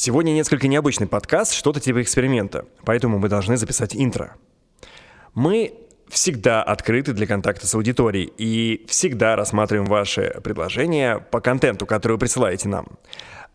Сегодня 0.00 0.30
несколько 0.30 0.68
необычный 0.68 1.08
подкаст, 1.08 1.52
что-то 1.52 1.80
типа 1.80 2.02
эксперимента, 2.02 2.66
поэтому 2.84 3.18
мы 3.18 3.28
должны 3.28 3.56
записать 3.56 3.96
интро. 3.96 4.36
Мы 5.34 5.74
всегда 6.08 6.62
открыты 6.62 7.14
для 7.14 7.26
контакта 7.26 7.66
с 7.66 7.74
аудиторией 7.74 8.32
и 8.38 8.86
всегда 8.86 9.34
рассматриваем 9.34 9.86
ваши 9.86 10.40
предложения 10.44 11.18
по 11.18 11.40
контенту, 11.40 11.84
который 11.84 12.12
вы 12.12 12.18
присылаете 12.18 12.68
нам. 12.68 12.86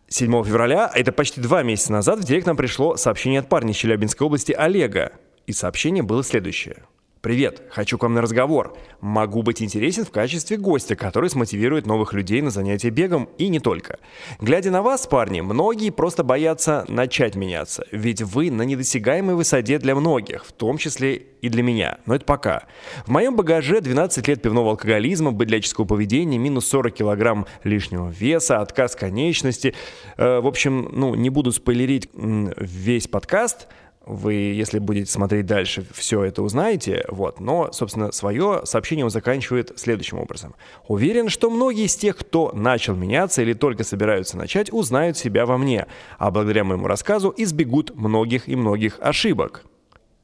7 0.10 0.44
февраля, 0.44 0.92
это 0.94 1.14
почти 1.14 1.40
два 1.40 1.64
месяца 1.64 1.94
назад, 1.94 2.20
в 2.20 2.26
директ 2.26 2.46
нам 2.46 2.58
пришло 2.58 2.98
сообщение 2.98 3.40
от 3.40 3.48
парня 3.48 3.72
из 3.72 3.78
Челябинской 3.78 4.28
области 4.28 4.52
Олега. 4.52 5.14
И 5.48 5.54
сообщение 5.54 6.04
было 6.04 6.26
следующее. 6.26 6.84
Привет, 7.24 7.62
хочу 7.70 7.98
к 7.98 8.04
вам 8.04 8.16
на 8.16 8.22
разговор. 8.22 8.76
Могу 9.00 9.44
быть 9.44 9.62
интересен 9.62 10.04
в 10.04 10.12
качестве 10.12 10.58
гостя, 10.58 10.98
который 10.98 11.30
смотивирует 11.30 11.86
новых 11.86 12.12
людей 12.12 12.42
на 12.42 12.50
занятия 12.50 12.90
бегом 12.90 13.30
и 13.38 13.48
не 13.48 13.62
только. 13.62 14.00
Глядя 14.42 14.72
на 14.72 14.82
вас, 14.82 15.08
парни, 15.08 15.40
многие 15.40 15.90
просто 15.90 16.26
боятся 16.26 16.84
начать 16.90 17.36
меняться, 17.36 17.86
ведь 17.92 18.22
вы 18.22 18.52
на 18.52 18.64
недосягаемой 18.64 19.36
высоте 19.36 19.80
для 19.80 19.96
многих, 19.96 20.46
в 20.46 20.52
том 20.52 20.78
числе 20.78 21.16
и 21.16 21.48
для 21.48 21.64
меня. 21.64 22.00
Но 22.06 22.14
это 22.14 22.26
пока. 22.26 22.66
В 23.06 23.10
моем 23.10 23.38
багаже 23.38 23.80
12 23.80 24.28
лет 24.28 24.42
пивного 24.42 24.72
алкоголизма, 24.72 25.32
быдляческого 25.32 25.86
поведения, 25.86 26.38
минус 26.38 26.68
40 26.68 26.94
килограмм 26.94 27.46
лишнего 27.64 28.10
веса, 28.10 28.60
отказ 28.60 28.98
конечности. 28.98 29.76
Э, 30.18 30.42
в 30.42 30.48
общем, 30.48 30.90
ну, 30.92 31.16
не 31.16 31.30
буду 31.30 31.54
спойлерить 31.54 32.10
весь 32.14 33.08
подкаст– 33.08 33.70
вы, 34.06 34.34
если 34.34 34.80
будете 34.80 35.10
смотреть 35.12 35.46
дальше, 35.46 35.86
все 35.94 36.24
это 36.24 36.44
узнаете. 36.44 37.06
Вот. 37.08 37.40
Но, 37.40 37.72
собственно, 37.72 38.12
свое 38.12 38.62
сообщение 38.66 39.06
он 39.06 39.12
заканчивает 39.12 39.72
следующим 39.76 40.20
образом. 40.20 40.56
Уверен, 40.88 41.30
что 41.30 41.50
многие 41.50 41.86
из 41.86 41.96
тех, 41.96 42.18
кто 42.18 42.52
начал 42.54 42.96
меняться 42.96 43.42
или 43.42 43.54
только 43.54 43.84
собираются 43.84 44.38
начать, 44.38 44.72
узнают 44.72 45.18
себя 45.18 45.46
во 45.46 45.58
мне, 45.58 45.88
а 46.18 46.32
благодаря 46.32 46.64
моему 46.64 46.88
рассказу 46.88 47.34
избегут 47.38 47.96
многих 47.96 48.50
и 48.50 48.56
многих 48.56 49.00
ошибок. 49.00 49.64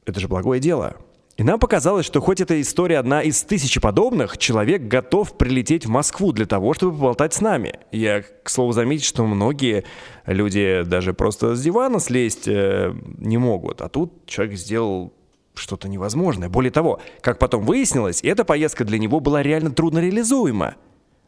Это 0.04 0.20
же 0.20 0.28
благое 0.28 0.60
дело. 0.60 0.96
И 1.40 1.42
нам 1.42 1.58
показалось, 1.58 2.04
что 2.04 2.20
хоть 2.20 2.42
эта 2.42 2.60
история 2.60 2.98
одна 2.98 3.22
из 3.22 3.42
тысячи 3.44 3.80
подобных, 3.80 4.36
человек 4.36 4.82
готов 4.82 5.38
прилететь 5.38 5.86
в 5.86 5.88
Москву 5.88 6.32
для 6.32 6.44
того, 6.44 6.74
чтобы 6.74 6.92
поболтать 6.92 7.32
с 7.32 7.40
нами. 7.40 7.80
Я, 7.92 8.20
к 8.20 8.50
слову, 8.50 8.72
заметить, 8.72 9.06
что 9.06 9.24
многие 9.24 9.84
люди 10.26 10.82
даже 10.84 11.14
просто 11.14 11.54
с 11.56 11.62
дивана 11.62 11.98
слезть 11.98 12.46
э, 12.46 12.94
не 13.16 13.38
могут. 13.38 13.80
А 13.80 13.88
тут 13.88 14.26
человек 14.26 14.58
сделал 14.58 15.14
что-то 15.54 15.88
невозможное. 15.88 16.50
Более 16.50 16.72
того, 16.72 17.00
как 17.22 17.38
потом 17.38 17.64
выяснилось, 17.64 18.22
эта 18.22 18.44
поездка 18.44 18.84
для 18.84 18.98
него 18.98 19.18
была 19.20 19.42
реально 19.42 19.70
трудно 19.70 20.00
реализуема. 20.00 20.74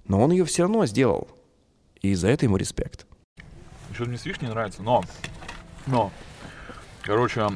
Но 0.07 0.21
он 0.21 0.31
ее 0.31 0.45
все 0.45 0.65
равно 0.65 0.85
сделал. 0.85 1.27
И 2.03 2.15
за 2.15 2.29
это 2.29 2.45
ему 2.45 2.59
респект. 2.59 3.07
Еще 3.91 4.05
мне 4.05 4.19
свиш 4.19 4.43
не 4.43 4.49
нравится, 4.49 4.83
но... 4.83 5.03
Но... 5.87 6.13
Короче, 7.01 7.49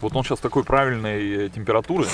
вот 0.00 0.14
он 0.16 0.24
сейчас 0.24 0.38
такой 0.38 0.64
правильной 0.64 1.46
э, 1.46 1.48
температуры, 1.48 2.06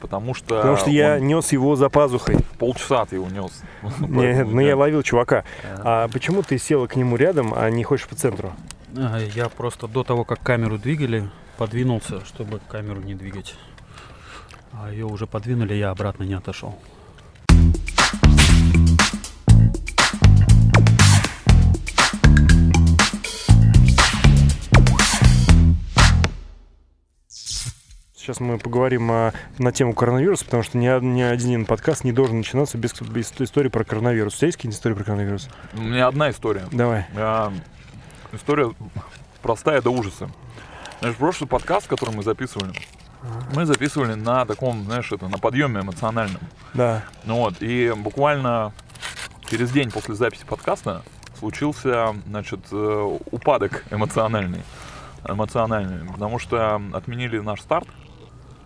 потому 0.00 0.34
что... 0.34 0.56
Потому 0.56 0.76
что 0.76 0.90
я 0.90 1.18
нес 1.18 1.52
его 1.52 1.76
за 1.76 1.88
пазухой. 1.88 2.38
Полчаса 2.58 3.04
ты 3.06 3.16
его 3.16 3.28
нес. 3.28 3.62
Нет, 4.00 4.46
ну 4.50 4.60
я 4.60 4.76
ловил 4.76 5.02
чувака. 5.02 5.44
А 5.64 6.08
почему 6.08 6.42
ты 6.42 6.58
села 6.58 6.86
к 6.86 6.96
нему 6.96 7.16
рядом, 7.16 7.52
а 7.54 7.70
не 7.70 7.84
хочешь 7.84 8.06
по 8.06 8.14
центру? 8.14 8.52
Я 9.34 9.48
просто 9.48 9.86
до 9.86 10.02
того, 10.02 10.24
как 10.24 10.40
камеру 10.40 10.78
двигали, 10.78 11.30
подвинулся, 11.56 12.24
чтобы 12.24 12.60
камеру 12.68 13.00
не 13.00 13.14
двигать. 13.14 13.54
А 14.72 14.90
ее 14.90 15.06
уже 15.06 15.26
подвинули, 15.26 15.74
я 15.74 15.90
обратно 15.90 16.24
не 16.24 16.34
отошел. 16.34 16.78
Сейчас 28.20 28.38
мы 28.38 28.58
поговорим 28.58 29.10
о, 29.10 29.32
на 29.56 29.72
тему 29.72 29.94
коронавируса, 29.94 30.44
потому 30.44 30.62
что 30.62 30.76
ни, 30.76 30.86
ни 31.02 31.22
один 31.22 31.64
подкаст 31.64 32.04
не 32.04 32.12
должен 32.12 32.36
начинаться 32.36 32.76
без, 32.76 32.92
без 33.00 33.32
истории 33.38 33.70
про 33.70 33.82
коронавирус. 33.82 34.34
У 34.34 34.36
тебя 34.36 34.48
есть 34.48 34.58
какие-нибудь 34.58 34.76
истории 34.78 34.94
про 34.94 35.04
коронавирус? 35.04 35.48
У 35.72 35.80
меня 35.80 36.06
одна 36.06 36.28
история. 36.28 36.66
Давай. 36.70 37.06
А, 37.16 37.50
история 38.34 38.74
простая 39.40 39.80
до 39.80 39.88
ужаса. 39.88 40.28
Знаешь, 41.00 41.16
прошлый 41.16 41.48
подкаст, 41.48 41.86
который 41.86 42.14
мы 42.14 42.22
записывали, 42.22 42.74
мы 43.54 43.64
записывали 43.64 44.12
на 44.12 44.44
таком, 44.44 44.84
знаешь, 44.84 45.10
это, 45.10 45.28
на 45.28 45.38
подъеме 45.38 45.80
эмоциональном. 45.80 46.42
Да. 46.74 47.04
Ну 47.24 47.36
вот, 47.36 47.54
и 47.60 47.90
буквально 47.96 48.74
через 49.48 49.70
день 49.70 49.90
после 49.90 50.14
записи 50.14 50.44
подкаста 50.46 51.00
случился, 51.38 52.14
значит, 52.26 52.60
э, 52.70 53.18
упадок 53.30 53.86
эмоциональный 53.90 54.60
эмоциональный, 55.26 56.06
потому 56.10 56.38
что 56.38 56.80
отменили 56.92 57.38
наш 57.38 57.60
старт, 57.60 57.86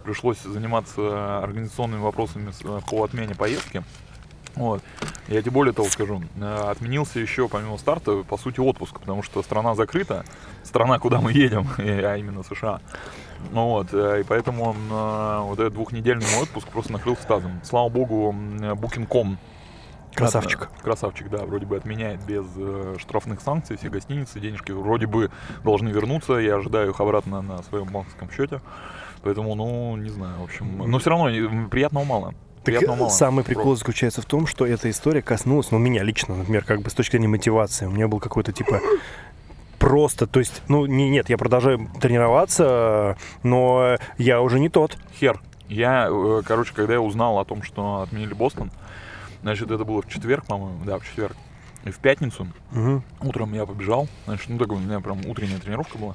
пришлось 0.04 0.40
заниматься 0.40 1.42
организационными 1.42 2.00
вопросами 2.00 2.52
э, 2.62 2.80
по 2.88 3.04
отмене 3.04 3.34
поездки. 3.34 3.82
Вот. 4.54 4.82
Я 5.26 5.40
тебе 5.42 5.50
более 5.50 5.72
того 5.72 5.88
скажу, 5.88 6.22
э, 6.36 6.56
отменился 6.70 7.18
еще 7.18 7.48
помимо 7.48 7.76
старта, 7.78 8.22
по 8.22 8.36
сути, 8.36 8.60
отпуск, 8.60 9.00
потому 9.00 9.22
что 9.22 9.42
страна 9.42 9.74
закрыта, 9.74 10.24
страна, 10.62 10.98
куда 10.98 11.20
мы 11.20 11.32
едем, 11.32 11.66
а 11.78 12.16
именно 12.16 12.42
США. 12.42 12.80
Ну 13.50 13.68
вот, 13.70 13.88
э, 13.92 14.20
и 14.20 14.24
поэтому 14.24 14.72
вот 15.48 15.58
этот 15.58 15.74
двухнедельный 15.74 16.26
мой 16.34 16.44
отпуск 16.44 16.68
просто 16.68 16.92
накрылся 16.92 17.26
тазом. 17.26 17.60
Слава 17.64 17.88
богу, 17.88 18.32
Booking.com 18.32 19.38
Красавчик. 20.14 20.68
Красавчик, 20.82 21.28
да, 21.28 21.44
вроде 21.44 21.66
бы 21.66 21.76
отменяет 21.76 22.24
без 22.24 22.46
э, 22.56 22.96
штрафных 22.98 23.40
санкций 23.40 23.76
все 23.76 23.88
гостиницы, 23.88 24.38
денежки 24.38 24.70
вроде 24.70 25.06
бы 25.06 25.30
должны 25.64 25.88
вернуться, 25.88 26.34
я 26.34 26.56
ожидаю 26.56 26.90
их 26.90 27.00
обратно 27.00 27.42
на 27.42 27.62
своем 27.64 27.86
банковском 27.86 28.30
счете. 28.30 28.60
Поэтому, 29.24 29.54
ну, 29.54 29.96
не 29.96 30.10
знаю, 30.10 30.38
в 30.40 30.44
общем. 30.44 30.78
Но 30.86 30.98
все 30.98 31.10
равно 31.10 31.68
приятного 31.68 32.04
мало. 32.04 32.34
Так 32.62 32.86
мало. 32.86 33.08
самый 33.08 33.44
прикол 33.44 33.76
заключается 33.76 34.22
в 34.22 34.24
том, 34.24 34.46
что 34.46 34.66
эта 34.66 34.88
история 34.90 35.20
коснулась, 35.22 35.70
ну, 35.70 35.78
меня 35.78 36.02
лично, 36.02 36.34
например, 36.34 36.64
как 36.64 36.80
бы 36.80 36.90
с 36.90 36.94
точки 36.94 37.12
зрения 37.12 37.28
мотивации. 37.28 37.86
У 37.86 37.90
меня 37.90 38.08
был 38.08 38.20
какой-то 38.20 38.52
типа 38.52 38.80
просто, 39.78 40.26
то 40.26 40.40
есть, 40.40 40.62
ну, 40.68 40.86
не, 40.86 41.10
нет, 41.10 41.28
я 41.28 41.36
продолжаю 41.36 41.90
тренироваться, 42.00 43.18
но 43.42 43.98
я 44.16 44.40
уже 44.40 44.60
не 44.60 44.70
тот. 44.70 44.96
Хер. 45.18 45.40
Я, 45.68 46.08
э, 46.10 46.42
короче, 46.46 46.72
когда 46.74 46.94
я 46.94 47.00
узнал 47.00 47.38
о 47.38 47.44
том, 47.44 47.62
что 47.62 48.02
отменили 48.02 48.32
Бостон, 48.34 48.70
значит, 49.42 49.70
это 49.70 49.84
было 49.84 50.00
в 50.02 50.08
четверг, 50.08 50.46
по-моему, 50.46 50.84
да, 50.84 50.98
в 50.98 51.06
четверг. 51.06 51.36
И 51.84 51.90
в 51.90 51.98
пятницу 51.98 52.46
угу. 52.72 53.02
утром 53.20 53.52
я 53.52 53.66
побежал, 53.66 54.08
значит, 54.26 54.48
ну, 54.48 54.58
такой 54.58 54.78
у 54.78 54.80
меня 54.80 55.00
прям 55.00 55.20
утренняя 55.26 55.58
тренировка 55.58 55.98
была. 55.98 56.14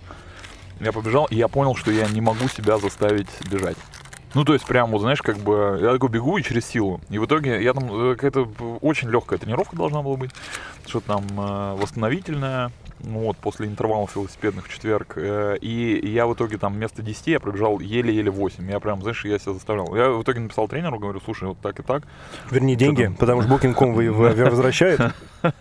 Я 0.80 0.92
побежал, 0.92 1.26
и 1.30 1.36
я 1.36 1.48
понял, 1.48 1.76
что 1.76 1.92
я 1.92 2.08
не 2.08 2.22
могу 2.22 2.48
себя 2.48 2.78
заставить 2.78 3.28
бежать. 3.50 3.78
Ну, 4.34 4.46
то 4.46 4.54
есть, 4.54 4.66
прям, 4.66 4.92
вот, 4.92 5.02
знаешь, 5.02 5.22
как 5.22 5.38
бы, 5.38 5.80
я 5.82 5.92
такой 5.94 6.10
бегу 6.10 6.38
и 6.38 6.44
через 6.44 6.66
силу. 6.66 7.02
И 7.10 7.18
в 7.18 7.26
итоге, 7.26 7.64
я 7.64 7.74
там, 7.74 7.90
э, 7.92 8.16
какая-то 8.16 8.48
очень 8.82 9.10
легкая 9.10 9.40
тренировка 9.40 9.76
должна 9.76 10.02
была 10.02 10.18
быть. 10.18 10.32
Что-то 10.86 11.08
там 11.08 11.26
э, 11.38 11.76
восстановительная, 11.82 12.72
ну, 13.00 13.20
вот, 13.22 13.38
после 13.38 13.68
интервалов 13.68 14.16
велосипедных 14.16 14.68
в 14.68 14.74
четверг. 14.74 15.14
Э, 15.16 15.58
и, 15.60 16.08
я 16.08 16.28
в 16.28 16.34
итоге 16.36 16.58
там 16.58 16.74
вместо 16.74 17.02
10 17.02 17.28
я 17.28 17.40
пробежал 17.40 17.80
еле-еле 17.80 18.30
8. 18.30 18.70
Я 18.70 18.80
прям, 18.80 19.02
знаешь, 19.02 19.26
я 19.26 19.40
себя 19.40 19.54
заставлял. 19.54 19.96
Я 19.96 20.10
в 20.10 20.22
итоге 20.22 20.42
написал 20.42 20.68
тренеру, 20.68 21.00
говорю, 21.00 21.20
слушай, 21.26 21.48
вот 21.48 21.60
так 21.60 21.80
и 21.80 21.84
так. 21.84 22.04
Верни 22.52 22.76
деньги, 22.76 23.06
там... 23.06 23.16
потому 23.16 23.42
что 23.42 23.52
Booking.com 23.52 23.94
возвращает. 23.94 25.00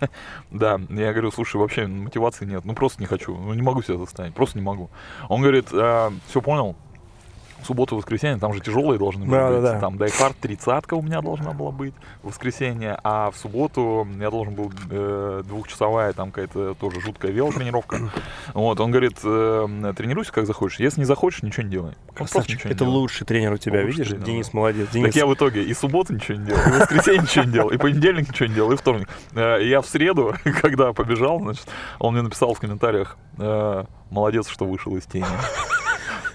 Да, 0.50 0.80
я 0.88 1.12
говорю, 1.12 1.30
слушай, 1.30 1.56
вообще 1.56 1.86
мотивации 1.86 2.44
нет, 2.44 2.64
ну 2.64 2.74
просто 2.74 3.00
не 3.00 3.06
хочу, 3.06 3.36
ну 3.36 3.54
не 3.54 3.62
могу 3.62 3.80
себя 3.82 3.96
заставить, 3.96 4.34
просто 4.34 4.58
не 4.58 4.64
могу. 4.64 4.90
Он 5.28 5.40
говорит, 5.40 5.68
«А, 5.72 6.12
все 6.26 6.40
понял, 6.40 6.74
субботу, 7.66 7.96
воскресенье, 7.96 8.38
там 8.38 8.52
же 8.52 8.60
тяжелые 8.60 8.98
должны 8.98 9.24
были 9.24 9.38
да, 9.38 9.48
быть. 9.50 9.62
Да, 9.62 9.72
да. 9.74 9.80
Там 9.80 9.98
Die 9.98 10.15
Hard 10.15 10.36
тридцатка 10.38 10.94
у 10.94 11.02
меня 11.02 11.20
должна 11.20 11.52
была 11.52 11.70
быть 11.70 11.94
в 12.22 12.28
воскресенье, 12.28 12.98
а 13.02 13.30
в 13.30 13.36
субботу 13.36 14.06
я 14.18 14.30
должен 14.30 14.54
был 14.54 14.72
э, 14.90 15.42
двухчасовая 15.44 16.12
там 16.12 16.30
какая-то 16.30 16.74
тоже 16.74 17.00
жуткая 17.00 17.32
велотренировка. 17.32 18.10
вот, 18.54 18.80
он 18.80 18.90
говорит, 18.90 19.18
э, 19.24 19.92
тренируйся 19.96 20.32
как 20.32 20.46
захочешь, 20.46 20.80
если 20.80 21.00
не 21.00 21.06
захочешь, 21.06 21.42
ничего 21.42 21.64
не 21.64 21.70
делай. 21.70 21.92
Красавчик, 22.14 22.66
это 22.66 22.84
делай. 22.84 22.90
лучший 22.90 23.26
тренер 23.26 23.52
у 23.52 23.56
тебя, 23.58 23.82
лучший 23.82 23.90
видишь? 23.90 24.08
Тренер, 24.08 24.24
Денис 24.24 24.46
да. 24.46 24.50
молодец. 24.54 24.88
Денис. 24.90 25.06
Так 25.06 25.16
я 25.16 25.26
в 25.26 25.34
итоге 25.34 25.62
и 25.62 25.74
субботу 25.74 26.14
ничего 26.14 26.38
не 26.38 26.46
делал, 26.46 26.60
и 26.60 26.80
воскресенье 26.80 27.22
ничего 27.22 27.44
не 27.44 27.52
делал, 27.52 27.68
и 27.70 27.76
понедельник 27.76 28.28
ничего 28.28 28.46
не 28.46 28.54
делал, 28.54 28.72
и 28.72 28.76
вторник. 28.76 29.08
Э, 29.34 29.58
я 29.62 29.80
в 29.80 29.86
среду, 29.86 30.34
когда 30.60 30.92
побежал, 30.92 31.40
значит, 31.40 31.66
он 31.98 32.14
мне 32.14 32.22
написал 32.22 32.54
в 32.54 32.60
комментариях, 32.60 33.16
э, 33.38 33.84
молодец, 34.10 34.48
что 34.48 34.64
вышел 34.64 34.96
из 34.96 35.04
тени. 35.04 35.26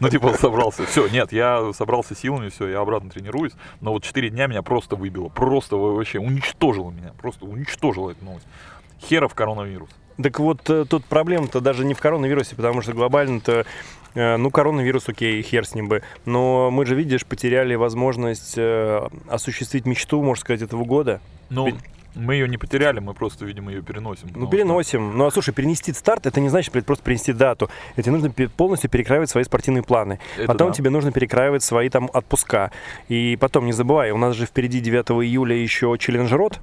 Ну, 0.04 0.10
типа, 0.10 0.34
собрался. 0.34 0.86
Все, 0.86 1.08
нет, 1.08 1.32
я 1.32 1.72
собрался 1.72 2.14
силами, 2.14 2.50
все, 2.50 2.68
я 2.68 2.82
обратно 2.82 3.10
тренируюсь. 3.10 3.54
Но 3.80 3.94
вот 3.94 4.04
4 4.04 4.30
дня 4.32 4.48
меня 4.48 4.62
просто 4.62 4.98
выбило. 4.98 5.30
Просто 5.30 5.78
вообще 5.78 6.20
уничтожило 6.20 6.92
меня. 6.92 7.14
Просто 7.22 7.46
уничтожило 7.46 8.12
эту 8.12 8.26
новость. 8.26 8.46
Херов 9.02 9.34
коронавирус. 9.34 9.90
Так 10.22 10.40
вот, 10.42 10.70
э, 10.70 10.84
тут 10.90 11.06
проблема-то 11.06 11.62
даже 11.62 11.86
не 11.86 11.94
в 11.94 12.02
коронавирусе, 12.02 12.58
потому 12.58 12.82
что 12.82 12.92
глобально-то 12.92 13.66
э, 14.14 14.36
ну, 14.36 14.52
коронавирус, 14.52 15.08
окей, 15.08 15.42
хер 15.42 15.66
с 15.66 15.74
ним 15.74 15.88
бы. 15.88 16.02
Но 16.26 16.70
мы 16.70 16.86
же, 16.86 16.96
видишь, 16.96 17.26
потеряли 17.26 17.76
возможность 17.76 18.56
э, 18.58 19.08
осуществить 19.30 19.86
мечту, 19.86 20.22
можно 20.22 20.42
сказать, 20.42 20.62
этого 20.64 20.84
года. 20.84 21.22
Ну, 21.50 21.70
Мы 22.16 22.36
ее 22.36 22.48
не 22.48 22.58
потеряли, 22.58 23.00
мы 23.00 23.14
просто, 23.14 23.46
видимо, 23.46 23.72
ее 23.72 23.82
переносим. 23.82 24.30
Ну, 24.36 24.48
переносим. 24.48 25.18
Ну, 25.18 25.26
а 25.26 25.32
слушай, 25.32 25.54
перенести 25.54 25.92
старт, 25.94 26.26
это 26.26 26.40
не 26.40 26.50
значит 26.50 26.72
просто 26.86 27.04
перенести 27.04 27.34
дату. 27.34 27.70
Это 27.96 28.12
нужно 28.12 28.30
полностью 28.30 28.90
перекраивать 28.90 29.30
свои 29.30 29.44
спортивные 29.44 29.84
планы. 29.84 30.20
Это 30.38 30.48
потом 30.48 30.70
да. 30.70 30.74
тебе 30.74 30.90
нужно 30.90 31.12
перекраивать 31.12 31.64
свои 31.64 31.90
там 31.90 32.10
отпуска. 32.14 32.72
И 33.10 33.38
потом, 33.40 33.66
не 33.66 33.74
забывай, 33.74 34.12
у 34.12 34.18
нас 34.18 34.36
же 34.36 34.46
впереди 34.46 34.80
9 34.80 35.26
июля 35.26 35.56
еще 35.56 35.96
челлендж 36.00 36.34
рот. 36.34 36.60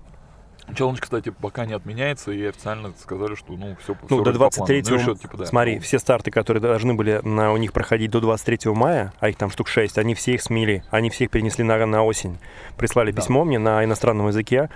Челлендж, 0.75 0.99
кстати, 1.01 1.31
пока 1.31 1.67
не 1.67 1.73
отменяется, 1.75 2.33
и 2.33 2.45
официально 2.47 2.93
сказали, 2.99 3.35
что, 3.35 3.53
ну, 3.55 3.77
все, 3.83 3.97
Ну, 4.09 4.23
до 4.23 4.33
23 4.33 4.83
Ну, 4.89 4.97
еще, 4.97 5.15
типа, 5.15 5.37
да. 5.39 5.47
Смотри, 5.47 5.79
все 5.79 5.99
старты, 5.99 6.31
которые 6.31 6.61
должны 6.61 6.95
были 6.95 7.21
на, 7.25 7.53
у 7.53 7.57
них 7.57 7.73
проходить 7.73 8.11
до 8.11 8.21
23 8.21 8.73
мая, 8.73 9.13
а 9.21 9.29
их 9.29 9.37
там 9.37 9.51
штук 9.51 9.69
6, 9.69 9.99
они 9.99 10.15
все 10.15 10.35
их 10.35 10.43
смели, 10.43 10.85
они 10.91 11.11
все 11.11 11.25
их 11.25 11.31
перенесли 11.31 11.65
на, 11.65 11.85
на 11.87 12.05
осень. 12.05 12.39
Прислали 12.77 13.11
Да. 13.13 13.21
письмо 13.21 13.45
мне 13.45 13.59
на 13.59 13.85
иностранном 13.85 14.29
языке. 14.29 14.71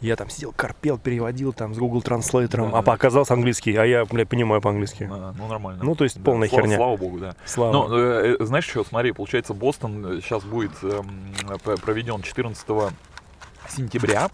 Я 0.00 0.16
там 0.16 0.30
сидел, 0.30 0.52
корпел, 0.56 0.98
переводил 0.98 1.52
там 1.52 1.74
с 1.74 1.78
Google 1.78 2.02
транслейтером, 2.02 2.70
Да, 2.70 2.78
а 2.78 2.82
да. 2.82 2.92
оказался 2.92 3.34
английский, 3.34 3.74
а 3.76 3.84
я, 3.84 4.04
бля, 4.04 4.26
понимаю 4.26 4.60
по-английски. 4.60 5.08
да, 5.10 5.34
ну, 5.36 5.46
нормально. 5.48 5.82
Ну, 5.84 5.94
то 5.94 6.04
есть 6.04 6.16
Да, 6.18 6.22
полная 6.24 6.48
слава- 6.48 6.62
херня. 6.62 6.76
Слава 6.76 6.96
богу, 6.96 7.18
да. 7.18 7.34
Слава. 7.44 7.72
Ну, 7.72 7.96
э, 7.98 8.36
э, 8.40 8.44
знаешь 8.44 8.64
что, 8.68 8.84
смотри, 8.84 9.12
получается, 9.12 9.54
Бостон 9.54 10.20
сейчас 10.22 10.44
будет 10.44 10.72
эм, 10.82 11.32
п- 11.64 11.76
проведен 11.76 12.22
14 12.22 12.92
сентября. 13.68 14.28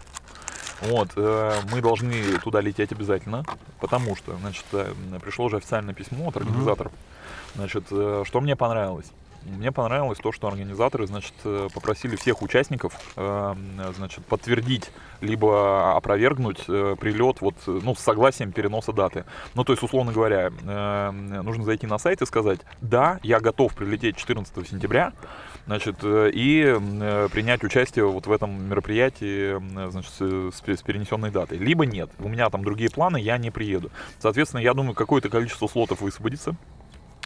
Вот, 0.83 1.11
э, 1.17 1.61
мы 1.73 1.81
должны 1.81 2.39
туда 2.39 2.61
лететь 2.61 2.93
обязательно, 2.93 3.45
потому 3.81 4.15
что, 4.17 4.37
значит, 4.37 4.65
э, 4.73 4.93
пришло 5.23 5.49
же 5.49 5.57
официальное 5.57 5.95
письмо 5.95 6.29
от 6.29 6.37
организаторов. 6.37 6.93
Значит, 7.55 7.85
э, 7.91 8.25
что 8.27 8.41
мне 8.41 8.57
понравилось? 8.57 9.07
Мне 9.47 9.71
понравилось 9.71 10.19
то, 10.19 10.33
что 10.33 10.49
организаторы, 10.49 11.07
значит, 11.07 11.35
э, 11.45 11.69
попросили 11.73 12.17
всех 12.17 12.43
участников, 12.43 12.93
э, 13.17 13.55
значит, 13.97 14.27
подтвердить 14.27 14.91
либо 15.21 15.97
опровергнуть 15.97 16.65
э, 16.69 16.97
прилет 16.99 17.41
вот, 17.41 17.55
э, 17.67 17.81
ну, 17.83 17.95
с 17.95 18.01
согласием 18.01 18.53
переноса 18.53 18.93
даты. 18.93 19.25
Ну, 19.55 19.65
то 19.65 19.73
есть, 19.73 19.83
условно 19.83 20.13
говоря, 20.13 20.51
э, 20.51 21.11
нужно 21.43 21.65
зайти 21.65 21.87
на 21.87 21.99
сайт 21.99 22.23
и 22.23 22.27
сказать, 22.27 22.61
да, 22.81 23.21
я 23.23 23.39
готов 23.39 23.75
прилететь 23.75 24.17
14 24.17 24.69
сентября, 24.69 25.13
значит, 25.67 25.97
э, 26.03 26.31
и 26.33 26.65
э, 26.65 27.29
принять 27.33 27.63
участие 27.65 28.07
вот 28.07 28.27
в 28.27 28.33
этом 28.33 28.69
мероприятии, 28.69 29.57
э, 29.57 29.91
значит, 29.91 30.13
с, 30.13 30.57
с 30.57 30.61
пе- 30.61 30.77
с 30.77 30.83
перенесенной 30.83 31.31
датой. 31.31 31.59
Либо 31.59 31.85
нет, 31.87 32.11
у 32.19 32.29
меня 32.29 32.49
там 32.51 32.65
другие 32.65 32.91
планы, 32.91 33.19
я 33.19 33.39
не 33.39 33.51
приеду. 33.51 33.91
Соответственно, 34.19 34.61
я 34.61 34.75
думаю, 34.75 34.95
какое-то 34.95 35.29
количество 35.29 35.67
слотов 35.67 36.01
высвободится. 36.01 36.57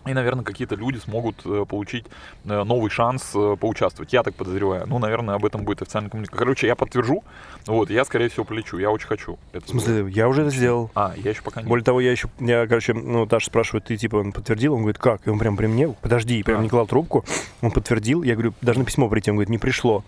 И, 0.06 0.14
наверное, 0.14 0.44
какие-то 0.44 0.76
люди 0.76 0.98
смогут 0.98 1.36
э, 1.44 1.64
получить 1.68 2.06
э, 2.44 2.62
новый 2.64 2.90
шанс 2.90 3.32
э, 3.34 3.56
поучаствовать. 3.60 4.12
Я 4.12 4.22
так 4.22 4.34
подозреваю. 4.34 4.86
Ну, 4.86 4.98
наверное, 4.98 5.34
об 5.34 5.44
этом 5.44 5.64
будет 5.64 5.82
официальная 5.82 6.10
коммуникация. 6.10 6.38
Короче, 6.38 6.66
я 6.66 6.74
подтвержу. 6.74 7.22
Вот, 7.66 7.90
я, 7.90 8.04
скорее 8.04 8.28
всего, 8.30 8.44
полечу. 8.44 8.78
Я 8.78 8.90
очень 8.90 9.06
хочу. 9.06 9.38
Это 9.52 9.66
В 9.66 9.68
смысле, 9.68 10.10
я 10.10 10.28
уже 10.28 10.42
это 10.42 10.50
сделал. 10.50 10.90
А, 10.94 11.12
я 11.16 11.30
еще 11.30 11.42
пока 11.42 11.60
не. 11.60 11.68
Более 11.68 11.84
того, 11.84 12.00
я 12.00 12.10
еще, 12.10 12.28
я, 12.38 12.66
короче, 12.66 12.94
ну, 12.94 13.26
Таша 13.26 13.46
спрашивает, 13.46 13.84
ты, 13.84 13.96
типа, 13.96 14.16
он 14.16 14.32
подтвердил? 14.32 14.74
Он 14.74 14.80
говорит, 14.80 14.98
как? 14.98 15.26
И 15.26 15.30
он 15.30 15.38
прям 15.38 15.56
при 15.56 15.66
мне, 15.66 15.88
подожди, 16.00 16.38
и 16.38 16.42
прям 16.42 16.60
А. 16.60 16.62
не 16.62 16.68
клал 16.68 16.86
трубку. 16.86 17.24
Он 17.60 17.70
подтвердил, 17.70 18.22
я 18.22 18.34
говорю, 18.34 18.54
должно 18.62 18.84
письмо 18.84 19.08
прийти. 19.08 19.30
Он 19.30 19.36
говорит, 19.36 19.50
не 19.50 19.58
пришло. 19.58 20.02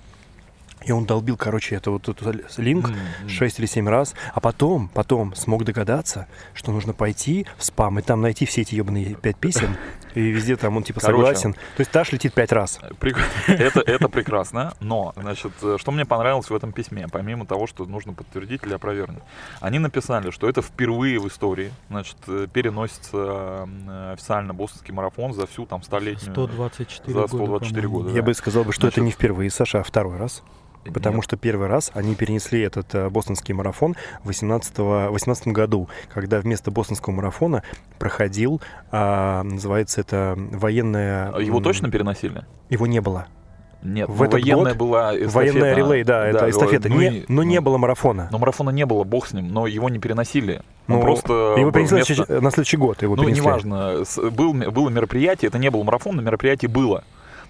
И 0.84 0.92
он 0.92 1.04
долбил, 1.04 1.36
короче, 1.36 1.76
это 1.76 1.90
вот 1.90 2.08
этот 2.08 2.58
линк 2.58 2.88
м. 2.88 3.28
6 3.28 3.58
или 3.58 3.66
7 3.66 3.88
раз, 3.88 4.14
а 4.34 4.40
потом, 4.40 4.88
потом 4.88 5.34
смог 5.34 5.64
догадаться, 5.64 6.26
что 6.54 6.72
нужно 6.72 6.92
пойти 6.92 7.46
в 7.56 7.64
спам 7.64 7.98
и 7.98 8.02
там 8.02 8.20
найти 8.20 8.46
все 8.46 8.62
эти 8.62 8.74
ебаные 8.74 9.14
5 9.14 9.36
писем, 9.36 9.76
и 10.14 10.20
везде 10.20 10.56
там 10.56 10.76
он 10.76 10.82
типа 10.82 11.00
Короче. 11.00 11.16
согласен. 11.18 11.52
То 11.52 11.80
есть 11.80 11.90
Таш 11.90 12.12
летит 12.12 12.34
5 12.34 12.52
раз. 12.52 12.80
Прик- 13.00 13.18
Это, 13.46 13.80
это 13.80 14.08
прекрасно, 14.08 14.74
но, 14.80 15.12
значит, 15.16 15.52
э, 15.62 15.76
что 15.78 15.90
мне 15.92 16.04
понравилось 16.04 16.50
в 16.50 16.54
этом 16.54 16.72
письме, 16.72 17.06
помимо 17.10 17.46
того, 17.46 17.66
что 17.66 17.84
нужно 17.84 18.12
подтвердить 18.12 18.62
или 18.64 18.74
опровергнуть, 18.74 19.22
они 19.60 19.78
написали, 19.78 20.30
что 20.30 20.48
это 20.48 20.62
впервые 20.62 21.18
в 21.18 21.28
истории, 21.28 21.72
значит, 21.90 22.16
э, 22.26 22.46
переносится 22.52 23.68
э, 23.88 24.12
официально 24.14 24.52
бостонский 24.54 24.92
марафон 24.92 25.32
за 25.32 25.46
всю 25.46 25.66
там 25.66 25.82
столетнюю... 25.82 26.32
124 26.32 27.12
За 27.12 27.20
года, 27.20 27.28
124 27.28 27.82
по-моему. 27.82 28.04
года. 28.04 28.10
Я 28.16 28.22
да. 28.22 28.26
бы 28.26 28.34
сказал 28.34 28.64
бы, 28.64 28.72
что 28.72 28.86
это 28.88 28.94
Значит- 29.00 29.04
не 29.06 29.10
впервые, 29.12 29.50
Саша, 29.50 29.80
а 29.80 29.82
второй 29.82 30.16
раз. 30.18 30.42
Потому 30.92 31.16
Нет. 31.16 31.24
что 31.24 31.36
первый 31.36 31.68
раз 31.68 31.90
они 31.94 32.14
перенесли 32.14 32.60
этот 32.60 32.94
э, 32.94 33.08
бостонский 33.08 33.54
марафон 33.54 33.94
в 34.24 34.26
18 34.28 35.46
году, 35.48 35.88
когда 36.12 36.40
вместо 36.40 36.70
бостонского 36.70 37.12
марафона 37.14 37.62
проходил, 37.98 38.60
а, 38.90 39.42
называется 39.44 40.00
это 40.00 40.34
военная... 40.36 41.30
А 41.34 41.40
Его 41.40 41.60
точно 41.60 41.90
переносили? 41.90 42.44
Его 42.68 42.86
не 42.86 43.00
было. 43.00 43.26
Нет, 43.84 44.08
В 44.08 44.16
ну, 44.18 44.24
этот 44.24 44.32
военная 44.34 44.74
год 44.74 44.76
была 44.76 45.10
эстафета. 45.16 45.34
Военная 45.34 45.74
релей, 45.74 46.04
да, 46.04 46.26
это 46.26 46.44
о, 46.46 46.50
эстафета. 46.50 46.88
ну 46.88 47.00
Не- 47.00 47.24
но 47.28 47.42
не 47.42 47.56
ну, 47.58 47.62
было 47.62 47.78
марафона. 47.78 48.28
Но 48.30 48.38
марафона 48.38 48.70
не 48.70 48.86
было, 48.86 49.02
бог 49.02 49.26
с 49.26 49.32
ним, 49.32 49.48
но 49.48 49.66
его 49.66 49.88
не 49.88 49.98
переносили. 49.98 50.62
Он 50.88 50.96
Ну, 50.96 51.02
просто 51.02 51.54
Его 51.58 51.72
перенесли 51.72 51.98
на 51.98 52.04
вместо- 52.04 52.14
следующий- 52.14 52.44
на 52.44 52.50
следующий 52.52 52.76
год. 52.76 53.02
Его 53.02 53.16
Ну, 53.16 53.22
перенесли. 53.22 53.42
неважно, 53.44 54.04
был, 54.30 54.52
было 54.54 54.88
мероприятие, 54.88 55.48
это 55.48 55.58
не 55.58 55.68
был 55.70 55.82
марафон, 55.82 56.14
но 56.16 56.22
мероприятие 56.22 56.68
было. 56.68 57.02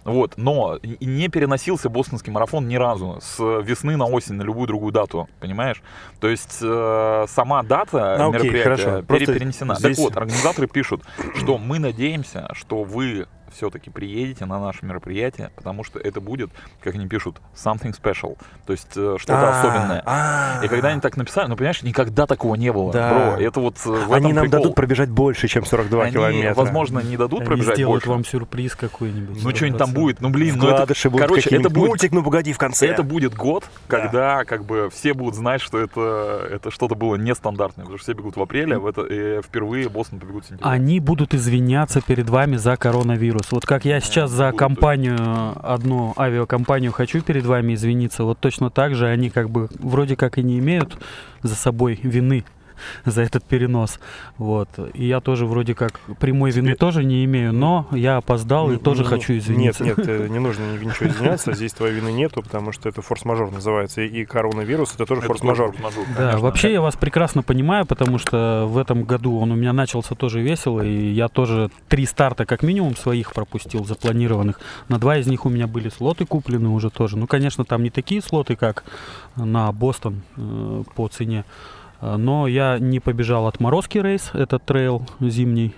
Вот, 0.04 0.34
но 0.36 0.78
не 1.00 1.28
переносился 1.28 1.88
бостонский 1.88 2.32
марафон 2.32 2.66
ни 2.68 2.76
разу 2.76 3.18
с 3.22 3.38
весны 3.62 3.96
на 3.96 4.06
осень 4.06 4.34
на 4.34 4.42
любую 4.42 4.66
другую 4.66 4.92
дату, 4.92 5.28
понимаешь? 5.40 5.82
То 6.20 6.28
есть 6.28 6.58
э, 6.62 7.24
сама 7.28 7.62
дата 7.62 8.14
А, 8.16 8.26
окей, 8.28 8.50
мероприятия 8.50 8.62
хорошо. 8.64 8.84
пере- 8.90 9.02
Просто 9.06 9.34
перенесена. 9.34 9.74
здесь- 9.76 9.96
Так 9.96 10.04
вот, 10.04 10.16
организаторы 10.16 10.66
пишут, 10.66 11.02
что 11.36 11.58
мы 11.58 11.78
надеемся, 11.78 12.48
что 12.52 12.82
вы 12.82 13.26
все-таки 13.54 13.90
приедете 13.90 14.44
на 14.46 14.58
наше 14.60 14.84
мероприятие, 14.84 15.50
потому 15.56 15.84
что 15.84 15.98
это 15.98 16.20
будет, 16.20 16.50
как 16.82 16.94
они 16.94 17.06
пишут, 17.06 17.36
something 17.54 17.94
special, 18.00 18.36
то 18.66 18.72
есть 18.72 18.88
э, 18.96 19.16
что-то 19.18 19.48
А, 19.50 19.60
особенное. 19.60 20.02
а. 20.06 20.60
И 20.64 20.68
когда 20.68 20.88
они 20.88 21.00
так 21.00 21.16
написали, 21.16 21.48
ну 21.48 21.56
понимаешь, 21.56 21.82
никогда 21.82 22.26
такого 22.26 22.54
не 22.54 22.72
было, 22.72 22.92
Да. 22.92 23.10
бро. 23.36 23.42
Это 23.42 23.60
вот 23.60 23.76
э, 23.86 24.06
Они 24.10 24.32
нам 24.32 24.48
дадут 24.48 24.74
пробежать 24.74 25.10
больше, 25.10 25.48
чем 25.48 25.64
42 25.64 26.02
Они, 26.04 26.12
километра. 26.12 26.54
возможно, 26.54 27.00
не 27.00 27.16
дадут 27.16 27.44
пробежать 27.44 27.76
сделают 27.76 28.02
больше. 28.04 28.10
вам 28.10 28.24
сюрприз 28.24 28.74
какой-нибудь. 28.74 29.42
Ну, 29.42 29.50
что-нибудь 29.54 29.78
там 29.78 29.90
100%. 29.90 29.94
будет. 29.94 30.20
Ну, 30.20 30.30
блин, 30.30 30.56
ну 30.58 30.68
это, 30.68 30.94
короче, 31.18 31.50
это 31.50 31.68
будет, 31.70 31.88
Мультик, 31.88 32.12
ну 32.12 32.22
погоди, 32.22 32.52
в 32.52 32.58
конце. 32.58 32.86
это 32.88 33.02
будет 33.02 33.34
год, 33.34 33.64
когда 33.88 34.44
как 34.44 34.64
бы 34.64 34.88
все 34.92 35.14
будут 35.14 35.34
знать, 35.34 35.60
что 35.60 35.78
это, 35.78 36.46
это 36.50 36.70
что-то 36.70 36.94
было 36.94 37.16
нестандартное, 37.16 37.84
потому 37.84 37.98
что 37.98 38.04
все 38.04 38.12
бегут 38.14 38.36
в 38.36 38.42
апреле, 38.42 38.76
а 38.76 38.78
в 38.80 38.86
это, 38.86 39.42
впервые 39.42 39.88
Бостон 39.88 40.18
побегут 40.20 40.44
в 40.44 40.48
сентябре. 40.48 40.70
Они 40.70 41.00
будут 41.00 41.34
извиняться 41.34 42.00
перед 42.00 42.28
вами 42.30 42.56
за 42.56 42.76
коронавирус. 42.76 43.41
Вот 43.50 43.66
как 43.66 43.84
я 43.84 44.00
сейчас 44.00 44.30
за 44.30 44.52
компанию, 44.52 45.54
одну 45.62 46.14
авиакомпанию 46.16 46.92
хочу 46.92 47.22
перед 47.22 47.44
вами 47.44 47.74
извиниться, 47.74 48.24
вот 48.24 48.38
точно 48.38 48.70
так 48.70 48.94
же 48.94 49.08
они 49.08 49.30
как 49.30 49.50
бы 49.50 49.68
вроде 49.78 50.16
как 50.16 50.38
и 50.38 50.42
не 50.42 50.58
имеют 50.58 50.96
за 51.42 51.54
собой 51.54 51.98
вины 52.02 52.44
за 53.04 53.22
этот 53.22 53.44
перенос. 53.44 53.98
Вот. 54.38 54.68
И 54.94 55.06
я 55.06 55.20
тоже 55.20 55.46
вроде 55.46 55.74
как 55.74 56.00
прямой 56.20 56.50
вины 56.50 56.74
тоже 56.74 57.04
не 57.04 57.24
имею, 57.24 57.52
но 57.52 57.86
я 57.92 58.16
опоздал 58.18 58.70
и 58.70 58.74
Не- 58.74 58.78
тоже 58.78 59.02
не- 59.02 59.08
хочу 59.08 59.36
извиниться. 59.36 59.84
Нет, 59.84 59.98
нет, 59.98 60.08
э, 60.08 60.28
не 60.28 60.38
нужно 60.38 60.62
ни- 60.72 60.84
ничего 60.84 61.08
извиняться. 61.08 61.52
Здесь 61.52 61.72
твоей 61.72 61.94
вины 61.94 62.12
нету, 62.12 62.42
потому 62.42 62.72
что 62.72 62.88
это 62.88 63.02
форс-мажор 63.02 63.50
называется. 63.50 64.02
И 64.02 64.22
и 64.22 64.24
коронавирус 64.24 64.94
это 64.94 65.06
тоже 65.06 65.20
Это 65.22 65.28
форс-мажор. 65.28 65.72
форс-мажор, 65.72 66.04
Да, 66.16 66.38
вообще 66.38 66.72
я 66.72 66.80
вас 66.80 66.96
прекрасно 66.96 67.42
понимаю, 67.42 67.86
потому 67.86 68.18
что 68.18 68.66
в 68.68 68.78
этом 68.78 69.04
году 69.04 69.38
он 69.38 69.50
у 69.52 69.54
меня 69.54 69.72
начался 69.72 70.14
тоже 70.14 70.40
весело, 70.40 70.80
и 70.82 71.12
я 71.12 71.28
тоже 71.28 71.70
три 71.88 72.06
старта 72.06 72.44
как 72.46 72.62
минимум 72.62 72.94
своих 72.96 73.32
пропустил, 73.32 73.84
запланированных. 73.84 74.60
На 74.88 74.98
два 74.98 75.16
из 75.16 75.26
них 75.26 75.46
у 75.46 75.48
меня 75.48 75.66
были 75.66 75.88
слоты 75.88 76.26
куплены 76.26 76.68
уже 76.68 76.90
тоже. 76.90 77.16
Ну, 77.16 77.26
конечно, 77.26 77.64
там 77.64 77.82
не 77.82 77.90
такие 77.90 78.20
слоты, 78.22 78.54
как 78.56 78.84
на 79.36 79.72
Бостон 79.72 80.22
э, 80.36 80.82
по 80.94 81.08
цене. 81.08 81.44
Э, 82.02 82.16
Но 82.16 82.46
я 82.46 82.78
не 82.78 83.00
побежал 83.00 83.46
отморозки 83.46 83.98
рейс, 83.98 84.30
это 84.34 84.58
трейл 84.58 85.06
зимний. 85.20 85.74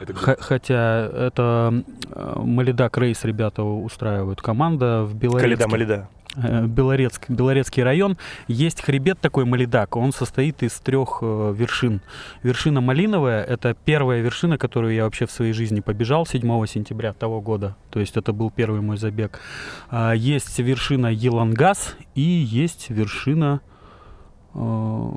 Это 0.00 0.14
хотя 0.14 1.06
это 1.06 1.82
э, 2.10 2.34
Малидак 2.36 2.98
рейс 2.98 3.24
ребята 3.24 3.62
устраивают. 3.62 4.40
Команда 4.40 5.02
в 5.02 5.14
Белорецке. 5.14 5.56
Каледа 5.56 5.68
Малида. 5.68 6.08
Э, 6.36 6.66
Белорецк, 6.66 7.28
Белорецкий 7.28 7.82
район, 7.82 8.16
есть 8.48 8.80
хребет 8.82 9.20
такой 9.20 9.44
Малидак. 9.44 9.96
Он 9.96 10.12
состоит 10.12 10.62
из 10.62 10.72
трех 10.72 11.18
э, 11.20 11.54
вершин. 11.56 12.00
Вершина 12.42 12.80
Малиновая— 12.80 13.42
это 13.44 13.74
первая 13.84 14.20
вершина, 14.20 14.58
которую 14.58 14.94
я 14.94 15.04
вообще 15.04 15.26
в 15.26 15.30
своей 15.30 15.52
жизни 15.52 15.80
побежал 15.80 16.26
7 16.26 16.66
сентября 16.66 17.12
того 17.12 17.40
года. 17.40 17.76
То 17.90 18.00
есть 18.00 18.16
это 18.16 18.32
был 18.32 18.50
первый 18.50 18.80
мой 18.80 18.96
забег. 18.96 19.40
А, 19.90 20.12
есть 20.12 20.58
вершина 20.58 21.08
Елангас 21.08 21.96
и 22.14 22.22
есть 22.22 22.90
вершина... 22.90 23.60
э, 24.54 25.10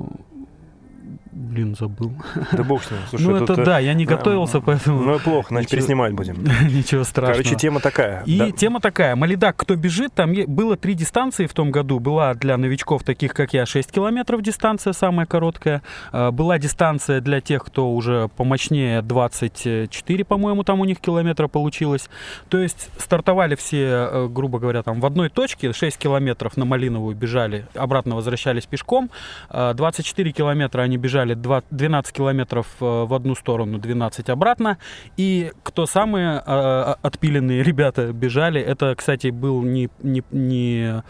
Блин, 1.32 1.76
забыл. 1.78 2.12
Да 2.52 2.62
бог 2.62 2.82
с 2.82 2.90
ним. 2.90 3.00
Слушай, 3.10 3.26
ну, 3.26 3.36
это 3.36 3.52
э, 3.54 3.64
да, 3.64 3.78
я 3.78 3.94
не 3.94 4.04
готовился, 4.06 4.60
поэтому 4.60 5.02
Ну 5.02 5.16
и 5.16 5.18
плохо, 5.18 5.48
значит, 5.48 5.70
переснимать 5.70 6.12
будем. 6.12 6.42
ничего 6.68 7.04
страшного. 7.04 7.42
Короче, 7.42 7.56
тема 7.56 7.80
такая. 7.80 8.22
И 8.24 8.52
тема 8.52 8.80
такая. 8.80 9.16
Малидак, 9.16 9.56
кто 9.56 9.76
бежит, 9.76 10.14
там 10.14 10.32
было 10.46 10.76
три 10.76 10.94
дистанции 10.94 11.46
в 11.46 11.52
том 11.52 11.70
году. 11.70 11.98
Была 11.98 12.34
для 12.34 12.56
новичков, 12.56 13.02
таких 13.02 13.34
как 13.34 13.52
я, 13.52 13.66
6 13.66 13.90
километров 13.92 14.42
дистанция, 14.42 14.92
самая 14.92 15.26
короткая. 15.26 15.82
А, 16.12 16.30
Была 16.30 16.58
дистанция 16.58 17.20
для 17.20 17.40
тех, 17.40 17.64
кто 17.64 17.92
уже 17.92 18.28
помощнее, 18.36 19.02
24, 19.02 20.24
по-моему, 20.24 20.64
там 20.64 20.80
у 20.80 20.84
них 20.84 21.00
километра 21.00 21.48
получилось. 21.48 22.08
То 22.48 22.58
есть 22.58 22.90
стартовали 22.98 23.56
все, 23.56 24.08
э, 24.10 24.28
грубо 24.28 24.58
говоря, 24.58 24.82
там 24.82 25.00
в 25.00 25.06
одной 25.06 25.28
точке, 25.28 25.72
6 25.72 25.98
километров 25.98 26.56
на 26.56 26.64
Малиновую 26.64 27.14
бежали, 27.16 27.66
обратно 27.74 28.16
возвращались 28.16 28.66
пешком. 28.66 29.10
А, 29.50 29.74
24 29.74 30.32
километра 30.32 30.82
они 30.82 30.96
бежали, 30.96 31.05
два- 31.34 31.62
12 31.70 32.12
километров 32.12 32.66
э, 32.80 32.84
в 33.04 33.12
одну 33.14 33.34
сторону, 33.34 33.78
12 33.78 34.28
обратно. 34.30 34.78
И 35.16 35.52
кто 35.62 35.86
самые 35.86 36.42
э, 36.46 36.94
отпиленные 37.02 37.62
ребята 37.62 38.12
бежали, 38.12 38.60
это, 38.60 38.94
кстати, 38.96 39.28
был 39.28 39.62
не, 39.62 39.88
не, 40.02 40.22
не 40.30 41.02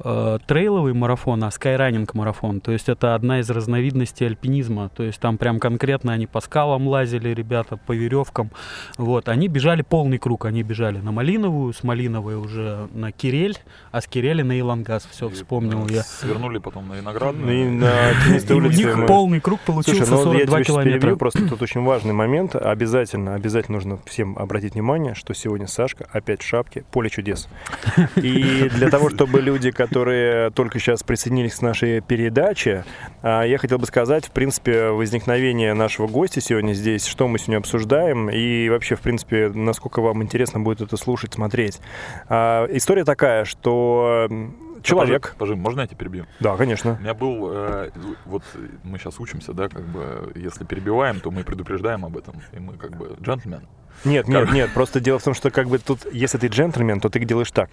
э, 0.00 0.38
трейловый 0.46 0.94
марафон, 0.94 1.44
а 1.44 1.50
скайранинг 1.50 2.14
марафон. 2.14 2.60
То 2.60 2.72
есть 2.72 2.88
это 2.88 3.14
одна 3.14 3.40
из 3.40 3.50
разновидностей 3.50 4.26
альпинизма. 4.26 4.88
То 4.90 5.02
есть 5.02 5.20
там 5.20 5.38
прям 5.38 5.58
конкретно 5.58 6.12
они 6.12 6.26
по 6.26 6.40
скалам 6.40 6.86
лазили, 6.88 7.30
ребята, 7.30 7.76
по 7.76 7.92
веревкам. 7.92 8.50
Вот, 8.96 9.28
они 9.28 9.48
бежали 9.48 9.82
полный 9.82 10.18
круг. 10.18 10.44
Они 10.44 10.62
бежали 10.62 10.98
на 10.98 11.12
Малиновую, 11.12 11.72
с 11.72 11.82
Малиновой 11.82 12.36
уже 12.36 12.88
на 12.92 13.12
Кирель, 13.12 13.56
а 13.90 14.00
с 14.00 14.06
Киреля 14.06 14.44
на 14.44 14.58
Илангаз. 14.58 15.06
Все, 15.10 15.28
вспомнил 15.28 15.86
э, 15.88 15.92
я. 15.94 16.02
Свернули 16.02 16.58
потом 16.58 16.88
на 16.88 16.88
Ну 16.88 16.94
и 16.94 17.00
Виноградную. 17.00 17.72
на 17.72 17.90
Теннистой 18.24 18.56
И 18.56 18.60
у 18.60 18.62
улице 18.64 18.78
них 18.84 18.96
мы- 18.96 19.06
полный 19.06 19.37
круг 19.40 19.60
получился 19.60 20.04
Слушай, 20.06 20.24
ну 20.24 20.32
вот 20.32 20.38
я 20.38 20.40
42 20.40 20.46
тебя 20.46 20.58
сейчас 20.64 20.66
километра. 20.66 20.98
перебью, 21.00 21.16
просто 21.16 21.48
тут 21.48 21.62
очень 21.62 21.82
важный 21.82 22.12
момент. 22.12 22.56
Обязательно, 22.56 23.34
обязательно 23.34 23.76
нужно 23.76 23.98
всем 24.06 24.36
обратить 24.38 24.74
внимание, 24.74 25.14
что 25.14 25.34
сегодня 25.34 25.66
Сашка 25.66 26.06
опять 26.12 26.42
в 26.42 26.46
шапке 26.46 26.84
«Поле 26.90 27.10
чудес». 27.10 27.48
И 28.16 28.68
для 28.74 28.90
того, 28.90 29.10
чтобы 29.10 29.40
люди, 29.40 29.70
которые 29.70 30.50
только 30.50 30.78
сейчас 30.78 31.02
присоединились 31.02 31.54
к 31.54 31.62
нашей 31.62 32.00
передаче, 32.00 32.84
а, 33.22 33.42
я 33.42 33.58
хотел 33.58 33.78
бы 33.78 33.86
сказать, 33.86 34.26
в 34.26 34.30
принципе, 34.30 34.88
возникновение 34.88 35.74
нашего 35.74 36.06
гостя 36.06 36.40
сегодня 36.40 36.72
здесь, 36.72 37.06
что 37.06 37.28
мы 37.28 37.38
сегодня 37.38 37.58
обсуждаем, 37.58 38.30
и 38.30 38.68
вообще, 38.68 38.96
в 38.96 39.00
принципе, 39.00 39.48
насколько 39.54 40.00
вам 40.00 40.22
интересно 40.22 40.60
будет 40.60 40.80
это 40.80 40.96
слушать, 40.96 41.34
смотреть. 41.34 41.80
А, 42.28 42.66
История 42.70 43.04
такая, 43.04 43.44
что 43.44 44.28
человек... 44.82 45.34
Пожи, 45.38 45.56
можно 45.56 45.82
я 45.82 45.86
тебя 45.86 45.96
перебью? 45.96 46.26
Да, 46.40 46.56
конечно. 46.56 46.96
У 46.98 47.02
меня 47.02 47.14
был, 47.14 47.50
э, 47.52 47.90
вот 48.24 48.42
мы 48.84 48.98
сейчас 48.98 49.20
учимся, 49.20 49.52
да, 49.52 49.68
как 49.68 49.84
бы, 49.84 50.32
если 50.34 50.64
перебиваем, 50.64 51.20
то 51.20 51.30
мы 51.30 51.44
предупреждаем 51.44 52.04
об 52.04 52.16
этом, 52.16 52.40
и 52.52 52.58
мы 52.58 52.74
как 52.74 52.96
бы 52.96 53.16
джентльмен. 53.20 53.66
Нет, 54.04 54.28
нет, 54.28 54.44
Кор- 54.46 54.54
нет, 54.54 54.70
просто 54.74 55.00
дело 55.00 55.18
в 55.18 55.24
том, 55.24 55.34
что 55.34 55.50
как 55.50 55.68
бы 55.68 55.78
тут, 55.78 56.06
если 56.12 56.38
ты 56.38 56.46
джентльмен, 56.46 57.00
то 57.00 57.08
ты 57.08 57.18
делаешь 57.24 57.50
так. 57.50 57.68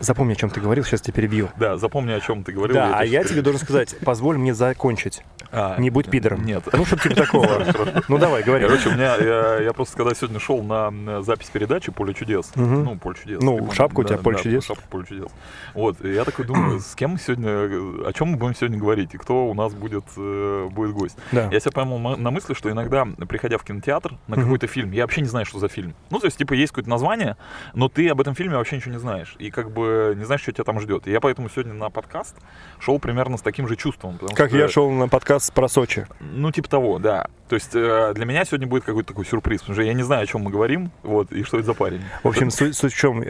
Запомни, 0.00 0.32
о 0.32 0.36
чем 0.36 0.50
ты 0.50 0.60
говорил, 0.60 0.84
сейчас 0.84 1.00
тебя 1.00 1.14
перебью. 1.14 1.50
Да, 1.56 1.76
запомни, 1.76 2.12
о 2.12 2.20
чем 2.20 2.44
ты 2.44 2.52
говорил. 2.52 2.74
Да, 2.74 2.98
а 2.98 3.04
тебя 3.06 3.20
я 3.20 3.24
тебе 3.24 3.42
должен 3.42 3.60
сказать, 3.60 3.96
позволь 4.04 4.38
мне 4.38 4.54
закончить. 4.54 5.22
А, 5.52 5.76
Не 5.78 5.90
будь 5.90 6.10
пидором. 6.10 6.44
Нет. 6.44 6.64
Ну, 6.72 6.84
что 6.84 6.96
типа 6.96 7.14
такого. 7.14 7.64
Ну, 8.08 8.18
давай, 8.18 8.42
говори. 8.42 8.64
Короче, 8.64 8.88
у 8.88 8.92
меня, 8.92 9.16
я, 9.16 9.60
я 9.60 9.72
просто 9.72 9.96
когда 9.96 10.14
сегодня 10.14 10.40
шел 10.40 10.62
на 10.62 11.22
запись 11.22 11.48
передачи 11.52 11.92
«Поле 11.92 12.12
чудес», 12.12 12.50
ну, 12.54 12.98
«Поле 12.98 13.16
чудес». 13.20 13.40
Ну, 13.40 13.70
шапка 13.72 14.00
у 14.00 14.04
тебя 14.04 14.18
«Поле 14.18 14.36
да, 14.36 14.42
чудес». 14.42 14.64
шапка 14.64 14.84
«Поле 14.90 15.04
чудес». 15.06 15.28
Вот, 15.74 16.04
и 16.04 16.12
я 16.12 16.24
такой 16.24 16.44
думаю, 16.44 16.80
с 16.80 16.94
кем 16.94 17.18
сегодня, 17.18 18.06
о 18.06 18.12
чем 18.12 18.28
мы 18.28 18.36
будем 18.36 18.54
сегодня 18.54 18.78
говорить, 18.78 19.14
и 19.14 19.18
кто 19.18 19.46
у 19.46 19.54
нас 19.54 19.72
будет, 19.74 20.04
э, 20.16 20.68
будет 20.70 20.92
гость. 20.92 21.16
Да. 21.32 21.48
Я 21.50 21.60
себя 21.60 21.70
поймал 21.70 22.16
на 22.16 22.30
мысли, 22.30 22.54
что 22.54 22.70
иногда, 22.70 23.06
приходя 23.28 23.58
в 23.58 23.64
кинотеатр 23.64 24.16
на 24.26 24.36
какой-то 24.36 24.66
фильм, 24.66 24.90
я 24.92 25.02
вообще 25.02 25.20
не 25.20 25.28
знаю, 25.28 25.46
что 25.46 25.58
за 25.58 25.68
фильм. 25.68 25.94
Ну, 26.10 26.18
то 26.18 26.26
есть, 26.26 26.36
типа, 26.36 26.54
есть 26.54 26.72
какое-то 26.72 26.90
название, 26.90 27.36
но 27.74 27.88
ты 27.88 28.08
об 28.08 28.20
этом 28.20 28.34
фильме 28.34 28.56
вообще 28.56 28.76
ничего 28.76 28.92
не 28.92 29.00
знаешь. 29.00 29.36
И 29.38 29.50
как 29.50 29.70
бы 29.70 29.93
не 30.16 30.24
знаешь, 30.24 30.42
что 30.42 30.52
тебя 30.52 30.64
там 30.64 30.80
ждет. 30.80 31.06
И 31.06 31.10
я 31.12 31.20
поэтому 31.20 31.48
сегодня 31.48 31.74
на 31.74 31.90
подкаст 31.90 32.36
шел 32.78 32.98
примерно 32.98 33.36
с 33.36 33.42
таким 33.42 33.68
же 33.68 33.76
чувством. 33.76 34.18
Как 34.34 34.48
что- 34.48 34.58
я 34.58 34.68
шел 34.68 34.90
на 34.90 35.08
подкаст 35.08 35.52
про 35.52 35.68
Сочи. 35.68 36.06
ну, 36.20 36.50
типа 36.52 36.68
того, 36.68 36.98
да. 36.98 37.26
То 37.54 37.56
есть 37.56 37.70
э, 37.74 38.12
для 38.16 38.24
меня 38.24 38.44
сегодня 38.44 38.66
будет 38.66 38.82
какой-то 38.82 39.10
такой 39.10 39.24
сюрприз, 39.24 39.60
потому 39.60 39.76
что 39.76 39.84
я 39.84 39.92
не 39.92 40.02
знаю, 40.02 40.24
о 40.24 40.26
чем 40.26 40.40
мы 40.40 40.50
говорим, 40.50 40.90
вот, 41.04 41.30
и 41.30 41.44
что 41.44 41.58
это 41.58 41.66
за 41.66 41.74
парень. 41.74 42.00
В 42.24 42.26
общем, 42.26 42.50
суть, 42.50 42.76
суть 42.76 42.92
в 42.92 42.96
чем, 42.96 43.22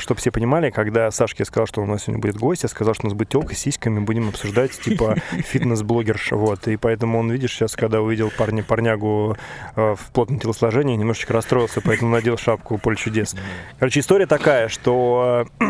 чтобы 0.00 0.20
все 0.20 0.30
понимали, 0.30 0.68
когда 0.68 1.10
Сашке 1.10 1.46
сказал, 1.46 1.66
что 1.66 1.80
у 1.80 1.86
нас 1.86 2.02
сегодня 2.02 2.20
будет 2.20 2.36
гость, 2.36 2.64
я 2.64 2.68
сказал, 2.68 2.92
что 2.92 3.06
у 3.06 3.08
нас 3.08 3.16
будет 3.16 3.30
телка 3.30 3.54
с 3.54 3.58
сиськами, 3.58 4.00
будем 4.00 4.28
обсуждать, 4.28 4.72
типа, 4.72 5.16
фитнес-блогерша, 5.30 6.36
вот. 6.36 6.68
И 6.68 6.76
поэтому 6.76 7.20
он, 7.20 7.30
видишь, 7.30 7.52
сейчас, 7.52 7.74
когда 7.74 8.02
увидел 8.02 8.30
парня, 8.36 8.62
парнягу 8.62 9.38
э, 9.76 9.94
в 9.98 10.12
плотном 10.12 10.38
телосложении, 10.38 10.94
немножечко 10.96 11.32
расстроился, 11.32 11.80
поэтому 11.80 12.10
надел 12.10 12.36
шапку 12.36 12.76
«Поле 12.76 12.96
чудес». 12.96 13.34
Короче, 13.78 14.00
история 14.00 14.26
такая, 14.26 14.68
что 14.68 15.46
э, 15.58 15.64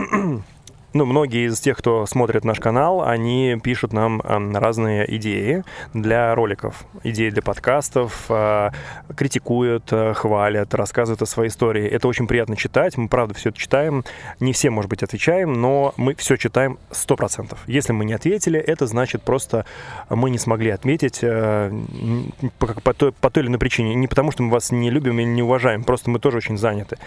ну, 0.93 1.05
многие 1.05 1.47
из 1.47 1.61
тех, 1.61 1.79
кто 1.79 2.05
смотрит 2.07 2.45
наш 2.45 2.59
канал, 2.59 3.03
они 3.03 3.57
пишут 3.63 3.93
нам 3.93 4.21
эм, 4.23 4.57
разные 4.57 5.17
идеи 5.17 5.63
для 5.95 6.35
роликов, 6.35 6.85
идеи 7.05 7.31
для 7.31 7.43
подкастов, 7.43 8.27
э, 8.29 8.71
критикуют, 9.17 9.93
э, 9.93 10.15
хвалят, 10.15 10.75
рассказывают 10.75 11.23
о 11.23 11.27
своей 11.27 11.51
истории. 11.51 11.87
Это 11.87 12.09
очень 12.09 12.27
приятно 12.27 12.57
читать, 12.57 12.97
мы, 12.97 13.09
правда, 13.09 13.35
все 13.35 13.51
это 13.51 13.59
читаем. 13.59 14.05
Не 14.41 14.53
все, 14.53 14.71
может 14.71 14.91
быть, 14.91 15.05
отвечаем, 15.05 15.53
но 15.53 15.95
мы 15.97 16.17
все 16.17 16.37
читаем 16.37 16.79
100%. 16.91 17.57
Если 17.69 17.93
мы 17.93 18.05
не 18.05 18.15
ответили, 18.15 18.59
это 18.59 18.87
значит 18.87 19.23
просто 19.23 19.67
мы 20.09 20.31
не 20.31 20.39
смогли 20.39 20.71
отметить 20.71 21.21
э, 21.23 21.73
по, 22.59 22.67
по 22.67 22.95
той, 22.95 23.13
по 23.13 23.31
той 23.31 23.45
или 23.45 23.49
иной 23.49 23.61
причине. 23.61 23.95
Не 23.95 24.09
потому, 24.09 24.33
что 24.33 24.43
мы 24.43 24.51
вас 24.51 24.73
не 24.73 24.91
любим 24.91 25.21
или 25.21 25.27
не 25.27 25.43
уважаем, 25.43 25.85
просто 25.85 26.11
мы 26.11 26.19
тоже 26.19 26.39
очень 26.39 26.59
заняты. 26.59 26.99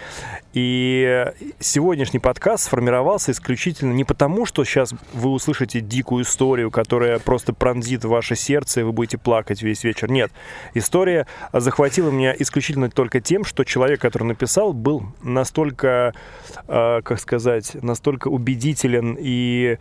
И 0.54 1.26
сегодняшний 1.60 2.20
подкаст 2.20 2.64
сформировался 2.64 3.32
исключительно 3.32 3.73
не 3.82 4.04
потому, 4.04 4.46
что 4.46 4.64
сейчас 4.64 4.94
вы 5.12 5.30
услышите 5.30 5.80
дикую 5.80 6.24
историю, 6.24 6.70
которая 6.70 7.18
просто 7.18 7.52
пронзит 7.52 8.04
ваше 8.04 8.36
сердце, 8.36 8.80
и 8.80 8.82
вы 8.82 8.92
будете 8.92 9.18
плакать 9.18 9.62
весь 9.62 9.84
вечер. 9.84 10.10
Нет. 10.10 10.32
История 10.74 11.26
захватила 11.52 12.10
меня 12.10 12.34
исключительно 12.38 12.90
только 12.90 13.20
тем, 13.20 13.44
что 13.44 13.64
человек, 13.64 14.00
который 14.00 14.24
написал, 14.24 14.72
был 14.72 15.04
настолько, 15.22 16.14
э, 16.68 17.00
как 17.02 17.20
сказать, 17.20 17.74
настолько 17.82 18.28
убедителен 18.28 19.16
и 19.18 19.78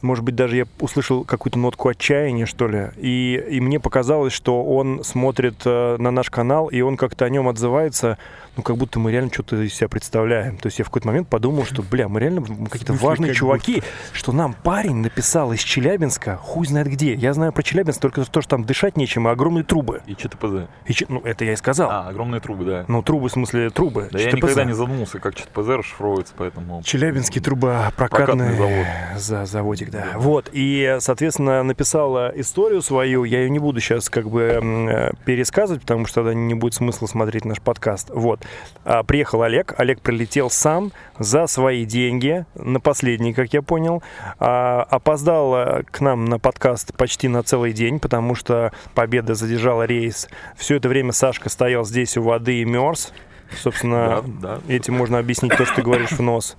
может 0.00 0.24
быть, 0.24 0.36
даже 0.36 0.56
я 0.56 0.66
услышал 0.78 1.24
какую-то 1.24 1.58
нотку 1.58 1.88
отчаяния, 1.88 2.46
что 2.46 2.68
ли. 2.68 2.90
И, 2.98 3.44
и 3.50 3.60
мне 3.60 3.80
показалось, 3.80 4.32
что 4.32 4.64
он 4.64 5.02
смотрит 5.02 5.62
э, 5.64 5.96
на 5.98 6.10
наш 6.10 6.30
канал, 6.30 6.68
и 6.68 6.80
он 6.80 6.96
как-то 6.96 7.24
о 7.24 7.28
нем 7.28 7.48
отзывается, 7.48 8.16
ну, 8.58 8.62
как 8.64 8.76
будто 8.76 8.98
мы 8.98 9.12
реально 9.12 9.30
что-то 9.32 9.56
из 9.62 9.72
себя 9.72 9.88
представляем. 9.88 10.58
То 10.58 10.66
есть 10.66 10.80
я 10.80 10.84
в 10.84 10.88
какой-то 10.88 11.06
момент 11.06 11.28
подумал, 11.28 11.64
что, 11.64 11.80
бля, 11.80 12.08
мы 12.08 12.18
реально 12.18 12.42
какие-то 12.68 12.92
важные 12.92 13.28
как 13.28 13.36
чуваки, 13.36 13.84
что 14.12 14.32
нам 14.32 14.52
парень 14.52 14.96
написал 14.96 15.52
из 15.52 15.60
Челябинска, 15.60 16.36
хуй 16.36 16.66
знает 16.66 16.88
где. 16.88 17.14
Я 17.14 17.34
знаю 17.34 17.52
про 17.52 17.62
Челябинск 17.62 18.00
только 18.00 18.24
то, 18.24 18.40
что 18.40 18.50
там 18.50 18.64
дышать 18.64 18.96
нечем, 18.96 19.28
и 19.28 19.30
огромные 19.30 19.62
трубы. 19.62 20.02
И 20.06 20.16
ЧТПЗ. 20.16 20.66
И 20.86 20.92
че- 20.92 21.06
ну, 21.08 21.20
это 21.20 21.44
я 21.44 21.52
и 21.52 21.56
сказал. 21.56 21.88
А, 21.88 22.08
огромные 22.08 22.40
трубы, 22.40 22.64
да. 22.64 22.84
Ну, 22.88 23.00
трубы, 23.00 23.28
в 23.28 23.32
смысле, 23.32 23.70
трубы. 23.70 24.08
Да 24.10 24.18
я 24.18 24.32
ЧТПЗ. 24.32 24.42
никогда 24.42 24.64
не 24.64 24.74
задумывался, 24.74 25.20
как 25.20 25.36
ЧТПЗ 25.36 25.68
расшифровывается, 25.68 26.34
поэтому... 26.36 26.82
Челябинский 26.82 27.40
трубопрокатный 27.40 28.08
Прокатный 28.08 28.56
завод. 28.56 28.86
За, 29.16 29.46
заводик, 29.46 29.90
да. 29.90 30.06
Вот, 30.16 30.50
и, 30.52 30.96
соответственно, 30.98 31.62
написала 31.62 32.32
историю 32.34 32.82
свою. 32.82 33.22
Я 33.22 33.42
ее 33.42 33.50
не 33.50 33.60
буду 33.60 33.78
сейчас 33.78 34.10
как 34.10 34.28
бы 34.28 34.60
э, 34.60 35.12
пересказывать, 35.24 35.82
потому 35.82 36.06
что 36.06 36.22
тогда 36.22 36.34
не 36.34 36.54
будет 36.54 36.74
смысла 36.74 37.06
смотреть 37.06 37.44
наш 37.44 37.60
подкаст. 37.60 38.10
Вот. 38.10 38.40
А, 38.84 39.02
приехал 39.02 39.42
Олег. 39.42 39.74
Олег 39.76 40.00
прилетел 40.00 40.50
сам 40.50 40.92
за 41.18 41.46
свои 41.46 41.84
деньги, 41.84 42.46
на 42.54 42.80
последний, 42.80 43.34
как 43.34 43.52
я 43.52 43.62
понял. 43.62 44.02
А, 44.38 44.86
опоздал 44.88 45.54
э, 45.56 45.82
к 45.84 46.00
нам 46.00 46.24
на 46.24 46.38
подкаст 46.38 46.96
почти 46.96 47.28
на 47.28 47.42
целый 47.42 47.72
день, 47.72 48.00
потому 48.00 48.34
что 48.34 48.72
Победа 48.94 49.34
задержала 49.34 49.84
рейс. 49.84 50.28
Все 50.56 50.76
это 50.76 50.88
время 50.88 51.12
Сашка 51.12 51.48
стоял 51.48 51.84
здесь 51.84 52.16
у 52.16 52.22
воды 52.22 52.60
и 52.60 52.64
мерз. 52.64 53.12
Собственно, 53.56 54.22
Да, 54.26 54.58
да. 54.58 54.72
Этим 54.72 54.94
можно 54.94 55.18
объяснить 55.18 55.56
то, 55.56 55.64
что 55.64 55.76
ты 55.76 55.82
говоришь 55.82 56.12
в 56.12 56.20
нос. 56.20 56.56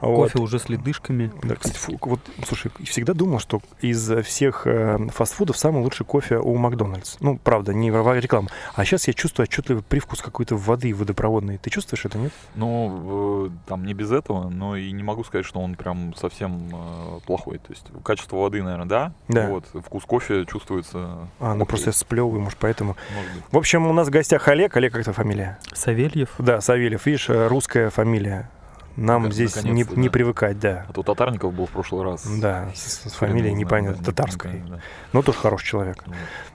Вот. 0.00 0.32
Кофе 0.32 0.38
уже 0.38 0.58
с 0.58 0.68
ледышками. 0.68 1.32
Да, 1.42 1.56
кстати, 1.56 1.76
фу, 1.76 1.98
вот, 2.00 2.20
слушай, 2.46 2.70
всегда 2.84 3.14
думал, 3.14 3.38
что 3.38 3.60
из 3.80 4.10
всех 4.24 4.66
э, 4.66 4.98
фастфудов 5.12 5.56
самый 5.56 5.82
лучший 5.82 6.06
кофе 6.06 6.38
у 6.38 6.54
Макдональдс. 6.56 7.16
Ну, 7.20 7.38
правда, 7.38 7.72
не 7.72 7.90
в 7.90 8.18
реклама. 8.18 8.48
А 8.74 8.84
сейчас 8.84 9.08
я 9.08 9.14
чувствую 9.14 9.44
отчетливый 9.44 9.82
привкус 9.82 10.20
какой-то 10.20 10.56
воды 10.56 10.94
водопроводной. 10.94 11.58
Ты 11.58 11.70
чувствуешь 11.70 12.04
это, 12.04 12.18
нет? 12.18 12.32
Ну, 12.54 13.46
э, 13.46 13.50
там 13.66 13.84
не 13.84 13.94
без 13.94 14.12
этого, 14.12 14.48
но 14.48 14.76
и 14.76 14.90
не 14.92 15.02
могу 15.02 15.24
сказать, 15.24 15.46
что 15.46 15.60
он 15.60 15.74
прям 15.74 16.14
совсем 16.14 16.68
э, 16.72 17.20
плохой. 17.26 17.58
То 17.58 17.70
есть 17.70 17.86
качество 18.02 18.36
воды, 18.36 18.62
наверное, 18.62 18.86
да. 18.86 19.12
Да. 19.28 19.48
Вот, 19.48 19.64
вкус 19.84 20.04
кофе 20.04 20.44
чувствуется. 20.46 21.28
А, 21.40 21.54
ну 21.54 21.62
окей, 21.62 21.66
просто 21.66 21.88
я 21.88 21.92
сплевываю, 21.92 22.40
может, 22.40 22.58
поэтому. 22.58 22.96
может 23.14 23.32
быть. 23.34 23.44
В 23.50 23.58
общем, 23.58 23.86
у 23.86 23.92
нас 23.92 24.08
в 24.08 24.10
гостях 24.10 24.48
Олег. 24.48 24.76
Олег, 24.76 24.92
как 24.92 25.04
то 25.04 25.12
фамилия? 25.12 25.58
Савельев. 25.72 26.30
Да, 26.38 26.60
Савельев. 26.60 27.06
Видишь, 27.06 27.28
э, 27.28 27.46
русская 27.46 27.90
фамилия. 27.90 28.50
Нам 28.96 29.22
Наконец- 29.24 29.34
здесь 29.54 29.64
не, 29.64 29.84
да. 29.84 30.10
привыкать, 30.10 30.58
да. 30.60 30.86
А 30.88 30.92
то 30.92 31.02
Татарников 31.02 31.54
был 31.54 31.66
в 31.66 31.70
прошлый 31.70 32.04
раз. 32.04 32.26
Да, 32.40 32.68
с, 32.74 33.08
с 33.10 33.12
фамилией 33.14 33.54
непонятно, 33.54 34.04
татарской. 34.04 34.62
да. 34.68 34.80
Но 35.12 35.22
тоже 35.22 35.38
хороший 35.38 35.66
человек. 35.66 36.04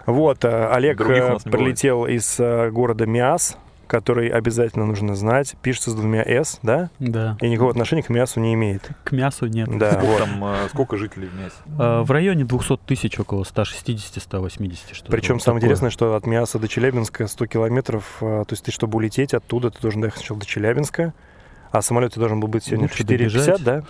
Вот. 0.05 0.27
Вот, 0.27 0.45
э, 0.45 0.67
Олег 0.71 1.01
э, 1.01 1.37
прилетел 1.45 2.05
из 2.05 2.39
э, 2.39 2.69
города 2.69 3.05
Миас, 3.05 3.57
который 3.87 4.27
обязательно 4.27 4.85
нужно 4.85 5.15
знать. 5.15 5.55
Пишется 5.61 5.91
с 5.91 5.95
двумя 5.95 6.21
«с», 6.21 6.59
да? 6.61 6.89
Да. 6.99 7.37
И 7.39 7.47
никакого 7.49 7.71
отношения 7.71 8.03
к 8.03 8.09
Миасу 8.09 8.39
не 8.41 8.53
имеет. 8.53 8.89
К 9.05 9.13
мясу 9.13 9.45
нет. 9.47 9.69
Да, 9.77 9.91
Сколько 9.93 10.05
вот. 10.07 10.19
там, 10.19 10.43
э, 10.45 10.67
сколько 10.69 10.97
жителей 10.97 11.27
в 11.27 11.35
Мясе? 11.35 11.55
Э, 11.79 12.01
В 12.01 12.11
районе 12.11 12.43
200 12.43 12.77
тысяч, 12.85 13.17
около 13.19 13.43
160-180, 13.43 14.77
что 14.93 15.11
Причем 15.11 15.39
самое 15.39 15.61
интересное, 15.61 15.89
что 15.89 16.15
от 16.15 16.25
Миаса 16.25 16.59
до 16.59 16.67
Челябинска 16.67 17.27
100 17.27 17.47
километров. 17.47 18.17
э, 18.21 18.43
То 18.47 18.53
есть 18.53 18.63
ты, 18.65 18.71
чтобы 18.71 18.97
улететь 18.97 19.33
оттуда, 19.33 19.71
ты 19.71 19.79
должен 19.81 20.01
доехать 20.01 20.19
сначала 20.19 20.39
до 20.39 20.45
Челябинска. 20.45 21.13
А 21.71 21.81
самолет 21.81 22.13
должен 22.17 22.39
был 22.39 22.47
быть 22.47 22.63
сегодня 22.65 22.87
в 22.87 22.91
Лучше 22.91 23.03
4.50, 23.03 23.05
добежать. 23.17 23.63
да? 23.63 23.83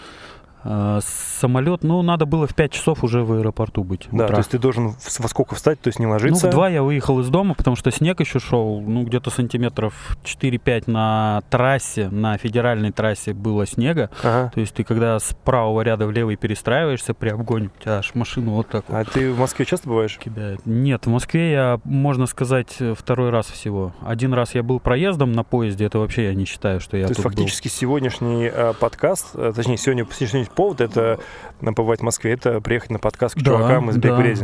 Самолет, 1.01 1.83
ну, 1.83 2.01
надо 2.01 2.25
было 2.25 2.47
в 2.47 2.55
5 2.55 2.71
часов 2.71 3.03
уже 3.03 3.23
в 3.23 3.31
аэропорту 3.33 3.83
быть. 3.83 4.07
Да, 4.11 4.25
утра. 4.25 4.35
то 4.35 4.39
есть 4.39 4.51
ты 4.51 4.59
должен 4.59 4.95
во 5.19 5.27
сколько 5.27 5.55
встать, 5.55 5.79
то 5.79 5.87
есть 5.89 5.99
не 5.99 6.05
Ну, 6.05 6.11
ложиться. 6.13 6.47
в 6.47 6.51
два 6.51 6.67
я 6.69 6.83
выехал 6.83 7.19
из 7.19 7.29
дома, 7.29 7.53
потому 7.53 7.75
что 7.75 7.91
снег 7.91 8.19
еще 8.19 8.39
шел, 8.39 8.81
ну, 8.81 9.03
где-то 9.03 9.29
сантиметров 9.29 10.17
4-5 10.23 10.83
на 10.87 11.41
трассе, 11.49 12.09
на 12.09 12.37
федеральной 12.37 12.91
трассе 12.91 13.33
было 13.33 13.65
снега. 13.67 14.09
Ага. 14.23 14.51
То 14.53 14.59
есть 14.59 14.73
ты 14.73 14.83
когда 14.83 15.19
с 15.19 15.35
правого 15.43 15.81
ряда 15.81 16.07
в 16.07 16.11
левый 16.11 16.35
перестраиваешься 16.35 17.13
при 17.13 17.29
обгоне, 17.29 17.69
у 17.77 17.81
тебя 17.83 17.97
аж 17.99 18.15
машину 18.15 18.51
вот 18.51 18.67
так 18.69 18.85
вот 18.87 18.97
А 18.97 19.03
ты 19.05 19.31
в 19.31 19.39
Москве 19.39 19.65
часто 19.65 19.87
бываешь? 19.89 20.17
кидает. 20.17 20.61
Нет, 20.65 21.05
в 21.05 21.09
Москве 21.09 21.51
я, 21.51 21.79
можно 21.83 22.25
сказать, 22.25 22.77
второй 22.97 23.29
раз 23.29 23.47
всего. 23.47 23.93
Один 24.05 24.33
раз 24.33 24.55
я 24.55 24.63
был 24.63 24.79
проездом 24.79 25.31
на 25.33 25.43
поезде, 25.43 25.85
это 25.85 25.99
вообще 25.99 26.25
я 26.25 26.33
не 26.33 26.45
считаю, 26.45 26.79
что 26.79 26.97
я 26.97 27.05
То 27.05 27.11
есть 27.11 27.21
тут 27.21 27.25
был. 27.25 27.31
фактически 27.31 27.67
сегодняшний 27.67 28.49
э, 28.51 28.73
подкаст, 28.79 29.27
э, 29.35 29.51
точнее, 29.55 29.77
сегодня 29.77 30.05
сегодняшний 30.11 30.45
повод 30.57 30.81
это 30.81 31.19
э, 31.61 31.65
побывать 31.65 32.01
в 32.01 32.03
Москве, 32.03 32.33
это 32.33 32.59
приехать 32.59 32.89
на 32.89 32.99
подкаст 32.99 33.35
к 33.35 33.37
Да, 33.37 33.51
чувакам 33.51 33.91
из 33.91 33.95
да. 33.95 34.01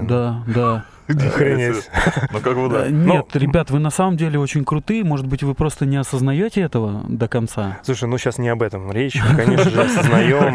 Да, 0.07 0.43
да. 0.47 0.85
Охренеть. 1.07 1.89
Ну 2.31 2.39
как 2.39 2.55
бы 2.55 2.69
да. 2.69 2.87
Э, 2.87 2.89
Нет, 2.89 3.27
ребят, 3.35 3.71
вы 3.71 3.79
на 3.79 3.89
самом 3.89 4.17
деле 4.17 4.39
очень 4.39 4.63
крутые. 4.63 5.03
Может 5.03 5.27
быть, 5.27 5.43
вы 5.43 5.53
просто 5.53 5.85
не 5.85 5.97
осознаете 5.97 6.61
этого 6.61 7.03
до 7.07 7.27
конца. 7.27 7.79
Слушай, 7.83 8.07
ну 8.07 8.17
сейчас 8.17 8.37
не 8.37 8.49
об 8.49 8.61
этом 8.61 8.91
речь, 8.91 9.19
конечно 9.35 9.69
же, 9.69 9.81
осознаем. 9.81 10.53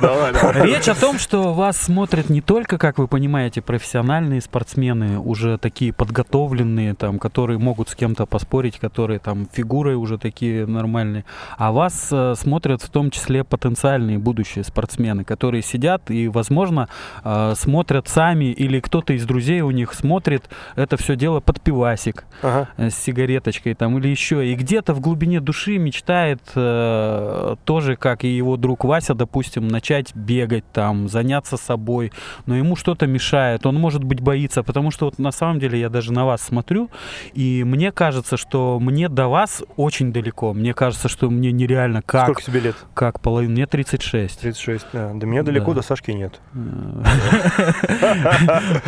давай. 0.00 0.62
Речь 0.62 0.88
о 0.88 0.94
том, 0.94 1.18
что 1.18 1.52
вас 1.52 1.76
смотрят 1.76 2.30
не 2.30 2.40
только, 2.40 2.78
как 2.78 2.98
вы 2.98 3.08
понимаете, 3.08 3.60
профессиональные 3.62 4.40
спортсмены, 4.40 5.18
уже 5.18 5.58
такие 5.58 5.92
подготовленные, 5.92 6.94
там, 6.94 7.18
которые 7.18 7.58
могут 7.58 7.88
с 7.88 7.94
кем-то 7.94 8.26
поспорить, 8.26 8.78
которые 8.78 9.18
там 9.18 9.48
фигурой 9.52 9.96
уже 9.96 10.18
такие 10.18 10.66
нормальные, 10.66 11.24
а 11.58 11.72
вас 11.72 12.08
э, 12.10 12.34
смотрят 12.36 12.82
в 12.82 12.88
том 12.90 13.10
числе 13.10 13.44
потенциальные 13.44 14.18
будущие 14.18 14.64
спортсмены, 14.64 15.24
которые 15.24 15.62
сидят 15.62 16.10
и, 16.10 16.28
возможно, 16.28 16.88
э, 17.24 17.54
смотрят 17.56 18.08
сами 18.08 18.46
или 18.46 18.80
кто-то 18.80 19.12
из 19.12 19.24
друзей 19.34 19.62
у 19.62 19.72
них 19.72 19.94
смотрит 19.94 20.44
это 20.76 20.96
все 20.96 21.16
дело 21.16 21.40
под 21.40 21.60
пивасик 21.60 22.24
Ага. 22.40 22.68
э, 22.76 22.90
с 22.90 22.94
сигареточкой 22.94 23.74
там 23.74 23.98
или 23.98 24.06
еще. 24.06 24.46
И 24.46 24.54
где-то 24.54 24.94
в 24.94 25.00
глубине 25.00 25.40
души 25.40 25.76
мечтает 25.76 26.40
э, 26.54 27.56
тоже, 27.64 27.96
как 27.96 28.22
и 28.22 28.28
его 28.28 28.56
друг 28.56 28.84
Вася, 28.84 29.14
допустим, 29.14 29.66
начать 29.66 30.14
бегать 30.14 30.62
там, 30.72 31.08
заняться 31.08 31.56
собой. 31.56 32.12
Но 32.46 32.54
ему 32.56 32.76
что-то 32.76 33.08
мешает, 33.08 33.66
он, 33.66 33.74
может 33.74 34.04
быть, 34.04 34.20
боится, 34.20 34.62
потому 34.62 34.92
что 34.92 35.06
вот 35.06 35.18
на 35.18 35.32
самом 35.32 35.58
деле 35.58 35.80
я 35.80 35.88
даже 35.88 36.12
на 36.12 36.24
вас 36.26 36.40
смотрю, 36.42 36.90
и 37.32 37.64
мне 37.64 37.90
кажется, 37.90 38.36
что 38.36 38.78
мне 38.78 39.08
до 39.08 39.26
вас 39.26 39.64
очень 39.76 40.12
далеко. 40.12 40.52
Мне 40.54 40.74
кажется, 40.74 41.08
что 41.08 41.28
мне 41.28 41.50
нереально 41.50 42.02
как, 42.02 42.24
Сколько 42.24 42.42
тебе 42.42 42.60
лет? 42.60 42.76
как 42.94 43.18
половина. 43.20 43.52
Мне 43.54 43.66
36. 43.66 44.40
36. 44.40 44.86
Да. 44.92 45.12
До 45.12 45.26
меня 45.26 45.42
далеко, 45.42 45.72
Да. 45.74 45.80
до 45.80 45.86
Сашки 45.86 46.12
нет. 46.12 46.40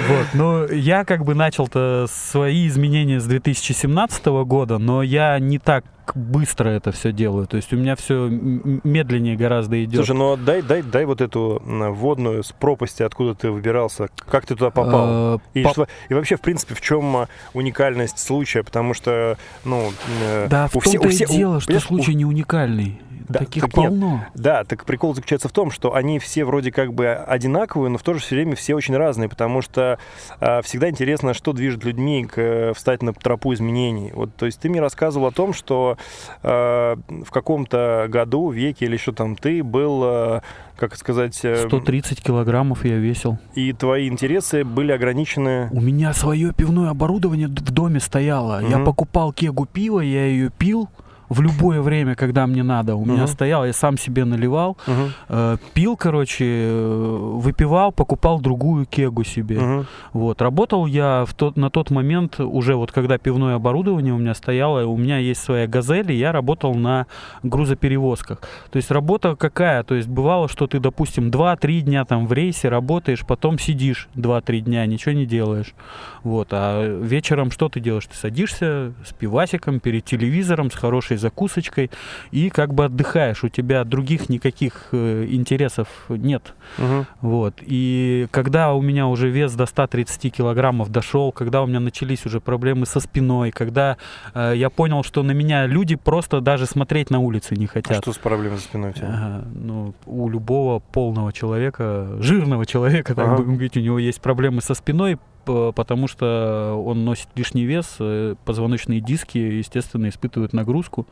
Вот, 0.09 0.26
ну, 0.35 0.67
я 0.69 1.05
как 1.05 1.25
бы 1.25 1.35
начал-то 1.35 2.07
свои 2.09 2.67
изменения 2.69 3.21
с 3.21 3.25
2017 3.27 4.27
года, 4.27 4.79
но 4.79 5.03
я 5.03 5.39
не 5.39 5.59
так 5.59 5.85
быстро 6.15 6.69
это 6.69 6.93
все 6.93 7.11
делаю. 7.13 7.47
То 7.49 7.57
есть 7.57 7.73
у 7.73 7.77
меня 7.77 7.97
все 7.97 8.29
медленнее 8.31 9.37
гораздо 9.37 9.83
идет. 9.83 9.97
Слушай, 10.07 10.17
ну 10.17 10.37
дай, 10.37 10.63
дай, 10.63 10.83
дай 10.83 11.05
вот 11.05 11.21
эту 11.21 11.61
водную 11.65 12.45
с 12.45 12.53
пропасти, 12.53 13.03
откуда 13.03 13.35
ты 13.35 13.51
выбирался, 13.51 14.09
как 14.31 14.47
ты 14.47 14.55
туда 14.55 14.71
попал. 14.71 15.37
Э, 15.37 15.39
И, 15.55 15.63
по- 15.65 15.71
что- 15.71 15.89
и 16.09 16.15
вообще, 16.15 16.37
в 16.37 16.41
принципе, 16.43 16.75
в 16.77 16.81
чем 16.81 17.17
а, 17.17 17.29
уникальность 17.55 18.19
случая? 18.21 18.63
Потому 18.63 18.95
что, 18.95 19.37
ну, 19.65 19.91
э, 20.23 20.47
Да, 20.49 20.69
в 20.69 20.77
у 20.77 20.81
все- 20.81 20.93
том-то 20.93 21.09
у 21.09 21.11
все- 21.11 21.25
и 21.25 21.27
у- 21.27 21.33
дело, 21.37 21.61
что 21.61 21.81
случай 21.81 22.15
не 22.15 22.25
уникальный. 22.25 23.01
Да, 23.29 23.41
Таких 23.41 23.63
так 23.63 23.77
нет. 23.77 23.89
полно. 23.91 24.25
Да, 24.35 24.65
так 24.65 24.85
прикол 24.85 25.15
заключается 25.15 25.49
в 25.49 25.53
том, 25.53 25.71
что 25.71 25.95
они 25.95 26.19
все 26.19 26.45
вроде 26.45 26.71
как 26.73 26.93
бы 26.95 27.09
одинаковые, 27.13 27.91
но 27.91 27.99
в 27.99 28.03
то 28.03 28.15
же 28.15 28.21
время 28.31 28.55
все 28.57 28.75
очень 28.75 28.97
разные, 28.97 29.29
потому 29.29 29.63
что 29.63 29.99
а, 30.41 30.63
всегда 30.63 30.89
интересно, 30.91 31.35
что 31.35 31.53
движет 31.53 31.85
людьми 31.85 32.25
к, 32.25 32.39
э, 32.39 32.73
встать 32.75 33.03
на 33.03 33.13
тропу 33.13 33.53
изменений. 33.55 34.13
Вот, 34.15 34.35
то 34.37 34.47
есть 34.47 34.61
ты 34.61 34.69
мне 34.69 34.81
рассказывал 34.81 35.27
о 35.27 35.33
том, 35.33 35.53
что 35.53 35.97
а, 36.43 36.97
в 37.09 37.31
каком-то 37.31 38.07
году, 38.09 38.51
веке 38.51 38.85
или 38.87 38.97
что 38.97 39.13
там 39.13 39.37
ты 39.37 39.63
был, 39.63 40.03
а, 40.05 40.43
как 40.77 40.97
сказать, 40.97 41.39
э, 41.45 41.67
130 41.67 42.23
килограммов 42.23 42.85
я 42.85 42.97
весил. 42.97 43.39
и 43.55 43.73
твои 43.73 44.09
интересы 44.09 44.65
были 44.65 44.93
ограничены. 44.93 45.69
У 45.73 45.81
меня 45.81 46.13
свое 46.13 46.53
пивное 46.53 46.91
оборудование 46.91 47.49
в 47.49 47.71
доме 47.73 47.99
стояло. 48.01 48.61
Я 48.63 48.77
Мгм. 48.77 48.85
покупал 48.85 49.33
кегу 49.33 49.67
пива, 49.67 50.01
я 50.01 50.27
ее 50.27 50.51
пил 50.51 50.89
в 51.29 51.41
любое 51.41 51.81
время, 51.81 52.15
когда 52.15 52.47
мне 52.47 52.63
надо. 52.63 52.95
У 52.97 53.05
меня 53.05 53.25
Мгм. 53.25 53.27
стоял, 53.29 53.65
я 53.67 53.73
сам 53.73 53.99
себе 53.99 54.25
наливал. 54.25 54.77
Мгм, 54.87 55.13
Э, 55.29 55.57
пил, 55.75 55.97
короче, 55.97 56.45
э, 56.45 57.17
выпивал, 57.39 57.93
покупал 57.93 58.41
другую 58.41 58.87
кегу 58.87 59.25
себе. 59.25 59.59
мгм. 59.61 59.87
Вот, 60.13 60.41
работал 60.43 60.87
я 60.87 61.25
в 61.27 61.35
тот, 61.35 61.57
на 61.57 61.71
тот 61.71 61.91
момент, 61.91 62.39
уже 62.41 62.75
вот 62.77 62.93
когда 62.93 63.19
пивное 63.19 63.55
оборудование 63.57 64.15
у 64.15 64.19
меня 64.19 64.35
стояло, 64.35 64.85
у 64.87 64.97
меня 64.97 65.19
есть 65.19 65.43
своя 65.43 65.67
газель, 65.67 66.11
и 66.13 66.15
я 66.17 66.33
работал 66.33 66.75
на 66.75 67.07
грузоперевозках. 67.43 68.39
То 68.71 68.77
есть 68.77 68.91
работа 68.91 69.35
какая? 69.37 69.83
То 69.83 69.95
есть 69.95 70.09
бывало, 70.09 70.49
что 70.49 70.67
ты, 70.67 70.79
допустим, 70.79 71.31
2-3 71.31 71.81
дня 71.81 72.05
там 72.05 72.27
в 72.27 72.33
рейсе 72.33 72.69
работаешь, 72.69 73.25
потом 73.27 73.59
сидишь 73.59 74.09
2-3 74.15 74.61
дня, 74.61 74.87
ничего 74.87 75.13
не 75.13 75.27
делаешь. 75.27 75.75
Вот, 76.23 76.49
а 76.53 76.85
вечером 77.01 77.51
что 77.51 77.69
ты 77.69 77.81
делаешь? 77.81 78.07
Ты 78.07 78.17
садишься 78.17 78.93
с 79.05 79.13
пивасиком 79.13 79.81
перед 79.81 80.05
телевизором, 80.05 80.71
с 80.71 80.75
хорошей 80.75 81.16
закусочкой 81.17 81.91
и 82.31 82.51
как 82.51 82.75
бы 82.75 82.85
отдыхаешь. 82.87 83.45
У 83.45 83.49
тебя 83.49 83.85
других 83.85 84.29
никаких 84.29 84.89
э, 84.93 85.27
интересов 85.31 85.89
нет. 86.09 86.55
Мгм. 86.79 87.07
Вот. 87.21 87.55
И 87.63 88.27
когда 88.31 88.73
у 88.73 88.81
меня 88.83 89.07
уже 89.07 89.29
вес 89.31 89.53
до 89.55 89.67
130 89.67 90.31
килограммов 90.35 90.91
дошел, 90.91 91.33
когда 91.33 91.63
у 91.63 91.67
меня 91.67 91.81
начались 91.81 92.27
уже 92.27 92.41
проблемы 92.41 92.87
со 92.87 93.01
спиной, 93.01 93.51
когда 93.51 93.97
э, 94.35 94.53
я 94.57 94.71
понял, 94.71 95.03
что 95.03 95.23
на 95.23 95.33
меня 95.33 95.67
люди 95.67 95.97
просто 95.97 96.41
даже 96.41 96.67
смотреть 96.67 97.11
на 97.11 97.19
улице 97.21 97.57
не 97.57 97.67
А 97.67 97.69
хотят. 97.69 97.99
что 98.03 98.13
с 98.13 98.19
проблемой 98.19 98.59
за 98.59 98.65
спиной 98.65 98.91
у 98.91 98.93
тебя? 98.93 99.09
Ага, 99.09 99.45
ну, 99.55 99.95
у 100.07 100.29
любого 100.29 100.79
полного 100.81 101.33
человека, 101.33 102.17
жирного 102.21 102.67
человека, 102.67 103.15
так 103.15 103.27
Ага. 103.27 103.37
будем 103.37 103.53
говорить, 103.55 103.77
у 103.77 103.81
него 103.81 103.99
есть 103.99 104.21
проблемы 104.21 104.61
со 104.61 104.75
спиной, 104.75 105.19
потому 105.47 106.09
что 106.09 106.75
он 106.85 107.05
носит 107.05 107.29
лишний 107.37 107.65
вес, 107.65 107.97
э, 108.01 108.35
позвоночные 108.45 109.01
диски, 109.01 109.39
естественно, 109.39 110.09
испытывают 110.09 110.53
нагрузку. 110.53 111.07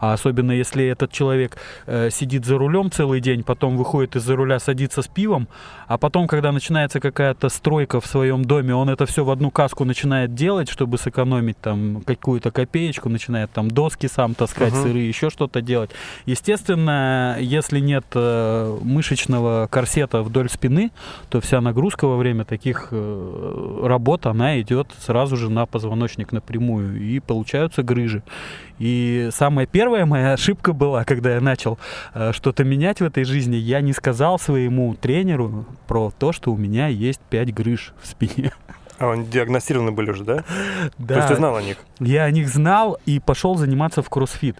А 0.00 0.12
особенно 0.12 0.52
если 0.52 0.86
этот 0.86 1.10
человек 1.12 1.56
э, 1.86 2.10
сидит 2.10 2.44
за 2.44 2.58
рулем 2.58 2.90
целый 2.90 3.20
день, 3.20 3.42
потом 3.42 3.76
выходит 3.76 4.16
из-за 4.16 4.36
руля, 4.36 4.58
садится 4.58 5.02
с 5.02 5.08
пивом, 5.08 5.48
а 5.86 5.98
потом, 5.98 6.26
когда 6.28 6.52
начинается 6.52 7.00
какая-то 7.00 7.48
стройка 7.48 8.00
в 8.00 8.06
своем 8.06 8.44
доме, 8.44 8.74
он 8.74 8.90
это 8.90 9.06
все 9.06 9.24
в 9.24 9.30
одну 9.30 9.50
каску 9.50 9.84
начинает 9.84 10.34
делать, 10.34 10.68
чтобы 10.68 10.98
сэкономить 10.98 11.58
там 11.58 12.02
какую-то 12.06 12.50
копеечку, 12.50 13.08
начинает 13.08 13.50
там 13.50 13.70
доски 13.70 14.06
сам 14.08 14.34
таскать, 14.34 14.72
Мгм. 14.72 14.82
сыры, 14.82 14.98
еще 14.98 15.30
что-то 15.30 15.60
делать. 15.62 15.90
Естественно, 16.26 17.36
если 17.40 17.80
нет 17.80 18.04
э, 18.14 18.78
мышечного 18.82 19.66
корсета 19.70 20.22
вдоль 20.22 20.48
спины, 20.48 20.90
то 21.30 21.40
вся 21.40 21.60
нагрузка 21.60 22.06
во 22.06 22.16
время 22.16 22.44
таких 22.44 22.88
э, 23.78 23.86
работ, 23.86 24.26
она 24.26 24.60
идет 24.60 24.88
сразу 25.00 25.36
же 25.36 25.50
на 25.50 25.66
позвоночник 25.66 26.32
напрямую, 26.32 27.00
и 27.00 27.20
получаются 27.20 27.82
грыжи. 27.82 28.22
И 28.78 29.28
самая 29.32 29.66
первая 29.66 30.06
моя 30.06 30.32
ошибка 30.32 30.72
была, 30.72 31.04
когда 31.04 31.34
я 31.34 31.40
начал 31.40 31.78
э, 32.14 32.32
что-то 32.32 32.64
менять 32.64 33.00
в 33.00 33.04
этой 33.04 33.24
жизни, 33.24 33.56
я 33.56 33.80
не 33.80 33.92
сказал 33.92 34.38
своему 34.38 34.94
тренеру 34.94 35.66
про 35.86 36.12
то, 36.16 36.32
что 36.32 36.52
у 36.52 36.56
меня 36.56 36.88
есть 36.88 37.20
5 37.30 37.54
грыж 37.54 37.92
в 38.02 38.06
спине. 38.06 38.52
А, 38.98 39.12
они 39.12 39.26
диагностированы 39.26 39.92
были 39.92 40.10
уже, 40.10 40.24
да? 40.24 40.44
Да. 40.98 41.06
То 41.14 41.16
есть 41.16 41.28
ты 41.28 41.36
знал 41.36 41.56
о 41.56 41.62
них? 41.62 41.76
Я 42.00 42.24
о 42.24 42.30
них 42.30 42.48
знал 42.48 42.98
и 43.06 43.20
пошел 43.20 43.56
заниматься 43.56 44.02
в 44.02 44.10
кроссфит. 44.10 44.56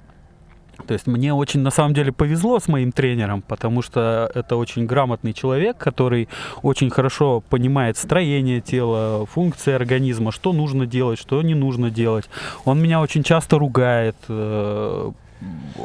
То 0.87 0.95
есть 0.95 1.07
мне 1.07 1.35
очень 1.35 1.61
на 1.61 1.71
самом 1.71 1.95
деле 1.95 2.13
повезло 2.13 2.59
с 2.61 2.69
моим 2.69 2.93
тренером, 2.93 3.43
потому 3.43 3.83
что 3.83 4.31
это 4.35 4.57
очень 4.57 4.87
грамотный 4.87 5.33
человек, 5.33 5.77
который 5.77 6.29
очень 6.63 6.91
хорошо 6.91 7.43
понимает 7.49 7.97
строение 7.97 8.61
тела, 8.61 9.27
функции 9.27 9.73
организма, 9.73 10.33
что 10.33 10.53
нужно 10.53 10.87
делать, 10.87 11.19
что 11.19 11.43
не 11.43 11.55
нужно 11.55 11.91
делать. 11.91 12.29
Он 12.65 12.81
меня 12.81 13.01
очень 13.01 13.23
часто 13.23 13.59
ругает, 13.59 14.17
э, 14.29 15.13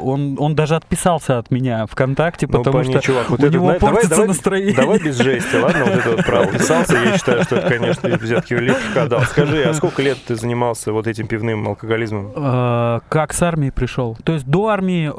он, 0.00 0.36
он 0.40 0.54
даже 0.56 0.74
отписался 0.74 1.38
от 1.38 1.50
меня 1.50 1.86
ВКонтакте, 1.86 2.46
Ну, 2.48 2.58
потому 2.58 2.78
пойми, 2.78 2.92
что 2.92 3.00
чувак, 3.02 3.30
вот 3.30 3.40
у 3.40 3.42
это, 3.46 3.52
него 3.54 3.66
давай- 3.66 3.80
портится 3.80 4.08
давай- 4.10 4.26
настроение. 4.28 4.74
Давай 4.74 4.98
без 4.98 5.16
жести, 5.18 5.56
ладно? 5.56 5.84
Вот 5.84 5.94
это 5.94 6.10
вот 6.16 6.24
про 6.26 6.40
отписался, 6.40 6.96
я 6.96 7.16
считаю, 7.16 7.44
что 7.44 7.56
это, 7.56 7.68
конечно, 7.68 8.08
взятки 8.08 8.54
легко 8.54 9.06
дал. 9.06 9.20
Скажи, 9.22 9.62
а 9.62 9.72
сколько 9.74 10.02
лет 10.02 10.18
ты 10.26 10.34
занимался 10.34 10.92
вот 10.92 11.06
этим 11.06 11.26
пивным 11.28 11.68
алкоголизмом? 11.68 12.32
Э, 12.34 13.00
Как 13.08 13.32
с 13.32 13.42
армии 13.42 13.70
пришел? 13.70 14.16
То 14.24 14.32
есть 14.32 14.46
до 14.46 14.68
армии 14.68 15.10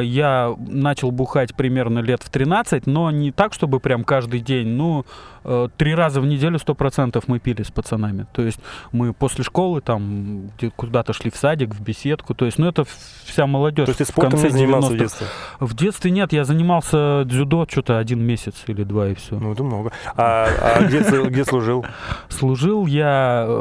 э, 0.00 0.04
я 0.04 0.54
начал 0.58 1.10
бухать 1.12 1.54
примерно 1.54 2.00
лет 2.00 2.22
в 2.24 2.30
13, 2.30 2.86
но 2.86 3.10
не 3.12 3.30
так, 3.30 3.52
чтобы 3.54 3.78
прям 3.78 4.02
каждый 4.02 4.40
день. 4.40 4.66
Ну, 4.68 5.04
э, 5.44 5.68
три 5.76 5.94
раза 5.94 6.20
в 6.20 6.26
неделю 6.26 6.58
100% 6.58 7.22
мы 7.28 7.38
пили 7.38 7.62
с 7.62 7.70
пацанами. 7.70 8.26
То 8.32 8.42
есть 8.42 8.58
мы 8.90 9.12
после 9.12 9.44
школы 9.44 9.80
там 9.80 10.50
куда-то 10.74 11.12
шли 11.12 11.30
в 11.30 11.36
садик, 11.36 11.72
в 11.72 11.80
беседку. 11.80 12.34
То 12.34 12.46
есть, 12.46 12.58
ну, 12.58 12.66
это 12.66 12.84
вся 13.24 13.46
молодежь 13.46 13.75
То 13.84 13.90
есть 13.90 13.98
ты 13.98 14.04
в 14.04 14.08
спортом 14.08 14.32
конце 14.32 14.46
не 14.48 14.52
занимался 14.52 14.88
в 14.88 14.92
90-х. 14.92 14.98
детстве? 15.02 15.26
В 15.60 15.74
детстве 15.74 16.10
нет, 16.10 16.32
я 16.32 16.44
занимался 16.44 17.24
дзюдо 17.26 17.66
что-то 17.68 17.98
один 17.98 18.22
месяц 18.22 18.54
или 18.66 18.84
два 18.84 19.08
и 19.08 19.14
все. 19.14 19.38
Ну, 19.38 19.52
это 19.52 19.62
много. 19.62 19.92
А, 20.16 20.48
а 20.60 20.82
где, 20.84 21.00
где 21.00 21.44
служил? 21.44 21.84
Служил 22.28 22.86
я, 22.86 23.44
э, 23.46 23.52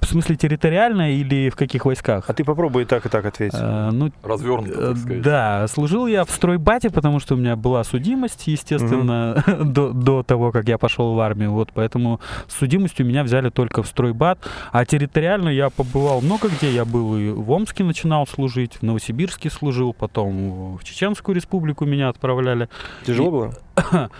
в 0.00 0.06
смысле 0.06 0.36
территориально 0.36 1.14
или 1.14 1.50
в 1.50 1.56
каких 1.56 1.84
войсках? 1.84 2.24
А 2.28 2.32
ты 2.32 2.44
попробуй 2.44 2.82
и 2.82 2.84
так, 2.84 3.06
и 3.06 3.08
так 3.08 3.24
ответить. 3.24 3.58
Э, 3.60 3.90
ну, 3.92 4.10
Развернуто, 4.22 4.72
Э, 4.72 4.88
так 4.88 4.96
сказать. 4.98 5.22
Да, 5.22 5.66
служил 5.68 6.06
я 6.06 6.24
в 6.24 6.30
стройбате, 6.30 6.90
потому 6.90 7.20
что 7.20 7.34
у 7.34 7.38
меня 7.38 7.56
была 7.56 7.84
судимость, 7.84 8.46
естественно, 8.46 9.42
до, 9.64 9.92
до 9.92 10.22
того, 10.22 10.52
как 10.52 10.68
я 10.68 10.78
пошел 10.78 11.14
в 11.14 11.20
армию. 11.20 11.52
Вот, 11.52 11.70
поэтому 11.72 12.20
с 12.46 12.58
судимостью 12.58 13.06
меня 13.06 13.22
взяли 13.22 13.50
только 13.50 13.82
в 13.82 13.86
стройбат. 13.86 14.38
А 14.72 14.84
территориально 14.84 15.48
я 15.48 15.70
побывал 15.70 16.20
много 16.20 16.48
где. 16.48 16.70
Я 16.70 16.84
был 16.84 17.16
и 17.16 17.30
в 17.30 17.50
Омске 17.50 17.84
начинал 17.84 18.26
служить, 18.26 18.74
в 18.74 18.82
Новосибирске 18.82 19.27
служил, 19.48 19.92
потом 19.92 20.76
в 20.76 20.84
Чеченскую 20.84 21.34
республику 21.34 21.84
меня 21.84 22.08
отправляли. 22.08 22.68
Тяжело 23.04 23.30
было? 23.30 23.54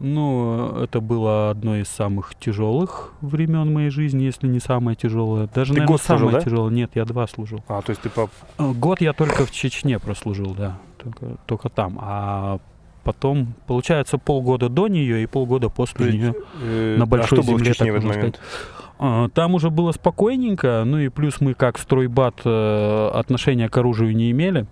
Ну, 0.00 0.82
это 0.82 1.00
было 1.00 1.50
одно 1.50 1.76
из 1.76 1.88
самых 1.88 2.34
тяжелых 2.34 3.12
времен 3.20 3.72
моей 3.72 3.90
жизни, 3.90 4.22
если 4.24 4.48
не 4.48 4.58
самое 4.58 4.96
тяжелое. 4.96 5.48
Даже, 5.54 5.72
Ты 5.72 5.80
наверное, 5.80 5.92
год 5.92 6.02
служил, 6.02 6.28
самое 6.28 6.38
да? 6.38 6.44
тяжелое. 6.44 6.72
Нет, 6.72 6.90
я 6.94 7.04
два 7.04 7.26
служил. 7.26 7.62
А, 7.68 7.80
то 7.82 7.90
есть 7.90 8.02
ты 8.02 8.08
по... 8.10 8.28
Э, 8.58 8.72
Год 8.72 9.00
я 9.00 9.12
только 9.12 9.46
в 9.46 9.50
Чечне 9.50 9.98
прослужил, 9.98 10.54
да, 10.54 10.78
только, 10.98 11.36
только 11.46 11.68
там. 11.68 11.98
А 12.00 12.58
потом, 13.04 13.54
получается, 13.66 14.18
полгода 14.18 14.68
до 14.68 14.88
нее 14.88 15.22
и 15.22 15.26
полгода 15.26 15.68
после 15.68 16.12
нее. 16.12 16.34
э, 16.60 16.96
на 16.98 17.04
а 17.04 17.06
большой 17.06 17.42
что 17.42 17.50
было 17.50 17.58
в 17.58 17.64
Чечне 17.64 17.92
так 17.92 18.02
в 18.02 18.06
этот 18.06 18.16
момент? 18.16 18.40
А, 18.40 18.83
Там 18.98 19.54
уже 19.54 19.70
было 19.70 19.92
спокойненько, 19.92 20.82
ну 20.86 20.98
и 20.98 21.08
плюс 21.08 21.40
мы 21.40 21.54
как 21.54 21.78
стройбат 21.78 22.40
э, 22.44 23.08
отношения 23.12 23.68
к 23.68 23.76
оружию 23.76 24.14
не 24.16 24.30
имели. 24.30 24.66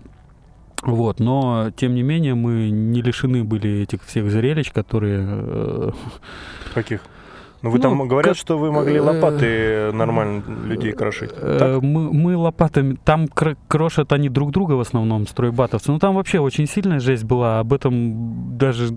Вот, 0.81 1.19
но 1.19 1.71
тем 1.75 1.93
не 1.95 2.03
менее 2.03 2.35
мы 2.35 2.69
не 2.69 3.01
лишены 3.01 3.43
были 3.43 3.81
этих 3.83 4.03
всех 4.03 4.29
зрелищ, 4.29 4.71
которые 4.71 5.25
э, 5.29 5.91
Каких? 6.73 7.01
Ну, 7.61 7.69
вы 7.69 7.77
Ну, 7.77 7.81
там 7.81 8.07
говорят, 8.09 8.31
как- 8.33 8.37
что 8.37 8.57
вы 8.57 8.71
могли 8.73 8.97
э, 8.97 9.01
лопаты 9.01 9.91
нормально 9.93 10.43
людей 10.65 10.91
крошить. 10.91 11.31
Так? 11.33 11.81
Мы, 11.81 12.11
мы 12.11 12.35
лопатами... 12.35 12.97
Там 13.05 13.29
кр- 13.29 13.55
крошат 13.69 14.11
они 14.11 14.27
друг 14.27 14.51
друга 14.51 14.73
в 14.73 14.81
основном, 14.81 15.25
стройбатовцы. 15.25 15.89
Ну, 15.91 15.99
там 15.99 16.15
вообще 16.15 16.39
очень 16.39 16.67
сильная 16.67 16.99
жесть 16.99 17.23
была. 17.23 17.59
Об 17.59 17.71
этом 17.71 18.57
даже 18.57 18.89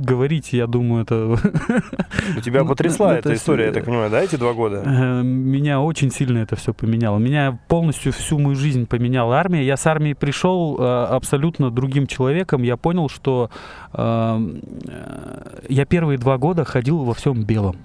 говорить, 0.00 0.52
я 0.52 0.66
думаю, 0.66 1.02
это... 1.04 1.26
У 2.36 2.40
тебя 2.40 2.62
ну, 2.62 2.68
потрясла 2.68 3.16
это 3.16 3.28
эта 3.30 3.34
история, 3.38 3.66
я 3.66 3.70
с- 3.70 3.74
так 3.74 3.84
понимаю, 3.84 4.10
да, 4.10 4.20
эти 4.22 4.36
два 4.36 4.52
года? 4.52 4.82
Э, 4.84 5.22
Меня 5.22 5.80
очень 5.80 6.10
сильно 6.10 6.38
это 6.38 6.56
все 6.56 6.72
поменяло. 6.74 7.18
Меня 7.18 7.58
полностью 7.68 8.12
всю 8.12 8.38
мою 8.38 8.56
жизнь 8.56 8.86
поменяла 8.86 9.36
армия. 9.36 9.64
Я 9.64 9.76
с 9.76 9.86
армии 9.86 10.12
пришел 10.14 10.76
э, 10.78 11.04
абсолютно 11.06 11.70
другим 11.70 12.06
человеком. 12.06 12.62
Я 12.62 12.76
понял, 12.76 13.08
что 13.08 13.50
э, 13.92 14.58
э, 14.88 15.58
я 15.68 15.84
первые 15.84 16.18
два 16.18 16.38
года 16.38 16.64
ходил 16.64 17.04
во 17.04 17.14
всем 17.14 17.44
белом. 17.44 17.76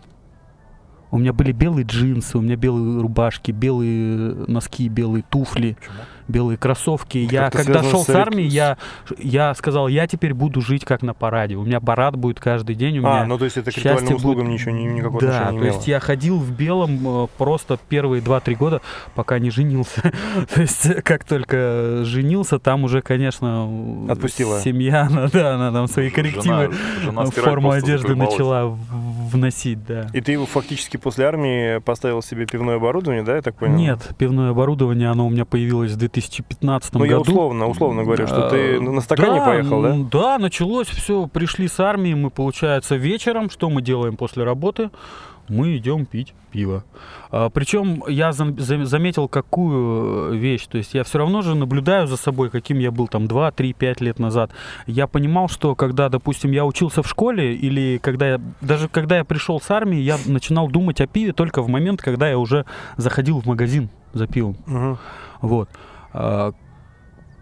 У 1.11 1.17
меня 1.17 1.31
были 1.33 1.51
белые 1.53 1.85
джинсы, 1.85 2.37
у 2.37 2.41
меня 2.41 2.55
белые 2.57 2.99
рубашки, 3.01 3.51
белые 3.51 4.33
носки, 4.47 4.89
белые 4.89 5.23
туфли, 5.29 5.77
Почему? 5.79 5.95
Белые 6.27 6.57
кроссовки. 6.57 7.17
Я 7.17 7.43
как-то 7.43 7.57
когда 7.59 7.73
связано 7.81 7.91
шел 7.91 8.03
с 8.03 8.07
с 8.07 8.09
армии, 8.15 8.43
я, 8.45 8.77
я 9.17 9.53
сказал, 9.53 9.87
я 9.87 10.07
теперь 10.07 10.33
буду 10.33 10.61
жить 10.61 10.85
как 10.85 11.01
на 11.01 11.13
параде. 11.13 11.55
У 11.55 11.63
меня 11.63 11.79
парад 11.79 12.15
будет 12.15 12.39
каждый 12.39 12.75
день. 12.75 12.97
У 12.99 13.01
меня 13.01 13.21
А, 13.21 13.25
ну 13.25 13.37
то 13.37 13.45
есть 13.45 13.57
это 13.57 13.71
к 13.71 13.77
ритуальным 13.77 14.15
услугам 14.15 14.45
будет- 14.45 14.53
ничего, 14.53 14.71
ни- 14.71 14.83
никакого 14.83 15.21
да, 15.21 15.27
отношения 15.27 15.47
то 15.47 15.53
не 15.53 15.59
имело? 15.61 15.75
есть 15.75 15.87
я 15.87 15.99
ходил 15.99 16.39
в 16.39 16.51
белом 16.51 17.23
э, 17.25 17.27
просто 17.37 17.77
первые 17.89 18.21
2-3 18.21 18.55
года, 18.55 18.81
пока 19.13 19.39
не 19.39 19.49
женился. 19.51 20.01
то 20.53 20.61
есть 20.61 21.01
как 21.03 21.23
только 21.23 22.01
женился, 22.03 22.59
там 22.59 22.83
уже, 22.83 23.01
конечно, 23.01 23.67
Отпустила. 24.09 24.59
семья, 24.59 25.03
она, 25.09 25.27
да, 25.27 25.55
она 25.55 25.71
там 25.71 25.87
свои 25.87 26.09
Жена- 26.09 26.15
коррективы 26.15 26.73
жена 27.03 27.25
стирать 27.27 27.45
форму 27.45 27.71
одежды 27.71 28.15
начала 28.15 28.77
вносить, 29.31 29.85
да. 29.85 30.07
И 30.13 30.21
ты 30.21 30.37
фактически 30.45 30.97
после 30.97 31.25
армии 31.25 31.79
поставил 31.79 32.21
себе 32.21 32.45
пивное 32.45 32.75
оборудование, 32.77 33.23
да, 33.23 33.35
я 33.35 33.41
так 33.41 33.55
понял? 33.55 33.75
Нет, 33.75 34.09
пивное 34.17 34.51
оборудование, 34.51 35.09
оно 35.09 35.27
у 35.27 35.29
меня 35.29 35.45
появилось 35.45 35.91
в 35.91 35.97
2015 36.15 36.93
Ну, 36.93 36.99
году. 37.01 37.11
я 37.11 37.19
условно, 37.19 37.67
условно 37.67 38.03
говорю, 38.03 38.27
что 38.27 38.49
ты 38.49 38.79
на 38.79 39.01
стакане 39.01 39.39
да, 39.39 39.45
поехал, 39.45 39.81
да? 39.81 39.95
Да, 40.11 40.37
началось 40.37 40.87
все. 40.87 41.27
Пришли 41.27 41.67
с 41.67 41.79
армии, 41.79 42.13
мы, 42.13 42.29
получается, 42.29 42.95
вечером. 42.95 43.49
Что 43.49 43.69
мы 43.69 43.81
делаем 43.81 44.17
после 44.17 44.43
работы? 44.43 44.89
Мы 45.47 45.77
идем 45.77 46.07
пить 46.07 46.33
пиво. 46.51 46.83
А, 47.29 47.49
причем 47.51 48.03
я 48.07 48.31
зам- 48.31 48.57
зам- 48.57 48.85
заметил 48.85 49.27
какую 49.27 50.33
э, 50.33 50.37
вещь. 50.37 50.65
То 50.65 50.79
есть 50.79 50.95
я 50.95 51.03
все 51.03 51.19
равно 51.19 51.43
же 51.43 51.53
наблюдаю 51.53 52.07
за 52.07 52.17
собой, 52.17 52.49
каким 52.49 52.79
я 52.79 52.89
был 52.89 53.07
там 53.07 53.27
2, 53.27 53.51
3, 53.51 53.73
5 53.73 54.01
лет 54.01 54.17
назад. 54.17 54.49
Я 54.87 55.05
понимал, 55.05 55.47
что 55.47 55.75
когда, 55.75 56.09
допустим, 56.09 56.49
я 56.51 56.65
учился 56.65 57.03
в 57.03 57.07
школе, 57.07 57.53
или 57.53 57.99
когда 58.01 58.27
я, 58.27 58.41
даже 58.61 58.87
когда 58.89 59.17
я 59.17 59.23
пришел 59.23 59.61
с 59.61 59.69
армии, 59.69 59.99
я 59.99 60.17
начинал 60.25 60.67
думать 60.67 60.99
о 60.99 61.05
пиве 61.05 61.31
только 61.31 61.61
в 61.61 61.67
момент, 61.69 62.01
когда 62.01 62.27
я 62.27 62.39
уже 62.39 62.65
заходил 62.97 63.39
в 63.39 63.45
магазин 63.45 63.89
за 64.13 64.25
пивом. 64.25 64.57
Мгм. 64.65 64.97
Вот. 65.41 65.69
А, 66.17 66.53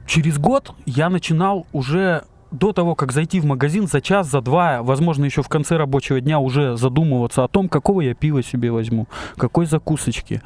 Через 0.06 0.38
год 0.38 0.74
я 0.86 1.10
начинал 1.10 1.66
уже 1.72 2.24
до 2.52 2.74
того, 2.74 2.94
как 2.94 3.12
зайти 3.12 3.40
в 3.40 3.46
магазин 3.46 3.88
за 3.88 4.02
час, 4.02 4.28
за 4.28 4.42
два, 4.42 4.84
возможно, 4.84 5.26
еще 5.26 5.42
в 5.42 5.50
конце 5.50 5.78
рабочего 5.78 6.20
дня 6.20 6.40
уже 6.40 6.78
задумываться 6.78 7.44
о 7.44 7.48
том, 7.48 7.70
какого 7.70 8.02
я 8.02 8.14
пива 8.14 8.44
себе 8.44 8.72
возьму, 8.72 9.08
какой 9.38 9.66
закусочки. 9.66 10.42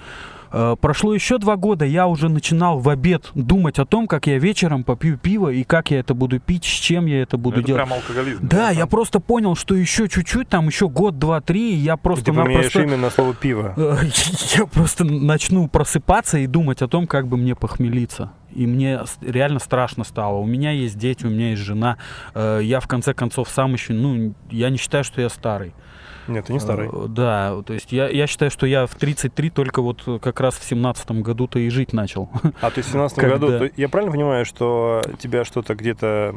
Э, 0.57 0.75
Прошло 0.79 1.13
еще 1.13 1.37
два 1.37 1.55
года, 1.55 1.85
я 1.85 2.07
уже 2.07 2.29
начинал 2.29 2.79
в 2.79 2.89
обед 2.89 3.29
думать 3.35 3.77
о 3.77 3.85
том, 3.85 4.07
как 4.07 4.25
я 4.25 4.39
вечером 4.39 4.83
попью 4.83 5.17
пиво 5.17 5.49
и 5.49 5.63
как 5.63 5.91
я 5.91 5.99
это 5.99 6.15
буду 6.15 6.39
пить, 6.39 6.63
с 6.65 6.67
чем 6.67 7.05
я 7.05 7.21
это 7.21 7.37
буду 7.37 7.59
это 7.59 7.67
делать. 7.67 7.83
прям 7.83 7.93
алкоголизм. 7.93 8.47
Да, 8.47 8.71
я 8.71 8.81
Там 8.81 8.89
просто 8.89 9.19
понял, 9.19 9.55
что 9.55 9.75
еще 9.75 10.09
чуть-чуть, 10.09 10.49
там 10.49 10.65
еще 10.67 10.89
год, 10.89 11.19
два, 11.19 11.41
три, 11.41 11.73
и 11.73 11.75
я 11.75 11.93
И 11.93 11.97
ты 11.97 12.33
поменяешь 12.33 12.75
имя 12.75 12.97
на 12.97 13.11
слово 13.11 13.35
пиво. 13.35 13.75
Я 14.57 14.65
просто 14.65 15.03
начну 15.03 15.67
просыпаться 15.67 16.39
и 16.39 16.47
думать 16.47 16.81
о 16.81 16.87
том, 16.87 17.05
как 17.05 17.27
бы 17.27 17.37
мне 17.37 17.55
похмелиться. 17.55 18.31
И 18.55 18.65
мне 18.65 19.01
реально 19.21 19.59
страшно 19.59 20.03
стало. 20.03 20.37
У 20.37 20.45
меня 20.45 20.71
есть 20.71 20.97
дети, 20.97 21.25
у 21.25 21.29
меня 21.29 21.51
есть 21.51 21.61
жена. 21.61 21.97
Э, 22.33 22.59
Я 22.63 22.79
в 22.79 22.87
конце 22.87 23.13
концов 23.13 23.49
сам 23.49 23.73
еще, 23.73 23.93
ну, 23.93 24.33
я 24.49 24.69
не 24.71 24.77
считаю, 24.77 25.03
что 25.03 25.21
я 25.21 25.29
старый. 25.29 25.73
Нет, 26.27 26.45
ты 26.45 26.53
не 26.53 26.59
старый. 26.59 26.89
Э, 26.91 27.05
Да, 27.07 27.61
то 27.65 27.73
есть 27.73 27.91
я, 27.91 28.07
я 28.09 28.27
считаю, 28.27 28.51
что 28.51 28.65
я 28.65 28.85
в 28.85 28.95
33 28.95 29.49
только 29.49 29.81
вот 29.81 30.03
как 30.21 30.39
раз 30.39 30.55
в 30.57 30.63
17 30.63 31.11
году-то 31.21 31.59
и 31.59 31.69
жить 31.69 31.93
начал. 31.93 32.29
А 32.61 32.69
то 32.71 32.77
есть 32.79 32.89
в 32.89 32.91
17 32.93 33.17
Когда? 33.17 33.37
году, 33.37 33.59
то- 33.59 33.71
я 33.75 33.89
правильно 33.89 34.11
понимаю, 34.13 34.45
что 34.45 35.01
тебя 35.19 35.43
что-то 35.45 35.75
где-то 35.75 36.35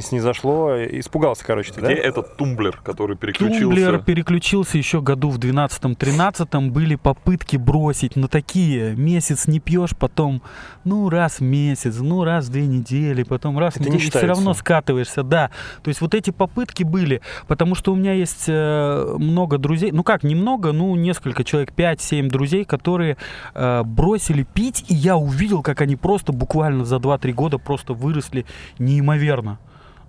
снизошло, 0.00 0.74
испугался, 0.84 1.44
короче, 1.44 1.72
ты, 1.72 1.80
да? 1.80 1.86
Где 1.92 1.96
этот 2.00 2.36
тумблер, 2.36 2.78
который 2.82 3.16
переключился? 3.16 3.60
Тумблер 3.60 3.98
переключился 4.02 4.78
еще 4.78 5.00
году 5.00 5.30
в 5.30 5.38
12-13. 5.38 6.70
Были 6.70 6.96
попытки 6.96 7.56
бросить, 7.56 8.16
но 8.16 8.28
такие. 8.28 8.94
Месяц 8.96 9.46
не 9.46 9.60
пьешь, 9.60 9.96
потом, 9.96 10.42
ну, 10.84 11.08
раз 11.08 11.38
в 11.38 11.42
месяц, 11.42 11.96
ну, 11.98 12.24
раз 12.24 12.46
в 12.46 12.50
две 12.52 12.66
недели, 12.66 13.22
потом 13.22 13.58
раз 13.58 13.74
в 13.74 13.80
не 13.80 13.86
неделю. 13.86 14.02
И 14.06 14.10
все 14.10 14.26
равно 14.26 14.54
скатываешься, 14.54 15.22
да. 15.22 15.50
То 15.82 15.88
есть 15.88 16.00
вот 16.00 16.14
эти 16.14 16.30
попытки 16.30 16.82
были, 16.82 17.20
потому 17.46 17.74
что 17.74 17.92
у 17.92 17.96
меня 17.96 18.12
есть 18.12 18.44
э, 18.48 19.14
много 19.22 19.58
друзей, 19.58 19.92
ну 19.92 20.02
как, 20.02 20.22
немного, 20.22 20.72
ну, 20.72 20.94
несколько 20.96 21.44
человек, 21.44 21.72
5-7 21.76 22.28
друзей, 22.28 22.64
которые 22.64 23.16
э, 23.54 23.82
бросили 23.84 24.42
пить, 24.42 24.84
и 24.88 24.94
я 24.94 25.16
увидел, 25.16 25.62
как 25.62 25.80
они 25.80 25.96
просто 25.96 26.32
буквально 26.32 26.84
за 26.84 26.96
2-3 26.96 27.32
года 27.32 27.58
просто 27.58 27.94
выросли 27.94 28.44
неимоверно 28.78 29.58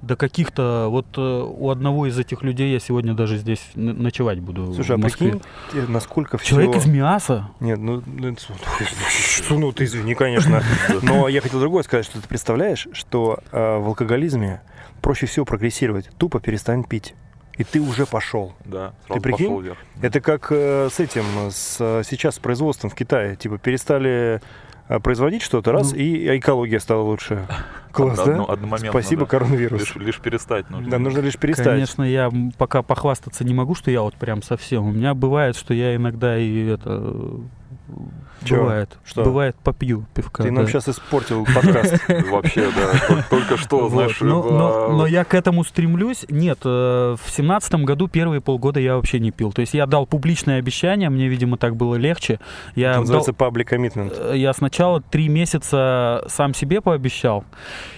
до 0.04 0.18
каких-то... 0.18 0.88
Вот 0.90 1.08
э, 1.18 1.22
у 1.22 1.70
одного 1.70 2.08
из 2.08 2.20
этих 2.20 2.44
людей 2.44 2.74
я 2.74 2.80
сегодня 2.80 3.14
даже 3.14 3.38
здесь 3.38 3.62
ночевать 3.74 4.40
буду 4.40 4.74
Слушай, 4.74 4.96
а 4.96 4.98
в 4.98 5.02
Москве. 5.02 5.32
прикинь, 5.32 5.42
те- 5.72 5.90
насколько 5.90 6.38
все... 6.38 6.50
Человек 6.50 6.76
из 6.76 6.86
Миаса. 6.86 7.50
Нет, 7.62 7.80
ну, 7.80 8.04
ну, 8.06 8.36
что, 8.38 9.56
ну 9.58 9.72
ты 9.72 9.86
извини, 9.86 10.14
конечно. 10.14 10.62
Но 11.02 11.30
я 11.30 11.40
хотел 11.42 11.60
другое 11.62 11.84
сказать, 11.84 12.06
что 12.06 12.22
ты 12.22 12.28
представляешь, 12.28 12.88
что 12.92 13.40
э, 13.52 13.78
в 13.78 13.88
алкоголизме 13.88 14.62
проще 15.02 15.26
всего 15.26 15.46
прогрессировать. 15.46 16.10
Тупо 16.18 16.40
перестань 16.42 16.84
пить. 16.84 17.16
И 17.58 17.64
ты 17.64 17.80
уже 17.80 18.06
пошел. 18.06 18.54
Да, 18.66 18.94
сразу 19.08 19.22
прикинь? 19.22 19.46
пошел 19.48 19.62
вверх. 19.62 19.78
Это 20.02 20.22
как 20.22 20.48
э, 20.52 20.90
с 20.92 21.00
этим, 21.00 21.24
с, 21.52 21.78
э, 21.80 22.02
сейчас 22.04 22.36
с 22.36 22.40
производством 22.40 22.90
в 22.90 22.96
Китае. 22.96 23.36
Типа 23.36 23.58
перестали 23.60 24.42
а, 24.88 25.00
производить 25.00 25.42
что-то, 25.42 25.72
раз, 25.72 25.92
Ну. 25.92 25.98
и 25.98 26.38
экология 26.38 26.80
стала 26.80 27.02
лучше. 27.04 27.48
Класс, 27.92 28.20
Одно- 28.20 28.48
да? 28.48 28.54
одномоментно, 28.54 28.90
Спасибо, 28.90 29.22
да. 29.22 29.28
коронавирус. 29.28 29.80
Лишь, 29.80 29.96
лишь 29.96 30.20
перестать 30.20 30.70
нужно. 30.70 30.90
Да, 30.90 31.00
нужно 31.00 31.20
лишь 31.20 31.38
перестать. 31.38 31.66
Конечно, 31.66 32.04
я 32.04 32.30
пока 32.58 32.82
похвастаться 32.82 33.46
не 33.46 33.54
могу, 33.54 33.76
что 33.76 33.92
я 33.92 34.02
вот 34.02 34.16
прям 34.16 34.42
совсем. 34.42 34.86
У 34.88 34.92
меня 34.92 35.14
бывает, 35.14 35.56
что 35.56 35.74
я 35.74 35.96
иногда 35.96 36.38
и 36.38 36.66
это... 36.68 37.40
Чего? 38.44 38.64
Бывает. 38.64 38.98
Что? 39.06 39.24
Бывает, 39.24 39.56
попью 39.64 40.06
пивка. 40.14 40.44
Ты 40.44 40.52
нам 40.52 40.66
да. 40.66 40.72
сейчас 40.72 40.90
испортил 40.90 41.46
подкаст. 41.46 41.96
Вообще, 42.30 42.70
да. 42.76 42.94
тол- 43.08 43.24
Только 43.30 43.58
что, 43.58 43.88
знаешь, 43.90 44.20
но, 44.20 44.42
в- 44.42 44.98
но- 44.98 45.06
я 45.08 45.24
к 45.24 45.34
этому 45.34 45.64
стремлюсь. 45.64 46.26
Нет, 46.30 46.60
э, 46.66 47.16
в 47.22 47.30
семнадцатом 47.32 47.86
году 47.86 48.08
первые 48.08 48.42
полгода 48.42 48.80
я 48.80 48.96
вообще 48.96 49.20
не 49.20 49.32
пил. 49.32 49.54
То 49.54 49.62
есть 49.62 49.74
я 49.74 49.86
дал 49.86 50.06
публичное 50.06 50.60
обещание, 50.60 51.10
мне, 51.10 51.28
видимо, 51.28 51.58
так 51.58 51.76
было 51.76 51.96
легче. 51.96 52.40
Я, 52.76 52.92
Это 52.92 53.00
называется 53.02 53.32
public 53.32 53.70
commitment. 53.70 54.14
э, 54.34 54.38
я 54.38 54.54
сначала 54.54 55.02
три 55.02 55.30
месяца 55.30 56.26
сам 56.28 56.54
себе 56.54 56.82
пообещал. 56.82 57.46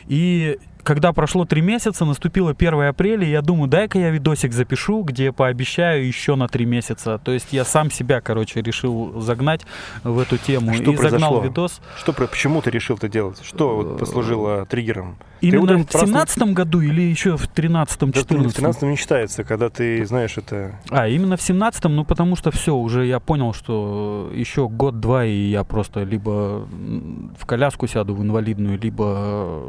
И 0.07 0.59
когда 0.85 1.11
прошло 1.13 1.45
три 1.45 1.61
месяца, 1.61 2.05
наступило 2.05 2.51
1 2.51 2.73
апреля, 2.87 3.25
и 3.27 3.31
я 3.31 3.41
думаю, 3.41 3.67
дай-ка 3.67 3.97
я 3.99 4.11
видосик 4.11 4.53
запишу, 4.53 5.01
где 5.01 5.31
пообещаю 5.31 6.05
еще 6.07 6.35
на 6.35 6.47
три 6.47 6.65
месяца. 6.65 7.19
То 7.23 7.31
есть 7.31 7.47
я 7.51 7.65
сам 7.65 7.89
себя, 7.91 8.21
короче, 8.21 8.61
решил 8.61 9.19
загнать 9.19 9.65
в 10.03 10.19
эту 10.19 10.37
тему. 10.37 10.73
Что 10.73 10.91
и 10.91 10.95
произошло? 10.95 11.09
загнал 11.09 11.41
видос. 11.41 11.81
Что, 11.97 12.13
про- 12.13 12.27
почему 12.27 12.61
ты 12.61 12.69
решил 12.69 12.95
это 12.97 13.09
делать? 13.09 13.41
Что 13.43 13.75
вот 13.75 13.99
послужило 13.99 14.65
триггером? 14.67 15.17
Именно 15.47 15.77
в 15.79 15.85
проснулся- 15.87 16.05
семнадцатом 16.05 16.53
году 16.53 16.81
или 16.81 17.01
еще 17.01 17.37
в 17.37 17.47
тринадцатом, 17.47 18.11
Да, 18.11 18.19
В 18.19 18.23
четырнадцатом? 18.23 18.63
13 18.63 18.83
не 18.83 18.95
считается, 18.95 19.43
когда 19.43 19.69
ты 19.69 20.05
знаешь 20.05 20.37
это... 20.37 20.75
А, 20.89 21.07
именно 21.07 21.37
в 21.37 21.41
семнадцатом, 21.41 21.95
ну 21.95 22.03
потому 22.05 22.35
что 22.35 22.51
все, 22.51 22.75
уже 22.75 23.05
я 23.05 23.19
понял, 23.19 23.53
что 23.53 24.31
еще 24.33 24.67
год-два, 24.67 25.25
и 25.25 25.35
я 25.49 25.63
просто 25.63 26.03
либо 26.03 26.67
в 27.37 27.45
коляску 27.45 27.87
сяду 27.87 28.13
в 28.15 28.21
инвалидную, 28.21 28.79
либо 28.79 29.61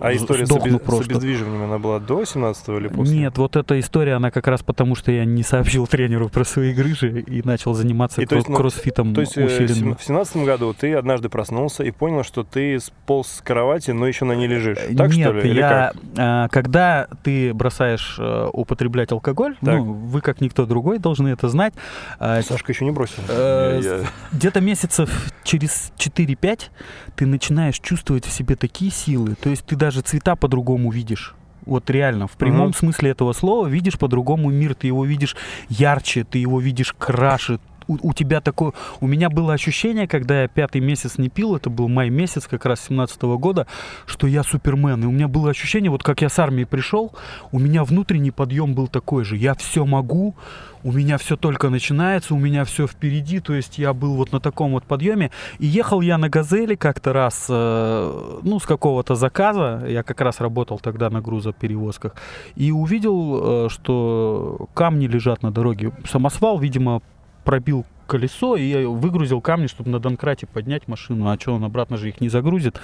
А 0.00 0.12
э, 0.12 0.16
история 0.16 0.46
с, 0.46 0.50
обез- 0.50 0.76
с 0.76 0.80
просто. 0.80 1.04
обездвиживанием, 1.04 1.62
она 1.64 1.78
была 1.78 1.98
до 1.98 2.24
17 2.24 2.68
или 2.70 2.88
после? 2.88 3.18
Нет, 3.18 3.38
вот 3.38 3.56
эта 3.56 3.78
история, 3.78 4.14
она 4.14 4.30
как 4.30 4.46
раз 4.46 4.62
потому, 4.62 4.94
что 4.94 5.12
я 5.12 5.24
не 5.24 5.42
сообщил 5.42 5.86
тренеру 5.86 6.28
про 6.28 6.44
свои 6.44 6.72
грыжи 6.72 7.20
и 7.20 7.42
начал 7.42 7.74
заниматься 7.74 8.22
И 8.22 8.26
то 8.26 8.36
есть, 8.36 8.48
ну, 8.48 8.56
кроссфитом 8.56 9.14
То 9.14 9.20
есть 9.20 9.36
э, 9.36 9.44
усиленно. 9.44 9.96
в 9.96 10.02
17 10.02 10.36
году 10.38 10.74
ты 10.78 10.94
однажды 10.94 11.28
проснулся 11.28 11.82
и 11.84 11.90
понял, 11.90 12.24
что 12.24 12.44
ты 12.44 12.78
сполз 12.80 13.28
с 13.28 13.40
кровати, 13.40 13.90
но 13.90 14.06
еще 14.06 14.24
на 14.24 14.32
ней 14.32 14.46
лежишь. 14.46 14.78
Так 15.02 15.10
Нет, 15.12 15.28
что 15.28 15.40
ли? 15.40 15.50
Или 15.50 15.58
я, 15.60 15.68
как? 15.68 15.96
а, 16.18 16.48
когда 16.48 17.08
ты 17.22 17.52
бросаешь 17.54 18.16
э, 18.18 18.48
употреблять 18.52 19.12
алкоголь, 19.12 19.56
Так. 19.60 19.74
ну, 19.78 19.84
вы 19.92 20.20
как 20.20 20.40
никто 20.40 20.66
другой 20.66 20.98
должны 20.98 21.28
это 21.28 21.48
знать. 21.48 21.74
а, 22.18 22.42
Сашка 22.42 22.72
еще 22.72 22.84
не 22.84 22.90
бросил. 22.90 23.22
э, 23.28 24.04
где-то 24.32 24.60
месяцев 24.60 25.10
через 25.44 25.92
4-5 25.98 26.70
ты 27.16 27.26
начинаешь 27.26 27.78
чувствовать 27.78 28.24
в 28.26 28.30
себе 28.30 28.56
такие 28.56 28.90
силы. 28.90 29.34
То 29.34 29.50
есть 29.50 29.64
ты 29.66 29.76
даже 29.76 30.00
цвета 30.02 30.36
по-другому 30.36 30.90
видишь. 30.90 31.34
Вот 31.66 31.90
реально, 31.90 32.26
в 32.26 32.32
прямом 32.32 32.68
Мгм. 32.68 32.74
смысле 32.74 33.10
этого 33.10 33.32
слова 33.34 33.66
видишь 33.66 33.98
по-другому 33.98 34.50
мир, 34.50 34.74
ты 34.74 34.86
его 34.86 35.04
видишь 35.04 35.36
ярче, 35.68 36.24
ты 36.24 36.38
его 36.38 36.58
видишь 36.58 36.94
краше. 36.98 37.58
У, 37.90 38.10
у 38.10 38.12
тебя 38.12 38.40
такое... 38.40 38.72
У 39.00 39.08
меня 39.08 39.28
было 39.28 39.52
ощущение, 39.52 40.06
когда 40.06 40.42
я 40.42 40.48
пятый 40.48 40.80
месяц 40.80 41.18
не 41.18 41.28
пил, 41.28 41.56
это 41.56 41.70
был 41.70 41.88
май 41.88 42.08
месяц 42.08 42.46
как 42.46 42.64
раз 42.64 42.86
17 42.88 43.22
года, 43.22 43.66
что 44.06 44.28
я 44.28 44.44
супермен. 44.44 45.02
И 45.02 45.06
у 45.06 45.10
меня 45.10 45.26
было 45.26 45.50
ощущение, 45.50 45.90
вот 45.90 46.04
как 46.04 46.22
я 46.22 46.28
с 46.28 46.38
армии 46.38 46.64
пришел, 46.64 47.12
у 47.50 47.58
меня 47.58 47.82
внутренний 47.82 48.30
подъем 48.30 48.74
был 48.74 48.86
такой 48.86 49.24
же. 49.24 49.36
Я 49.36 49.54
все 49.54 49.84
могу, 49.84 50.36
у 50.84 50.92
меня 50.92 51.18
все 51.18 51.36
только 51.36 51.68
начинается, 51.68 52.34
у 52.34 52.38
меня 52.38 52.64
все 52.64 52.86
впереди, 52.86 53.40
то 53.40 53.54
есть 53.54 53.78
я 53.78 53.92
был 53.92 54.14
вот 54.14 54.32
на 54.32 54.40
таком 54.40 54.72
вот 54.72 54.84
подъеме. 54.84 55.30
И 55.58 55.66
ехал 55.66 56.00
я 56.00 56.16
на 56.16 56.28
«Газели» 56.28 56.76
как-то 56.76 57.12
раз, 57.12 57.46
э, 57.48 58.40
ну, 58.42 58.60
с 58.60 58.66
какого-то 58.66 59.14
заказа, 59.16 59.84
я 59.88 60.02
как 60.02 60.20
раз 60.20 60.40
работал 60.40 60.78
тогда 60.78 61.10
на 61.10 61.20
грузоперевозках, 61.20 62.14
и 62.54 62.70
увидел, 62.70 63.66
э, 63.66 63.68
что 63.68 64.68
камни 64.74 65.06
лежат 65.06 65.42
на 65.42 65.50
дороге. 65.50 65.92
Самосвал, 66.08 66.58
видимо, 66.58 67.02
пробил 67.50 67.84
колесо 68.06 68.54
и 68.54 68.84
выгрузил 68.84 69.40
камни, 69.40 69.66
чтобы 69.66 69.90
на 69.90 69.98
Донкрате 69.98 70.46
поднять 70.46 70.86
машину, 70.86 71.28
а 71.28 71.36
что 71.36 71.52
он 71.52 71.64
обратно 71.64 71.96
же 71.96 72.08
их 72.08 72.20
не 72.20 72.28
загрузит. 72.28 72.80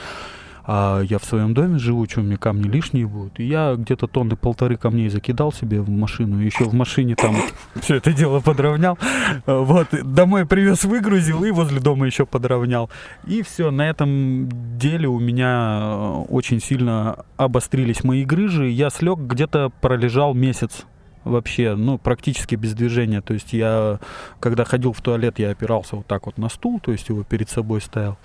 А 0.65 1.03
я 1.03 1.21
в 1.21 1.25
своем 1.25 1.55
доме 1.55 1.79
живу, 1.79 2.05
что 2.09 2.23
мне 2.23 2.37
камни 2.37 2.69
лишние 2.69 3.07
будут. 3.07 3.39
И 3.39 3.45
я 3.45 3.77
где-то 3.77 4.09
тонны 4.09 4.35
полторы 4.35 4.77
камней 4.77 5.09
закидал 5.09 5.53
себе 5.53 5.81
в 5.81 5.89
машину. 5.89 6.41
Еще 6.41 6.65
в 6.65 6.75
машине 6.75 7.15
там 7.15 7.37
все 7.81 7.95
это 7.95 8.13
дело 8.13 8.41
подровнял. 8.41 8.99
Вот, 9.47 9.87
домой 10.03 10.47
привез, 10.47 10.83
выгрузил 10.83 11.45
и 11.45 11.53
возле 11.53 11.79
дома 11.79 12.07
еще 12.07 12.27
подровнял. 12.27 12.91
И 13.25 13.43
все, 13.43 13.71
на 13.71 13.89
этом 13.89 14.49
деле 14.77 15.07
у 15.07 15.21
меня 15.21 15.79
э, 15.81 16.25
очень 16.29 16.61
сильно 16.61 17.25
обострились 17.37 18.03
мои 18.03 18.25
грыжи. 18.25 18.67
Я 18.67 18.91
слег, 18.91 19.21
где-то 19.21 19.71
пролежал 19.81 20.35
месяц 20.35 20.87
вообще, 21.27 21.75
ну, 21.75 21.99
практически 21.99 22.55
без 22.55 22.75
движения. 22.75 23.21
То 23.21 23.35
есть 23.35 23.53
я, 23.53 23.99
когда 24.41 24.65
ходил 24.65 24.93
в 24.93 25.01
туалет, 25.01 25.39
я 25.39 25.51
опирался 25.51 25.97
вот 25.97 26.07
так 26.07 26.27
вот 26.27 26.39
на 26.39 26.49
стул, 26.49 26.81
то 26.81 26.93
есть 26.93 27.09
его 27.09 27.23
перед 27.23 27.51
собой 27.51 27.81
ставил. 27.81 28.17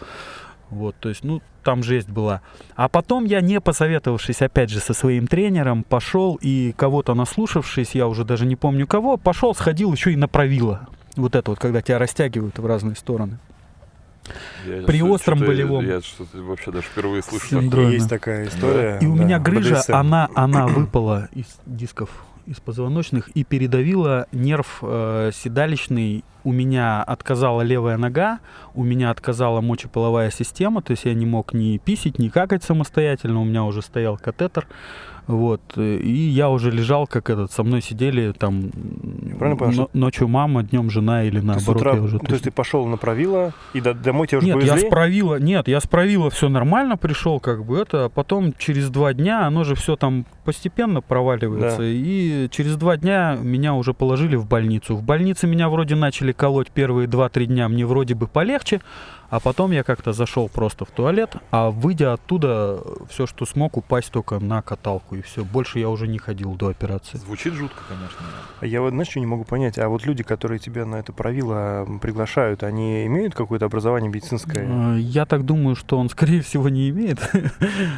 Вот, 0.69 0.95
то 0.99 1.09
есть, 1.09 1.25
ну, 1.25 1.41
там 1.63 1.83
жесть 1.83 2.07
была. 2.09 2.41
А 2.75 2.87
потом 2.87 3.25
я, 3.25 3.41
не 3.41 3.59
посоветовавшись, 3.59 4.41
опять 4.41 4.69
же, 4.69 4.79
со 4.79 4.93
своим 4.93 5.27
тренером, 5.27 5.83
пошел 5.83 6.39
и 6.41 6.73
кого-то 6.77 7.13
наслушавшись, 7.13 7.93
я 7.93 8.07
уже 8.07 8.23
даже 8.23 8.45
не 8.45 8.55
помню 8.55 8.87
кого, 8.87 9.17
пошел, 9.17 9.53
сходил 9.53 9.91
еще 9.91 10.13
и 10.13 10.15
на 10.15 10.29
правило. 10.29 10.87
Вот 11.17 11.35
это 11.35 11.51
вот, 11.51 11.59
когда 11.59 11.81
тебя 11.81 11.99
растягивают 11.99 12.57
в 12.57 12.65
разные 12.65 12.95
стороны. 12.95 13.37
я 14.65 14.83
При 14.83 15.01
остром 15.03 15.39
что-то- 15.39 15.51
болевом. 15.51 15.85
Я 15.85 15.99
что-то 15.99 16.37
вообще 16.41 16.71
даже 16.71 16.85
впервые 16.87 17.21
слышу. 17.21 17.59
Есть 17.89 18.07
такая 18.09 18.47
история. 18.47 18.97
И 19.01 19.05
у 19.05 19.17
да, 19.17 19.23
меня 19.25 19.39
грыжа, 19.39 19.75
BDSM. 19.75 19.91
она, 19.93 20.29
она 20.35 20.67
выпала 20.67 21.27
из 21.33 21.47
дисков, 21.65 22.09
из 22.51 22.59
позвоночных 22.59 23.29
и 23.29 23.43
передавила 23.43 24.27
нерв 24.31 24.79
э, 24.81 25.31
седалищный. 25.33 26.23
У 26.43 26.51
меня 26.51 27.01
отказала 27.03 27.61
левая 27.61 27.97
нога, 27.97 28.39
у 28.73 28.83
меня 28.83 29.09
отказала 29.09 29.61
мочеполовая 29.61 30.31
система, 30.31 30.81
то 30.81 30.91
есть 30.91 31.05
я 31.05 31.13
не 31.13 31.25
мог 31.25 31.53
ни 31.53 31.77
писить, 31.77 32.19
ни 32.19 32.29
какать 32.29 32.63
самостоятельно, 32.63 33.39
у 33.41 33.45
меня 33.45 33.63
уже 33.63 33.81
стоял 33.81 34.17
катетер. 34.17 34.67
Вот, 35.35 35.61
э, 35.77 35.97
и 35.97 36.11
я 36.11 36.49
уже 36.49 36.71
лежал, 36.71 37.07
как 37.07 37.29
этот, 37.29 37.51
со 37.51 37.63
мной 37.63 37.81
сидели 37.81 38.31
там 38.31 38.69
правильно 39.39 39.57
понял, 39.57 39.89
но- 39.93 39.99
ночью 39.99 40.27
мама, 40.27 40.63
днем 40.63 40.89
жена 40.89 41.23
или 41.23 41.39
наоборот, 41.39 41.81
утра- 41.81 41.95
я 41.95 42.01
уже 42.01 42.17
то 42.19 42.23
есть 42.25 42.29
точно- 42.43 42.43
ты 42.43 42.51
пошел 42.51 42.85
на 42.85 42.97
правило, 42.97 43.53
и 43.73 43.81
до- 43.81 43.93
домой 43.93 44.27
тебя 44.27 44.39
уже 44.39 44.47
нет, 44.47 44.63
я 44.63 44.69
повезли? 44.71 44.87
справила, 44.89 45.39
нет, 45.39 45.67
я 45.67 45.79
справила 45.79 46.29
все 46.29 46.49
нормально, 46.49 46.97
пришел 46.97 47.39
как 47.39 47.65
бы 47.65 47.77
это, 47.79 48.05
а 48.05 48.09
потом 48.09 48.53
через 48.57 48.89
два 48.89 49.13
дня, 49.13 49.47
оно 49.47 49.63
же 49.63 49.75
все 49.75 49.95
там 49.95 50.25
постепенно 50.45 51.01
проваливается, 51.01 51.79
Да. 51.79 51.85
и 51.85 52.47
через 52.51 52.75
два 52.75 52.97
дня 52.97 53.37
меня 53.41 53.73
уже 53.73 53.93
положили 53.93 54.35
в 54.35 54.45
больницу. 54.47 54.95
В 54.95 55.03
больнице 55.03 55.47
меня 55.47 55.69
вроде 55.69 55.95
начали 55.95 56.31
колоть 56.31 56.71
первые 56.71 57.07
два-три 57.07 57.45
дня, 57.45 57.69
мне 57.69 57.85
вроде 57.85 58.15
бы 58.15 58.27
полегче, 58.27 58.81
а 59.31 59.39
потом 59.39 59.71
я 59.71 59.83
как-то 59.83 60.11
зашел 60.11 60.49
просто 60.49 60.83
в 60.83 60.91
туалет, 60.91 61.37
а 61.51 61.71
выйдя 61.71 62.13
оттуда, 62.13 62.79
все, 63.09 63.25
что 63.25 63.45
смог, 63.45 63.77
упасть 63.77 64.11
только 64.11 64.39
на 64.39 64.61
каталку, 64.61 65.15
и 65.15 65.21
все, 65.21 65.45
больше 65.45 65.79
я 65.79 65.87
уже 65.89 66.07
не 66.07 66.17
ходил 66.19 66.53
до 66.53 66.67
операции. 66.67 67.17
Звучит 67.17 67.53
жутко, 67.53 67.81
конечно. 67.87 68.19
А 68.59 68.65
Я 68.65 68.81
вот, 68.81 68.89
знаешь, 68.89 69.07
что 69.09 69.21
не 69.21 69.25
могу 69.25 69.45
понять, 69.45 69.79
а 69.79 69.87
вот 69.87 70.05
люди, 70.05 70.21
которые 70.21 70.59
тебя 70.59 70.85
на 70.85 70.97
это 70.97 71.13
правило 71.13 71.87
приглашают, 72.01 72.61
они 72.63 73.05
имеют 73.05 73.33
какое-то 73.33 73.65
образование 73.67 74.11
медицинское? 74.11 74.67
Э, 74.67 74.99
Я 74.99 75.25
так 75.25 75.45
думаю, 75.45 75.77
что 75.77 75.97
он, 75.97 76.09
скорее 76.11 76.41
всего, 76.41 76.67
не 76.67 76.89
имеет. 76.89 77.19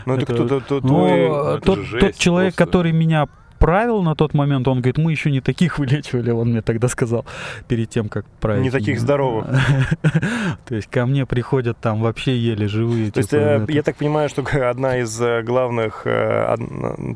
Ну, 0.05 0.13
это 0.13 0.31
кто-то, 0.31 0.81
Но 0.83 1.57
тот, 1.59 1.79
человек, 2.15 2.53
который 2.55 2.91
меня 2.91 3.27
правил 3.63 4.01
на 4.01 4.13
тот 4.13 4.33
момент, 4.33 4.67
он 4.67 4.79
говорит, 4.79 4.97
мы 4.97 5.11
еще 5.11 5.31
не 5.31 5.39
таких 5.39 5.79
вылечивали, 5.79 6.31
он 6.31 6.49
мне 6.49 6.61
тогда 6.61 6.89
сказал, 6.89 7.25
перед 7.69 7.89
тем, 7.89 8.09
как 8.09 8.25
править. 8.41 8.61
Не 8.61 8.69
таких 8.69 8.99
здоровых. 8.99 9.45
То 10.65 10.75
есть 10.75 10.89
ко 10.89 11.05
мне 11.05 11.25
приходят 11.25 11.77
там 11.77 12.01
вообще 12.01 12.37
еле 12.37 12.67
живые. 12.67 13.09
То 13.09 13.19
есть, 13.19 13.29
типа, 13.29 13.41
э, 13.41 13.65
я 13.69 13.81
так 13.81 13.95
понимаю, 13.95 14.27
что 14.27 14.43
одна 14.69 14.97
из 14.97 15.17
э, 15.21 15.43
главных, 15.43 16.01
э, 16.03 16.57